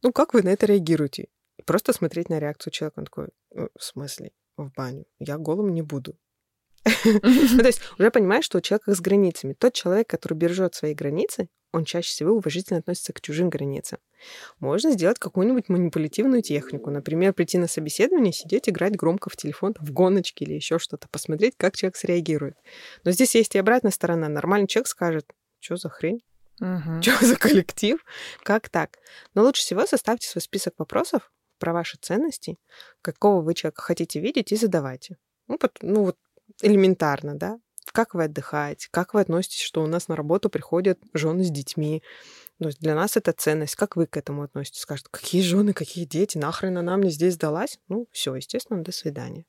ну, 0.03 0.13
как 0.13 0.35
вы 0.35 0.43
на 0.43 0.51
это 0.51 0.67
реагируете? 0.67 1.29
Просто 1.65 1.93
смотреть 1.93 2.29
на 2.29 2.39
реакцию 2.39 2.73
человека. 2.73 2.99
Он 2.99 3.05
такой, 3.07 3.29
«Э, 3.55 3.69
в 3.77 3.83
смысле, 3.83 4.33
в 4.57 4.71
баню? 4.73 5.05
Я 5.19 5.39
голым 5.39 5.73
не 5.73 5.83
буду. 5.83 6.19
Ну, 7.05 7.59
то 7.59 7.67
есть 7.67 7.81
уже 7.99 8.11
понимаешь, 8.11 8.45
что 8.45 8.59
у 8.59 8.61
человека 8.61 8.95
с 8.95 9.01
границами. 9.01 9.55
Тот 9.55 9.75
человек, 9.75 10.09
который 10.09 10.35
бережет 10.35 10.75
свои 10.75 10.95
границы, 10.95 11.49
он 11.73 11.85
чаще 11.85 12.09
всего 12.09 12.33
уважительно 12.33 12.79
относится 12.79 13.13
к 13.13 13.21
чужим 13.21 13.51
границам. 13.51 13.99
Можно 14.61 14.93
сделать 14.93 15.19
какую-нибудь 15.19 15.69
манипулятивную 15.69 16.43
технику. 16.43 16.91
Например, 16.91 17.35
прийти 17.35 17.59
на 17.59 17.67
собеседование, 17.67 18.33
сидеть, 18.33 18.69
играть 18.69 18.97
громко 18.97 19.29
в 19.29 19.37
телефон, 19.37 19.75
в 19.79 19.93
гоночке 19.93 20.45
или 20.45 20.55
еще 20.55 20.79
что-то, 20.79 21.09
посмотреть, 21.09 21.55
как 21.57 21.77
человек 21.77 21.97
среагирует. 21.97 22.57
Но 23.05 23.11
здесь 23.11 23.35
есть 23.35 23.55
и 23.55 23.59
обратная 23.59 23.93
сторона. 23.93 24.29
Нормальный 24.29 24.69
человек 24.69 24.89
скажет, 24.89 25.27
что 25.61 25.77
за 25.77 25.91
хрень? 25.91 26.23
Угу. 26.61 27.03
Что 27.03 27.27
за 27.27 27.37
коллектив? 27.39 28.03
Как 28.43 28.69
так? 28.71 28.99
Но 29.35 29.43
лучше 29.43 29.61
всего 29.63 29.85
составьте 29.87 30.29
свой 30.29 30.43
список 30.43 30.75
вопросов, 30.79 31.31
про 31.59 31.73
ваши 31.73 31.99
ценности, 32.01 32.59
какого 33.03 33.41
вы 33.41 33.55
человека 33.55 33.83
хотите 33.83 34.21
видеть, 34.21 34.53
и 34.53 34.57
задавайте. 34.57 35.17
Ну, 35.49 35.59
ну 35.83 36.05
вот 36.05 36.17
элементарно, 36.63 37.35
да. 37.35 37.59
Как 37.93 38.15
вы 38.15 38.25
отдыхаете, 38.25 38.89
как 38.91 39.15
вы 39.15 39.21
относитесь, 39.21 39.61
что 39.61 39.83
у 39.83 39.87
нас 39.87 40.09
на 40.09 40.17
работу 40.17 40.51
приходят 40.51 40.99
жены 41.15 41.45
с 41.45 41.51
детьми. 41.51 42.03
То 42.59 42.67
есть 42.67 42.81
для 42.81 42.95
нас 42.95 43.17
это 43.17 43.33
ценность. 43.33 43.77
Как 43.77 43.97
вы 43.97 44.07
к 44.07 44.17
этому 44.17 44.43
относитесь? 44.43 44.81
Скажут, 44.81 45.09
какие 45.09 45.41
жены, 45.41 45.73
какие 45.73 46.05
дети, 46.05 46.37
нахрен 46.37 46.77
она 46.79 46.97
мне 46.97 47.11
здесь 47.11 47.35
сдалась? 47.35 47.79
Ну, 47.89 48.09
все, 48.11 48.35
естественно, 48.35 48.83
до 48.83 48.93
свидания. 48.93 49.45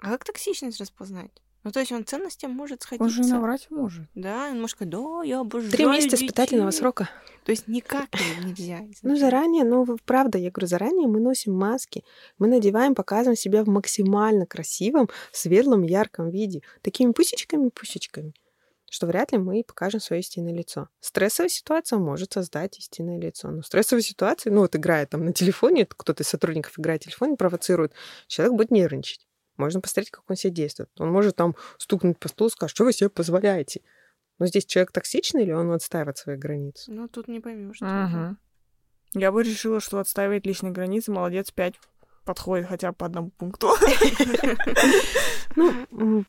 А 0.00 0.10
как 0.10 0.24
токсичность 0.24 0.80
распознать? 0.80 1.30
Ну, 1.68 1.72
то 1.72 1.80
есть 1.80 1.92
он 1.92 2.06
ценностям 2.06 2.50
может 2.52 2.80
сходиться. 2.80 3.04
Он 3.04 3.10
же 3.10 3.30
наврать 3.30 3.66
может. 3.68 4.06
Да, 4.14 4.48
он 4.50 4.62
может 4.62 4.70
сказать, 4.70 4.90
да, 4.90 5.22
я 5.22 5.40
обожаю 5.40 5.70
Три 5.70 5.84
месяца 5.84 6.16
детей. 6.16 6.28
испытательного 6.28 6.70
срока. 6.70 7.10
То 7.44 7.50
есть 7.50 7.68
никак 7.68 8.08
нельзя. 8.42 8.80
Ну, 9.02 9.16
заранее, 9.16 9.64
ну, 9.64 9.98
правда, 10.06 10.38
я 10.38 10.50
говорю, 10.50 10.66
заранее 10.66 11.06
мы 11.08 11.20
носим 11.20 11.52
маски, 11.52 12.04
мы 12.38 12.46
надеваем, 12.46 12.94
показываем 12.94 13.36
себя 13.36 13.64
в 13.64 13.68
максимально 13.68 14.46
красивом, 14.46 15.10
светлом, 15.30 15.82
ярком 15.82 16.30
виде. 16.30 16.62
Такими 16.80 17.12
пусечками-пусечками 17.12 18.32
что 18.90 19.06
вряд 19.06 19.32
ли 19.32 19.36
мы 19.36 19.62
покажем 19.62 20.00
свое 20.00 20.20
истинное 20.20 20.54
лицо. 20.54 20.88
Стрессовая 21.00 21.50
ситуация 21.50 21.98
может 21.98 22.32
создать 22.32 22.78
истинное 22.78 23.18
лицо. 23.18 23.50
Но 23.50 23.60
стрессовая 23.60 24.00
ситуация, 24.00 24.50
ну 24.50 24.60
вот 24.62 24.74
играет 24.74 25.10
там 25.10 25.26
на 25.26 25.34
телефоне, 25.34 25.84
кто-то 25.86 26.22
из 26.22 26.28
сотрудников 26.28 26.78
играет 26.78 27.02
в 27.02 27.04
телефоне, 27.04 27.36
провоцирует, 27.36 27.92
человек 28.28 28.56
будет 28.56 28.70
нервничать. 28.70 29.27
Можно 29.58 29.80
посмотреть, 29.80 30.10
как 30.10 30.24
он 30.28 30.36
себя 30.36 30.52
действует. 30.52 30.88
Он 30.98 31.10
может 31.10 31.36
там 31.36 31.54
стукнуть 31.76 32.18
по 32.18 32.28
столу 32.28 32.48
и 32.48 32.52
сказать, 32.52 32.70
что 32.70 32.84
вы 32.84 32.92
себе 32.92 33.10
позволяете. 33.10 33.82
Но 34.38 34.46
здесь 34.46 34.64
человек 34.64 34.92
токсичный 34.92 35.42
или 35.42 35.52
он 35.52 35.70
отстаивает 35.72 36.16
свои 36.16 36.36
границы? 36.36 36.90
Ну, 36.90 37.08
тут 37.08 37.28
не 37.28 37.40
поймешь. 37.40 37.82
Угу. 37.82 38.36
Я 39.20 39.32
бы 39.32 39.42
решила, 39.42 39.80
что 39.80 39.98
отстаивает 39.98 40.46
личные 40.46 40.72
границы, 40.72 41.10
молодец, 41.10 41.50
пять 41.50 41.74
подходит 42.24 42.68
хотя 42.68 42.90
бы 42.90 42.96
по 42.96 43.06
одному 43.06 43.30
пункту. 43.30 43.68
Ну, 45.56 46.24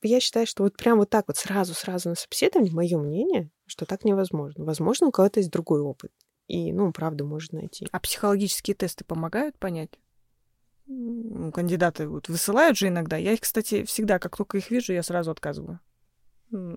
я 0.00 0.20
считаю, 0.20 0.46
что 0.46 0.62
вот 0.62 0.76
прям 0.76 0.98
вот 0.98 1.10
так 1.10 1.26
вот 1.28 1.36
сразу-сразу 1.36 2.08
на 2.08 2.14
собеседовании, 2.14 2.70
мое 2.70 2.98
мнение, 2.98 3.50
что 3.66 3.84
так 3.84 4.04
невозможно. 4.04 4.64
Возможно, 4.64 5.08
у 5.08 5.10
кого-то 5.10 5.40
есть 5.40 5.50
другой 5.50 5.80
опыт. 5.80 6.12
И, 6.46 6.72
ну, 6.72 6.90
правда, 6.92 7.24
можно 7.24 7.58
найти. 7.58 7.86
А 7.92 8.00
психологические 8.00 8.74
тесты 8.74 9.04
помогают 9.04 9.58
понять? 9.58 9.90
Кандидаты 11.54 12.08
вот 12.08 12.28
высылают 12.28 12.76
же 12.76 12.88
иногда. 12.88 13.16
Я 13.16 13.32
их, 13.32 13.40
кстати, 13.40 13.84
всегда, 13.84 14.18
как 14.18 14.36
только 14.36 14.58
их 14.58 14.70
вижу, 14.70 14.92
я 14.92 15.02
сразу 15.02 15.30
отказываю. 15.30 15.80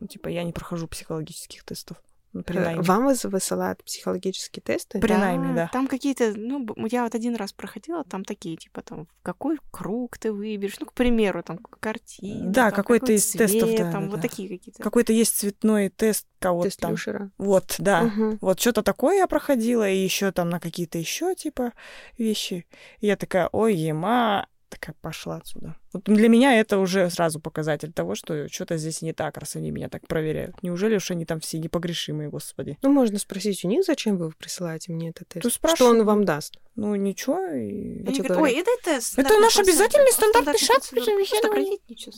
Типа, 0.07 0.27
я 0.27 0.43
не 0.43 0.53
прохожу 0.53 0.87
психологических 0.87 1.63
тестов. 1.63 1.97
При 2.45 2.57
Э, 2.57 2.61
найме. 2.63 2.81
Вам 2.81 3.07
выс- 3.09 3.27
высылают 3.27 3.83
психологические 3.83 4.61
тесты? 4.63 4.99
При 4.99 5.13
найме, 5.13 5.53
да. 5.53 5.69
Там 5.71 5.87
какие-то, 5.87 6.33
ну, 6.35 6.65
я 6.89 7.03
вот 7.03 7.13
один 7.13 7.35
раз 7.35 7.53
проходила, 7.53 8.03
там 8.03 8.23
такие, 8.23 8.57
типа, 8.57 8.81
там, 8.81 9.05
в 9.05 9.21
какой 9.21 9.57
круг 9.71 10.17
ты 10.17 10.31
выберешь, 10.31 10.79
ну, 10.79 10.87
к 10.87 10.93
примеру, 10.93 11.43
там, 11.43 11.59
картина. 11.79 12.49
Да, 12.51 12.69
там, 12.71 12.75
какой-то 12.75 13.05
какой 13.05 13.15
из 13.15 13.31
тестов, 13.31 13.69
цвет, 13.69 13.77
да, 13.77 13.91
там, 13.91 14.05
да, 14.05 14.09
вот 14.09 14.15
да. 14.15 14.27
такие 14.27 14.49
какие-то. 14.49 14.81
Какой-то 14.81 15.13
есть 15.13 15.37
цветной 15.37 15.89
тест 15.89 16.25
кого-то 16.39 16.69
Тест 16.69 16.79
там. 16.79 16.91
Люшера. 16.91 17.31
Вот, 17.37 17.75
да. 17.77 18.01
Мгм. 18.03 18.37
Вот 18.41 18.59
что-то 18.59 18.83
такое 18.83 19.17
я 19.17 19.27
проходила, 19.27 19.87
и 19.89 19.97
еще 19.97 20.31
там 20.31 20.49
на 20.49 20.59
какие-то 20.59 20.97
еще 20.97 21.35
типа 21.35 21.71
вещи. 22.17 22.65
И 22.99 23.07
я 23.07 23.15
такая, 23.15 23.47
ой, 23.51 23.75
ема, 23.75 24.47
такая 24.73 24.95
пошла 25.01 25.37
отсюда. 25.37 25.75
Вот 25.93 26.03
для 26.05 26.27
меня 26.29 26.59
это 26.59 26.77
уже 26.79 27.09
сразу 27.09 27.39
показатель 27.39 27.91
того, 27.93 28.15
что 28.15 28.47
что-то 28.49 28.77
здесь 28.77 29.01
не 29.01 29.13
так, 29.13 29.37
раз 29.37 29.55
они 29.55 29.71
меня 29.71 29.89
так 29.89 30.07
проверяют. 30.07 30.61
Неужели 30.63 30.95
уж 30.95 31.11
они 31.11 31.25
там 31.25 31.39
все 31.39 31.59
непогрешимые, 31.59 32.29
господи? 32.29 32.77
Ну, 32.81 32.91
можно 32.91 33.19
спросить 33.19 33.63
у 33.63 33.67
них, 33.67 33.83
зачем 33.85 34.17
вы 34.17 34.31
присылаете 34.31 34.91
мне 34.91 35.09
этот 35.09 35.27
тест? 35.29 35.59
То 35.61 35.75
Что 35.75 35.89
он 35.89 36.03
вам 36.03 36.25
даст? 36.25 36.57
Ну 36.75 36.95
ничего. 36.95 37.39
и- 37.45 38.03
Они 38.05 38.17
говорят, 38.19 38.37
Ой, 38.37 38.53
это 38.53 38.71
тест. 38.83 39.17
Это 39.19 39.37
наш 39.39 39.57
обязательный 39.59 40.11
стандартный 40.11 40.57
шаг 40.59 40.77
ничего 40.91 41.23
страшного. 41.25 41.55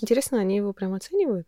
Интересно, 0.02 0.40
они 0.40 0.56
его 0.58 0.74
прям 0.74 0.94
оценивают? 0.94 1.48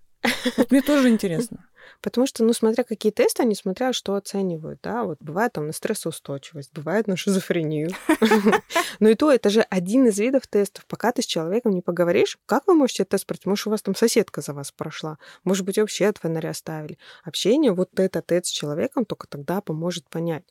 Вот 0.58 0.72
мне 0.72 0.82
тоже 0.82 1.10
интересно. 1.10 1.67
Потому 2.02 2.28
что, 2.28 2.44
ну, 2.44 2.54
смотря 2.54 2.84
какие 2.84 3.12
тесты, 3.12 3.44
они 3.44 3.56
смотря 3.56 3.94
что 3.94 4.16
оценивают, 4.16 4.80
да, 4.84 5.04
вот 5.04 5.18
бывает 5.20 5.54
там 5.54 5.68
на 5.68 5.74
стрессоустойчивость, 5.74 6.74
бывает 6.74 7.08
на 7.08 7.18
шизофрению. 7.18 7.92
Но 9.00 9.10
и 9.10 9.16
то, 9.16 9.32
это 9.32 9.50
же 9.50 9.62
один 9.62 10.08
из 10.08 10.20
видов 10.20 10.48
тестов. 10.48 10.86
Пока 10.88 11.12
ты 11.12 11.22
с 11.22 11.26
человеком 11.26 11.74
не 11.74 11.82
поговоришь, 11.82 12.38
как 12.46 12.68
вы 12.68 12.74
можете 12.74 13.06
тест 13.06 13.26
пройти? 13.26 13.50
Может, 13.50 13.68
у 13.68 13.70
вас 13.72 13.82
там 13.82 13.96
соседка 13.96 14.42
за 14.42 14.54
вас 14.54 14.72
прошла? 14.72 15.18
Может 15.44 15.66
быть, 15.66 15.78
вообще 15.78 16.08
от 16.08 16.18
фонаря 16.18 16.54
ставили? 16.54 16.98
Общение, 17.24 17.72
вот 17.72 18.00
это 18.00 18.22
тест 18.22 18.48
с 18.48 18.52
человеком 18.52 19.06
только 19.06 19.28
тогда 19.28 19.62
поможет 19.62 20.10
понять. 20.10 20.44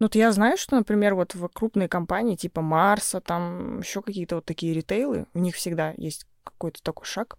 Ну, 0.00 0.06
вот 0.06 0.14
я 0.14 0.32
знаю, 0.32 0.56
что, 0.56 0.76
например, 0.76 1.14
вот 1.14 1.34
в 1.34 1.46
крупные 1.48 1.86
компании 1.86 2.34
типа 2.34 2.62
Марса, 2.62 3.20
там 3.20 3.80
еще 3.80 4.00
какие-то 4.00 4.36
вот 4.36 4.46
такие 4.46 4.72
ритейлы, 4.72 5.26
у 5.34 5.38
них 5.38 5.54
всегда 5.54 5.92
есть 5.98 6.26
какой-то 6.42 6.82
такой 6.82 7.04
шаг, 7.04 7.36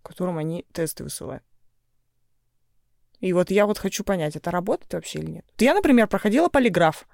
в 0.00 0.08
котором 0.08 0.38
они 0.38 0.64
тесты 0.72 1.04
высылают. 1.04 1.44
И 3.22 3.32
вот 3.32 3.52
я 3.52 3.66
вот 3.66 3.78
хочу 3.78 4.02
понять, 4.02 4.34
это 4.34 4.50
работает 4.50 4.92
вообще 4.92 5.20
или 5.20 5.30
нет. 5.30 5.44
Я, 5.58 5.74
например, 5.74 6.08
проходила 6.08 6.48
полиграф, 6.48 7.06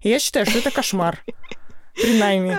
и 0.00 0.08
я 0.08 0.18
считаю, 0.18 0.46
что 0.46 0.58
это 0.58 0.70
кошмар 0.70 1.22
при 1.94 2.18
найме. 2.18 2.58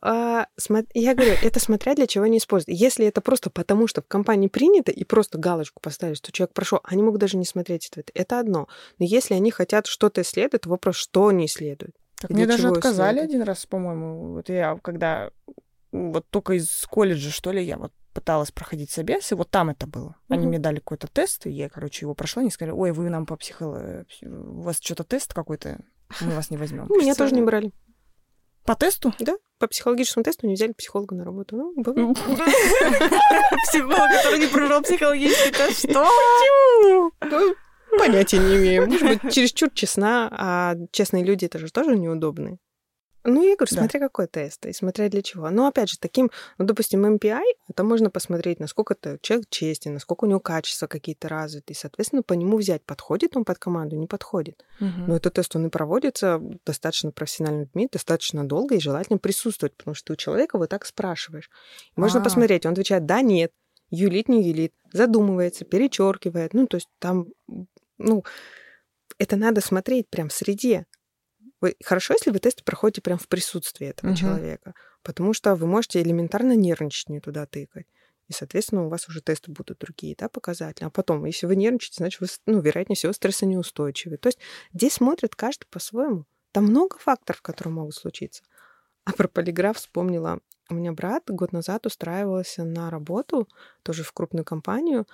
А, 0.00 0.46
Я 0.94 1.14
говорю, 1.14 1.34
это 1.42 1.58
смотря 1.58 1.94
для 1.94 2.06
чего 2.06 2.24
они 2.24 2.38
используют. 2.38 2.78
Если 2.78 3.04
это 3.06 3.20
просто 3.20 3.50
потому, 3.50 3.88
что 3.88 4.00
в 4.00 4.06
компании 4.06 4.46
принято, 4.46 4.92
и 4.92 5.02
просто 5.02 5.38
галочку 5.38 5.80
поставили, 5.80 6.14
что 6.14 6.30
человек 6.30 6.54
прошел, 6.54 6.80
они 6.84 7.02
могут 7.02 7.20
даже 7.20 7.36
не 7.36 7.44
смотреть 7.44 7.90
это. 7.92 8.12
Это 8.14 8.38
одно. 8.38 8.68
Но 9.00 9.04
если 9.04 9.34
они 9.34 9.50
хотят 9.50 9.86
что-то 9.86 10.22
исследовать, 10.22 10.62
то 10.62 10.68
вопрос, 10.68 10.94
что 10.94 11.28
они 11.28 11.46
исследуют. 11.46 11.96
Так 12.20 12.30
мне 12.30 12.46
даже 12.46 12.68
отказали 12.68 13.16
исследовать? 13.16 13.34
один 13.34 13.42
раз, 13.42 13.66
по-моему. 13.66 14.34
Вот 14.34 14.48
я 14.48 14.78
когда 14.82 15.30
вот 15.90 16.26
только 16.30 16.52
из 16.52 16.86
колледжа, 16.88 17.30
что 17.30 17.50
ли, 17.50 17.64
я 17.64 17.76
вот 17.76 17.92
пыталась 18.16 18.50
проходить 18.50 18.90
собес, 18.90 19.30
и 19.30 19.34
вот 19.34 19.50
там 19.50 19.68
это 19.68 19.86
было. 19.86 20.16
Они 20.30 20.40
Мгм. 20.42 20.48
мне 20.48 20.58
дали 20.58 20.76
какой-то 20.78 21.06
тест, 21.06 21.44
и 21.46 21.50
я, 21.50 21.68
короче, 21.68 22.06
его 22.06 22.14
прошла, 22.14 22.40
они 22.40 22.50
сказали, 22.50 22.72
ой, 22.74 22.92
вы 22.92 23.10
нам 23.10 23.26
по 23.26 23.36
психо... 23.36 24.06
У 24.22 24.62
вас 24.62 24.78
что-то 24.80 25.04
тест 25.04 25.34
какой-то, 25.34 25.78
мы 26.22 26.30
вас 26.34 26.48
не 26.48 26.56
возьмем. 26.56 26.86
Ну, 26.88 26.96
меня 27.00 27.14
тоже 27.14 27.34
не 27.34 27.42
брали. 27.42 27.72
По 28.64 28.74
тесту? 28.74 29.12
Да, 29.18 29.34
по 29.58 29.66
психологическому 29.66 30.24
тесту 30.24 30.46
не 30.46 30.54
взяли 30.54 30.72
психолога 30.72 31.14
на 31.14 31.24
работу. 31.24 31.56
Ну, 31.56 31.74
бывает. 31.76 32.16
Психолог, 33.68 34.10
который 34.10 34.40
не 34.40 34.46
прошел 34.46 34.82
психологический 34.82 35.50
тест. 35.52 35.90
Что? 35.90 36.08
Ну, 36.82 37.12
Понятия 37.98 38.38
не 38.38 38.56
имею. 38.56 38.86
Может 38.86 39.22
быть, 39.22 39.22
чересчур 39.34 39.70
честна, 39.70 40.28
а 40.32 40.74
честные 40.90 41.22
люди 41.22 41.44
это 41.44 41.58
же 41.58 41.70
тоже 41.70 41.96
неудобные. 41.96 42.58
Ну, 43.26 43.42
я 43.42 43.56
говорю, 43.56 43.74
Да. 43.74 43.80
смотря 43.80 44.00
какой 44.00 44.26
тест 44.28 44.64
и 44.66 44.72
смотря 44.72 45.08
для 45.08 45.20
чего. 45.22 45.50
Но, 45.50 45.66
опять 45.66 45.90
же, 45.90 45.98
таким, 45.98 46.30
ну, 46.58 46.64
допустим, 46.64 47.04
MPI, 47.04 47.42
это 47.68 47.82
можно 47.84 48.08
посмотреть, 48.08 48.60
насколько 48.60 48.94
это 48.94 49.18
человек 49.20 49.46
честен, 49.50 49.94
насколько 49.94 50.24
у 50.24 50.28
него 50.28 50.40
качества 50.40 50.86
какие-то 50.86 51.28
развиты, 51.28 51.72
и, 51.72 51.76
соответственно, 51.76 52.22
по 52.22 52.34
нему 52.34 52.56
взять, 52.56 52.82
подходит 52.84 53.36
он 53.36 53.44
под 53.44 53.58
команду, 53.58 53.96
не 53.96 54.06
подходит. 54.06 54.64
Мгм. 54.80 55.08
Но 55.08 55.16
этот 55.16 55.34
тест, 55.34 55.54
он 55.56 55.66
и 55.66 55.70
проводится 55.70 56.40
достаточно 56.64 57.10
профессиональными 57.10 57.64
людьми, 57.64 57.88
достаточно 57.90 58.46
долго, 58.46 58.76
и 58.76 58.80
желательно 58.80 59.18
присутствовать, 59.18 59.76
потому 59.76 59.94
что 59.94 60.06
ты 60.06 60.12
у 60.12 60.16
человека 60.16 60.58
вот 60.58 60.70
так 60.70 60.86
спрашиваешь. 60.86 61.50
Можно 61.96 62.20
А. 62.20 62.22
посмотреть, 62.24 62.64
он 62.64 62.72
отвечает 62.72 63.06
«да», 63.06 63.20
«нет», 63.22 63.52
юлит, 63.90 64.28
не 64.28 64.42
юлит, 64.42 64.72
задумывается, 64.92 65.64
перечеркивает. 65.64 66.54
Ну, 66.54 66.66
то 66.66 66.76
есть 66.76 66.88
там, 66.98 67.26
ну, 67.98 68.24
это 69.18 69.36
надо 69.36 69.60
смотреть 69.60 70.08
прям 70.08 70.28
в 70.28 70.32
среде. 70.32 70.86
Вы- 71.60 71.76
Хорошо, 71.84 72.14
если 72.14 72.30
вы 72.30 72.38
тесты 72.38 72.62
проходите 72.64 73.00
прям 73.00 73.18
в 73.18 73.28
присутствии 73.28 73.86
этого 73.88 74.10
Мгм. 74.10 74.16
человека, 74.16 74.74
потому 75.02 75.32
что 75.32 75.54
вы 75.54 75.66
можете 75.66 76.02
элементарно 76.02 76.54
нервничать, 76.54 77.08
не 77.08 77.20
туда 77.20 77.46
тыкать. 77.46 77.86
И, 78.28 78.32
соответственно, 78.32 78.84
у 78.84 78.88
вас 78.88 79.08
уже 79.08 79.20
тесты 79.22 79.52
будут 79.52 79.78
другие, 79.78 80.16
да, 80.18 80.28
показатели. 80.28 80.84
А 80.84 80.90
потом, 80.90 81.24
если 81.24 81.46
вы 81.46 81.54
нервничаете, 81.56 81.96
значит, 81.98 82.20
вы, 82.20 82.26
ну, 82.46 82.60
вероятнее 82.60 82.96
всего, 82.96 83.12
стрессонеустойчивы. 83.12 84.16
То 84.16 84.28
есть 84.28 84.38
здесь 84.74 84.94
смотрит 84.94 85.36
каждый 85.36 85.66
по-своему. 85.70 86.24
Там 86.52 86.64
много 86.64 86.98
факторов, 86.98 87.40
которые 87.42 87.72
могут 87.72 87.94
случиться. 87.94 88.42
А 89.04 89.12
про 89.12 89.28
полиграф 89.28 89.76
вспомнила. 89.76 90.40
У 90.68 90.74
меня 90.74 90.92
брат 90.92 91.22
год 91.28 91.52
назад 91.52 91.86
устраивался 91.86 92.64
на 92.64 92.90
работу, 92.90 93.48
тоже 93.84 94.02
в 94.02 94.12
крупную 94.12 94.44
компанию, 94.44 95.06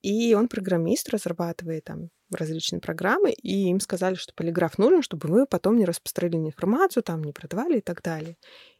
и 0.00 0.34
он 0.34 0.48
программист, 0.48 1.10
разрабатывает 1.10 1.84
там 1.84 2.08
различные 2.30 2.80
программы, 2.80 3.32
и 3.32 3.68
им 3.70 3.80
сказали, 3.80 4.14
что 4.14 4.34
полиграф 4.34 4.78
нужен, 4.78 5.02
чтобы 5.02 5.28
вы 5.28 5.46
потом 5.46 5.76
не 5.76 5.84
распространили 5.84 6.46
информацию, 6.48 7.02
там 7.02 7.22
не 7.24 7.32
продавали 7.32 7.78
и 7.78 7.80
так 7.80 8.02
далее. 8.02 8.36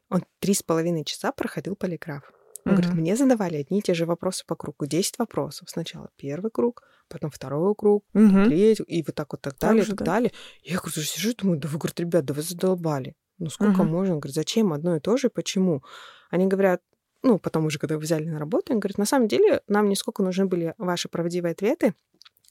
Он 0.09 0.25
три 0.41 0.55
с 0.55 0.63
половиной 0.63 1.05
часа 1.05 1.33
проходил 1.33 1.77
полиграф. 1.77 2.33
Он 2.67 2.75
говорит, 2.75 2.93
Мгм. 2.93 3.01
мне 3.01 3.17
задавали 3.17 3.57
одни 3.57 3.79
и 3.79 3.83
те 3.83 3.95
же 3.95 4.05
вопросы 4.07 4.45
по 4.47 4.55
кругу. 4.55 4.87
10 4.87 5.19
вопросов. 5.19 5.71
Сначала 5.71 6.11
первый 6.17 6.51
круг, 6.51 6.83
потом 7.09 7.31
второй 7.31 7.75
круг, 7.75 8.05
Мгм. 8.13 8.45
третий, 8.45 8.83
и 8.83 9.03
вот 9.03 9.15
так 9.15 9.33
вот 9.33 9.41
так 9.41 9.55
Так 9.55 9.71
далее, 9.71 9.85
же, 9.85 9.91
так 9.91 9.99
да. 10.01 10.05
далее. 10.07 10.33
Я 10.63 10.77
говорю, 10.79 10.93
сижу, 11.01 11.35
думаю, 11.35 11.59
да 11.59 11.69
вы, 11.69 11.79
говорит, 11.79 11.99
ребят, 12.01 12.25
да 12.25 12.35
вы 12.35 12.43
задолбали. 12.43 13.15
Ну 13.39 13.49
сколько 13.49 13.83
Мгм. 13.83 13.93
можно? 13.93 14.15
Он 14.15 14.21
говорит, 14.21 14.35
зачем 14.35 14.73
одно 14.73 14.97
и 14.97 15.01
то 15.01 15.17
же, 15.17 15.31
почему? 15.31 15.83
Они 16.29 16.47
говорят, 16.47 16.83
ну, 17.23 17.39
потом 17.39 17.67
уже, 17.67 17.79
когда 17.79 17.99
взяли 17.99 18.25
на 18.25 18.39
работу, 18.39 18.73
они 18.73 18.81
говорят, 18.81 18.99
на 18.99 19.07
самом 19.07 19.29
деле 19.29 19.63
нам 19.67 19.89
не 19.89 19.97
сколько 19.97 20.23
нужны 20.23 20.47
были 20.47 20.75
ваши 20.79 21.09
правдивые 21.09 21.53
ответы, 21.53 21.95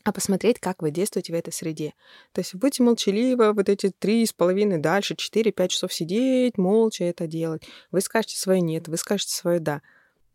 а 0.03 0.11
посмотреть, 0.11 0.59
как 0.59 0.81
вы 0.81 0.91
действуете 0.91 1.33
в 1.33 1.35
этой 1.35 1.51
среде. 1.51 1.93
То 2.31 2.39
есть 2.39 2.53
вы 2.53 2.59
будете 2.59 2.83
молчаливо 2.83 3.53
вот 3.53 3.69
эти 3.69 3.91
три 3.97 4.25
с 4.25 4.33
половиной, 4.33 4.77
дальше 4.77 5.15
четыре-пять 5.15 5.71
часов 5.71 5.93
сидеть, 5.93 6.57
молча 6.57 7.03
это 7.03 7.27
делать. 7.27 7.63
Вы 7.91 8.01
скажете 8.01 8.37
свое 8.37 8.61
нет, 8.61 8.87
вы 8.87 8.97
скажете 8.97 9.33
свое 9.33 9.59
да. 9.59 9.81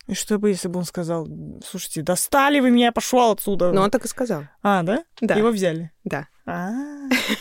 И 0.07 0.15
что 0.15 0.39
бы, 0.39 0.51
если 0.51 0.69
бы 0.69 0.78
он 0.78 0.85
сказал, 0.85 1.27
слушайте, 1.66 2.03
достали 2.03 2.61
вы 2.61 2.70
меня, 2.70 2.86
я 2.86 2.93
пошел 2.93 3.31
отсюда. 3.31 3.73
Но 3.73 3.82
он 3.82 3.91
так 3.91 4.05
и 4.05 4.09
сказал. 4.09 4.45
А, 4.62 4.82
да? 4.82 5.05
Да. 5.20 5.35
Его 5.35 5.49
взяли? 5.49 5.93
Да. 6.05 6.28
А. 6.45 6.73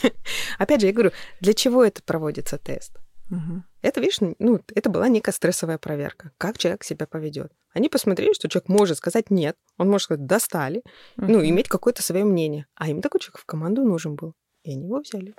Опять 0.58 0.80
же, 0.80 0.88
я 0.88 0.94
говорю, 0.94 1.12
для 1.42 1.54
чего 1.54 1.84
это 1.84 2.02
проводится 2.02 2.58
тест? 2.58 2.98
Мгм. 3.30 3.66
Это, 3.84 4.00
видишь, 4.00 4.20
ну, 4.40 4.62
это 4.74 4.90
была 4.90 5.10
некая 5.10 5.34
стрессовая 5.34 5.78
проверка. 5.78 6.32
Как 6.38 6.58
человек 6.58 6.84
себя 6.86 7.06
поведет. 7.06 7.52
Они 7.74 7.90
посмотрели, 7.90 8.34
что 8.34 8.48
человек 8.48 8.70
может 8.70 8.98
сказать 8.98 9.30
нет, 9.30 9.58
он 9.78 9.90
может 9.90 10.06
сказать 10.06 10.26
достали, 10.26 10.82
ну, 11.18 11.40
Мгм. 11.40 11.50
иметь 11.50 11.68
какое-то 11.68 12.02
свое 12.02 12.24
мнение. 12.24 12.66
А 12.76 12.88
им 12.88 13.02
такой 13.02 13.20
человек 13.20 13.40
в 13.40 13.46
команду 13.46 13.84
нужен 13.84 14.16
был. 14.16 14.34
И 14.64 14.72
они 14.72 14.86
его 14.86 15.00
взяли. 15.02 15.36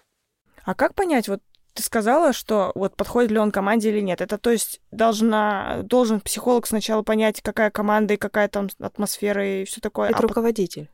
А 0.64 0.74
как 0.74 0.94
понять, 0.94 1.26
вот 1.28 1.40
ты 1.72 1.82
сказала, 1.82 2.32
что 2.34 2.70
вот 2.74 2.96
подходит 2.96 3.30
ли 3.30 3.38
он 3.38 3.50
команде 3.50 3.88
или 3.88 4.00
нет. 4.00 4.20
Это 4.20 4.36
то 4.38 4.50
есть 4.50 4.80
должна, 4.90 5.80
должен 5.82 6.20
психолог 6.20 6.66
сначала 6.66 7.02
понять, 7.02 7.40
какая 7.40 7.70
команда 7.70 8.14
и 8.14 8.18
какая 8.18 8.48
там 8.48 8.68
атмосфера 8.78 9.62
и 9.62 9.64
все 9.64 9.80
такое. 9.80 10.10
это 10.10 10.18
а, 10.18 10.22
руководитель. 10.22 10.88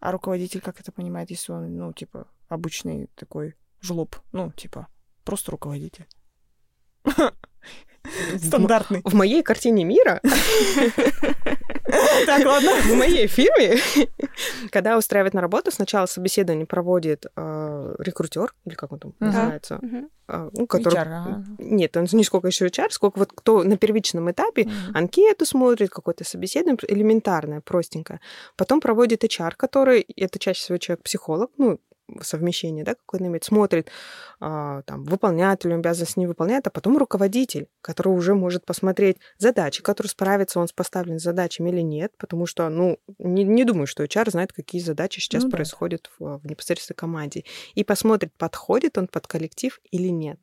а 0.00 0.10
руководитель 0.12 0.60
как 0.60 0.80
это 0.80 0.90
понимает, 0.92 1.30
если 1.30 1.52
он, 1.52 1.76
ну, 1.76 1.92
типа, 1.92 2.26
обычный 2.48 3.08
такой 3.14 3.54
жлоб, 3.80 4.16
ну, 4.32 4.50
типа, 4.52 4.88
просто 5.24 5.52
руководитель. 5.52 6.06
Стандартный. 8.38 9.00
В 9.04 9.14
моей 9.14 9.42
картине 9.42 9.84
мира 9.84 10.20
Так, 12.26 12.44
ладно. 12.44 12.72
В 12.82 12.94
моей 12.94 13.26
фирме, 13.26 13.78
когда 14.70 14.98
устраивает 14.98 15.34
на 15.34 15.40
работу, 15.40 15.70
сначала 15.70 16.06
собеседование 16.06 16.66
проводит 16.66 17.26
э, 17.36 17.94
рекрутер, 17.98 18.54
или 18.64 18.74
как 18.74 18.92
он 18.92 18.98
там 18.98 19.14
называется, 19.20 19.80
э, 20.28 20.50
ну, 20.52 20.66
который... 20.66 20.94
HR, 20.94 21.08
а. 21.08 21.44
Нет, 21.58 21.96
он 21.96 22.06
не 22.12 22.24
сколько 22.24 22.48
еще 22.48 22.66
HR, 22.66 22.90
сколько 22.90 23.18
вот 23.18 23.32
кто 23.32 23.62
на 23.62 23.76
первичном 23.76 24.30
этапе 24.30 24.68
анкету 24.94 25.46
смотрит, 25.46 25.90
какое-то 25.90 26.24
собеседование 26.24 26.78
элементарное, 26.88 27.60
простенькое. 27.60 28.20
Потом 28.56 28.80
проводит 28.80 29.24
HR, 29.24 29.52
который, 29.56 30.00
это 30.16 30.38
чаще 30.38 30.60
всего 30.60 30.78
человек-психолог, 30.78 31.50
ну, 31.56 31.78
совмещение, 32.20 32.84
да, 32.84 32.96
он 33.12 33.26
имеет, 33.26 33.44
смотрит, 33.44 33.90
а, 34.40 34.82
там, 34.82 35.04
выполняет 35.04 35.64
ли 35.64 35.72
он 35.72 35.80
обязанности, 35.80 36.18
не 36.18 36.26
выполняет, 36.26 36.66
а 36.66 36.70
потом 36.70 36.96
руководитель, 36.96 37.68
который 37.80 38.08
уже 38.08 38.34
может 38.34 38.64
посмотреть 38.64 39.18
задачи, 39.38 39.82
который 39.82 40.08
справится 40.08 40.60
он 40.60 40.68
с 40.68 40.72
поставленными 40.72 41.18
задачами 41.18 41.70
или 41.70 41.80
нет, 41.80 42.12
потому 42.18 42.46
что, 42.46 42.68
ну, 42.68 42.98
не, 43.18 43.44
не 43.44 43.64
думаю, 43.64 43.86
что 43.86 44.04
HR 44.04 44.30
знает, 44.30 44.52
какие 44.52 44.80
задачи 44.80 45.20
сейчас 45.20 45.44
Ну 45.44 45.50
да. 45.50 45.56
происходят 45.56 46.10
в, 46.18 46.38
в 46.38 46.46
непосредственной 46.46 46.96
команде, 46.96 47.44
и 47.74 47.84
посмотрит, 47.84 48.32
подходит 48.36 48.98
он 48.98 49.08
под 49.08 49.26
коллектив 49.26 49.80
или 49.90 50.08
нет. 50.08 50.38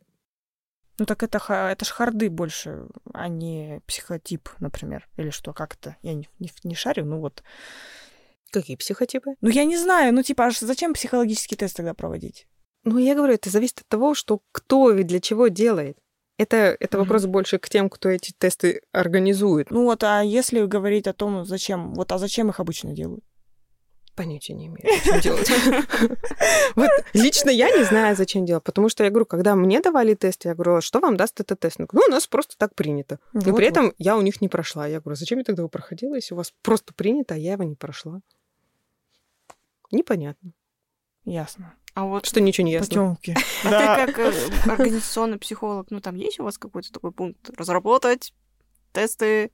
Ну 1.00 1.06
так 1.06 1.24
это, 1.24 1.40
это 1.50 1.86
ж 1.86 1.90
харды 1.90 2.30
больше, 2.30 2.88
а 3.14 3.28
не 3.28 3.82
психотип, 3.88 4.50
например. 4.60 5.08
Или 5.18 5.32
что, 5.32 5.52
как 5.52 5.74
это? 5.76 5.98
Я 6.04 6.14
не, 6.14 6.30
не, 6.38 6.52
не 6.64 6.76
шарю, 6.76 7.06
ну 7.06 7.20
вот. 7.20 7.44
Какие 8.54 8.78
психотипы? 8.78 9.32
Ну 9.42 9.50
я 9.50 9.66
не 9.66 9.78
знаю, 9.78 10.14
ну 10.14 10.22
типа, 10.22 10.46
аж 10.46 10.60
зачем 10.60 10.94
психологический 10.94 11.56
тест 11.56 11.76
тогда 11.76 11.96
проводить? 11.96 12.46
Ну, 12.84 13.00
я 13.00 13.16
говорю, 13.16 13.34
это 13.34 13.50
зависит 13.50 13.80
от 13.80 13.88
того, 13.88 14.14
что 14.14 14.42
кто 14.52 14.92
и 14.92 15.04
для 15.04 15.20
чего 15.20 15.48
делает. 15.48 15.98
Это, 16.38 16.78
это 16.80 16.98
Мгм. 16.98 17.06
вопрос 17.06 17.26
больше 17.26 17.58
к 17.58 17.70
тем, 17.70 17.90
кто 17.90 18.10
эти 18.10 18.32
тесты 18.38 18.82
организует. 18.92 19.72
Ну 19.72 19.86
вот, 19.86 20.04
а 20.04 20.22
если 20.22 20.66
говорить 20.66 21.08
о 21.08 21.14
том, 21.14 21.46
зачем, 21.46 21.94
вот, 21.94 22.12
а 22.12 22.18
зачем 22.18 22.50
их 22.50 22.60
обычно 22.60 22.94
делают? 22.94 23.24
Понятия 24.16 24.54
не 24.54 24.68
имею, 24.68 24.88
зачем 25.04 25.22
делать. 25.22 25.50
Вот 26.76 26.90
лично 27.14 27.50
я 27.50 27.76
не 27.76 27.84
знаю, 27.84 28.16
зачем 28.16 28.46
делать, 28.46 28.64
потому 28.64 28.90
что 28.90 29.04
я 29.04 29.10
говорю, 29.10 29.26
когда 29.26 29.56
мне 29.56 29.80
давали 29.80 30.14
тест, 30.14 30.46
я 30.46 30.54
говорю, 30.54 30.76
«А 30.76 30.82
что 30.82 31.00
вам 31.00 31.18
даст 31.18 31.40
этот 31.40 31.60
тест? 31.60 31.80
Ну, 31.80 31.88
у 32.08 32.12
нас 32.12 32.28
просто 32.28 32.56
так 32.58 32.76
принято. 32.76 33.20
Но 33.34 33.56
при 33.56 33.66
этом 33.68 33.94
я 33.98 34.16
у 34.16 34.22
них 34.22 34.42
не 34.42 34.50
прошла. 34.50 34.86
Я 34.86 35.00
говорю, 35.00 35.16
зачем 35.16 35.40
я 35.40 35.44
тогда 35.44 35.62
его 35.62 35.70
проходила, 35.70 36.14
если 36.16 36.36
у 36.36 36.38
вас 36.38 36.54
просто 36.62 36.94
принято, 36.94 37.34
а 37.34 37.38
я 37.38 37.54
его 37.54 37.64
не 37.64 37.76
прошла? 37.76 38.22
Непонятно. 39.94 40.54
Ясно. 41.24 41.76
А 41.94 42.06
вот 42.06 42.26
Что 42.26 42.42
ничего 42.42 42.66
не 42.66 42.74
ясно. 42.74 42.88
Потемки. 42.88 43.36
а 43.66 44.06
ты 44.06 44.12
как 44.12 44.20
э, 44.20 44.34
организационный 44.66 45.38
психолог, 45.38 45.92
ну 45.92 46.02
там 46.02 46.16
есть 46.16 46.40
у 46.40 46.44
вас 46.44 46.58
какой-то 46.58 46.92
такой 46.92 47.12
пункт? 47.12 47.50
Разработать 47.52 48.34
тесты? 48.92 49.52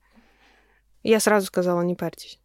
Я 1.02 1.20
сразу 1.20 1.46
сказала, 1.46 1.82
не 1.82 1.94
парьтесь. 1.94 2.40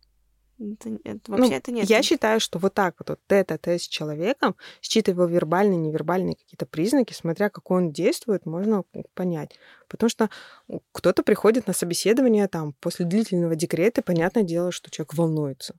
Это, 0.59 0.97
это- 1.03 1.31
вообще 1.31 1.49
Ну, 1.49 1.55
это 1.55 1.71
нет. 1.71 1.89
Я 1.89 2.03
считаю, 2.03 2.39
что 2.39 2.59
вот 2.59 2.73
так 2.73 2.95
вот, 2.99 3.09
вот 3.09 3.19
тет-а-тет 3.27 3.81
с 3.81 3.87
человеком, 3.87 4.55
считывая 4.81 5.25
его 5.25 5.33
вербальные, 5.33 5.77
невербальные 5.77 6.35
какие-то 6.35 6.65
признаки, 6.65 7.13
смотря 7.13 7.49
как 7.49 7.71
он 7.71 7.91
действует, 7.91 8.45
можно 8.45 8.83
понять. 9.13 9.57
Потому 9.87 10.09
что 10.09 10.29
кто-то 10.91 11.23
приходит 11.23 11.67
на 11.67 11.73
собеседование 11.73 12.47
там 12.49 12.73
после 12.73 13.05
длительного 13.05 13.55
декрета, 13.55 14.01
и 14.01 14.03
понятное 14.03 14.43
дело, 14.43 14.71
что 14.71 14.91
человек 14.91 15.13
волнуется. 15.13 15.75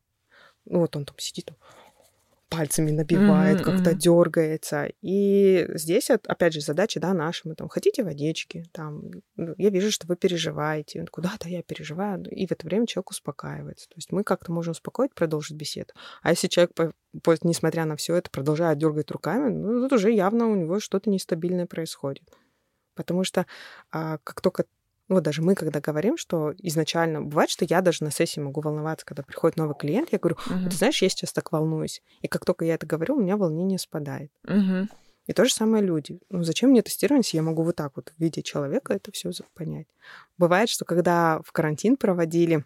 Ну 0.66 0.80
вот 0.80 0.96
он 0.96 1.04
там 1.04 1.18
сидит, 1.18 1.50
пальцами 2.48 2.90
набивает, 2.90 3.56
Мгм, 3.60 3.64
как-то 3.64 3.90
мгм. 3.90 3.98
дергается. 3.98 4.88
И 5.02 5.66
здесь, 5.74 6.10
опять 6.10 6.52
же, 6.52 6.60
задача, 6.60 7.00
да, 7.00 7.12
наша. 7.12 7.48
Мы 7.48 7.54
там, 7.54 7.68
хотите 7.68 8.04
водички? 8.04 8.64
Там, 8.72 9.10
ну, 9.36 9.54
я 9.58 9.70
вижу, 9.70 9.90
что 9.90 10.06
вы 10.06 10.16
переживаете. 10.16 11.00
Он 11.00 11.06
такой, 11.06 11.24
да, 11.24 11.30
я 11.44 11.62
переживаю. 11.62 12.22
И 12.30 12.46
в 12.46 12.52
это 12.52 12.66
время 12.66 12.86
человек 12.86 13.10
успокаивается. 13.10 13.88
То 13.88 13.96
есть 13.96 14.12
мы 14.12 14.24
как-то 14.24 14.52
можем 14.52 14.72
успокоить, 14.72 15.14
продолжить 15.14 15.56
беседу. 15.56 15.92
А 16.22 16.30
если 16.30 16.48
человек, 16.48 16.72
несмотря 17.42 17.84
на 17.84 17.96
все 17.96 18.14
это, 18.16 18.30
продолжает 18.30 18.78
дергать 18.78 19.10
руками, 19.10 19.50
ну, 19.50 19.82
тут 19.82 19.92
уже 19.94 20.12
явно 20.12 20.48
у 20.48 20.54
него 20.54 20.80
что-то 20.80 21.10
нестабильное 21.10 21.66
происходит. 21.66 22.24
Потому 22.94 23.24
что 23.24 23.46
а, 23.90 24.18
как 24.24 24.40
только 24.40 24.64
вот 25.08 25.22
даже 25.22 25.42
мы, 25.42 25.54
когда 25.54 25.80
говорим, 25.80 26.16
что 26.16 26.52
изначально... 26.58 27.22
Бывает, 27.22 27.50
что 27.50 27.64
я 27.64 27.80
даже 27.80 28.02
на 28.02 28.10
сессии 28.10 28.40
могу 28.40 28.60
волноваться, 28.60 29.06
когда 29.06 29.22
приходит 29.22 29.56
новый 29.56 29.76
клиент, 29.76 30.08
я 30.12 30.18
говорю, 30.18 30.36
Мгм. 30.46 30.70
ты 30.70 30.76
знаешь, 30.76 31.00
я 31.02 31.08
сейчас 31.08 31.32
так 31.32 31.52
волнуюсь. 31.52 32.02
И 32.22 32.28
как 32.28 32.44
только 32.44 32.64
я 32.64 32.74
это 32.74 32.86
говорю, 32.86 33.16
у 33.16 33.20
меня 33.20 33.36
волнение 33.36 33.78
спадает. 33.78 34.30
Мгм. 34.44 34.90
И 35.26 35.32
то 35.32 35.44
же 35.44 35.52
самое 35.52 35.82
люди. 35.82 36.20
Ну, 36.30 36.44
зачем 36.44 36.70
мне 36.70 36.82
тестирование, 36.82 37.22
если 37.24 37.36
я 37.36 37.42
могу 37.42 37.62
вот 37.62 37.76
так 37.76 37.92
вот 37.96 38.12
в 38.16 38.20
виде 38.20 38.42
человека 38.42 38.94
это 38.94 39.10
все 39.12 39.30
понять? 39.54 39.88
Бывает, 40.38 40.68
что 40.68 40.84
когда 40.84 41.40
в 41.44 41.50
карантин 41.52 41.96
проводили, 41.96 42.64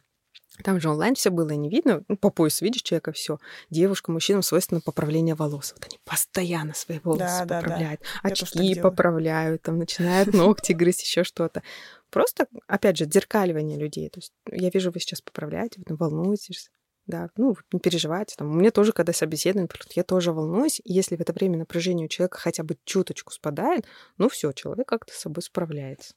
там 0.62 0.81
же 0.81 0.91
онлайн 0.91 1.15
все 1.15 1.31
было 1.31 1.51
и 1.51 1.57
не 1.57 1.71
видно, 1.71 2.05
ну, 2.09 2.17
по 2.17 2.31
пояс 2.31 2.61
видишь 2.61 2.83
человека, 2.83 3.12
все. 3.12 3.39
Девушкам, 3.71 4.15
мужчинам 4.15 4.43
свойственно 4.43 4.81
поправление 4.81 5.35
волос. 5.35 5.73
Вот 5.75 5.87
они 5.87 5.99
постоянно 6.05 6.75
свои 6.75 6.99
волосы 6.99 7.21
Да, 7.21 7.39
да, 7.39 7.45
да. 7.47 7.61
поправляют, 7.62 8.01
тоже 8.01 8.35
так 8.35 8.43
очки 8.43 8.81
поправляют, 8.81 9.62
там 9.62 9.79
начинают 9.79 10.35
ногти 10.35 10.73
грызть, 10.73 11.03
еще 11.03 11.25
что-то. 11.25 11.62
Просто, 12.11 12.47
опять 12.66 12.97
же, 12.97 13.05
зеркаливание 13.05 13.78
людей. 13.78 14.09
То 14.11 14.19
есть 14.19 14.32
я 14.51 14.70
вижу, 14.70 14.91
вы 14.91 15.01
сейчас 15.01 15.20
поправляете, 15.20 15.78
вы 15.78 15.85
там 15.85 15.97
волнуетесь, 15.97 16.70
да, 17.07 17.31
ну, 17.37 17.57
не 17.73 17.81
переживайте. 17.81 18.37
Там, 18.37 18.51
у 18.51 18.55
меня 18.55 18.70
тоже, 18.70 18.93
когда 18.93 19.12
собеседование, 19.12 19.69
я 19.95 20.05
тоже 20.05 20.32
волнуюсь. 20.32 20.81
И 20.85 20.93
если 20.93 21.16
в 21.16 21.20
это 21.20 21.32
время 21.32 21.59
напряжение 21.59 22.07
у 22.07 22.09
человека 22.09 22.39
хотя 22.39 22.62
бы 22.62 22.78
чуточку 22.85 23.32
спадает, 23.32 23.87
ну 24.16 24.28
все, 24.28 24.53
человек 24.53 24.89
как-то 24.89 25.12
с 25.12 25.19
собой 25.19 25.43
справляется. 25.43 26.15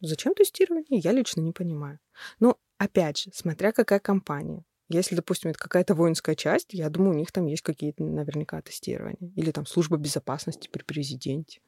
Зачем 0.00 0.34
тестирование? 0.34 0.84
Я 0.88 1.12
лично 1.12 1.40
не 1.40 1.52
понимаю. 1.52 1.98
Но, 2.38 2.58
опять 2.78 3.18
же, 3.18 3.30
смотря 3.34 3.72
какая 3.72 4.00
компания. 4.00 4.64
Если, 4.88 5.14
допустим, 5.14 5.50
это 5.50 5.58
какая-то 5.58 5.94
воинская 5.94 6.34
часть, 6.34 6.72
я 6.72 6.90
думаю, 6.90 7.12
у 7.12 7.18
них 7.18 7.30
там 7.30 7.46
есть 7.46 7.62
какие-то 7.62 8.02
наверняка 8.02 8.60
тестирования. 8.60 9.32
Или 9.36 9.52
там 9.52 9.66
служба 9.66 9.98
безопасности 9.98 10.68
при 10.68 10.82
президенте. 10.82 11.60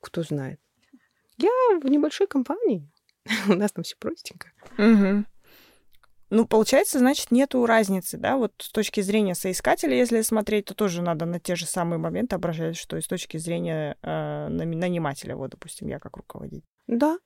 Кто 0.00 0.22
знает. 0.22 0.60
Я 1.40 1.78
в 1.80 1.86
небольшой 1.86 2.26
компании. 2.26 2.88
У 3.48 3.54
нас 3.54 3.72
там 3.72 3.84
все 3.84 3.96
простенько. 3.98 4.48
Мгм. 4.76 5.26
Ну, 6.30 6.46
получается, 6.46 7.00
значит, 7.00 7.32
нету 7.32 7.66
разницы, 7.66 8.16
да? 8.16 8.36
Вот 8.36 8.52
с 8.58 8.70
точки 8.70 9.00
зрения 9.00 9.34
соискателя, 9.34 9.96
если 9.96 10.20
смотреть, 10.22 10.66
то 10.66 10.74
тоже 10.74 11.02
надо 11.02 11.26
на 11.26 11.40
те 11.40 11.56
же 11.56 11.66
самые 11.66 11.98
моменты 11.98 12.36
обращать, 12.36 12.76
что 12.76 12.96
и 12.96 13.00
с 13.00 13.08
точки 13.08 13.36
зрения 13.36 13.96
э, 14.02 14.48
нанимателя, 14.48 15.34
вот, 15.34 15.50
допустим, 15.50 15.88
я 15.88 15.98
как 15.98 16.16
руководитель. 16.16 16.68
Да. 16.86 17.18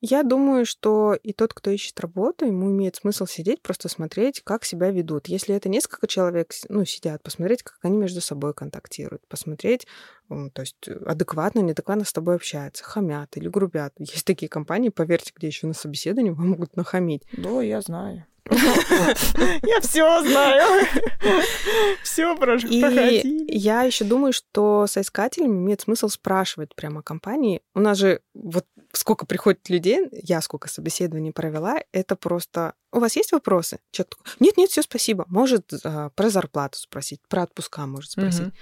Я 0.00 0.22
думаю, 0.22 0.64
что 0.64 1.14
и 1.14 1.32
тот, 1.32 1.54
кто 1.54 1.70
ищет 1.70 1.98
работу, 2.00 2.46
ему 2.46 2.70
имеет 2.70 2.96
смысл 2.96 3.26
сидеть, 3.26 3.62
просто 3.62 3.88
смотреть, 3.88 4.42
как 4.44 4.64
себя 4.64 4.90
ведут. 4.90 5.28
Если 5.28 5.54
это 5.54 5.68
несколько 5.68 6.06
человек, 6.06 6.52
ну, 6.68 6.84
сидят, 6.84 7.22
посмотреть, 7.22 7.64
как 7.64 7.78
они 7.82 7.96
между 7.96 8.20
собой 8.20 8.54
контактируют, 8.54 9.26
посмотреть, 9.28 9.86
то 10.28 10.62
есть 10.62 10.76
э, 10.86 10.92
адекватно, 11.06 11.60
неадекватно 11.60 12.04
с 12.04 12.12
тобой 12.12 12.36
общаются, 12.36 12.84
хамят 12.84 13.36
или 13.36 13.48
грубят. 13.48 13.94
Есть 13.98 14.24
такие 14.24 14.48
компании, 14.48 14.90
поверьте, 14.90 15.32
где 15.34 15.46
еще 15.46 15.66
на 15.66 15.74
собеседовании 15.74 16.30
вам 16.30 16.48
могут 16.50 16.76
нахамить. 16.76 17.22
Да, 17.32 17.62
я 17.62 17.80
знаю. 17.80 18.26
Я 18.50 19.80
все 19.82 20.22
знаю. 20.22 20.86
Все 22.02 22.32
И 22.32 22.36
проходили. 22.36 23.44
я 23.52 23.82
еще 23.82 24.04
думаю, 24.06 24.32
что 24.32 24.86
соискателям 24.86 25.52
имеет 25.52 25.82
смысл 25.82 26.08
спрашивать 26.08 26.74
прямо 26.74 27.02
компании. 27.02 27.60
У 27.74 27.80
нас 27.80 27.98
же 27.98 28.20
вот 28.32 28.64
сколько 28.92 29.26
приходит 29.26 29.68
людей, 29.68 30.08
я 30.12 30.40
сколько 30.40 30.68
собеседований 30.68 31.32
провела, 31.32 31.76
это 31.92 32.16
просто... 32.16 32.74
У 32.90 33.00
вас 33.00 33.16
есть 33.16 33.32
вопросы? 33.32 33.80
Человек 33.90 34.16
такой, 34.16 34.32
нет-нет, 34.40 34.70
все, 34.70 34.82
спасибо. 34.82 35.26
Может 35.28 35.72
а, 35.84 36.10
про 36.10 36.30
зарплату 36.30 36.78
спросить, 36.78 37.20
про 37.28 37.42
отпуска 37.42 37.86
может 37.86 38.12
спросить. 38.12 38.52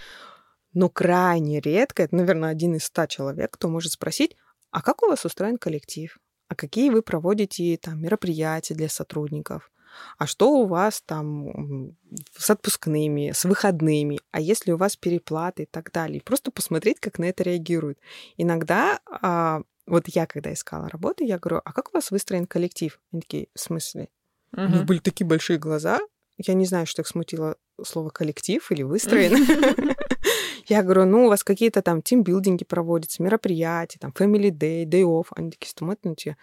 Но 0.76 0.90
крайне 0.90 1.58
редко, 1.58 2.02
это, 2.02 2.14
наверное, 2.14 2.50
один 2.50 2.74
из 2.74 2.84
ста 2.84 3.06
человек, 3.06 3.52
кто 3.52 3.70
может 3.70 3.92
спросить, 3.92 4.36
а 4.70 4.82
как 4.82 5.02
у 5.02 5.06
вас 5.06 5.24
устроен 5.24 5.56
коллектив? 5.56 6.18
А 6.48 6.54
какие 6.54 6.90
вы 6.90 7.00
проводите 7.00 7.78
там 7.78 7.98
мероприятия 8.02 8.74
для 8.74 8.90
сотрудников? 8.90 9.72
А 10.18 10.26
что 10.26 10.50
у 10.50 10.66
вас 10.66 11.00
там 11.00 11.96
с 12.36 12.50
отпускными, 12.50 13.32
с 13.32 13.46
выходными? 13.46 14.20
А 14.32 14.40
если 14.42 14.70
у 14.70 14.76
вас 14.76 14.96
переплаты 14.96 15.62
и 15.62 15.66
так 15.66 15.90
далее? 15.92 16.18
И 16.18 16.22
просто 16.22 16.50
посмотреть, 16.50 17.00
как 17.00 17.18
на 17.18 17.24
это 17.24 17.42
реагируют. 17.42 17.98
Иногда, 18.36 19.00
а, 19.06 19.62
вот 19.86 20.08
я 20.08 20.26
когда 20.26 20.52
искала 20.52 20.90
работу, 20.90 21.24
я 21.24 21.38
говорю, 21.38 21.62
а 21.64 21.72
как 21.72 21.88
у 21.88 21.92
вас 21.92 22.10
выстроен 22.10 22.46
коллектив? 22.46 23.00
Они 23.12 23.22
такие, 23.22 23.48
в 23.54 23.60
смысле? 23.60 24.10
У 24.52 24.60
них 24.60 24.84
были 24.84 24.98
такие 24.98 25.26
большие 25.26 25.58
глаза. 25.58 26.00
Я 26.38 26.54
не 26.54 26.66
знаю, 26.66 26.86
что 26.86 27.02
их 27.02 27.08
смутило 27.08 27.56
слово 27.82 28.10
коллектив 28.10 28.70
или 28.70 28.82
выстроен. 28.82 29.46
Я 30.66 30.82
говорю, 30.82 31.04
ну, 31.06 31.26
у 31.26 31.28
вас 31.28 31.44
какие-то 31.44 31.80
там 31.80 32.02
тимбилдинги 32.02 32.64
проводятся, 32.64 33.22
мероприятия, 33.22 33.98
там, 33.98 34.12
family 34.12 34.50
day, 34.50 34.84
day 34.84 35.02
off. 35.02 35.26
Они 35.36 35.50
такие 35.50 35.72
тебя. 36.16 36.36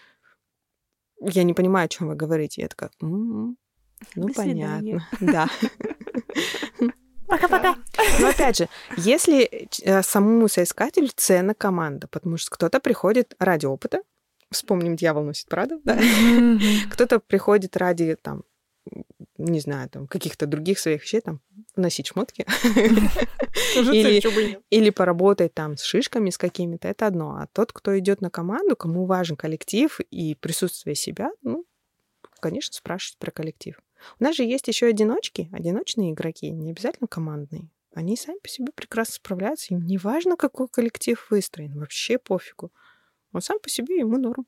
Я 1.20 1.44
не 1.44 1.53
понимаю, 1.53 1.86
о 1.86 1.90
чем 1.90 2.07
вы 2.07 2.15
говорите. 2.15 2.61
Я 2.61 2.68
такая, 2.70 2.90
«М, 3.02 3.57
ну, 4.15 4.28
До 4.28 4.34
свидания». 4.34 5.06
понятно. 5.20 5.49
Да. 6.80 6.88
Пока-пока. 7.28 7.76
Но 8.20 8.28
опять 8.30 8.57
же, 8.57 8.70
если 8.98 9.70
э, 9.84 10.03
самому 10.03 10.48
соискателю 10.48 11.10
ценна 11.15 11.53
команда, 11.53 12.07
потому 12.07 12.38
что 12.38 12.52
кто-то 12.52 12.80
приходит 12.80 13.36
ради 13.40 13.65
опыта, 13.65 14.02
вспомним 14.52 14.95
«Дьявол 14.95 15.24
носит 15.24 15.48
Прада», 15.48 15.80
да? 15.84 15.99
Кто-то 16.91 17.20
приходит 17.20 17.76
ради 17.78 18.15
там 18.22 18.44
не 19.38 19.60
знаю, 19.60 19.90
там, 19.90 20.08
каких-то 20.08 20.46
других 20.46 20.80
своих 20.80 21.04
вещей, 21.04 21.22
там, 21.22 21.42
носить 21.76 22.08
шмотки. 22.08 22.46
Или, 24.70 24.90
поработать 24.90 25.54
там 25.54 25.78
с 25.78 25.84
шишками 25.84 26.30
с 26.30 26.38
какими-то, 26.38 26.88
это 26.88 27.08
одно. 27.08 27.38
А 27.38 27.48
тот, 27.48 27.74
кто 27.74 27.98
идет 27.98 28.22
на 28.22 28.30
команду, 28.30 28.76
кому 28.76 29.06
важен 29.06 29.36
коллектив 29.36 30.00
и 30.12 30.36
присутствие 30.36 30.96
себя, 30.96 31.32
ну, 31.42 31.66
конечно, 32.40 32.76
спрашивать 32.76 33.18
про 33.18 33.32
коллектив. 33.32 33.80
У 34.20 34.24
нас 34.24 34.36
же 34.36 34.44
есть 34.44 34.68
еще 34.68 34.88
одиночки, 34.88 35.50
одиночные 35.52 36.12
игроки, 36.12 36.52
не 36.52 36.72
обязательно 36.72 37.08
командные. 37.08 37.70
Они 37.96 38.18
сами 38.18 38.40
по 38.40 38.50
себе 38.50 38.72
прекрасно 38.74 39.16
справляются, 39.16 39.74
им 39.74 39.86
не 39.86 39.98
важно, 39.98 40.36
какой 40.36 40.68
коллектив 40.68 41.26
выстроен, 41.30 41.80
вообще 41.80 42.18
пофигу. 42.18 42.72
Он 43.32 43.42
сам 43.42 43.60
по 43.60 43.70
себе, 43.70 43.98
ему 43.98 44.18
норм. 44.18 44.46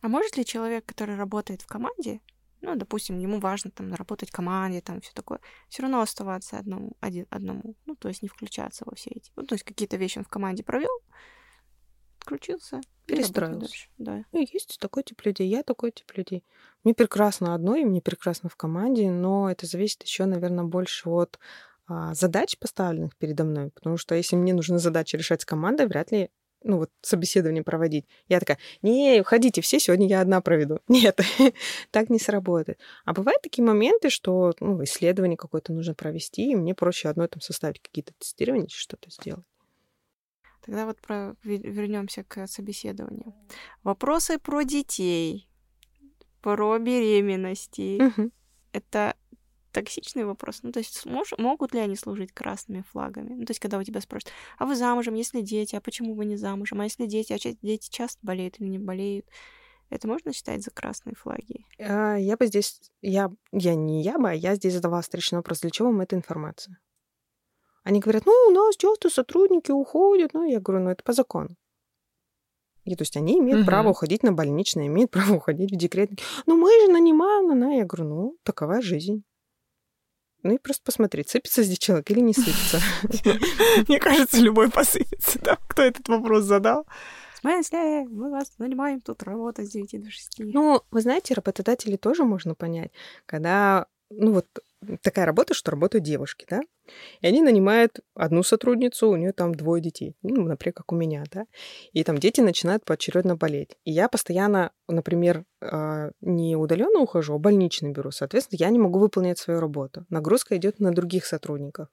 А 0.00 0.08
может 0.08 0.36
ли 0.36 0.44
человек, 0.44 0.86
который 0.86 1.16
работает 1.16 1.62
в 1.62 1.66
команде, 1.66 2.20
ну, 2.60 2.76
допустим, 2.76 3.18
ему 3.18 3.40
важно 3.40 3.70
там 3.70 3.92
работать 3.94 4.30
в 4.30 4.32
команде, 4.32 4.80
там 4.80 5.00
все 5.00 5.12
такое, 5.12 5.40
все 5.68 5.82
равно 5.82 6.00
оставаться 6.00 6.58
одному, 6.58 6.96
один, 7.00 7.26
одному, 7.30 7.76
ну, 7.86 7.96
то 7.96 8.08
есть 8.08 8.22
не 8.22 8.28
включаться 8.28 8.84
во 8.86 8.94
все 8.94 9.10
эти, 9.10 9.30
ну, 9.36 9.44
то 9.44 9.54
есть 9.54 9.64
какие-то 9.64 9.96
вещи 9.96 10.18
он 10.18 10.24
в 10.24 10.28
команде 10.28 10.62
провел, 10.62 10.90
включился, 12.18 12.80
Перестроился. 13.06 13.88
Да. 13.98 14.24
Ну, 14.32 14.40
есть 14.40 14.78
такой 14.78 15.02
тип 15.02 15.20
людей, 15.24 15.48
я 15.48 15.62
такой 15.62 15.90
тип 15.90 16.12
людей. 16.14 16.44
Мне 16.84 16.94
прекрасно 16.94 17.54
одной, 17.54 17.84
мне 17.84 18.00
прекрасно 18.00 18.48
в 18.48 18.56
команде, 18.56 19.10
но 19.10 19.50
это 19.50 19.66
зависит 19.66 20.04
еще, 20.04 20.26
наверное, 20.26 20.64
больше 20.64 21.08
от 21.08 21.38
а, 21.86 22.14
задач, 22.14 22.56
поставленных 22.58 23.16
передо 23.16 23.44
мной, 23.44 23.70
потому 23.70 23.96
что 23.96 24.14
если 24.14 24.36
мне 24.36 24.54
нужны 24.54 24.78
задачи 24.78 25.16
решать 25.16 25.42
с 25.42 25.44
командой, 25.44 25.88
вряд 25.88 26.12
ли 26.12 26.30
ну 26.62 26.78
вот 26.78 26.90
собеседование 27.02 27.62
проводить. 27.62 28.06
Я 28.28 28.40
такая, 28.40 28.58
не, 28.82 29.20
уходите 29.20 29.60
все, 29.60 29.80
сегодня 29.80 30.06
я 30.06 30.20
одна 30.20 30.40
проведу. 30.40 30.80
Нет, 30.88 31.20
так 31.90 32.10
не 32.10 32.18
сработает. 32.18 32.78
А 33.04 33.12
бывают 33.12 33.42
такие 33.42 33.64
моменты, 33.64 34.10
что 34.10 34.54
ну, 34.60 34.82
исследование 34.84 35.36
какое-то 35.36 35.72
нужно 35.72 35.94
провести, 35.94 36.50
и 36.50 36.56
мне 36.56 36.74
проще 36.74 37.08
одной 37.08 37.28
там 37.28 37.40
составить 37.40 37.80
какие-то 37.80 38.12
тестирования, 38.18 38.68
что-то 38.68 39.10
сделать. 39.10 39.44
Тогда 40.62 40.84
вот 40.84 41.00
про... 41.00 41.36
вернемся 41.42 42.22
к 42.24 42.46
собеседованию. 42.46 43.34
Вопросы 43.82 44.38
про 44.38 44.62
детей, 44.62 45.48
про 46.42 46.78
беременности. 46.78 48.00
Мгм. 48.00 48.32
Это 48.72 49.16
токсичный 49.72 50.24
вопрос. 50.24 50.60
Ну, 50.62 50.72
то 50.72 50.78
есть 50.80 51.06
мож- 51.06 51.34
могут 51.38 51.74
ли 51.74 51.80
они 51.80 51.96
служить 51.96 52.32
красными 52.32 52.84
флагами? 52.90 53.34
Ну, 53.34 53.44
то 53.44 53.50
есть 53.50 53.60
когда 53.60 53.78
у 53.78 53.82
тебя 53.82 54.00
спрашивают, 54.00 54.34
а 54.58 54.66
вы 54.66 54.76
замужем, 54.76 55.14
если 55.14 55.40
дети, 55.40 55.76
а 55.76 55.80
почему 55.80 56.14
вы 56.14 56.24
не 56.24 56.36
замужем? 56.36 56.80
А 56.80 56.84
если 56.84 57.06
дети, 57.06 57.32
а 57.32 57.38
дети 57.62 57.88
часто 57.90 58.18
болеют 58.22 58.60
или 58.60 58.68
не 58.68 58.78
болеют? 58.78 59.26
Это 59.88 60.06
можно 60.06 60.32
считать 60.32 60.62
за 60.62 60.70
красные 60.70 61.14
флаги? 61.16 61.66
А, 61.78 62.16
Я 62.16 62.36
бы 62.36 62.46
здесь, 62.46 62.80
я, 63.02 63.30
я 63.52 63.74
не 63.74 64.02
я 64.02 64.18
бы, 64.18 64.30
а 64.30 64.34
я 64.34 64.54
здесь 64.54 64.74
задавала 64.74 65.02
встречный 65.02 65.38
вопрос, 65.38 65.60
для 65.60 65.70
чего 65.70 65.88
вам 65.88 66.00
эта 66.00 66.14
информация? 66.16 66.78
Они 67.82 67.98
говорят, 67.98 68.26
ну, 68.26 68.32
у 68.48 68.50
нас 68.52 68.76
часто 68.76 69.10
сотрудники 69.10 69.70
уходят. 69.70 70.34
Ну, 70.34 70.44
я 70.48 70.60
говорю, 70.60 70.84
ну, 70.84 70.90
это 70.90 71.02
по 71.02 71.12
закону. 71.12 71.56
И 72.84 72.94
то 72.96 73.02
есть 73.02 73.16
они 73.16 73.38
имеют 73.38 73.60
Мгм. 73.60 73.66
право 73.66 73.88
уходить 73.90 74.22
на 74.22 74.32
больничное, 74.32 74.86
имеют 74.86 75.10
право 75.10 75.34
уходить 75.36 75.72
в 75.72 75.76
декрет. 75.76 76.10
Ну, 76.46 76.56
мы 76.56 76.70
же 76.80 76.90
нанимаем, 76.92 77.50
она. 77.50 77.74
Я 77.74 77.84
говорю, 77.84 78.08
ну, 78.08 78.36
такова 78.42 78.80
жизнь. 78.80 79.22
Ну 80.42 80.54
и 80.54 80.58
просто 80.58 80.82
посмотреть, 80.84 81.28
сыпется 81.28 81.62
здесь 81.62 81.78
человек 81.78 82.10
или 82.10 82.20
не 82.20 82.34
сыпется. 82.34 82.80
Мне 83.88 83.98
кажется, 83.98 84.38
любой 84.38 84.70
посыпется, 84.70 85.38
да? 85.40 85.58
Кто 85.68 85.82
этот 85.82 86.08
вопрос 86.08 86.44
задал? 86.44 86.86
В 87.34 87.40
смысле? 87.40 88.04
Мы 88.08 88.30
вас 88.30 88.52
нанимаем 88.58 89.00
тут 89.00 89.22
работать 89.22 89.68
с 89.68 89.72
9 89.72 90.02
до 90.02 90.10
6. 90.10 90.40
Ну, 90.40 90.82
вы 90.90 91.00
знаете, 91.00 91.34
работодателей 91.34 91.96
тоже 91.96 92.24
можно 92.24 92.54
понять, 92.54 92.90
когда, 93.26 93.86
ну 94.10 94.32
вот 94.32 94.46
такая 95.02 95.26
работа, 95.26 95.54
что 95.54 95.70
работают 95.70 96.04
девушки, 96.04 96.46
да, 96.48 96.60
и 97.20 97.26
они 97.26 97.42
нанимают 97.42 98.00
одну 98.14 98.42
сотрудницу, 98.42 99.08
у 99.08 99.16
нее 99.16 99.32
там 99.32 99.54
двое 99.54 99.82
детей, 99.82 100.16
ну, 100.22 100.44
например, 100.44 100.74
как 100.74 100.92
у 100.92 100.96
меня, 100.96 101.24
да, 101.30 101.46
и 101.92 102.02
там 102.04 102.18
дети 102.18 102.40
начинают 102.40 102.84
поочередно 102.84 103.36
болеть. 103.36 103.76
И 103.84 103.92
я 103.92 104.08
постоянно, 104.08 104.72
например, 104.88 105.44
а, 105.60 106.10
не 106.20 106.56
удаленно 106.56 107.00
ухожу, 107.00 107.34
а 107.34 107.38
больничный 107.38 107.90
беру. 107.90 108.10
Соответственно, 108.10 108.58
я 108.58 108.70
не 108.70 108.78
могу 108.78 108.98
выполнять 108.98 109.38
свою 109.38 109.60
работу. 109.60 110.06
Нагрузка 110.08 110.56
идет 110.56 110.80
на 110.80 110.92
других 110.92 111.26
сотрудников. 111.26 111.88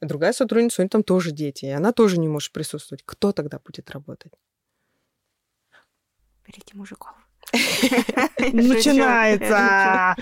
Другая 0.00 0.32
сотрудница, 0.32 0.80
у 0.80 0.84
нее 0.84 0.90
там 0.90 1.02
тоже 1.02 1.32
дети, 1.32 1.64
и 1.64 1.70
она 1.70 1.92
тоже 1.92 2.18
не 2.18 2.28
может 2.28 2.52
присутствовать. 2.52 3.02
Кто 3.04 3.32
тогда 3.32 3.58
будет 3.58 3.90
работать? 3.90 4.32
Берите 6.46 6.76
мужиков. 6.76 7.27
Начинается. 8.52 10.16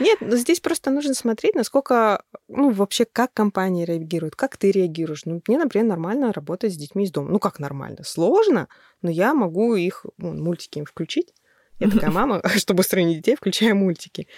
Нет, 0.00 0.18
но 0.20 0.36
здесь 0.36 0.60
просто 0.60 0.90
нужно 0.90 1.14
смотреть, 1.14 1.54
насколько, 1.54 2.22
ну, 2.48 2.70
вообще, 2.70 3.04
как 3.04 3.32
компания 3.32 3.84
реагирует, 3.84 4.36
как 4.36 4.56
ты 4.56 4.70
реагируешь. 4.70 5.24
Ну, 5.24 5.42
мне, 5.46 5.58
например, 5.58 5.86
нормально 5.86 6.32
работать 6.32 6.72
с 6.72 6.76
детьми 6.76 7.04
из 7.04 7.10
дома. 7.10 7.30
Ну, 7.30 7.38
как 7.38 7.58
нормально? 7.58 8.04
Сложно, 8.04 8.68
но 9.02 9.10
я 9.10 9.34
могу 9.34 9.74
их, 9.74 10.06
ну, 10.16 10.32
мультики 10.32 10.78
им 10.78 10.84
включить. 10.84 11.34
Я 11.80 11.90
такая 11.90 12.10
мама, 12.12 12.42
чтобы 12.56 12.80
устроить 12.80 13.16
детей, 13.16 13.36
включаю 13.36 13.76
мультики. 13.76 14.28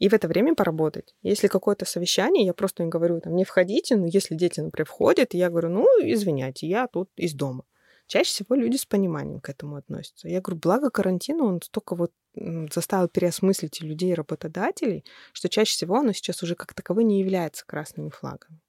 И 0.00 0.08
в 0.08 0.12
это 0.12 0.26
время 0.26 0.54
поработать. 0.54 1.14
Если 1.22 1.46
какое-то 1.46 1.84
совещание, 1.84 2.44
я 2.44 2.52
просто 2.52 2.82
им 2.82 2.90
говорю, 2.90 3.20
там, 3.20 3.36
не 3.36 3.44
входите, 3.44 3.96
но 3.96 4.06
если 4.06 4.34
дети, 4.34 4.60
например, 4.60 4.86
входят, 4.86 5.34
я 5.34 5.50
говорю, 5.50 5.70
ну, 5.70 5.86
извиняйте, 6.02 6.66
я 6.66 6.88
тут 6.88 7.10
из 7.16 7.32
дома. 7.32 7.64
Чаще 8.06 8.30
всего 8.30 8.54
люди 8.54 8.76
с 8.76 8.84
пониманием 8.84 9.40
к 9.40 9.48
этому 9.48 9.76
относятся. 9.76 10.28
Я 10.28 10.40
говорю, 10.40 10.60
благо 10.60 10.90
карантина, 10.90 11.44
он 11.44 11.62
столько 11.62 11.94
вот 11.94 12.12
заставил 12.34 13.08
переосмыслить 13.08 13.80
и 13.80 13.86
людей, 13.86 14.10
и 14.10 14.14
работодателей, 14.14 15.04
что 15.32 15.48
чаще 15.48 15.72
всего 15.72 15.96
оно 15.96 16.12
сейчас 16.12 16.42
уже 16.42 16.54
как 16.54 16.74
таковое 16.74 17.04
не 17.04 17.20
является 17.20 17.64
красными 17.64 18.10
флагами. 18.10 18.60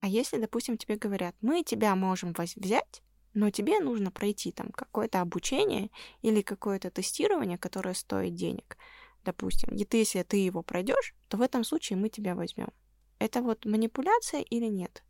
А 0.00 0.08
если, 0.08 0.38
допустим, 0.38 0.76
тебе 0.76 0.96
говорят, 0.96 1.34
мы 1.40 1.62
тебя 1.62 1.94
можем 1.94 2.34
взять, 2.56 3.02
но 3.32 3.50
тебе 3.50 3.80
нужно 3.80 4.10
пройти 4.10 4.52
там 4.52 4.70
какое-то 4.70 5.20
обучение 5.20 5.90
или 6.22 6.42
какое-то 6.42 6.90
тестирование, 6.90 7.58
которое 7.58 7.94
стоит 7.94 8.34
денег, 8.34 8.76
допустим, 9.24 9.74
и 9.74 9.84
ты, 9.84 9.98
если 9.98 10.22
ты 10.22 10.38
его 10.38 10.62
пройдешь, 10.62 11.14
то 11.28 11.36
в 11.36 11.42
этом 11.42 11.64
случае 11.64 11.98
мы 11.98 12.08
тебя 12.08 12.34
возьмем. 12.34 12.68
Это 13.18 13.40
вот 13.40 13.64
манипуляция 13.64 14.40
или 14.40 14.66
нет? 14.66 15.02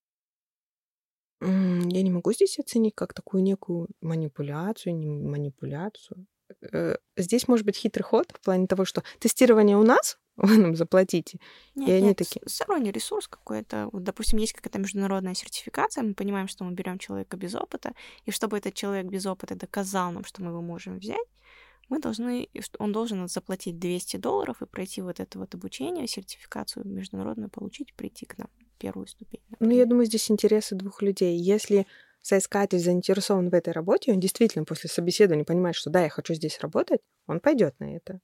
Я 1.41 2.03
не 2.03 2.11
могу 2.11 2.33
здесь 2.33 2.59
оценить 2.59 2.95
как 2.95 3.13
такую 3.15 3.43
некую 3.43 3.89
манипуляцию, 4.01 4.97
не 4.97 5.09
манипуляцию. 5.09 6.27
Э, 6.73 6.97
Здесь 7.17 7.49
может 7.49 7.67
быть 7.67 7.77
хитрый 7.77 8.05
ход 8.05 8.33
в 8.33 8.41
плане 8.41 8.67
того, 8.67 8.85
что 8.85 9.03
тестирование 9.19 9.77
у 9.77 9.83
нас, 9.83 10.19
вы 10.37 10.57
нам 10.59 10.77
заплатите. 10.77 11.39
Нет, 11.75 11.89
И 11.89 11.93
они 11.93 12.07
нет, 12.09 12.17
такие- 12.19 12.43
сторонний 12.49 12.91
ресурс 12.91 13.29
какой-то. 13.29 13.89
Вот, 13.93 14.03
допустим, 14.05 14.39
есть 14.39 14.53
какая-то 14.55 14.79
международная 14.79 15.35
сертификация, 15.35 16.05
мы 16.05 16.15
понимаем, 16.15 16.49
что 16.49 16.65
мы 16.65 16.73
берем 16.73 16.99
человека 16.99 17.37
без 17.37 17.55
опыта, 17.55 17.93
и 18.25 18.31
чтобы 18.31 18.57
этот 18.59 18.75
человек 18.75 19.07
без 19.07 19.27
опыта 19.27 19.55
доказал 19.57 20.13
нам, 20.13 20.25
что 20.25 20.43
мы 20.43 20.51
его 20.51 20.63
можем 20.63 20.99
взять, 20.99 21.27
мы 21.89 22.01
должны, 22.01 22.49
он 22.79 22.93
должен 22.93 23.29
заплатить 23.29 23.79
200 23.79 24.17
долларов 24.17 24.63
и 24.63 24.67
пройти 24.67 25.03
вот 25.03 25.21
это 25.21 25.39
вот 25.39 25.55
обучение, 25.55 26.07
сертификацию 26.09 26.87
международную 26.87 27.51
получить, 27.51 27.95
прийти 27.95 28.27
к 28.27 28.39
нам 28.39 28.49
первую 28.79 29.07
ступень. 29.07 29.41
Ну, 29.49 29.55
я 29.57 29.59
например. 29.61 29.89
думаю, 29.89 30.07
здесь 30.07 30.31
интересы 30.31 30.75
двух 30.75 31.03
людей. 31.03 31.37
Если 31.39 31.87
соискатель 32.21 32.79
заинтересован 32.79 33.51
в 33.51 33.55
этой 33.55 33.73
работе, 33.73 34.13
он 34.13 34.21
действительно 34.21 34.65
после 34.65 34.91
собеседования 34.91 35.45
понимает, 35.45 35.77
что 35.77 35.91
да, 35.91 36.03
я 36.03 36.09
хочу 36.09 36.35
здесь 36.35 36.59
работать, 36.61 37.01
он 37.27 37.41
пойдет 37.41 37.79
на 37.79 37.97
это. 37.97 38.21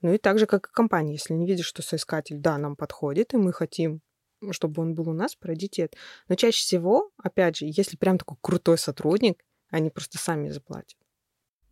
Ну 0.00 0.12
и 0.12 0.18
так 0.18 0.38
же, 0.38 0.46
как 0.46 0.68
и 0.68 0.72
компания. 0.72 1.12
Если 1.12 1.34
не 1.34 1.46
видит, 1.46 1.64
что 1.64 1.82
соискатель, 1.82 2.38
да, 2.38 2.58
нам 2.58 2.76
подходит, 2.76 3.34
и 3.34 3.36
мы 3.36 3.52
хотим, 3.52 4.00
чтобы 4.50 4.82
он 4.82 4.94
был 4.94 5.08
у 5.08 5.12
нас, 5.12 5.36
пройдите 5.36 5.82
это. 5.82 5.96
Но 6.28 6.34
чаще 6.34 6.60
всего, 6.60 7.10
опять 7.22 7.56
же, 7.56 7.66
если 7.66 7.96
прям 7.96 8.18
такой 8.18 8.36
крутой 8.40 8.78
сотрудник, 8.78 9.44
они 9.70 9.90
просто 9.90 10.18
сами 10.18 10.48
заплатят. 10.48 10.96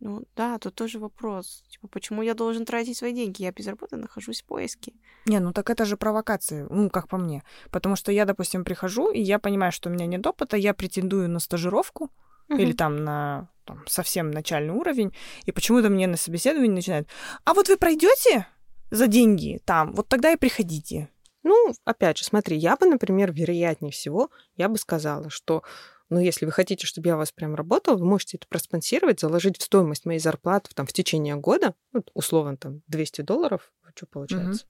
Ну 0.01 0.23
да, 0.35 0.57
тут 0.57 0.73
тоже 0.73 0.97
вопрос. 0.99 1.63
Типа, 1.69 1.87
почему 1.87 2.23
я 2.23 2.33
должен 2.33 2.65
тратить 2.65 2.97
свои 2.97 3.13
деньги? 3.13 3.43
Я 3.43 3.51
без 3.51 3.67
работы 3.67 3.97
нахожусь 3.97 4.41
в 4.41 4.45
поиске. 4.45 4.93
Не, 5.25 5.39
ну 5.39 5.53
так 5.53 5.69
это 5.69 5.85
же 5.85 5.95
провокация, 5.95 6.67
ну, 6.69 6.89
как 6.89 7.07
по 7.07 7.17
мне. 7.17 7.43
Потому 7.69 7.95
что 7.95 8.11
я, 8.11 8.25
допустим, 8.25 8.63
прихожу, 8.63 9.11
и 9.11 9.21
я 9.21 9.37
понимаю, 9.37 9.71
что 9.71 9.89
у 9.89 9.93
меня 9.93 10.07
нет 10.07 10.25
опыта, 10.25 10.57
я 10.57 10.73
претендую 10.73 11.29
на 11.29 11.39
стажировку 11.39 12.11
или 12.49 12.73
там 12.73 12.97
на 13.03 13.49
там, 13.63 13.83
совсем 13.87 14.31
начальный 14.31 14.73
уровень, 14.73 15.13
и 15.45 15.51
почему-то 15.51 15.89
мне 15.89 16.07
на 16.07 16.17
собеседовании 16.17 16.75
начинают, 16.75 17.07
а 17.45 17.53
вот 17.53 17.69
вы 17.69 17.77
пройдете 17.77 18.47
за 18.89 19.07
деньги 19.07 19.61
там, 19.65 19.93
вот 19.93 20.07
тогда 20.09 20.31
и 20.31 20.35
приходите. 20.35 21.09
Ну, 21.43 21.73
опять 21.85 22.17
же, 22.17 22.25
смотри, 22.25 22.57
я 22.57 22.75
бы, 22.75 22.85
например, 22.87 23.31
вероятнее 23.31 23.91
всего, 23.91 24.29
я 24.57 24.67
бы 24.67 24.77
сказала, 24.77 25.29
что, 25.29 25.63
ну, 26.11 26.19
если 26.19 26.45
вы 26.45 26.51
хотите, 26.51 26.85
чтобы 26.85 27.07
я 27.07 27.15
у 27.15 27.17
вас 27.17 27.31
прям 27.31 27.55
работал, 27.55 27.97
вы 27.97 28.05
можете 28.05 28.37
это 28.37 28.45
проспонсировать, 28.47 29.21
заложить 29.21 29.57
в 29.57 29.63
стоимость 29.63 30.05
моей 30.05 30.19
зарплаты 30.19 30.69
там, 30.75 30.85
в 30.85 30.93
течение 30.93 31.35
года, 31.35 31.73
ну, 31.93 32.03
условно, 32.13 32.57
там, 32.57 32.81
200 32.87 33.21
долларов, 33.21 33.71
что 33.95 34.05
получается? 34.05 34.65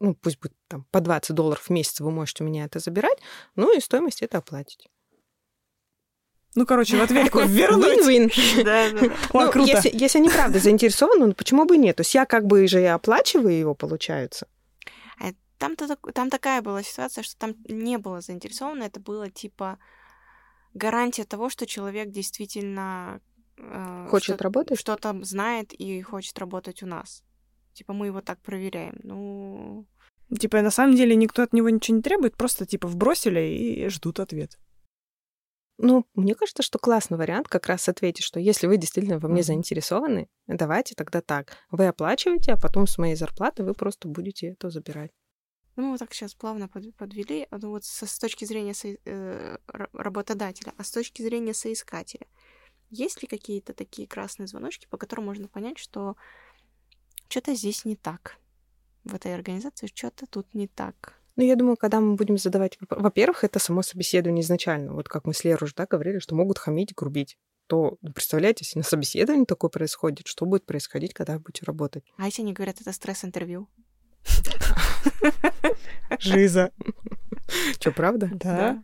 Ну, 0.00 0.14
пусть 0.14 0.40
будет 0.40 0.54
там 0.68 0.86
по 0.90 1.00
20 1.00 1.34
долларов 1.36 1.62
в 1.62 1.70
месяц 1.70 2.00
вы 2.00 2.10
можете 2.10 2.44
у 2.44 2.46
меня 2.46 2.64
это 2.64 2.78
забирать, 2.78 3.18
ну, 3.54 3.76
и 3.76 3.80
стоимость 3.80 4.22
это 4.22 4.38
оплатить. 4.38 4.88
Ну, 6.54 6.64
короче, 6.64 6.96
в 6.96 7.02
ответку 7.02 7.40
вернуть. 7.46 7.98
Win-win. 8.00 8.64
Да, 8.64 8.90
да. 8.90 9.14
О, 9.34 9.44
Ну, 9.44 9.52
круто. 9.52 9.70
Если, 9.70 9.90
если 9.92 10.18
они 10.18 10.30
правда 10.30 10.58
заинтересованы, 10.58 11.26
ну 11.26 11.34
почему 11.34 11.66
бы 11.66 11.76
и 11.76 11.78
нет? 11.78 11.96
То 11.96 12.00
есть 12.00 12.14
я 12.14 12.24
как 12.24 12.46
бы 12.46 12.66
же 12.66 12.80
и 12.80 12.86
оплачиваю 12.86 13.52
его, 13.58 13.74
получается. 13.74 14.48
Там-то, 15.58 15.88
так- 15.88 16.12
там 16.12 16.28
такая 16.28 16.60
была 16.60 16.82
ситуация, 16.82 17.24
что 17.24 17.34
там 17.38 17.54
не 17.66 17.96
было 17.96 18.20
заинтересовано, 18.20 18.82
это 18.82 19.00
было 19.00 19.30
типа 19.30 19.78
гарантия 20.76 21.24
того, 21.24 21.48
что 21.50 21.66
человек 21.66 22.10
действительно 22.10 23.20
э, 23.58 24.06
Хочет 24.10 24.36
что- 24.36 24.44
работать? 24.44 24.78
что-то 24.78 25.18
знает 25.24 25.72
и 25.72 26.00
хочет 26.02 26.38
работать 26.38 26.82
у 26.82 26.86
нас. 26.86 27.22
Типа 27.72 27.92
мы 27.92 28.06
его 28.06 28.20
так 28.20 28.40
проверяем. 28.40 28.98
Ну, 29.02 29.86
Типа, 30.40 30.60
на 30.62 30.70
самом 30.70 30.96
деле 30.96 31.14
никто 31.14 31.42
от 31.42 31.52
него 31.52 31.70
ничего 31.70 31.96
не 31.98 32.02
требует, 32.02 32.36
просто, 32.36 32.66
типа, 32.66 32.88
вбросили 32.88 33.40
и 33.40 33.88
ждут 33.88 34.18
ответ. 34.18 34.58
Ну, 35.78 36.04
мне 36.14 36.34
кажется, 36.34 36.62
что 36.62 36.78
классный 36.78 37.18
вариант 37.18 37.48
как 37.48 37.66
раз 37.66 37.88
ответить, 37.88 38.24
что 38.24 38.40
если 38.40 38.66
вы 38.66 38.76
действительно 38.78 39.18
во 39.18 39.28
мне 39.28 39.42
заинтересованы, 39.42 40.28
давайте 40.46 40.94
тогда 40.96 41.20
так. 41.20 41.56
Вы 41.70 41.86
оплачиваете, 41.86 42.52
а 42.52 42.56
потом 42.60 42.86
с 42.86 42.98
моей 42.98 43.14
зарплаты 43.14 43.62
вы 43.62 43.74
просто 43.74 44.08
будете 44.08 44.48
это 44.48 44.70
забирать. 44.70 45.12
Ну 45.76 45.92
мы 45.92 45.98
так 45.98 46.12
сейчас 46.14 46.34
плавно 46.34 46.68
под- 46.68 46.94
подвели. 46.96 47.46
Ну 47.50 47.70
вот 47.70 47.84
со- 47.84 48.06
с 48.06 48.18
точки 48.18 48.44
зрения 48.44 48.74
со- 48.74 48.88
э, 49.04 49.58
ра- 49.68 49.88
работодателя, 49.92 50.72
а 50.76 50.84
с 50.84 50.90
точки 50.90 51.22
зрения 51.22 51.54
соискателя, 51.54 52.26
есть 52.90 53.22
ли 53.22 53.28
какие-то 53.28 53.72
такие 53.74 54.06
красные 54.08 54.46
звоночки, 54.46 54.86
по 54.90 54.96
которым 54.96 55.26
можно 55.26 55.48
понять, 55.48 55.78
что 55.78 56.16
что-то 57.28 57.54
здесь 57.54 57.84
не 57.84 57.96
так? 57.96 58.38
В 59.04 59.14
этой 59.14 59.34
организации 59.34 59.88
что-то 59.92 60.26
тут 60.26 60.52
не 60.54 60.66
так. 60.68 61.14
Ну, 61.36 61.44
я 61.44 61.54
думаю, 61.54 61.76
когда 61.76 62.00
мы 62.00 62.14
будем 62.16 62.38
задавать... 62.38 62.78
воп- 62.80 62.98
Во-первых, 63.00 63.44
это 63.44 63.58
само 63.58 63.82
собеседование 63.82 64.42
изначально. 64.42 64.94
Вот 64.94 65.08
как 65.08 65.26
мы 65.26 65.34
с 65.34 65.44
Лерой 65.44 65.66
уже 65.66 65.74
да, 65.74 65.86
говорили, 65.86 66.18
что 66.18 66.34
могут 66.34 66.58
хамить, 66.58 66.94
грубить. 66.94 67.36
То, 67.66 67.98
ну, 68.00 68.12
представляете, 68.12 68.64
если 68.64 68.78
на 68.78 68.84
собеседовании 68.84 69.44
такое 69.44 69.68
происходит, 69.70 70.26
что 70.26 70.46
будет 70.46 70.64
происходить, 70.64 71.12
когда 71.12 71.34
вы 71.34 71.40
будете 71.40 71.64
работать? 71.66 72.04
А 72.16 72.24
если 72.26 72.42
они 72.42 72.52
говорят, 72.52 72.80
это 72.80 72.92
стресс-интервью? 72.92 73.68
Жиза. 76.18 76.72
Что, 77.78 77.92
правда? 77.92 78.30
Да. 78.32 78.82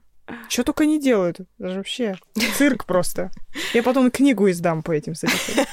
Что 0.48 0.64
только 0.64 0.86
не 0.86 1.00
делают. 1.00 1.40
Даже 1.58 1.78
вообще 1.78 2.16
цирк 2.56 2.86
просто. 2.86 3.30
Я 3.74 3.82
потом 3.82 4.10
книгу 4.10 4.48
издам 4.50 4.82
по 4.82 4.92
этим 4.92 5.14
собеседованиям. 5.14 5.66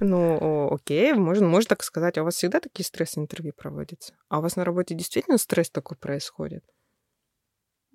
Ну, 0.00 0.72
окей, 0.72 1.12
можно, 1.12 1.46
можно 1.46 1.68
так 1.68 1.82
сказать. 1.82 2.16
А 2.18 2.22
у 2.22 2.24
вас 2.24 2.34
всегда 2.36 2.60
такие 2.60 2.84
стресс-интервью 2.84 3.52
проводятся? 3.52 4.14
А 4.28 4.38
у 4.38 4.42
вас 4.42 4.56
на 4.56 4.64
работе 4.64 4.94
действительно 4.94 5.38
стресс 5.38 5.70
такой 5.70 5.96
происходит? 5.96 6.64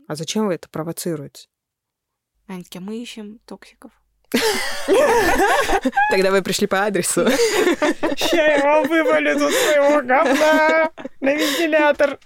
А 0.07 0.15
зачем 0.15 0.47
вы 0.47 0.55
это 0.55 0.69
провоцируете? 0.69 1.47
Такие, 2.47 2.81
мы 2.81 3.01
ищем 3.01 3.39
токсиков. 3.45 3.91
Тогда 6.11 6.31
вы 6.31 6.41
пришли 6.41 6.67
по 6.67 6.83
адресу. 6.83 7.27
Ща 8.15 8.57
я 8.57 8.63
вам 8.63 8.87
вывалю 8.87 9.39
тут 9.39 9.53
своего 9.53 10.01
говна 10.01 10.91
на 11.19 11.33
вентилятор. 11.33 12.19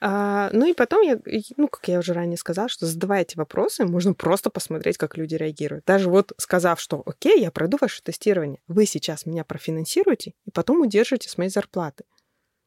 А, 0.00 0.50
ну 0.52 0.66
и 0.66 0.74
потом, 0.74 1.02
я, 1.02 1.18
ну, 1.56 1.68
как 1.68 1.88
я 1.88 1.98
уже 1.98 2.12
ранее 2.12 2.36
сказала, 2.36 2.68
что 2.68 2.86
задавая 2.86 3.22
эти 3.22 3.36
вопросы, 3.36 3.84
можно 3.84 4.14
просто 4.14 4.50
посмотреть, 4.50 4.98
как 4.98 5.16
люди 5.16 5.34
реагируют. 5.34 5.84
Даже 5.86 6.10
вот 6.10 6.32
сказав, 6.36 6.80
что 6.80 7.02
окей, 7.06 7.40
я 7.40 7.50
пройду 7.50 7.78
ваше 7.80 8.02
тестирование, 8.02 8.60
вы 8.68 8.86
сейчас 8.86 9.26
меня 9.26 9.44
профинансируете 9.44 10.34
и 10.44 10.50
потом 10.50 10.82
удержите 10.82 11.28
с 11.28 11.38
моей 11.38 11.50
зарплаты. 11.50 12.04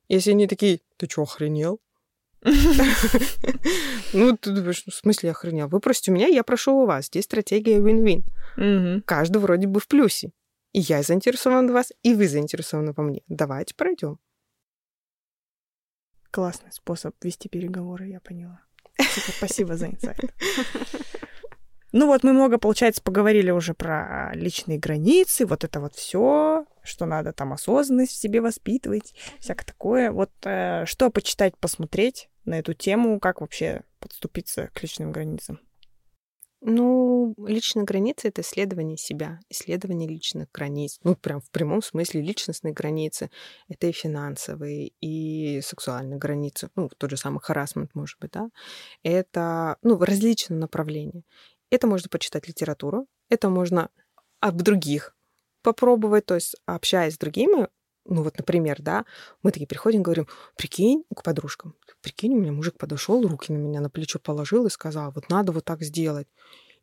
Если 0.08 0.32
они 0.32 0.48
такие, 0.48 0.82
ты 0.98 1.08
что, 1.08 1.22
охренел? 1.22 1.80
Ну, 4.14 4.38
ты 4.38 4.52
думаешь, 4.52 4.84
ну, 4.86 4.92
в 4.92 4.96
смысле 4.96 5.32
охренел? 5.32 5.68
Вы 5.68 5.80
просите 5.80 6.12
у 6.12 6.16
меня, 6.16 6.28
я 6.28 6.44
прошу 6.44 6.74
у 6.76 6.86
вас. 6.86 7.08
Здесь 7.08 7.26
стратегия 7.26 7.80
win-win. 7.80 9.02
Каждый 9.06 9.38
вроде 9.38 9.68
бы 9.68 9.80
в 9.80 9.88
плюсе. 9.88 10.32
И 10.72 10.80
я 10.80 11.02
заинтересован 11.02 11.68
в 11.70 11.74
вас, 11.74 11.92
и 12.04 12.14
вы 12.14 12.28
заинтересованы 12.28 12.94
во 12.96 13.04
мне. 13.04 13.22
Давайте 13.28 13.76
пройдем. 13.76 14.20
Классный 16.32 16.72
способ 16.72 17.16
вести 17.24 17.50
переговоры, 17.50 18.08
я 18.08 18.20
поняла. 18.20 18.62
Супер, 19.00 19.34
спасибо 19.34 19.76
за 19.76 19.88
инсайт. 19.88 20.20
Ну 21.92 22.06
вот 22.06 22.24
мы 22.24 22.34
много, 22.34 22.60
получается, 22.60 23.02
поговорили 23.02 23.50
уже 23.52 23.74
про 23.74 24.32
личные 24.34 24.78
границы, 24.78 25.46
вот 25.46 25.64
это 25.64 25.80
вот 25.80 25.96
все, 25.96 26.66
что 26.84 27.06
надо 27.06 27.34
там 27.34 27.54
осознанность 27.54 28.12
в 28.12 28.22
себе 28.22 28.42
воспитывать, 28.42 29.16
всякое 29.40 29.66
такое. 29.66 30.12
Вот 30.12 30.32
э, 30.44 30.86
что 30.86 31.10
почитать, 31.10 31.58
посмотреть 31.58 32.30
на 32.46 32.60
эту 32.60 32.74
тему, 32.74 33.20
как 33.20 33.42
вообще 33.42 33.84
подступиться 34.00 34.70
к 34.74 34.82
личным 34.84 35.12
границам? 35.12 35.60
Ну, 36.62 37.36
личные 37.48 37.86
границы— 37.86 38.28
это 38.30 38.42
исследование 38.42 38.98
себя, 38.98 39.40
исследование 39.50 40.10
личных 40.10 40.52
границ. 40.52 41.00
Ну, 41.04 41.16
прям 41.16 41.40
в 41.40 41.50
прямом 41.52 41.82
смысле 41.82 42.22
личностные 42.22 42.74
границы. 42.74 43.32
Это 43.70 43.88
и 43.88 43.94
финансовые, 43.94 44.92
и 45.00 45.62
сексуальные 45.62 46.20
границы. 46.20 46.70
Ну, 46.76 46.90
тот 46.98 47.12
же 47.12 47.18
самый 47.18 47.40
харасмент, 47.40 47.96
может 47.96 48.20
быть, 48.20 48.32
да. 48.32 48.50
Это, 49.04 49.78
ну, 49.84 49.98
различные 49.98 50.60
направления. 50.60 51.24
Это 51.70 51.88
можно 51.88 52.10
почитать 52.10 52.48
литературу, 52.48 53.08
это 53.30 53.50
можно 53.50 53.90
об 54.40 54.62
других 54.62 55.16
попробовать, 55.62 56.26
то 56.26 56.36
есть 56.36 56.56
общаясь 56.66 57.16
с 57.16 57.18
другими, 57.18 57.68
ну 58.06 58.24
вот, 58.24 58.38
например, 58.38 58.82
да, 58.82 59.06
мы 59.44 59.52
такие 59.52 59.68
приходим, 59.68 60.02
говорим, 60.02 60.28
прикинь, 60.56 61.04
к 61.16 61.22
подружкам, 61.22 61.76
прикинь, 62.02 62.34
у 62.34 62.40
меня 62.40 62.52
мужик 62.52 62.78
подошел, 62.78 63.26
руки 63.28 63.52
на 63.52 63.58
меня 63.58 63.82
на 63.82 63.90
плечо 63.90 64.20
положил 64.20 64.66
и 64.66 64.70
сказал, 64.70 65.12
вот 65.12 65.30
надо 65.30 65.52
вот 65.52 65.66
так 65.66 65.82
сделать. 65.84 66.28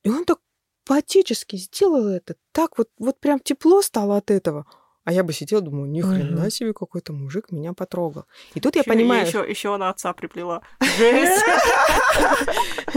И 0.02 0.08
он 0.08 0.24
так 0.24 0.38
поотечески 0.84 1.56
сделал 1.56 2.06
это, 2.06 2.36
так 2.52 2.78
вот, 2.78 2.90
вот 2.98 3.18
прям 3.18 3.40
тепло 3.40 3.82
стало 3.82 4.16
от 4.18 4.30
этого. 4.30 4.66
А 5.06 5.12
я 5.12 5.22
бы 5.22 5.32
сидела, 5.32 5.62
думаю, 5.62 5.88
ни 5.88 6.00
хрена 6.00 6.50
себе 6.50 6.72
какой-то 6.74 7.12
мужик 7.12 7.52
меня 7.52 7.72
потрогал. 7.72 8.24
И 8.54 8.60
тут 8.60 8.74
я 8.74 8.80
Ещё- 8.80 8.90
понимаю, 8.90 9.24
Еще, 9.24 9.38
еще 9.48 9.74
она 9.74 9.88
отца 9.90 10.12
приплела. 10.12 10.62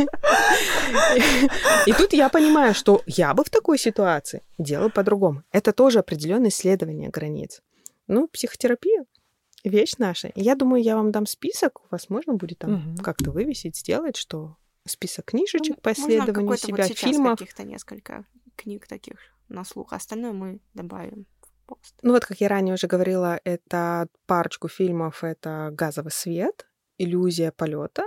И 1.86 1.94
тут 1.94 2.14
я 2.14 2.30
понимаю, 2.30 2.74
что 2.74 3.02
я 3.06 3.34
бы 3.34 3.44
в 3.44 3.50
такой 3.50 3.78
ситуации 3.78 4.42
делала 4.58 4.90
по-другому. 4.90 5.44
Это 5.52 5.72
тоже 5.72 6.00
определенное 6.00 6.50
исследование 6.50 7.10
границ. 7.10 7.62
Ну, 8.08 8.28
психотерапия— 8.28 9.06
вещь 9.64 9.94
наша. 10.00 10.32
Я 10.36 10.56
думаю, 10.56 10.82
я 10.84 10.96
вам 10.96 11.12
дам 11.12 11.26
список, 11.28 11.82
у 11.84 11.88
вас 11.92 12.10
можно 12.10 12.34
будет 12.34 12.60
там 12.60 12.96
как-то 13.04 13.32
вывесить, 13.32 13.78
сделать, 13.78 14.16
что 14.18 14.56
список 14.88 15.26
книжечек 15.26 15.76
Ну, 15.76 15.82
по 15.82 15.92
исследованию 15.92 16.58
себя, 16.58 16.86
вот 16.88 16.98
фильмов. 16.98 17.40
каких-то 17.40 17.64
несколько 17.64 18.26
книг 18.56 18.88
таких 18.88 19.16
на 19.48 19.64
слух. 19.64 19.94
Остальное 19.94 20.32
мы 20.32 20.60
добавим 20.74 21.26
пост. 21.70 21.96
Ну 22.02 22.14
вот, 22.14 22.26
как 22.26 22.42
я 22.42 22.48
ранее 22.48 22.74
уже 22.74 22.88
говорила, 22.88 23.40
это 23.44 24.08
парочку 24.26 24.68
фильмов. 24.68 25.24
Это 25.24 25.70
«Газовый 25.72 26.12
свет», 26.12 26.68
«Иллюзия 26.98 27.52
полета». 27.52 28.04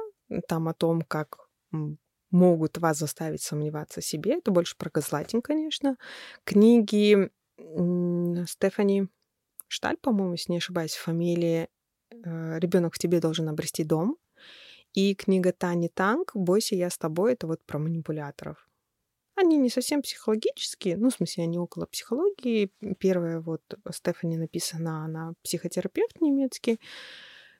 Там 0.48 0.68
о 0.68 0.74
том, 0.74 1.02
как 1.02 1.48
могут 2.30 2.78
вас 2.78 2.98
заставить 2.98 3.42
сомневаться 3.42 4.00
в 4.00 4.04
себе. 4.04 4.38
Это 4.38 4.50
больше 4.50 4.76
про 4.76 4.90
газлайтинг, 4.90 5.44
конечно. 5.44 5.96
Книги 6.44 7.30
Стефани 8.46 9.08
Шталь, 9.68 9.96
по-моему, 9.96 10.32
если 10.32 10.52
не 10.52 10.58
ошибаюсь, 10.58 10.94
фамилии 10.94 11.68
«Ребенок 12.10 12.94
в 12.94 12.98
тебе 12.98 13.20
должен 13.20 13.48
обрести 13.48 13.84
дом». 13.84 14.16
И 14.92 15.14
книга 15.14 15.52
Тани 15.52 15.88
Танк 15.88 16.32
«Бойся, 16.34 16.74
я 16.74 16.90
с 16.90 16.98
тобой»— 16.98 17.32
это 17.34 17.46
вот 17.46 17.64
про 17.64 17.78
манипуляторов. 17.78 18.68
Они 19.42 19.56
не 19.56 19.70
совсем 19.70 20.02
психологические, 20.02 20.96
ну, 20.96 21.10
в 21.10 21.14
смысле, 21.14 21.42
они 21.44 21.58
около 21.58 21.86
психологии. 21.86 22.70
Первая 23.00 23.40
вот 23.40 23.62
Стефани 23.90 24.36
написана, 24.36 25.04
она 25.04 25.32
психотерапевт 25.42 26.20
немецкий. 26.20 26.78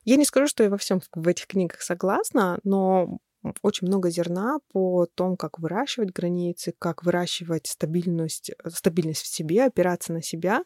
Я 0.04 0.14
не 0.14 0.24
скажу, 0.24 0.46
что 0.46 0.62
я 0.62 0.70
во 0.70 0.76
всем 0.76 1.00
в 1.12 1.26
этих 1.26 1.48
книгах 1.48 1.82
согласна, 1.82 2.60
но 2.62 3.18
очень 3.62 3.88
много 3.88 4.10
зерна 4.10 4.60
по 4.72 5.06
тому, 5.12 5.36
как 5.36 5.58
выращивать 5.58 6.12
границы, 6.12 6.72
как 6.78 7.02
выращивать 7.02 7.66
стабильность, 7.66 8.52
стабильность 8.68 9.22
в 9.22 9.26
себе, 9.26 9.64
опираться 9.64 10.12
на 10.12 10.22
себя. 10.22 10.62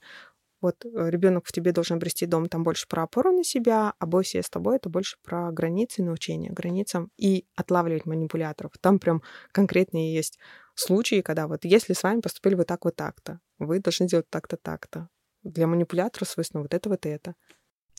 Вот 0.61 0.85
ребенок 0.85 1.47
в 1.47 1.53
тебе 1.53 1.73
должен 1.73 1.97
обрести 1.97 2.27
дом, 2.27 2.51
там 2.51 2.63
больше 2.63 2.87
про 2.89 3.05
опору 3.05 3.33
на 3.33 3.43
себя, 3.43 3.95
а 3.99 4.07
бойся 4.07 4.43
с 4.43 4.51
тобой 4.51 4.77
это 4.77 4.91
больше 4.91 5.17
про 5.23 5.51
границы 5.51 6.03
научение 6.03 6.53
границам 6.53 7.11
и 7.17 7.47
отлавливать 7.55 8.05
манипуляторов. 8.05 8.73
Там 8.83 8.99
прям 8.99 9.23
конкретные 9.53 10.15
есть 10.15 10.39
случаи, 10.78 11.20
когда 11.20 11.47
вот 11.48 11.65
если 11.65 11.93
с 11.93 12.03
вами 12.03 12.20
поступили 12.20 12.55
вот 12.55 12.66
так 12.66 12.85
вот 12.85 12.97
так-то, 12.97 13.40
вы 13.59 13.81
должны 13.81 14.07
делать 14.07 14.28
так-то 14.31 14.57
так-то. 14.57 15.09
Для 15.43 15.66
манипулятора 15.66 16.24
свойственно 16.24 16.62
вот 16.62 16.74
это 16.74 16.89
вот 16.89 17.07
это. 17.07 17.35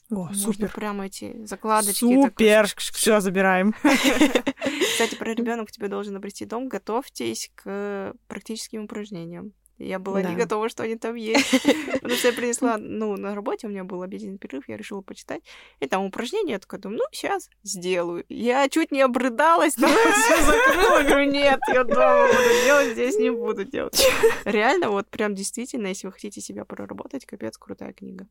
О, 0.09 0.15
Можно 0.27 0.35
супер. 0.35 0.71
прямо 0.73 1.05
эти 1.05 1.45
закладочки. 1.45 1.99
Супер. 1.99 2.29
такой 2.29 2.47
Все 2.77 3.19
забираем. 3.19 3.73
Кстати, 3.83 5.15
про 5.15 5.33
ребенок 5.33 5.69
тебе 5.71 5.89
должен 5.89 6.15
обрести 6.15 6.45
дом. 6.45 6.69
Готовьтесь 6.69 7.51
к 7.55 8.13
практическим 8.27 8.85
упражнениям. 8.85 9.53
Я 9.79 9.99
была 9.99 10.21
не 10.21 10.35
Да. 10.35 10.43
готова, 10.43 10.69
что 10.69 10.83
они 10.83 10.95
там 10.95 11.15
есть. 11.15 11.51
Потому 11.93 12.15
что 12.15 12.27
я 12.29 12.33
принесла, 12.33 12.77
ну, 12.77 13.15
на 13.15 13.35
работе 13.35 13.67
у 13.67 13.69
меня 13.69 13.83
был 13.83 14.01
обеденный 14.01 14.37
перерыв, 14.37 14.67
я 14.67 14.77
решила 14.77 15.01
почитать. 15.01 15.43
И 15.79 15.87
там 15.87 16.03
упражнения, 16.03 16.53
я 16.53 16.59
такая 16.59 16.79
думаю, 16.81 16.99
ну, 16.99 17.05
сейчас 17.11 17.49
сделаю. 17.63 18.25
Я 18.29 18.67
чуть 18.69 18.91
не 18.91 19.01
обрыдалась, 19.01 19.75
там 19.75 19.89
все 19.89 20.41
закрыла, 20.45 21.03
говорю, 21.03 21.31
нет, 21.31 21.59
я 21.67 21.83
дома 21.83 22.27
буду 22.27 22.65
делать, 22.65 22.93
здесь 22.93 23.17
не 23.17 23.29
буду 23.31 23.65
делать. 23.65 24.03
Реально, 24.45 24.89
вот 24.89 25.07
прям 25.09 25.35
действительно, 25.35 25.87
если 25.87 26.07
вы 26.07 26.13
хотите 26.13 26.41
себя 26.41 26.65
проработать, 26.65 27.25
капец, 27.25 27.57
крутая 27.57 27.93
книга. 27.93 28.27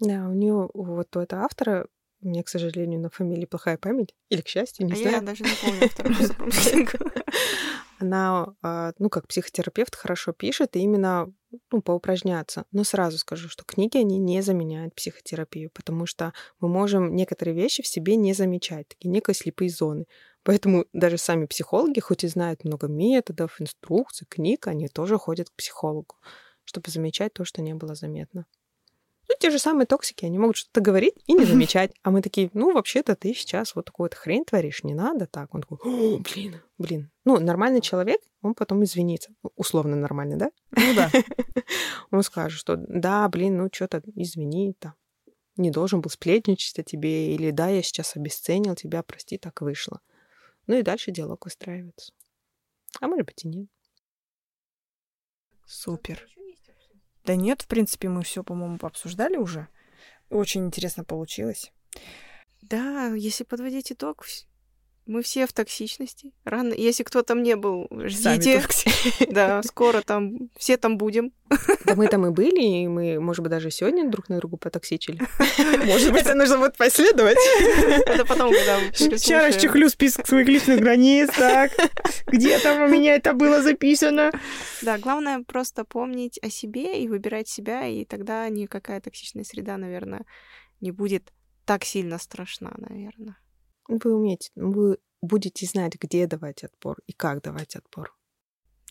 Да, 0.00 0.28
у 0.28 0.32
нее 0.34 0.68
вот 0.72 1.14
у 1.16 1.20
этого 1.20 1.42
автора 1.42 1.86
У 2.22 2.28
меня, 2.28 2.42
к 2.42 2.48
сожалению, 2.48 3.00
на 3.00 3.10
фамилии 3.10 3.44
плохая 3.46 3.76
память. 3.76 4.14
Или, 4.28 4.40
к 4.42 4.48
счастью, 4.48 4.86
не 4.86 4.92
а 4.92 4.96
знаю. 4.96 5.16
я 5.16 5.20
даже 5.22 5.42
не 5.44 5.50
помню 5.64 5.88
вторую 5.88 6.14
супружескую. 6.16 7.12
Она, 8.00 8.54
а, 8.62 8.92
ну, 8.98 9.10
как 9.10 9.28
психотерапевт 9.28 9.94
хорошо 9.94 10.32
пишет, 10.32 10.74
и 10.74 10.80
именно 10.80 11.30
ну, 11.70 11.82
поупражняться. 11.82 12.64
Но 12.72 12.82
сразу 12.82 13.18
скажу, 13.18 13.50
что 13.50 13.62
книги, 13.64 13.98
они 13.98 14.16
не 14.16 14.40
заменяют 14.40 14.94
психотерапию, 14.94 15.70
потому 15.70 16.06
что 16.06 16.32
мы 16.60 16.68
можем 16.68 17.14
некоторые 17.14 17.54
вещи 17.54 17.82
в 17.82 17.86
себе 17.86 18.16
не 18.16 18.32
замечать, 18.32 18.88
такие 18.88 19.10
некие 19.10 19.34
слепые 19.34 19.68
зоны. 19.68 20.06
Поэтому 20.44 20.86
даже 20.94 21.18
сами 21.18 21.44
психологи, 21.44 22.00
хоть 22.00 22.24
и 22.24 22.28
знают 22.28 22.64
много 22.64 22.88
методов, 22.88 23.60
инструкций, 23.60 24.26
книг, 24.30 24.66
они 24.66 24.88
тоже 24.88 25.18
ходят 25.18 25.50
к 25.50 25.54
психологу, 25.54 26.16
чтобы 26.64 26.90
замечать 26.90 27.34
то, 27.34 27.44
что 27.44 27.60
не 27.60 27.74
было 27.74 27.94
заметно. 27.94 28.46
Ну, 29.30 29.36
те 29.38 29.50
же 29.50 29.60
самые 29.60 29.86
токсики, 29.86 30.24
они 30.24 30.40
могут 30.40 30.56
что-то 30.56 30.80
говорить 30.80 31.14
и 31.28 31.34
не 31.34 31.44
замечать. 31.44 31.92
А 32.02 32.10
мы 32.10 32.20
такие, 32.20 32.50
ну, 32.52 32.72
вообще-то 32.72 33.14
ты 33.14 33.32
сейчас 33.32 33.76
вот 33.76 33.84
такую 33.84 34.06
вот 34.06 34.14
хрень 34.14 34.44
творишь, 34.44 34.82
не 34.82 34.92
надо 34.92 35.26
так. 35.26 35.54
Он 35.54 35.60
такой, 35.60 35.78
О, 35.84 36.18
блин, 36.18 36.60
блин. 36.78 37.10
Ну, 37.24 37.38
нормальный 37.38 37.80
человек, 37.80 38.20
он 38.42 38.54
потом 38.54 38.82
извинится. 38.82 39.30
Условно 39.54 39.94
нормальный, 39.94 40.36
да? 40.36 40.50
Ну 40.72 40.94
да. 40.96 41.12
Он 42.10 42.24
скажет, 42.24 42.58
что 42.58 42.74
да, 42.76 43.28
блин, 43.28 43.58
ну, 43.58 43.68
что-то 43.72 44.02
извини, 44.16 44.74
там, 44.76 44.94
не 45.56 45.70
должен 45.70 46.00
был 46.00 46.10
сплетничать 46.10 46.80
о 46.80 46.82
тебе, 46.82 47.32
или 47.32 47.52
да, 47.52 47.68
я 47.68 47.82
сейчас 47.82 48.16
обесценил 48.16 48.74
тебя, 48.74 49.04
прости, 49.04 49.38
так 49.38 49.60
вышло. 49.60 50.00
Ну 50.66 50.76
и 50.76 50.82
дальше 50.82 51.12
диалог 51.12 51.44
выстраивается. 51.44 52.12
А 53.00 53.06
может 53.06 53.26
быть 53.26 53.44
и 53.44 53.48
нет. 53.48 53.68
Супер. 55.66 56.26
Да 57.30 57.36
нет, 57.36 57.62
в 57.62 57.68
принципе, 57.68 58.08
мы 58.08 58.24
все, 58.24 58.42
по-моему, 58.42 58.76
пообсуждали 58.76 59.36
уже. 59.36 59.68
Очень 60.30 60.66
интересно 60.66 61.04
получилось. 61.04 61.70
Да, 62.60 63.14
если 63.14 63.44
подводить 63.44 63.92
итог, 63.92 64.24
мы 65.10 65.22
все 65.22 65.44
в 65.46 65.52
токсичности. 65.52 66.32
Рано, 66.44 66.72
если 66.72 67.02
кто 67.02 67.22
там 67.22 67.42
не 67.42 67.56
был, 67.56 67.88
ждите. 67.90 68.62
Да, 69.28 69.60
скоро 69.64 70.02
там, 70.02 70.50
все 70.56 70.76
там 70.76 70.98
будем. 70.98 71.32
Да 71.84 71.96
мы 71.96 72.06
там 72.06 72.26
и 72.26 72.30
были, 72.30 72.62
и 72.62 72.86
мы, 72.86 73.18
может 73.18 73.42
быть, 73.42 73.50
даже 73.50 73.72
сегодня 73.72 74.08
друг 74.08 74.28
на 74.28 74.36
другу 74.38 74.56
потоксичили. 74.56 75.20
Может 75.84 76.12
быть, 76.12 76.22
Это 76.22 76.34
нужно 76.34 76.58
вот 76.58 76.76
последовать. 76.76 77.38
Это 78.06 78.24
потом, 78.24 78.52
когда 78.52 78.78
Сейчас 78.92 79.56
расчехлю 79.56 79.88
список 79.88 80.28
своих 80.28 80.46
личных 80.46 80.78
границ, 80.78 81.28
так. 81.36 81.72
Где 82.28 82.60
там 82.60 82.82
у 82.82 82.88
меня 82.88 83.16
это 83.16 83.32
было 83.32 83.62
записано? 83.62 84.30
Да, 84.82 84.98
главное 84.98 85.42
просто 85.42 85.84
помнить 85.84 86.38
о 86.40 86.50
себе 86.50 87.02
и 87.02 87.08
выбирать 87.08 87.48
себя, 87.48 87.86
и 87.86 88.04
тогда 88.04 88.48
никакая 88.48 89.00
токсичная 89.00 89.42
среда, 89.42 89.76
наверное, 89.76 90.24
не 90.80 90.92
будет 90.92 91.32
так 91.64 91.84
сильно 91.84 92.18
страшна, 92.18 92.72
наверное. 92.76 93.36
Вы 93.90 94.14
умеете, 94.14 94.50
вы 94.54 94.98
будете 95.20 95.66
знать, 95.66 95.96
где 96.00 96.26
давать 96.26 96.62
отпор 96.62 96.98
и 97.06 97.12
как 97.12 97.42
давать 97.42 97.74
отпор. 97.74 98.16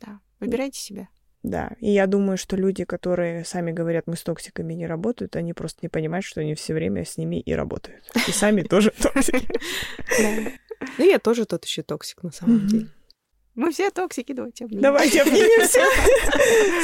Да, 0.01 0.19
выбирайте 0.39 0.79
себя. 0.79 1.09
Да, 1.41 1.71
и 1.79 1.89
я 1.91 2.05
думаю, 2.05 2.37
что 2.37 2.57
люди, 2.57 2.83
которые 2.83 3.45
сами 3.45 3.71
говорят, 3.71 4.07
мы 4.07 4.17
с 4.17 4.23
токсиками 4.23 4.73
не 4.73 4.85
работают, 4.87 5.37
они 5.37 5.53
просто 5.53 5.79
не 5.83 5.87
понимают, 5.89 6.25
что 6.25 6.41
они 6.41 6.53
все 6.53 6.73
время 6.73 7.05
с 7.05 7.17
ними 7.17 7.39
и 7.39 7.53
работают. 7.53 8.11
И 8.27 8.31
сами 8.31 8.61
тоже 8.69 8.91
токсики. 8.91 9.47
Ну, 10.97 11.05
я 11.05 11.17
тоже 11.19 11.45
тот 11.45 11.63
еще 11.63 11.81
токсик 11.81 12.23
на 12.23 12.31
самом 12.31 12.67
деле. 12.67 12.87
Мы 13.55 13.71
все 13.71 13.89
токсики, 13.89 14.33
давайте 14.33 14.65
обнимем. 14.65 14.83
Давайте 14.83 15.21
обнимемся. 15.21 15.81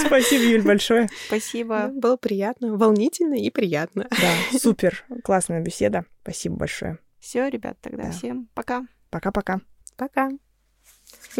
Спасибо, 0.07 0.43
Юль, 0.43 0.61
большое. 0.61 1.09
Спасибо. 1.27 1.89
Было 1.93 2.17
приятно, 2.17 2.75
волнительно 2.77 3.35
и 3.35 3.49
приятно. 3.49 4.07
Да, 4.09 4.59
супер. 4.59 5.05
Классная 5.23 5.61
беседа. 5.61 6.05
Спасибо 6.21 6.55
большое. 6.55 6.99
Все, 7.25 7.49
ребят, 7.49 7.75
тогда 7.81 8.03
Да. 8.03 8.11
всем 8.11 8.47
пока. 8.53 8.85
Пока-пока. 9.09 9.59
Пока. 9.97 10.29